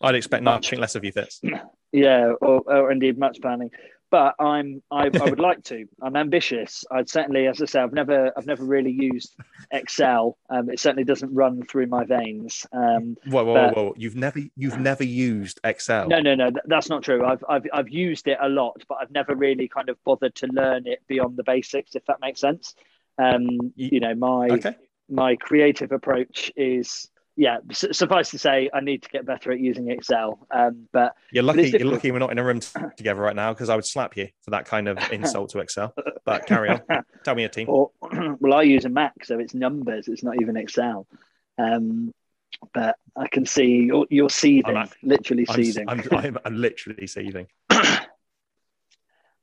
I'd 0.02 0.16
expect 0.16 0.44
nothing 0.44 0.80
less 0.80 0.96
of 0.96 1.04
you, 1.04 1.12
Fitz. 1.12 1.42
Yeah, 1.94 2.34
or, 2.42 2.62
or 2.68 2.92
indeed 2.92 3.18
much 3.18 3.42
planning 3.42 3.72
but 4.10 4.36
I'm 4.40 4.82
I, 4.92 5.06
I 5.08 5.30
would 5.30 5.40
like 5.50 5.64
to. 5.66 5.86
I'm 6.02 6.16
ambitious. 6.16 6.86
I'd 6.92 7.10
certainly, 7.10 7.48
as 7.48 7.62
I 7.62 7.66
say, 7.66 7.80
I've 7.80 7.94
never 7.94 8.32
I've 8.38 8.46
never 8.46 8.64
really 8.64 8.92
used 8.92 9.36
Excel. 9.72 10.38
Um, 10.50 10.70
it 10.70 10.80
certainly 10.80 11.04
doesn't 11.04 11.34
run 11.34 11.64
through 11.64 11.88
my 11.88 12.06
veins. 12.06 12.66
Um, 12.72 13.18
whoa, 13.28 13.44
whoa, 13.44 13.54
but, 13.54 13.76
whoa, 13.76 13.94
You've 13.98 14.16
never 14.16 14.40
you've 14.56 14.80
never 14.80 15.04
used 15.04 15.60
Excel? 15.64 16.08
No, 16.08 16.20
no, 16.20 16.36
no. 16.36 16.52
That's 16.66 16.90
not 16.90 17.04
true. 17.04 17.26
I've 17.26 17.44
I've 17.50 17.66
I've 17.74 17.90
used 17.90 18.28
it 18.28 18.38
a 18.42 18.50
lot, 18.50 18.84
but 18.88 19.00
I've 19.02 19.12
never 19.12 19.36
really 19.36 19.68
kind 19.68 19.90
of 19.90 19.98
bothered 20.04 20.36
to 20.36 20.48
learn 20.48 20.88
it 20.88 21.00
beyond 21.08 21.38
the 21.38 21.44
basics, 21.44 21.96
if 21.96 22.06
that 22.06 22.20
makes 22.22 22.40
sense. 22.40 22.76
Um, 23.18 23.74
you 23.76 24.00
know, 24.00 24.16
my 24.16 24.48
okay. 24.52 24.76
my 25.10 25.36
creative 25.36 25.92
approach 25.92 26.52
is 26.56 27.10
yeah, 27.38 27.60
suffice 27.72 28.32
to 28.32 28.40
say, 28.40 28.68
I 28.74 28.82
need 28.82 29.04
to 29.04 29.10
get 29.10 29.24
better 29.24 29.52
at 29.52 29.60
using 29.60 29.92
Excel. 29.92 30.40
Um, 30.50 30.88
but 30.92 31.16
you're 31.32 31.44
lucky. 31.44 31.70
You're 31.70 31.86
lucky 31.86 32.10
we're 32.12 32.18
not 32.18 32.32
in 32.32 32.40
a 32.40 32.44
room 32.44 32.60
together 32.98 33.22
right 33.22 33.36
now 33.36 33.54
because 33.54 33.70
I 33.70 33.76
would 33.76 33.86
slap 33.86 34.18
you 34.18 34.30
for 34.42 34.52
that 34.52 34.66
kind 34.66 34.88
of 34.88 34.98
insult 35.12 35.52
to 35.52 35.60
Excel. 35.60 35.94
But 36.26 36.48
carry 36.48 36.70
on. 36.70 36.82
Tell 37.24 37.36
me 37.36 37.44
your 37.44 37.50
team. 37.50 37.70
Or, 37.70 37.92
well, 38.40 38.56
I 38.56 38.64
use 38.64 38.86
a 38.86 38.90
Mac, 38.90 39.24
so 39.24 39.38
it's 39.38 39.54
numbers. 39.54 40.08
It's 40.08 40.24
not 40.24 40.42
even 40.42 40.58
Excel. 40.58 41.06
Um, 41.60 42.12
but 42.74 42.96
I 43.16 43.28
can 43.28 43.46
see 43.46 43.86
you're, 43.86 44.08
you're 44.10 44.32
seething, 44.32 44.76
I'm, 44.76 44.90
literally 45.04 45.46
seething. 45.46 45.88
I'm, 45.88 46.02
I'm, 46.12 46.38
I'm 46.44 46.56
literally 46.56 47.06
seething. 47.06 47.46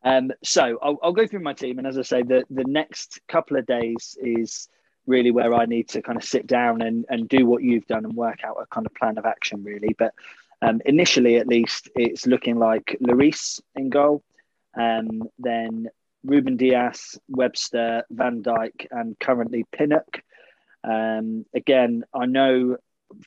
um, 0.03 0.33
so 0.43 0.79
I'll, 0.83 0.99
I'll 1.01 1.13
go 1.13 1.29
through 1.29 1.41
my 1.41 1.53
team, 1.53 1.79
and 1.79 1.87
as 1.87 1.97
I 1.97 2.03
say, 2.03 2.23
the 2.23 2.45
the 2.51 2.65
next 2.65 3.21
couple 3.29 3.57
of 3.57 3.67
days 3.67 4.19
is 4.21 4.69
really 5.07 5.31
where 5.31 5.55
I 5.55 5.67
need 5.67 5.89
to 5.91 6.03
kind 6.03 6.17
of 6.17 6.25
sit 6.25 6.47
down 6.47 6.83
and, 6.83 7.05
and 7.09 7.29
do 7.29 7.47
what 7.47 7.63
you've 7.63 7.87
done 7.87 8.05
and 8.05 8.15
work 8.15 8.45
out 8.45 8.57
a 8.61 8.67
kind 8.67 8.87
of 8.87 8.95
plan 8.95 9.19
of 9.19 9.27
action, 9.27 9.63
really. 9.63 9.95
But 9.99 10.15
um, 10.63 10.81
initially, 10.85 11.37
at 11.37 11.47
least, 11.47 11.91
it's 11.95 12.27
looking 12.27 12.59
like 12.59 12.97
Lloris 13.03 13.61
in 13.75 13.91
goal, 13.91 14.23
um, 14.79 15.25
then 15.39 15.89
Ruben 16.25 16.57
Dias, 16.57 17.19
Webster, 17.29 18.05
Van 18.11 18.43
Dijk, 18.43 18.87
and 18.91 19.19
currently 19.19 19.67
Pinnock. 19.71 20.23
Um, 20.83 21.45
again, 21.55 22.05
I 22.15 22.27
know 22.27 22.79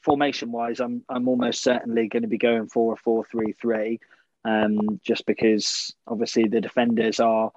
formation 0.02 0.52
wise, 0.52 0.80
I'm 0.80 1.04
I'm 1.10 1.28
almost 1.28 1.64
certainly 1.64 2.08
going 2.08 2.24
to 2.24 2.30
be 2.30 2.38
going 2.38 2.68
for 2.68 2.94
a 2.94 2.98
four 2.98 3.24
three 3.26 3.54
three, 3.54 4.00
um, 4.44 5.00
just 5.04 5.26
because 5.26 5.94
obviously 6.08 6.48
the 6.48 6.62
defenders 6.62 7.20
are 7.20 7.52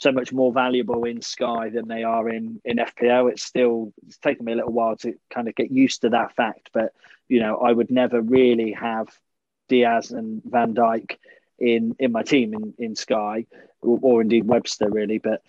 so 0.00 0.10
much 0.10 0.32
more 0.32 0.50
valuable 0.50 1.04
in 1.04 1.20
Sky 1.20 1.68
than 1.68 1.86
they 1.86 2.02
are 2.04 2.28
in 2.28 2.60
in 2.64 2.78
FPL. 2.78 3.30
It's 3.30 3.42
still 3.42 3.92
it's 4.06 4.16
taken 4.18 4.46
me 4.46 4.52
a 4.52 4.56
little 4.56 4.72
while 4.72 4.96
to 4.98 5.14
kind 5.28 5.46
of 5.46 5.54
get 5.54 5.70
used 5.70 6.00
to 6.00 6.08
that 6.10 6.34
fact, 6.34 6.70
but 6.72 6.92
you 7.28 7.40
know 7.40 7.58
I 7.58 7.70
would 7.70 7.90
never 7.90 8.20
really 8.20 8.72
have 8.72 9.08
Dias 9.68 10.10
and 10.10 10.42
Van 10.44 10.74
Dijk 10.74 11.16
in 11.58 11.94
in 11.98 12.12
my 12.12 12.22
team 12.22 12.54
in 12.54 12.74
in 12.78 12.96
Sky 12.96 13.46
or, 13.82 13.98
or 14.00 14.20
indeed 14.22 14.46
Webster 14.46 14.88
really, 14.90 15.18
but 15.18 15.42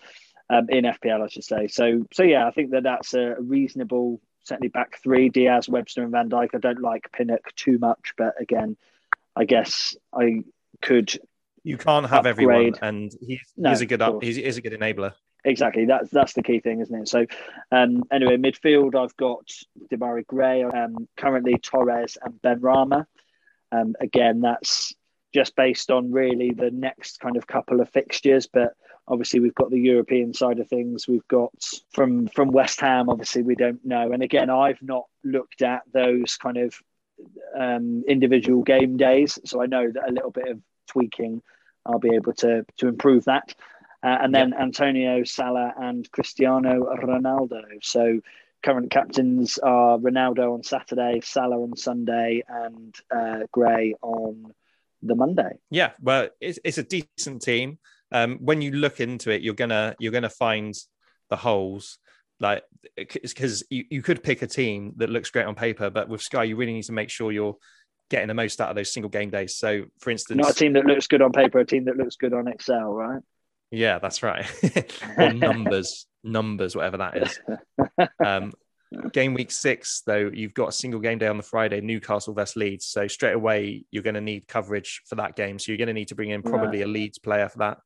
um, 0.49 0.69
in 0.69 0.83
FPL 0.83 1.23
I 1.23 1.27
should 1.29 1.45
say. 1.45 1.67
So 1.67 2.05
so 2.11 2.23
yeah, 2.23 2.45
I 2.45 2.51
think 2.51 2.71
that 2.71 2.83
that's 2.83 3.13
a 3.13 3.35
reasonable 3.39 4.19
certainly 4.43 4.69
back 4.69 4.99
three 5.01 5.29
Dias, 5.29 5.69
Webster, 5.69 6.03
and 6.03 6.11
Van 6.11 6.29
Dijk. 6.29 6.49
I 6.53 6.57
don't 6.57 6.81
like 6.81 7.11
Pinnock 7.13 7.55
too 7.55 7.77
much, 7.77 8.15
but 8.17 8.33
again, 8.39 8.75
I 9.33 9.45
guess 9.45 9.95
I 10.13 10.43
could 10.81 11.17
you 11.63 11.77
can't 11.77 12.07
have 12.07 12.25
upgrade. 12.25 12.49
everyone, 12.49 12.73
and 12.81 13.11
he's, 13.21 13.41
no, 13.57 13.69
he's 13.69 13.81
a 13.81 13.85
good 13.85 14.01
up, 14.01 14.23
he's, 14.23 14.35
he's 14.35 14.57
a 14.57 14.61
good 14.61 14.73
enabler. 14.73 15.13
Exactly. 15.43 15.85
That's 15.85 16.09
that's 16.11 16.33
the 16.33 16.43
key 16.43 16.59
thing, 16.59 16.81
isn't 16.81 16.95
it? 16.95 17.07
So, 17.07 17.25
um, 17.71 18.03
anyway, 18.11 18.37
midfield, 18.37 18.95
I've 18.95 19.15
got 19.17 19.49
Demarai 19.91 20.25
Gray, 20.25 20.63
um, 20.63 21.07
currently 21.17 21.57
Torres 21.57 22.17
and 22.21 22.39
Benrahma. 22.41 23.05
Um, 23.71 23.95
again, 23.99 24.41
that's 24.41 24.93
just 25.33 25.55
based 25.55 25.89
on 25.89 26.11
really 26.11 26.51
the 26.51 26.69
next 26.71 27.19
kind 27.19 27.37
of 27.37 27.47
couple 27.47 27.81
of 27.81 27.89
fixtures, 27.89 28.47
but 28.51 28.73
obviously 29.07 29.39
we've 29.39 29.55
got 29.55 29.71
the 29.71 29.79
European 29.79 30.33
side 30.33 30.59
of 30.59 30.67
things. 30.67 31.07
We've 31.07 31.27
got 31.27 31.53
from 31.91 32.27
from 32.27 32.51
West 32.51 32.79
Ham. 32.81 33.09
Obviously, 33.09 33.41
we 33.41 33.55
don't 33.55 33.83
know. 33.83 34.11
And 34.11 34.21
again, 34.21 34.49
I've 34.49 34.81
not 34.81 35.05
looked 35.23 35.63
at 35.63 35.81
those 35.91 36.37
kind 36.37 36.57
of 36.57 36.75
um, 37.57 38.03
individual 38.07 38.61
game 38.61 38.97
days, 38.97 39.39
so 39.45 39.61
I 39.61 39.65
know 39.65 39.89
that 39.91 40.09
a 40.09 40.11
little 40.11 40.31
bit 40.31 40.49
of 40.49 40.59
tweaking, 40.87 41.41
I'll 41.85 41.99
be 41.99 42.15
able 42.15 42.33
to 42.33 42.65
to 42.77 42.87
improve 42.87 43.25
that. 43.25 43.55
Uh, 44.03 44.17
and 44.21 44.33
then 44.33 44.53
Antonio 44.53 45.23
Salah 45.23 45.73
and 45.79 46.09
Cristiano 46.11 46.95
Ronaldo. 47.03 47.61
So 47.83 48.21
current 48.63 48.89
captains 48.89 49.59
are 49.59 49.97
Ronaldo 49.97 50.53
on 50.53 50.63
Saturday, 50.63 51.21
Salah 51.23 51.61
on 51.61 51.75
Sunday, 51.75 52.43
and 52.47 52.95
uh, 53.15 53.41
Gray 53.51 53.95
on 54.01 54.53
the 55.03 55.15
Monday. 55.15 55.59
Yeah, 55.69 55.91
well, 56.01 56.29
it's, 56.39 56.59
it's 56.63 56.77
a 56.77 56.83
decent 56.83 57.41
team. 57.41 57.79
Um, 58.11 58.39
when 58.39 58.61
you 58.61 58.71
look 58.71 58.99
into 58.99 59.31
it, 59.31 59.41
you're 59.41 59.53
gonna 59.53 59.95
you're 59.99 60.11
gonna 60.11 60.29
find 60.29 60.73
the 61.29 61.35
holes. 61.35 61.97
Like, 62.39 62.63
because 62.95 63.63
you, 63.69 63.85
you 63.91 64.01
could 64.01 64.23
pick 64.23 64.41
a 64.41 64.47
team 64.47 64.93
that 64.97 65.11
looks 65.11 65.29
great 65.29 65.45
on 65.45 65.53
paper, 65.53 65.91
but 65.91 66.09
with 66.09 66.21
Sky, 66.21 66.43
you 66.45 66.55
really 66.55 66.73
need 66.73 66.85
to 66.85 66.91
make 66.91 67.11
sure 67.11 67.31
you're 67.31 67.55
getting 68.11 68.27
the 68.27 68.33
most 68.35 68.59
out 68.61 68.69
of 68.69 68.75
those 68.75 68.93
single 68.93 69.09
game 69.09 69.31
days. 69.31 69.55
So, 69.55 69.85
for 69.99 70.11
instance, 70.11 70.37
not 70.37 70.51
a 70.51 70.53
team 70.53 70.73
that 70.73 70.85
looks 70.85 71.07
good 71.07 71.21
on 71.21 71.31
paper, 71.31 71.59
a 71.59 71.65
team 71.65 71.85
that 71.85 71.97
looks 71.97 72.17
good 72.17 72.33
on 72.33 72.47
Excel, 72.47 72.93
right? 72.93 73.21
Yeah, 73.71 73.99
that's 73.99 74.21
right. 74.21 74.45
or 75.17 75.31
numbers, 75.33 76.05
numbers, 76.23 76.75
whatever 76.75 76.97
that 76.97 77.17
is. 77.17 77.39
Um, 78.25 78.51
game 79.13 79.33
week 79.33 79.51
six, 79.51 80.01
though, 80.05 80.29
you've 80.33 80.53
got 80.53 80.69
a 80.69 80.71
single 80.71 80.99
game 80.99 81.17
day 81.17 81.27
on 81.27 81.37
the 81.37 81.43
Friday, 81.43 81.81
Newcastle 81.81 82.33
versus 82.33 82.55
Leeds. 82.55 82.85
So 82.85 83.07
straight 83.07 83.33
away, 83.33 83.85
you're 83.91 84.03
going 84.03 84.15
to 84.15 84.21
need 84.21 84.47
coverage 84.47 85.01
for 85.05 85.15
that 85.15 85.35
game. 85.35 85.59
So 85.59 85.71
you're 85.71 85.77
going 85.77 85.87
to 85.87 85.93
need 85.93 86.09
to 86.09 86.15
bring 86.15 86.29
in 86.29 86.41
probably 86.41 86.79
yeah. 86.79 86.85
a 86.85 86.87
Leeds 86.87 87.19
player 87.19 87.47
for 87.47 87.59
that. 87.59 87.77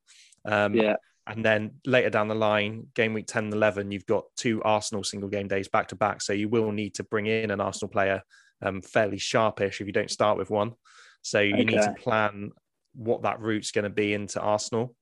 Um, 0.46 0.74
yeah. 0.74 0.96
And 1.28 1.44
then 1.44 1.76
later 1.86 2.10
down 2.10 2.28
the 2.28 2.36
line, 2.36 2.88
game 2.96 3.14
week 3.14 3.28
10 3.28 3.46
and 3.46 3.54
11, 3.54 3.92
you've 3.92 4.06
got 4.06 4.26
two 4.38 4.62
Arsenal 4.64 5.04
single 5.04 5.30
game 5.30 5.48
days 5.48 5.68
back 5.68 5.90
to 5.90 5.96
back. 5.96 6.22
So 6.22 6.34
you 6.34 6.50
will 6.50 6.72
need 6.72 6.96
to 6.96 7.04
bring 7.04 7.26
in 7.26 7.52
an 7.52 7.62
Arsenal 7.62 7.90
player 7.90 8.22
um, 8.62 8.82
fairly 8.82 9.18
sharpish 9.18 9.82
if 9.82 9.88
you 9.88 9.94
don't 9.94 10.12
start 10.12 10.38
with 10.38 10.50
one. 10.50 10.74
So 11.22 11.40
you 11.40 11.56
okay. 11.56 11.64
need 11.64 11.82
to 11.82 11.96
plan 12.00 12.52
what 12.94 13.24
that 13.24 13.40
route's 13.40 13.72
going 13.72 13.84
to 13.84 13.90
be 13.90 14.14
into 14.14 14.40
Arsenal. 14.40 14.96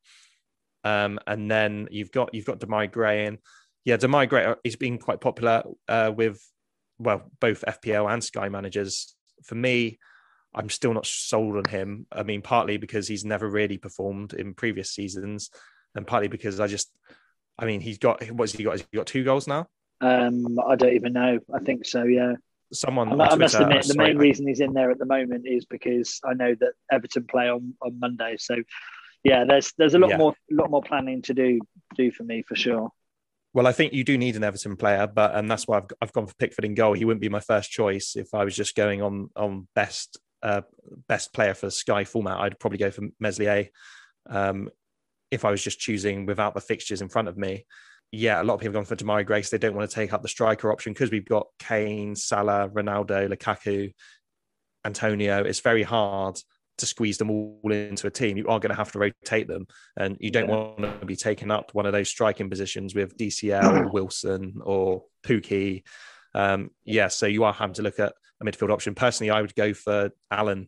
Um, 0.84 1.20
and 1.28 1.49
then 1.49 1.88
you've 1.91 2.12
got 2.12 2.34
you've 2.34 2.45
got 2.45 2.60
Demarai 2.60 2.91
Gray 2.91 3.26
and 3.26 3.38
yeah, 3.86 3.97
Demarai 3.97 4.30
Gray 4.30 4.54
is 4.64 4.76
being 4.76 4.97
quite 4.97 5.22
popular 5.22 5.64
uh, 5.88 6.12
with 6.16 6.41
well 6.97 7.30
both 7.39 7.64
FPL 7.68 8.12
and 8.12 8.24
Sky 8.24 8.49
managers. 8.49 9.16
For 9.43 9.56
me, 9.56 9.99
I'm 10.56 10.70
still 10.70 10.93
not 10.93 11.06
sold 11.06 11.58
on 11.58 11.66
him. 11.66 12.06
I 12.12 12.24
mean, 12.24 12.41
partly 12.41 12.78
because 12.78 13.08
he's 13.08 13.26
never 13.26 13.49
really 13.49 13.78
performed 13.78 14.34
in 14.34 14.54
previous 14.54 14.91
seasons, 14.91 15.49
and 15.95 16.08
partly 16.08 16.28
because 16.28 16.60
I 16.60 16.68
just, 16.68 16.91
I 17.58 17.66
mean, 17.66 17.82
he's 17.82 17.97
got 17.97 18.24
what's 18.32 18.54
he 18.54 18.64
got? 18.64 18.72
Has 18.72 18.86
he 18.91 18.97
got 18.97 19.08
two 19.08 19.24
goals 19.24 19.47
now? 19.47 19.68
Um, 20.01 20.60
I 20.66 20.76
don't 20.76 20.93
even 20.93 21.14
know. 21.14 21.39
I 21.54 21.60
think 21.60 21.86
so. 21.86 22.04
Yeah. 22.04 22.34
Someone. 22.74 23.19
I, 23.19 23.26
I 23.26 23.36
must 23.36 23.55
admit, 23.55 23.86
the 23.86 23.95
main 23.95 24.17
reason 24.17 24.47
he's 24.47 24.59
in 24.59 24.74
there 24.74 24.91
at 24.91 24.99
the 24.99 25.05
moment 25.05 25.45
is 25.47 25.65
because 25.65 26.19
I 26.26 26.34
know 26.34 26.55
that 26.59 26.74
Everton 26.91 27.26
play 27.26 27.49
on 27.49 27.76
on 27.82 27.99
Monday, 27.99 28.36
so 28.38 28.55
yeah, 29.24 29.45
there's 29.45 29.74
there's 29.78 29.93
a 29.93 29.99
lot 29.99 30.11
yeah. 30.11 30.17
more 30.17 30.36
lot 30.51 30.69
more 30.69 30.82
planning 30.82 31.21
to 31.24 31.34
do 31.34 31.59
do 31.95 32.11
for 32.11 32.24
me 32.24 32.43
for 32.43 32.55
sure. 32.55 32.89
Well, 33.53 33.67
I 33.67 33.71
think 33.71 33.93
you 33.93 34.03
do 34.03 34.17
need 34.17 34.36
an 34.36 34.43
Everton 34.43 34.76
player, 34.76 35.05
but 35.07 35.36
and 35.36 35.49
that's 35.49 35.67
why 35.67 35.78
I've 35.78 35.88
I've 36.01 36.13
gone 36.13 36.28
for 36.28 36.34
Pickford 36.36 36.65
in 36.65 36.74
goal. 36.74 36.93
He 36.93 37.05
wouldn't 37.05 37.21
be 37.21 37.30
my 37.30 37.39
first 37.39 37.71
choice 37.71 38.15
if 38.15 38.34
I 38.34 38.43
was 38.43 38.55
just 38.55 38.76
going 38.76 39.01
on 39.01 39.30
on 39.36 39.67
best 39.76 40.19
uh, 40.41 40.61
best 41.07 41.34
player 41.34 41.53
for 41.53 41.69
Sky 41.69 42.03
format. 42.03 42.39
I'd 42.39 42.59
probably 42.59 42.80
go 42.80 42.91
for 42.91 43.03
Meslier. 43.19 43.69
Um, 44.30 44.69
if 45.32 45.45
I 45.45 45.51
was 45.51 45.63
just 45.63 45.80
choosing 45.80 46.26
without 46.26 46.53
the 46.53 46.61
fixtures 46.61 47.01
in 47.01 47.09
front 47.09 47.28
of 47.28 47.38
me, 47.38 47.65
yeah, 48.16 48.39
a 48.39 48.43
lot 48.43 48.53
of 48.53 48.59
people 48.59 48.80
have 48.80 48.88
gone 48.88 48.97
for 48.97 49.03
Demarai 49.03 49.26
Gray. 49.26 49.41
They 49.41 49.57
don't 49.57 49.74
want 49.74 49.89
to 49.89 49.95
take 49.95 50.14
up 50.14 50.22
the 50.22 50.28
striker 50.28 50.72
option 50.72 50.93
because 50.93 51.09
we've 51.09 51.26
got 51.26 51.47
Kane, 51.57 52.16
Salah, 52.16 52.70
Ronaldo, 52.70 53.28
Lukaku, 53.28 53.91
Antonio. 54.86 55.43
It's 55.43 55.61
very 55.61 55.82
hard 55.82 56.38
to 56.78 56.86
squeeze 56.86 57.18
them 57.18 57.32
all 57.32 57.72
into 57.72 58.05
a 58.05 58.11
team, 58.11 58.38
you 58.38 58.47
are 58.47 58.59
going 58.59 58.70
to 58.70 58.76
have 58.76 58.91
to 58.91 58.99
rotate 58.99 59.47
them, 59.47 59.66
and 59.97 60.16
you 60.20 60.30
don't 60.30 60.47
yeah. 60.47 60.55
want 60.55 60.99
to 60.99 61.05
be 61.05 61.16
taking 61.16 61.49
up 61.49 61.72
one 61.74 61.88
of 61.88 61.91
those 61.91 62.07
striking 62.07 62.51
positions 62.51 62.93
with 62.93 63.18
DCL, 63.18 63.64
or 63.86 63.91
Wilson, 63.91 64.59
or 64.64 65.03
Pukki. 65.26 65.84
Um, 66.36 66.70
yeah, 66.84 67.07
so 67.07 67.26
you 67.26 67.43
are 67.43 67.53
having 67.53 67.76
to 67.76 67.82
look 67.82 67.99
at 67.99 68.14
a 68.41 68.45
midfield 68.45 68.72
option. 68.72 68.93
Personally, 68.93 69.32
I 69.32 69.41
would 69.41 69.55
go 69.55 69.74
for 69.74 70.11
Allan 70.30 70.68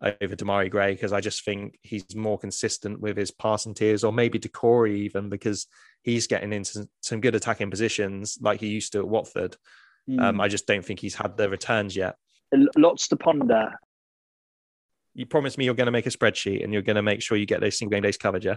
over 0.00 0.36
Demarai 0.36 0.70
Gray 0.70 0.92
because 0.92 1.12
I 1.12 1.20
just 1.20 1.44
think 1.44 1.78
he's 1.82 2.14
more 2.14 2.38
consistent 2.38 3.00
with 3.00 3.16
his 3.16 3.32
passing 3.32 3.74
tiers, 3.74 4.04
or 4.04 4.12
maybe 4.12 4.38
Doucouré 4.38 4.94
even 4.96 5.28
because 5.28 5.66
he's 6.04 6.28
getting 6.28 6.52
into 6.52 6.88
some 7.00 7.20
good 7.20 7.34
attacking 7.34 7.70
positions 7.70 8.38
like 8.40 8.60
he 8.60 8.68
used 8.68 8.92
to 8.92 9.00
at 9.00 9.08
Watford. 9.08 9.56
Mm. 10.08 10.22
Um, 10.22 10.40
I 10.40 10.46
just 10.46 10.68
don't 10.68 10.84
think 10.84 11.00
he's 11.00 11.16
had 11.16 11.36
the 11.36 11.50
returns 11.50 11.96
yet. 11.96 12.14
Lots 12.76 13.08
to 13.08 13.16
ponder 13.16 13.72
you 15.14 15.26
promised 15.26 15.56
me 15.56 15.64
you're 15.64 15.74
going 15.74 15.86
to 15.86 15.92
make 15.92 16.06
a 16.06 16.10
spreadsheet 16.10 16.62
and 16.62 16.72
you're 16.72 16.82
going 16.82 16.96
to 16.96 17.02
make 17.02 17.22
sure 17.22 17.36
you 17.36 17.46
get 17.46 17.60
those 17.60 17.78
single 17.78 17.94
game 17.96 18.02
days 18.02 18.16
covered, 18.16 18.44
yeah? 18.44 18.56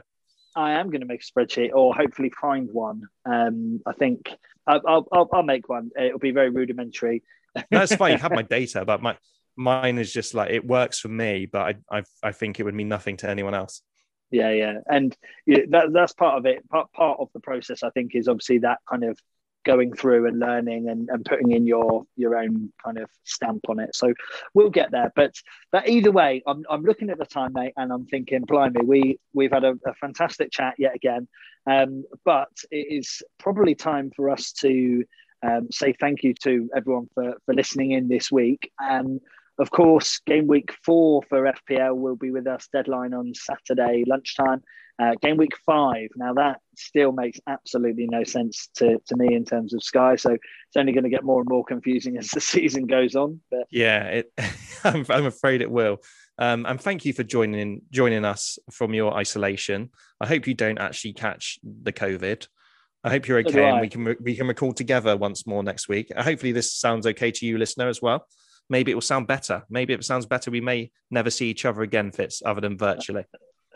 I 0.55 0.71
am 0.71 0.89
going 0.89 1.01
to 1.01 1.07
make 1.07 1.21
a 1.21 1.39
spreadsheet 1.39 1.71
or 1.73 1.93
hopefully 1.93 2.31
find 2.41 2.69
one. 2.71 3.03
Um, 3.25 3.79
I 3.85 3.93
think 3.93 4.35
I'll, 4.65 5.05
I'll, 5.11 5.29
I'll 5.31 5.43
make 5.43 5.69
one. 5.69 5.91
It'll 5.97 6.17
be 6.17 6.31
very 6.31 6.49
rudimentary. 6.49 7.23
That's 7.71 7.95
fine. 7.95 8.13
You 8.13 8.17
have 8.17 8.31
my 8.31 8.41
data, 8.49 8.83
but 8.83 9.01
my 9.01 9.17
mine 9.55 9.99
is 9.99 10.11
just 10.11 10.33
like 10.33 10.49
it 10.51 10.65
works 10.65 10.99
for 10.99 11.09
me, 11.09 11.45
but 11.45 11.61
I 11.91 11.97
I, 11.99 12.03
I 12.23 12.31
think 12.31 12.59
it 12.59 12.63
would 12.63 12.75
mean 12.75 12.89
nothing 12.89 13.17
to 13.17 13.29
anyone 13.29 13.53
else. 13.53 13.81
Yeah, 14.29 14.51
yeah, 14.51 14.79
and 14.87 15.15
that 15.47 15.91
that's 15.93 16.13
part 16.13 16.37
of 16.37 16.45
it. 16.45 16.67
Part 16.69 16.91
part 16.91 17.19
of 17.19 17.29
the 17.33 17.39
process, 17.39 17.83
I 17.83 17.89
think, 17.91 18.13
is 18.13 18.27
obviously 18.27 18.59
that 18.59 18.79
kind 18.89 19.03
of 19.03 19.17
going 19.67 19.93
through 19.93 20.25
and 20.27 20.39
learning 20.39 20.87
and, 20.87 21.09
and 21.09 21.25
putting 21.25 21.51
in 21.51 21.67
your 21.67 22.03
your 22.15 22.37
own 22.37 22.71
kind 22.83 22.97
of 22.97 23.09
stamp 23.25 23.61
on 23.69 23.79
it. 23.79 23.95
So 23.95 24.13
we'll 24.53 24.69
get 24.69 24.91
there. 24.91 25.11
But 25.15 25.35
but 25.71 25.87
either 25.87 26.11
way, 26.11 26.41
I'm, 26.47 26.63
I'm 26.69 26.83
looking 26.83 27.09
at 27.09 27.19
the 27.19 27.25
time, 27.25 27.53
mate, 27.53 27.73
and 27.77 27.91
I'm 27.91 28.05
thinking, 28.05 28.41
blimey, 28.41 28.81
we 28.83 29.19
we've 29.33 29.51
had 29.51 29.65
a, 29.65 29.77
a 29.85 29.93
fantastic 29.95 30.51
chat 30.51 30.75
yet 30.77 30.95
again. 30.95 31.27
Um, 31.69 32.05
but 32.23 32.49
it 32.71 32.87
is 32.89 33.21
probably 33.39 33.75
time 33.75 34.11
for 34.15 34.29
us 34.29 34.53
to 34.63 35.03
um, 35.43 35.67
say 35.69 35.93
thank 35.99 36.23
you 36.23 36.33
to 36.43 36.69
everyone 36.75 37.09
for 37.13 37.35
for 37.45 37.53
listening 37.53 37.91
in 37.91 38.07
this 38.07 38.31
week. 38.31 38.71
And 38.79 39.21
of 39.59 39.71
course, 39.71 40.19
game 40.25 40.47
week 40.47 40.73
four 40.83 41.23
for 41.29 41.51
FPL 41.69 41.95
will 41.95 42.15
be 42.15 42.31
with 42.31 42.47
us. 42.47 42.67
Deadline 42.71 43.13
on 43.13 43.33
Saturday 43.33 44.03
lunchtime. 44.07 44.63
Uh, 44.99 45.13
game 45.21 45.37
week 45.37 45.55
five. 45.63 46.09
Now 46.15 46.33
that 46.33 46.59
still 46.75 47.11
makes 47.11 47.39
absolutely 47.47 48.07
no 48.09 48.23
sense 48.23 48.69
to, 48.77 48.97
to 49.07 49.15
me 49.15 49.35
in 49.35 49.45
terms 49.45 49.73
of 49.73 49.83
Sky. 49.83 50.15
So 50.15 50.31
it's 50.31 50.75
only 50.75 50.91
going 50.91 51.03
to 51.03 51.09
get 51.09 51.23
more 51.23 51.39
and 51.39 51.49
more 51.49 51.63
confusing 51.63 52.17
as 52.17 52.29
the 52.29 52.41
season 52.41 52.87
goes 52.87 53.15
on. 53.15 53.41
But 53.51 53.67
yeah, 53.69 54.03
it, 54.05 54.33
I'm, 54.83 55.05
I'm 55.09 55.25
afraid 55.25 55.61
it 55.61 55.69
will. 55.69 55.99
Um, 56.39 56.65
and 56.65 56.79
thank 56.79 57.05
you 57.05 57.13
for 57.13 57.23
joining 57.23 57.81
joining 57.91 58.25
us 58.25 58.59
from 58.71 58.93
your 58.93 59.13
isolation. 59.13 59.89
I 60.19 60.27
hope 60.27 60.47
you 60.47 60.53
don't 60.53 60.79
actually 60.79 61.13
catch 61.13 61.59
the 61.63 61.93
COVID. 61.93 62.47
I 63.03 63.09
hope 63.09 63.27
you're 63.27 63.39
okay, 63.39 63.69
and 63.69 63.81
we 63.81 63.89
can 63.89 64.15
we 64.19 64.35
can 64.35 64.47
record 64.47 64.75
together 64.75 65.15
once 65.15 65.47
more 65.47 65.63
next 65.63 65.87
week. 65.87 66.11
Hopefully, 66.15 66.51
this 66.51 66.73
sounds 66.73 67.07
okay 67.07 67.31
to 67.31 67.45
you, 67.45 67.57
listener, 67.57 67.87
as 67.87 68.01
well. 68.01 68.27
Maybe 68.69 68.91
it 68.91 68.95
will 68.95 69.01
sound 69.01 69.27
better. 69.27 69.63
Maybe 69.69 69.93
if 69.93 70.01
it 70.01 70.03
sounds 70.03 70.25
better, 70.25 70.51
we 70.51 70.61
may 70.61 70.91
never 71.09 71.29
see 71.29 71.49
each 71.49 71.65
other 71.65 71.81
again, 71.81 72.11
Fitz, 72.11 72.41
other 72.45 72.61
than 72.61 72.77
virtually. 72.77 73.25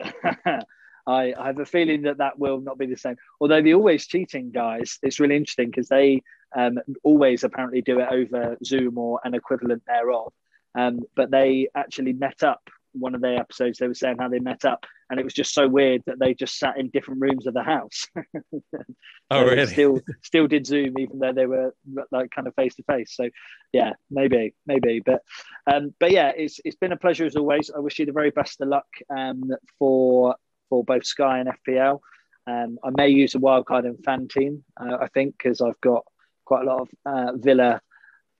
I, 1.06 1.34
I 1.36 1.46
have 1.46 1.58
a 1.58 1.66
feeling 1.66 2.02
that 2.02 2.18
that 2.18 2.38
will 2.38 2.60
not 2.60 2.78
be 2.78 2.86
the 2.86 2.96
same. 2.96 3.16
Although 3.40 3.62
the 3.62 3.74
always 3.74 4.06
cheating 4.06 4.50
guys, 4.50 4.98
it's 5.02 5.18
really 5.18 5.36
interesting 5.36 5.70
because 5.70 5.88
they 5.88 6.22
um, 6.54 6.78
always 7.02 7.44
apparently 7.44 7.82
do 7.82 7.98
it 8.00 8.08
over 8.10 8.56
Zoom 8.64 8.98
or 8.98 9.20
an 9.24 9.34
equivalent 9.34 9.82
thereof. 9.86 10.32
Um, 10.74 11.00
but 11.16 11.30
they 11.30 11.68
actually 11.74 12.12
met 12.12 12.42
up. 12.42 12.62
One 12.92 13.14
of 13.14 13.20
their 13.20 13.38
episodes, 13.38 13.78
they 13.78 13.88
were 13.88 13.94
saying 13.94 14.16
how 14.18 14.28
they 14.28 14.38
met 14.38 14.64
up, 14.64 14.84
and 15.10 15.18
it 15.18 15.24
was 15.24 15.34
just 15.34 15.54
so 15.54 15.68
weird 15.68 16.02
that 16.06 16.18
they 16.18 16.34
just 16.34 16.58
sat 16.58 16.78
in 16.78 16.90
different 16.90 17.20
rooms 17.20 17.46
of 17.46 17.54
the 17.54 17.62
house. 17.62 18.06
oh, 19.30 19.44
really? 19.44 19.66
Still, 19.66 20.00
still 20.22 20.46
did 20.46 20.66
Zoom, 20.66 20.98
even 20.98 21.18
though 21.18 21.32
they 21.32 21.46
were 21.46 21.74
like 22.10 22.30
kind 22.30 22.46
of 22.46 22.54
face 22.54 22.74
to 22.76 22.82
face. 22.84 23.14
So, 23.14 23.28
yeah, 23.72 23.92
maybe, 24.10 24.54
maybe, 24.66 25.00
but, 25.04 25.22
um, 25.66 25.94
but 26.00 26.10
yeah, 26.10 26.32
it's 26.36 26.60
it's 26.64 26.76
been 26.76 26.92
a 26.92 26.96
pleasure 26.96 27.26
as 27.26 27.36
always. 27.36 27.70
I 27.74 27.80
wish 27.80 27.98
you 27.98 28.06
the 28.06 28.12
very 28.12 28.30
best 28.30 28.60
of 28.60 28.68
luck 28.68 28.86
um, 29.10 29.42
for 29.78 30.36
for 30.68 30.84
both 30.84 31.04
Sky 31.04 31.38
and 31.38 31.50
FPL. 31.66 32.00
Um, 32.46 32.78
I 32.82 32.90
may 32.96 33.08
use 33.08 33.34
a 33.34 33.38
wildcard 33.38 33.84
in 33.84 33.96
FanTeam, 33.98 34.62
uh, 34.80 34.96
I 35.00 35.08
think, 35.08 35.36
because 35.38 35.60
I've 35.60 35.80
got 35.80 36.04
quite 36.44 36.66
a 36.66 36.66
lot 36.66 36.80
of 36.80 36.88
uh, 37.06 37.32
Villa 37.36 37.80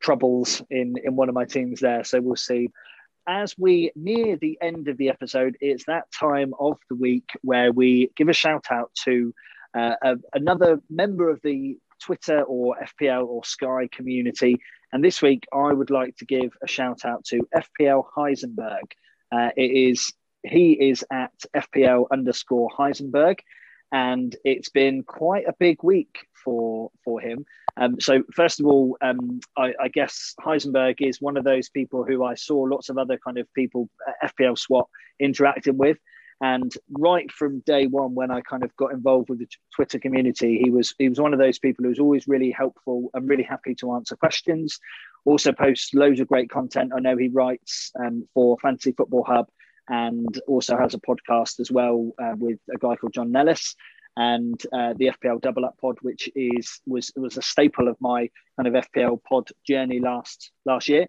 troubles 0.00 0.62
in, 0.70 0.94
in 1.04 1.16
one 1.16 1.28
of 1.28 1.34
my 1.34 1.44
teams 1.44 1.80
there. 1.80 2.04
So 2.04 2.20
we'll 2.20 2.36
see. 2.36 2.68
As 3.26 3.56
we 3.56 3.92
near 3.94 4.36
the 4.36 4.58
end 4.60 4.88
of 4.88 4.96
the 4.96 5.08
episode, 5.08 5.56
it's 5.60 5.84
that 5.84 6.10
time 6.12 6.54
of 6.58 6.78
the 6.88 6.96
week 6.96 7.30
where 7.42 7.72
we 7.72 8.10
give 8.16 8.28
a 8.28 8.32
shout 8.32 8.66
out 8.70 8.90
to 9.04 9.32
uh, 9.74 9.94
uh, 10.02 10.16
another 10.34 10.80
member 10.90 11.30
of 11.30 11.40
the 11.42 11.78
Twitter 12.00 12.42
or 12.42 12.76
FPL 12.82 13.26
or 13.26 13.44
Sky 13.44 13.88
community. 13.92 14.60
And 14.92 15.04
this 15.04 15.22
week, 15.22 15.46
I 15.52 15.72
would 15.72 15.90
like 15.90 16.16
to 16.16 16.26
give 16.26 16.52
a 16.62 16.66
shout 16.66 17.04
out 17.04 17.24
to 17.26 17.46
FPL 17.54 18.04
Heisenberg. 18.16 18.92
Uh, 19.30 19.50
it 19.56 19.70
is 19.70 20.12
he 20.44 20.72
is 20.72 21.04
at 21.10 21.32
FPL 21.54 22.06
underscore 22.10 22.68
Heisenberg, 22.76 23.38
and 23.92 24.34
it's 24.44 24.70
been 24.70 25.02
quite 25.02 25.46
a 25.46 25.54
big 25.58 25.82
week 25.82 26.26
for 26.42 26.90
for 27.04 27.20
him. 27.20 27.44
Um, 27.76 28.00
so 28.00 28.22
first 28.34 28.60
of 28.60 28.66
all, 28.66 28.98
um, 29.00 29.40
I, 29.56 29.72
I, 29.80 29.88
guess 29.88 30.34
Heisenberg 30.40 30.96
is 31.00 31.22
one 31.22 31.38
of 31.38 31.44
those 31.44 31.70
people 31.70 32.04
who 32.04 32.22
I 32.22 32.34
saw 32.34 32.58
lots 32.58 32.90
of 32.90 32.98
other 32.98 33.18
kind 33.24 33.38
of 33.38 33.46
people 33.54 33.88
FPL 34.22 34.58
SWAT 34.58 34.88
interacting 35.18 35.78
with. 35.78 35.96
And 36.42 36.70
right 36.90 37.30
from 37.30 37.60
day 37.60 37.86
one, 37.86 38.14
when 38.14 38.30
I 38.30 38.40
kind 38.42 38.62
of 38.62 38.76
got 38.76 38.92
involved 38.92 39.30
with 39.30 39.38
the 39.38 39.48
Twitter 39.74 39.98
community, 39.98 40.60
he 40.62 40.70
was 40.70 40.94
he 40.98 41.08
was 41.08 41.20
one 41.20 41.32
of 41.32 41.38
those 41.38 41.58
people 41.58 41.84
who 41.84 41.90
was 41.90 42.00
always 42.00 42.26
really 42.26 42.50
helpful 42.50 43.10
and 43.14 43.28
really 43.28 43.44
happy 43.44 43.74
to 43.76 43.92
answer 43.92 44.16
questions. 44.16 44.78
Also 45.24 45.52
posts 45.52 45.94
loads 45.94 46.18
of 46.18 46.26
great 46.26 46.50
content. 46.50 46.92
I 46.94 47.00
know 47.00 47.16
he 47.16 47.28
writes 47.28 47.92
um, 47.98 48.26
for 48.34 48.58
Fantasy 48.60 48.92
Football 48.92 49.24
Hub 49.24 49.46
and 49.88 50.40
also 50.46 50.76
has 50.76 50.94
a 50.94 50.98
podcast 50.98 51.60
as 51.60 51.70
well 51.70 52.12
uh, 52.22 52.34
with 52.36 52.58
a 52.72 52.78
guy 52.78 52.96
called 52.96 53.14
John 53.14 53.32
Nellis 53.32 53.74
and 54.16 54.60
uh, 54.72 54.94
the 54.96 55.10
FPL 55.10 55.40
Double 55.40 55.64
Up 55.64 55.76
Pod, 55.80 55.96
which 56.02 56.28
is 56.34 56.80
was 56.86 57.10
was 57.16 57.36
a 57.36 57.42
staple 57.42 57.88
of 57.88 57.96
my 58.00 58.28
kind 58.56 58.74
of 58.74 58.84
FPL 58.84 59.22
pod 59.22 59.48
journey 59.66 60.00
last 60.00 60.50
last 60.64 60.88
year. 60.88 61.06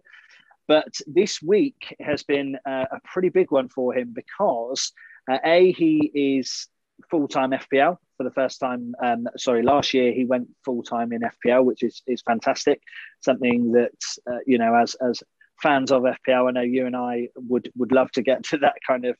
But 0.66 0.94
this 1.06 1.42
week 1.42 1.94
has 2.00 2.22
been 2.22 2.56
uh, 2.66 2.86
a 2.90 3.00
pretty 3.04 3.28
big 3.28 3.50
one 3.50 3.68
for 3.68 3.94
him 3.94 4.14
because 4.14 4.92
uh, 5.30 5.38
a 5.44 5.72
he 5.72 6.10
is 6.14 6.68
full 7.10 7.28
time 7.28 7.50
FPL 7.50 7.98
for 8.16 8.24
the 8.24 8.30
first 8.30 8.60
time. 8.60 8.94
Um, 9.02 9.28
sorry, 9.36 9.62
last 9.62 9.92
year 9.92 10.12
he 10.12 10.24
went 10.24 10.48
full 10.64 10.82
time 10.82 11.12
in 11.12 11.20
FPL, 11.20 11.64
which 11.64 11.82
is 11.82 12.02
is 12.06 12.22
fantastic. 12.22 12.80
Something 13.20 13.72
that 13.72 13.98
uh, 14.30 14.38
you 14.46 14.58
know, 14.58 14.74
as 14.74 14.94
as 14.94 15.22
fans 15.64 15.90
of 15.90 16.02
FPL, 16.02 16.48
I 16.48 16.50
know 16.52 16.60
you 16.60 16.86
and 16.86 16.94
I 16.94 17.28
would 17.34 17.72
would 17.74 17.90
love 17.90 18.12
to 18.12 18.22
get 18.22 18.44
to 18.44 18.58
that 18.58 18.74
kind 18.86 19.06
of 19.06 19.16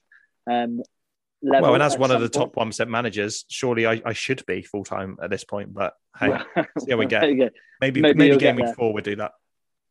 um, 0.49 0.81
level. 1.43 1.71
Well, 1.71 1.75
and 1.75 1.83
as 1.83 1.99
one 1.99 2.11
of 2.11 2.21
the 2.21 2.29
point. 2.29 2.33
top 2.35 2.57
one 2.57 2.69
percent 2.69 2.91
managers, 2.91 3.45
surely 3.49 3.87
I, 3.87 4.03
I 4.05 4.13
should 4.13 4.45
be 4.47 4.63
full 4.63 4.85
time 4.85 5.17
at 5.23 5.31
this 5.31 5.43
point. 5.43 5.73
But 5.73 5.95
hey, 6.21 6.29
well, 6.29 6.47
how 6.55 6.97
we 6.97 7.07
get. 7.07 7.23
Maybe 7.81 8.01
maybe, 8.01 8.19
maybe 8.19 8.37
game 8.37 8.57
week 8.57 8.75
four 8.77 8.93
we'll 8.93 9.03
do 9.03 9.17
that. 9.17 9.33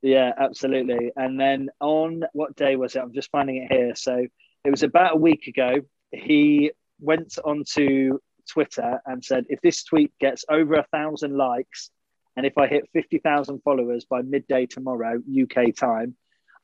Yeah, 0.03 0.31
absolutely. 0.37 1.11
And 1.15 1.39
then 1.39 1.69
on 1.79 2.23
what 2.33 2.55
day 2.55 2.75
was 2.75 2.95
it? 2.95 2.99
I'm 2.99 3.13
just 3.13 3.31
finding 3.31 3.57
it 3.57 3.71
here. 3.71 3.95
So 3.95 4.27
it 4.65 4.69
was 4.69 4.83
about 4.83 5.13
a 5.13 5.17
week 5.17 5.47
ago. 5.47 5.75
He 6.11 6.71
went 6.99 7.37
onto 7.43 8.19
Twitter 8.49 9.01
and 9.05 9.23
said, 9.23 9.45
if 9.49 9.61
this 9.61 9.83
tweet 9.83 10.11
gets 10.19 10.43
over 10.49 10.75
a 10.75 10.85
thousand 10.91 11.37
likes, 11.37 11.89
and 12.35 12.45
if 12.45 12.57
I 12.57 12.67
hit 12.67 12.89
50,000 12.93 13.61
followers 13.63 14.05
by 14.05 14.21
midday 14.23 14.65
tomorrow, 14.65 15.19
UK 15.19 15.73
time, 15.75 16.15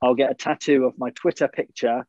I'll 0.02 0.16
get 0.16 0.32
a 0.32 0.36
tattoo 0.36 0.86
of 0.86 0.98
my 0.98 1.10
Twitter 1.12 1.48
picture 1.48 2.06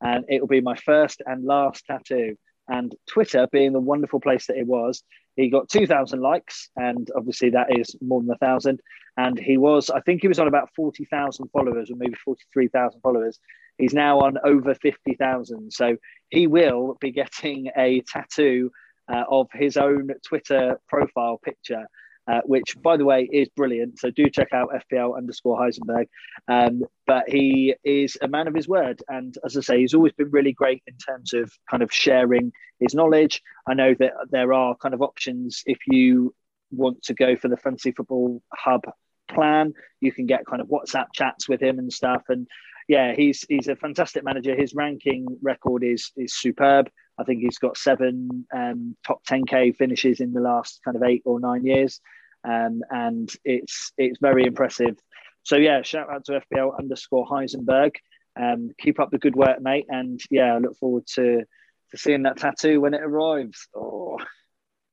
and 0.00 0.24
it 0.28 0.40
will 0.40 0.48
be 0.48 0.60
my 0.60 0.76
first 0.76 1.22
and 1.24 1.44
last 1.44 1.86
tattoo. 1.86 2.36
And 2.68 2.94
Twitter, 3.08 3.46
being 3.50 3.72
the 3.72 3.80
wonderful 3.80 4.20
place 4.20 4.46
that 4.46 4.56
it 4.56 4.66
was, 4.66 5.02
he 5.36 5.48
got 5.48 5.68
2,000 5.68 6.20
likes, 6.20 6.68
and 6.76 7.08
obviously 7.16 7.50
that 7.50 7.78
is 7.78 7.96
more 8.00 8.20
than 8.20 8.30
a 8.30 8.38
thousand. 8.38 8.80
And 9.16 9.38
he 9.38 9.56
was, 9.56 9.90
I 9.90 10.00
think 10.00 10.20
he 10.20 10.28
was 10.28 10.38
on 10.38 10.48
about 10.48 10.70
40,000 10.76 11.48
followers, 11.48 11.90
or 11.90 11.96
maybe 11.96 12.14
43,000 12.24 13.00
followers. 13.00 13.38
He's 13.78 13.94
now 13.94 14.20
on 14.20 14.36
over 14.44 14.74
50,000. 14.74 15.72
So 15.72 15.96
he 16.28 16.46
will 16.46 16.98
be 17.00 17.10
getting 17.10 17.70
a 17.76 18.02
tattoo 18.02 18.70
uh, 19.12 19.24
of 19.28 19.48
his 19.52 19.76
own 19.76 20.10
Twitter 20.26 20.78
profile 20.88 21.40
picture 21.42 21.86
uh, 22.30 22.40
which, 22.44 22.76
by 22.80 22.96
the 22.96 23.04
way, 23.04 23.28
is 23.30 23.48
brilliant. 23.50 23.98
So 23.98 24.10
do 24.10 24.28
check 24.30 24.48
out 24.52 24.70
FPL 24.70 25.16
underscore 25.16 25.58
Heisenberg. 25.58 26.06
Um, 26.48 26.82
but 27.06 27.28
he 27.28 27.74
is 27.84 28.16
a 28.22 28.28
man 28.28 28.48
of 28.48 28.54
his 28.54 28.68
word. 28.68 29.02
And 29.08 29.34
as 29.44 29.56
I 29.56 29.60
say, 29.60 29.80
he's 29.80 29.94
always 29.94 30.12
been 30.12 30.30
really 30.30 30.52
great 30.52 30.82
in 30.86 30.96
terms 30.96 31.34
of 31.34 31.52
kind 31.70 31.82
of 31.82 31.92
sharing 31.92 32.52
his 32.80 32.94
knowledge. 32.94 33.42
I 33.66 33.74
know 33.74 33.94
that 33.98 34.12
there 34.30 34.52
are 34.52 34.76
kind 34.76 34.94
of 34.94 35.02
options 35.02 35.62
if 35.66 35.78
you 35.86 36.34
want 36.70 37.02
to 37.04 37.14
go 37.14 37.36
for 37.36 37.48
the 37.48 37.56
Fantasy 37.56 37.92
Football 37.92 38.42
Hub 38.52 38.82
plan, 39.28 39.72
you 40.00 40.12
can 40.12 40.26
get 40.26 40.46
kind 40.46 40.60
of 40.60 40.68
WhatsApp 40.68 41.06
chats 41.12 41.48
with 41.48 41.62
him 41.62 41.78
and 41.78 41.92
stuff. 41.92 42.22
And 42.28 42.46
yeah, 42.88 43.14
he's 43.14 43.44
he's 43.48 43.68
a 43.68 43.76
fantastic 43.76 44.24
manager. 44.24 44.54
His 44.54 44.74
ranking 44.74 45.26
record 45.42 45.84
is 45.84 46.12
is 46.16 46.34
superb. 46.34 46.90
I 47.22 47.24
think 47.24 47.40
he's 47.40 47.58
got 47.58 47.76
seven 47.76 48.46
um, 48.54 48.96
top 49.06 49.24
10k 49.24 49.76
finishes 49.76 50.20
in 50.20 50.32
the 50.32 50.40
last 50.40 50.80
kind 50.84 50.96
of 50.96 51.04
eight 51.04 51.22
or 51.24 51.38
nine 51.38 51.64
years, 51.64 52.00
um, 52.44 52.82
and 52.90 53.32
it's 53.44 53.92
it's 53.96 54.18
very 54.20 54.44
impressive. 54.44 54.98
So 55.44 55.56
yeah, 55.56 55.82
shout 55.82 56.10
out 56.10 56.24
to 56.26 56.42
FPL 56.52 56.78
underscore 56.78 57.26
Heisenberg. 57.26 57.94
Um, 58.38 58.70
keep 58.78 58.98
up 58.98 59.10
the 59.10 59.18
good 59.18 59.36
work, 59.36 59.60
mate, 59.60 59.86
and 59.88 60.20
yeah, 60.30 60.54
I 60.54 60.58
look 60.58 60.76
forward 60.78 61.06
to 61.14 61.44
to 61.92 61.96
seeing 61.96 62.24
that 62.24 62.38
tattoo 62.38 62.80
when 62.80 62.94
it 62.94 63.02
arrives. 63.02 63.68
Oh. 63.74 64.18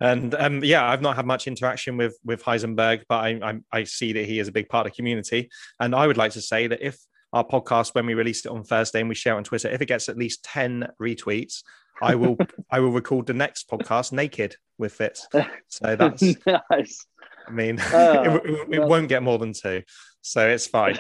And 0.02 0.34
um, 0.36 0.64
yeah, 0.64 0.88
I've 0.88 1.02
not 1.02 1.16
had 1.16 1.26
much 1.26 1.48
interaction 1.48 1.98
with 1.98 2.18
with 2.24 2.44
Heisenberg, 2.44 3.04
but 3.10 3.16
I, 3.16 3.30
I, 3.44 3.60
I 3.72 3.84
see 3.84 4.14
that 4.14 4.26
he 4.26 4.40
is 4.40 4.48
a 4.48 4.52
big 4.52 4.70
part 4.70 4.86
of 4.86 4.94
the 4.94 4.96
community. 4.96 5.50
And 5.80 5.96
I 5.96 6.08
would 6.08 6.18
like 6.18 6.34
to 6.34 6.42
say 6.42 6.68
that 6.68 6.86
if 6.86 6.98
our 7.34 7.46
podcast, 7.46 7.94
when 7.94 8.06
we 8.06 8.14
released 8.14 8.46
it 8.46 8.52
on 8.52 8.64
Thursday 8.64 9.00
and 9.00 9.10
we 9.10 9.16
share 9.16 9.34
it 9.34 9.38
on 9.38 9.44
Twitter, 9.44 9.70
if 9.70 9.82
it 9.82 9.88
gets 9.88 10.10
at 10.10 10.18
least 10.18 10.44
ten 10.44 10.88
retweets, 11.02 11.64
I 12.02 12.16
will 12.16 12.38
I 12.72 12.80
will 12.80 12.92
record 12.92 13.28
the 13.28 13.34
next 13.34 13.70
podcast 13.70 14.12
naked 14.12 14.56
with 14.78 14.94
Fitz. 14.94 15.28
So 15.68 15.96
that's 15.96 16.24
nice. 16.72 17.06
I 17.48 17.52
mean, 17.52 17.80
oh, 17.94 18.36
it, 18.36 18.46
it, 18.46 18.74
it 18.74 18.84
won't 18.84 19.10
get 19.10 19.24
more 19.24 19.38
than 19.38 19.54
two, 19.54 19.84
so 20.22 20.48
it's 20.48 20.68
fine. 20.68 20.98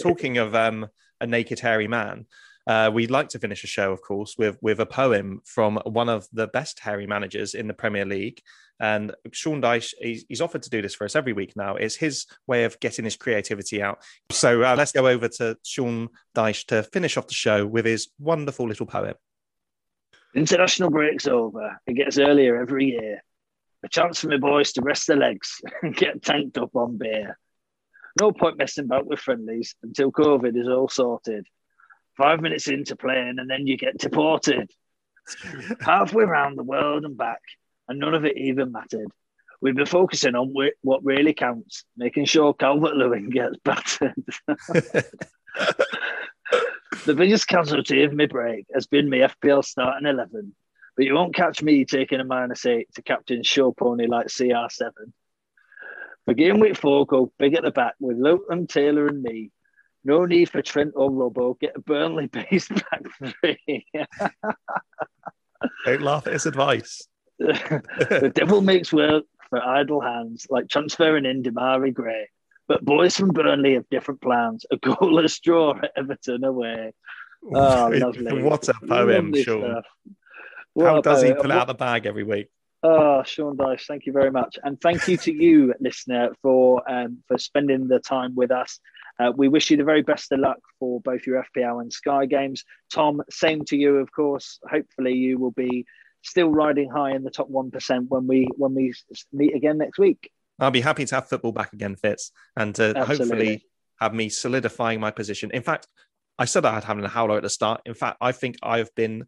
Talking 0.00 0.38
of 0.38 0.54
um, 0.54 0.86
a 1.20 1.26
naked 1.26 1.60
hairy 1.60 1.88
man, 1.88 2.26
uh, 2.68 2.90
we'd 2.92 3.10
like 3.10 3.30
to 3.30 3.38
finish 3.38 3.64
a 3.64 3.66
show, 3.66 3.92
of 3.92 4.02
course, 4.02 4.36
with 4.36 4.58
with 4.60 4.78
a 4.78 4.86
poem 4.86 5.40
from 5.46 5.80
one 5.84 6.10
of 6.10 6.28
the 6.32 6.46
best 6.48 6.78
hairy 6.78 7.06
managers 7.06 7.54
in 7.54 7.66
the 7.66 7.74
Premier 7.74 8.04
League. 8.04 8.42
And 8.78 9.12
Sean 9.32 9.60
Dyche, 9.60 9.94
he's, 10.00 10.24
he's 10.28 10.40
offered 10.40 10.62
to 10.62 10.70
do 10.70 10.82
this 10.82 10.94
for 10.94 11.04
us 11.04 11.16
every 11.16 11.32
week 11.32 11.56
now. 11.56 11.76
It's 11.76 11.96
his 11.96 12.26
way 12.46 12.64
of 12.64 12.78
getting 12.78 13.04
his 13.04 13.16
creativity 13.16 13.82
out. 13.82 14.02
So 14.30 14.62
uh, 14.62 14.76
let's 14.76 14.92
go 14.92 15.08
over 15.08 15.28
to 15.28 15.56
Sean 15.64 16.10
Dyche 16.36 16.66
to 16.66 16.82
finish 16.84 17.16
off 17.16 17.26
the 17.26 17.34
show 17.34 17.66
with 17.66 17.86
his 17.86 18.08
wonderful 18.20 18.68
little 18.68 18.86
poem. 18.86 19.14
International 20.34 20.90
break's 20.90 21.26
over. 21.26 21.80
It 21.86 21.94
gets 21.94 22.18
earlier 22.18 22.60
every 22.60 22.90
year. 22.90 23.24
A 23.82 23.88
chance 23.88 24.20
for 24.20 24.28
my 24.28 24.36
boys 24.36 24.72
to 24.72 24.82
rest 24.82 25.06
their 25.06 25.16
legs 25.16 25.60
and 25.82 25.96
get 25.96 26.22
tanked 26.22 26.58
up 26.58 26.76
on 26.76 26.98
beer. 26.98 27.38
No 28.20 28.30
point 28.32 28.58
messing 28.58 28.84
about 28.84 29.06
with 29.06 29.20
friendlies 29.20 29.74
until 29.82 30.12
COVID 30.12 30.56
is 30.56 30.68
all 30.68 30.88
sorted. 30.88 31.46
Five 32.18 32.42
minutes 32.42 32.68
into 32.68 32.96
playing 32.96 33.36
and 33.38 33.48
then 33.48 33.66
you 33.66 33.78
get 33.78 33.96
deported. 33.96 34.70
Halfway 35.80 36.24
around 36.24 36.56
the 36.56 36.64
world 36.64 37.04
and 37.04 37.16
back, 37.16 37.40
and 37.86 37.98
none 37.98 38.14
of 38.14 38.24
it 38.24 38.36
even 38.36 38.72
mattered. 38.72 39.08
We've 39.60 39.74
been 39.74 39.86
focusing 39.86 40.34
on 40.34 40.52
what 40.82 41.04
really 41.04 41.32
counts, 41.32 41.84
making 41.96 42.26
sure 42.26 42.54
Calvert 42.54 42.94
Lewin 42.94 43.30
gets 43.30 43.56
battered. 43.64 44.14
The 47.04 47.14
biggest 47.14 47.48
casualty 47.48 48.04
of 48.04 48.12
my 48.12 48.26
break 48.26 48.66
has 48.74 48.86
been 48.86 49.08
my 49.08 49.18
FPL 49.18 49.64
starting 49.64 50.06
11, 50.06 50.54
but 50.96 51.06
you 51.06 51.14
won't 51.14 51.34
catch 51.34 51.62
Mee 51.62 51.84
taking 51.84 52.20
a 52.20 52.24
minus 52.24 52.66
eight 52.66 52.88
to 52.94 53.02
captain 53.02 53.42
show 53.42 53.72
pony 53.72 54.06
like 54.06 54.26
CR7. 54.26 54.90
For 56.24 56.34
game 56.34 56.60
week 56.60 56.76
four, 56.76 57.06
go 57.06 57.32
big 57.38 57.54
at 57.54 57.62
the 57.62 57.70
back 57.70 57.94
with 58.00 58.18
Lowton, 58.18 58.66
Taylor, 58.66 59.06
and 59.06 59.22
me. 59.22 59.50
No 60.08 60.24
need 60.24 60.48
for 60.48 60.62
Trent 60.62 60.92
or 60.96 61.10
Robbo. 61.10 61.60
Get 61.60 61.76
a 61.76 61.80
Burnley 61.80 62.28
based 62.28 62.70
back 62.90 63.02
three. 63.42 63.84
Don't 65.84 66.00
laugh 66.00 66.26
at 66.26 66.32
his 66.32 66.46
advice. 66.46 67.06
the 67.38 68.32
devil 68.34 68.62
makes 68.62 68.90
work 68.90 69.24
for 69.50 69.62
idle 69.62 70.00
hands, 70.00 70.46
like 70.48 70.66
transferring 70.68 71.26
in 71.26 71.42
Demarai 71.42 71.92
Gray. 71.92 72.30
But 72.68 72.86
boys 72.86 73.18
from 73.18 73.28
Burnley 73.32 73.74
have 73.74 73.86
different 73.90 74.22
plans. 74.22 74.64
A 74.72 74.78
goalless 74.78 75.42
draw 75.42 75.76
at 75.76 75.92
Everton 75.94 76.42
away. 76.42 76.94
Oh, 77.54 77.90
lovely. 77.92 78.42
what 78.42 78.66
a 78.66 78.74
poem, 78.88 79.34
Sean. 79.34 79.82
How 80.80 81.02
does 81.02 81.22
he 81.22 81.34
pull 81.34 81.52
out 81.52 81.66
the 81.66 81.74
bag 81.74 82.06
every 82.06 82.24
week? 82.24 82.48
Oh, 82.82 83.22
Sean 83.24 83.58
Dyche, 83.58 83.86
thank 83.86 84.06
you 84.06 84.12
very 84.12 84.30
much, 84.30 84.56
and 84.62 84.80
thank 84.80 85.08
you 85.08 85.16
to 85.18 85.32
you, 85.32 85.74
listener, 85.80 86.30
for 86.42 86.88
um, 86.88 87.18
for 87.26 87.36
spending 87.36 87.88
the 87.88 87.98
time 87.98 88.36
with 88.36 88.52
us. 88.52 88.78
Uh, 89.18 89.32
we 89.36 89.48
wish 89.48 89.70
you 89.70 89.76
the 89.76 89.84
very 89.84 90.02
best 90.02 90.30
of 90.32 90.38
luck 90.38 90.58
for 90.78 91.00
both 91.00 91.26
your 91.26 91.44
FPL 91.56 91.80
and 91.80 91.92
Sky 91.92 92.26
games. 92.26 92.64
Tom, 92.92 93.22
same 93.30 93.64
to 93.66 93.76
you, 93.76 93.96
of 93.96 94.12
course. 94.12 94.60
Hopefully, 94.68 95.14
you 95.14 95.38
will 95.38 95.50
be 95.50 95.86
still 96.22 96.50
riding 96.50 96.88
high 96.88 97.14
in 97.14 97.24
the 97.24 97.30
top 97.30 97.48
one 97.48 97.70
percent 97.70 98.06
when 98.08 98.26
we 98.26 98.48
when 98.56 98.74
we 98.74 98.94
meet 99.32 99.54
again 99.54 99.78
next 99.78 99.98
week. 99.98 100.30
I'll 100.60 100.70
be 100.70 100.80
happy 100.80 101.04
to 101.04 101.14
have 101.16 101.28
football 101.28 101.52
back 101.52 101.72
again, 101.72 101.96
Fitz, 101.96 102.32
and 102.56 102.74
to 102.76 102.92
Absolutely. 102.96 103.16
hopefully 103.16 103.66
have 104.00 104.14
me 104.14 104.28
solidifying 104.28 105.00
my 105.00 105.10
position. 105.10 105.50
In 105.52 105.62
fact, 105.62 105.86
I 106.38 106.44
said 106.44 106.64
I 106.64 106.74
had 106.74 106.84
having 106.84 107.04
a 107.04 107.08
howler 107.08 107.36
at 107.36 107.42
the 107.42 107.50
start. 107.50 107.82
In 107.84 107.94
fact, 107.94 108.18
I 108.20 108.32
think 108.32 108.56
I've 108.62 108.94
been 108.94 109.26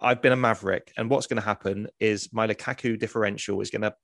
I've 0.00 0.20
been 0.20 0.32
a 0.32 0.36
maverick, 0.36 0.92
and 0.96 1.08
what's 1.08 1.26
going 1.26 1.40
to 1.40 1.46
happen 1.46 1.88
is 1.98 2.30
my 2.32 2.46
Lukaku 2.46 2.98
differential 2.98 3.60
is 3.60 3.70
going 3.70 3.82
to 3.82 3.94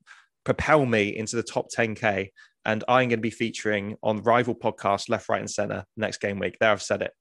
propel 0.44 0.86
me 0.86 1.14
into 1.16 1.36
the 1.36 1.42
top 1.42 1.66
10k, 1.70 2.30
and 2.64 2.84
I'm 2.88 3.08
going 3.08 3.10
to 3.10 3.16
be 3.18 3.30
featuring 3.30 3.96
on 4.02 4.22
rival 4.22 4.54
podcast 4.54 5.08
left, 5.08 5.28
right, 5.28 5.40
and 5.40 5.50
center 5.50 5.84
next 5.96 6.20
game 6.20 6.38
week. 6.38 6.56
There, 6.60 6.70
I've 6.70 6.82
said 6.82 7.02
it. 7.02 7.12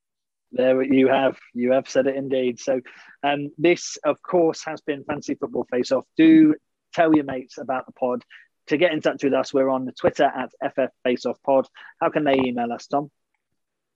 There 0.52 0.82
you 0.82 1.10
have, 1.10 1.38
you 1.54 1.74
have 1.74 1.88
said 1.88 2.08
it 2.08 2.16
indeed. 2.16 2.60
So, 2.60 2.82
um, 3.24 3.52
this 3.58 3.98
of 4.04 4.22
course 4.22 4.64
has 4.66 4.82
been 4.82 5.04
Fantasy 5.04 5.36
Football 5.36 5.68
Face 5.72 5.92
Off. 5.92 6.06
Do 6.18 6.56
tell 6.94 7.14
your 7.14 7.26
mates 7.26 7.58
about 7.58 7.86
the 7.86 7.94
pod. 7.94 8.24
To 8.68 8.78
get 8.78 8.94
in 8.94 9.02
touch 9.02 9.24
with 9.24 9.34
us, 9.34 9.54
we're 9.54 9.70
on 9.70 9.86
the 9.86 9.92
Twitter 9.92 10.26
at 10.26 10.52
FF 10.74 10.92
Face 11.04 11.26
Off 11.26 11.42
Pod. 11.44 11.68
How 12.00 12.10
can 12.10 12.24
they 12.24 12.36
email 12.36 12.72
us, 12.72 12.88
Tom? 12.88 13.10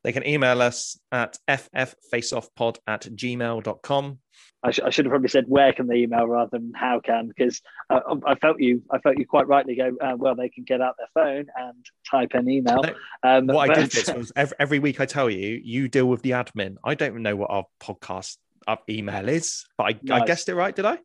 They 0.04 0.12
can 0.12 0.28
email 0.28 0.62
us 0.62 1.00
at 1.12 1.38
fffaceoffpod 1.50 2.78
at 2.88 3.04
gmail.com. 3.04 4.20
I, 4.64 4.72
sh- 4.72 4.80
I 4.84 4.90
should 4.90 5.06
have 5.06 5.12
probably 5.12 5.30
said 5.30 5.46
where 5.48 5.74
can 5.74 5.88
they 5.88 5.98
email 5.98 6.26
rather 6.26 6.50
than 6.52 6.72
how 6.74 7.00
can 7.00 7.28
because 7.28 7.62
uh, 7.90 8.00
I 8.26 8.36
felt 8.36 8.60
you 8.60 8.82
I 8.92 9.00
felt 9.00 9.18
you 9.18 9.26
quite 9.26 9.48
rightly 9.48 9.76
go 9.76 9.92
uh, 10.02 10.16
well 10.18 10.36
they 10.36 10.50
can 10.50 10.64
get 10.64 10.82
out 10.82 10.96
their 10.98 11.08
phone 11.14 11.48
and 11.56 11.86
type 12.10 12.32
an 12.34 12.50
email. 12.50 12.82
Um, 13.24 13.48
what 13.48 13.68
but... 13.68 13.78
I 13.78 13.82
did 13.82 13.92
this 13.92 14.14
was 14.14 14.32
every, 14.36 14.56
every, 14.60 14.80
week 14.80 15.02
I 15.02 15.06
tell 15.06 15.30
you 15.30 15.60
you 15.64 15.88
deal 15.90 16.06
with 16.06 16.22
the 16.22 16.32
admin. 16.32 16.76
I 16.84 16.96
don't 16.96 17.22
know 17.22 17.36
what 17.36 17.52
our 17.52 17.66
podcast 17.82 18.38
our 18.68 18.80
email 18.90 19.28
is, 19.28 19.66
but 19.78 19.84
I, 19.84 20.00
nice. 20.02 20.22
I 20.22 20.26
guessed 20.26 20.48
it 20.48 20.56
right, 20.56 20.76
did 20.76 20.86
I? 20.86 20.98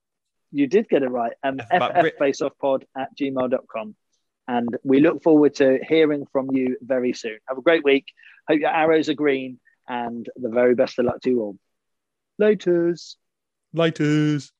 You 0.53 0.67
did 0.67 0.89
get 0.89 1.03
it 1.03 1.11
right. 1.11 1.33
Um, 1.43 1.59
fffaceoffpod 1.73 2.85
at 2.97 3.09
gmail.com. 3.17 3.97
And 4.49 4.77
we 4.83 5.01
look 5.01 5.23
forward 5.23 5.55
to 5.57 5.79
hearing 5.87 6.27
from 6.33 6.51
you 6.51 6.79
very 6.81 7.13
soon. 7.13 7.39
Have 7.49 7.59
a 7.59 7.63
great 7.63 7.85
week. 7.85 8.07
Hope 8.49 8.61
your 8.61 8.71
arrows 8.71 9.11
are 9.11 9.15
green 9.15 9.61
and 9.87 10.27
the 10.37 10.49
very 10.49 10.75
best 10.75 10.99
of 10.99 11.05
luck 11.05 11.21
to 11.23 11.31
you 11.31 11.41
all. 11.43 11.59
Laters. 12.41 13.17
Laters. 13.77 14.51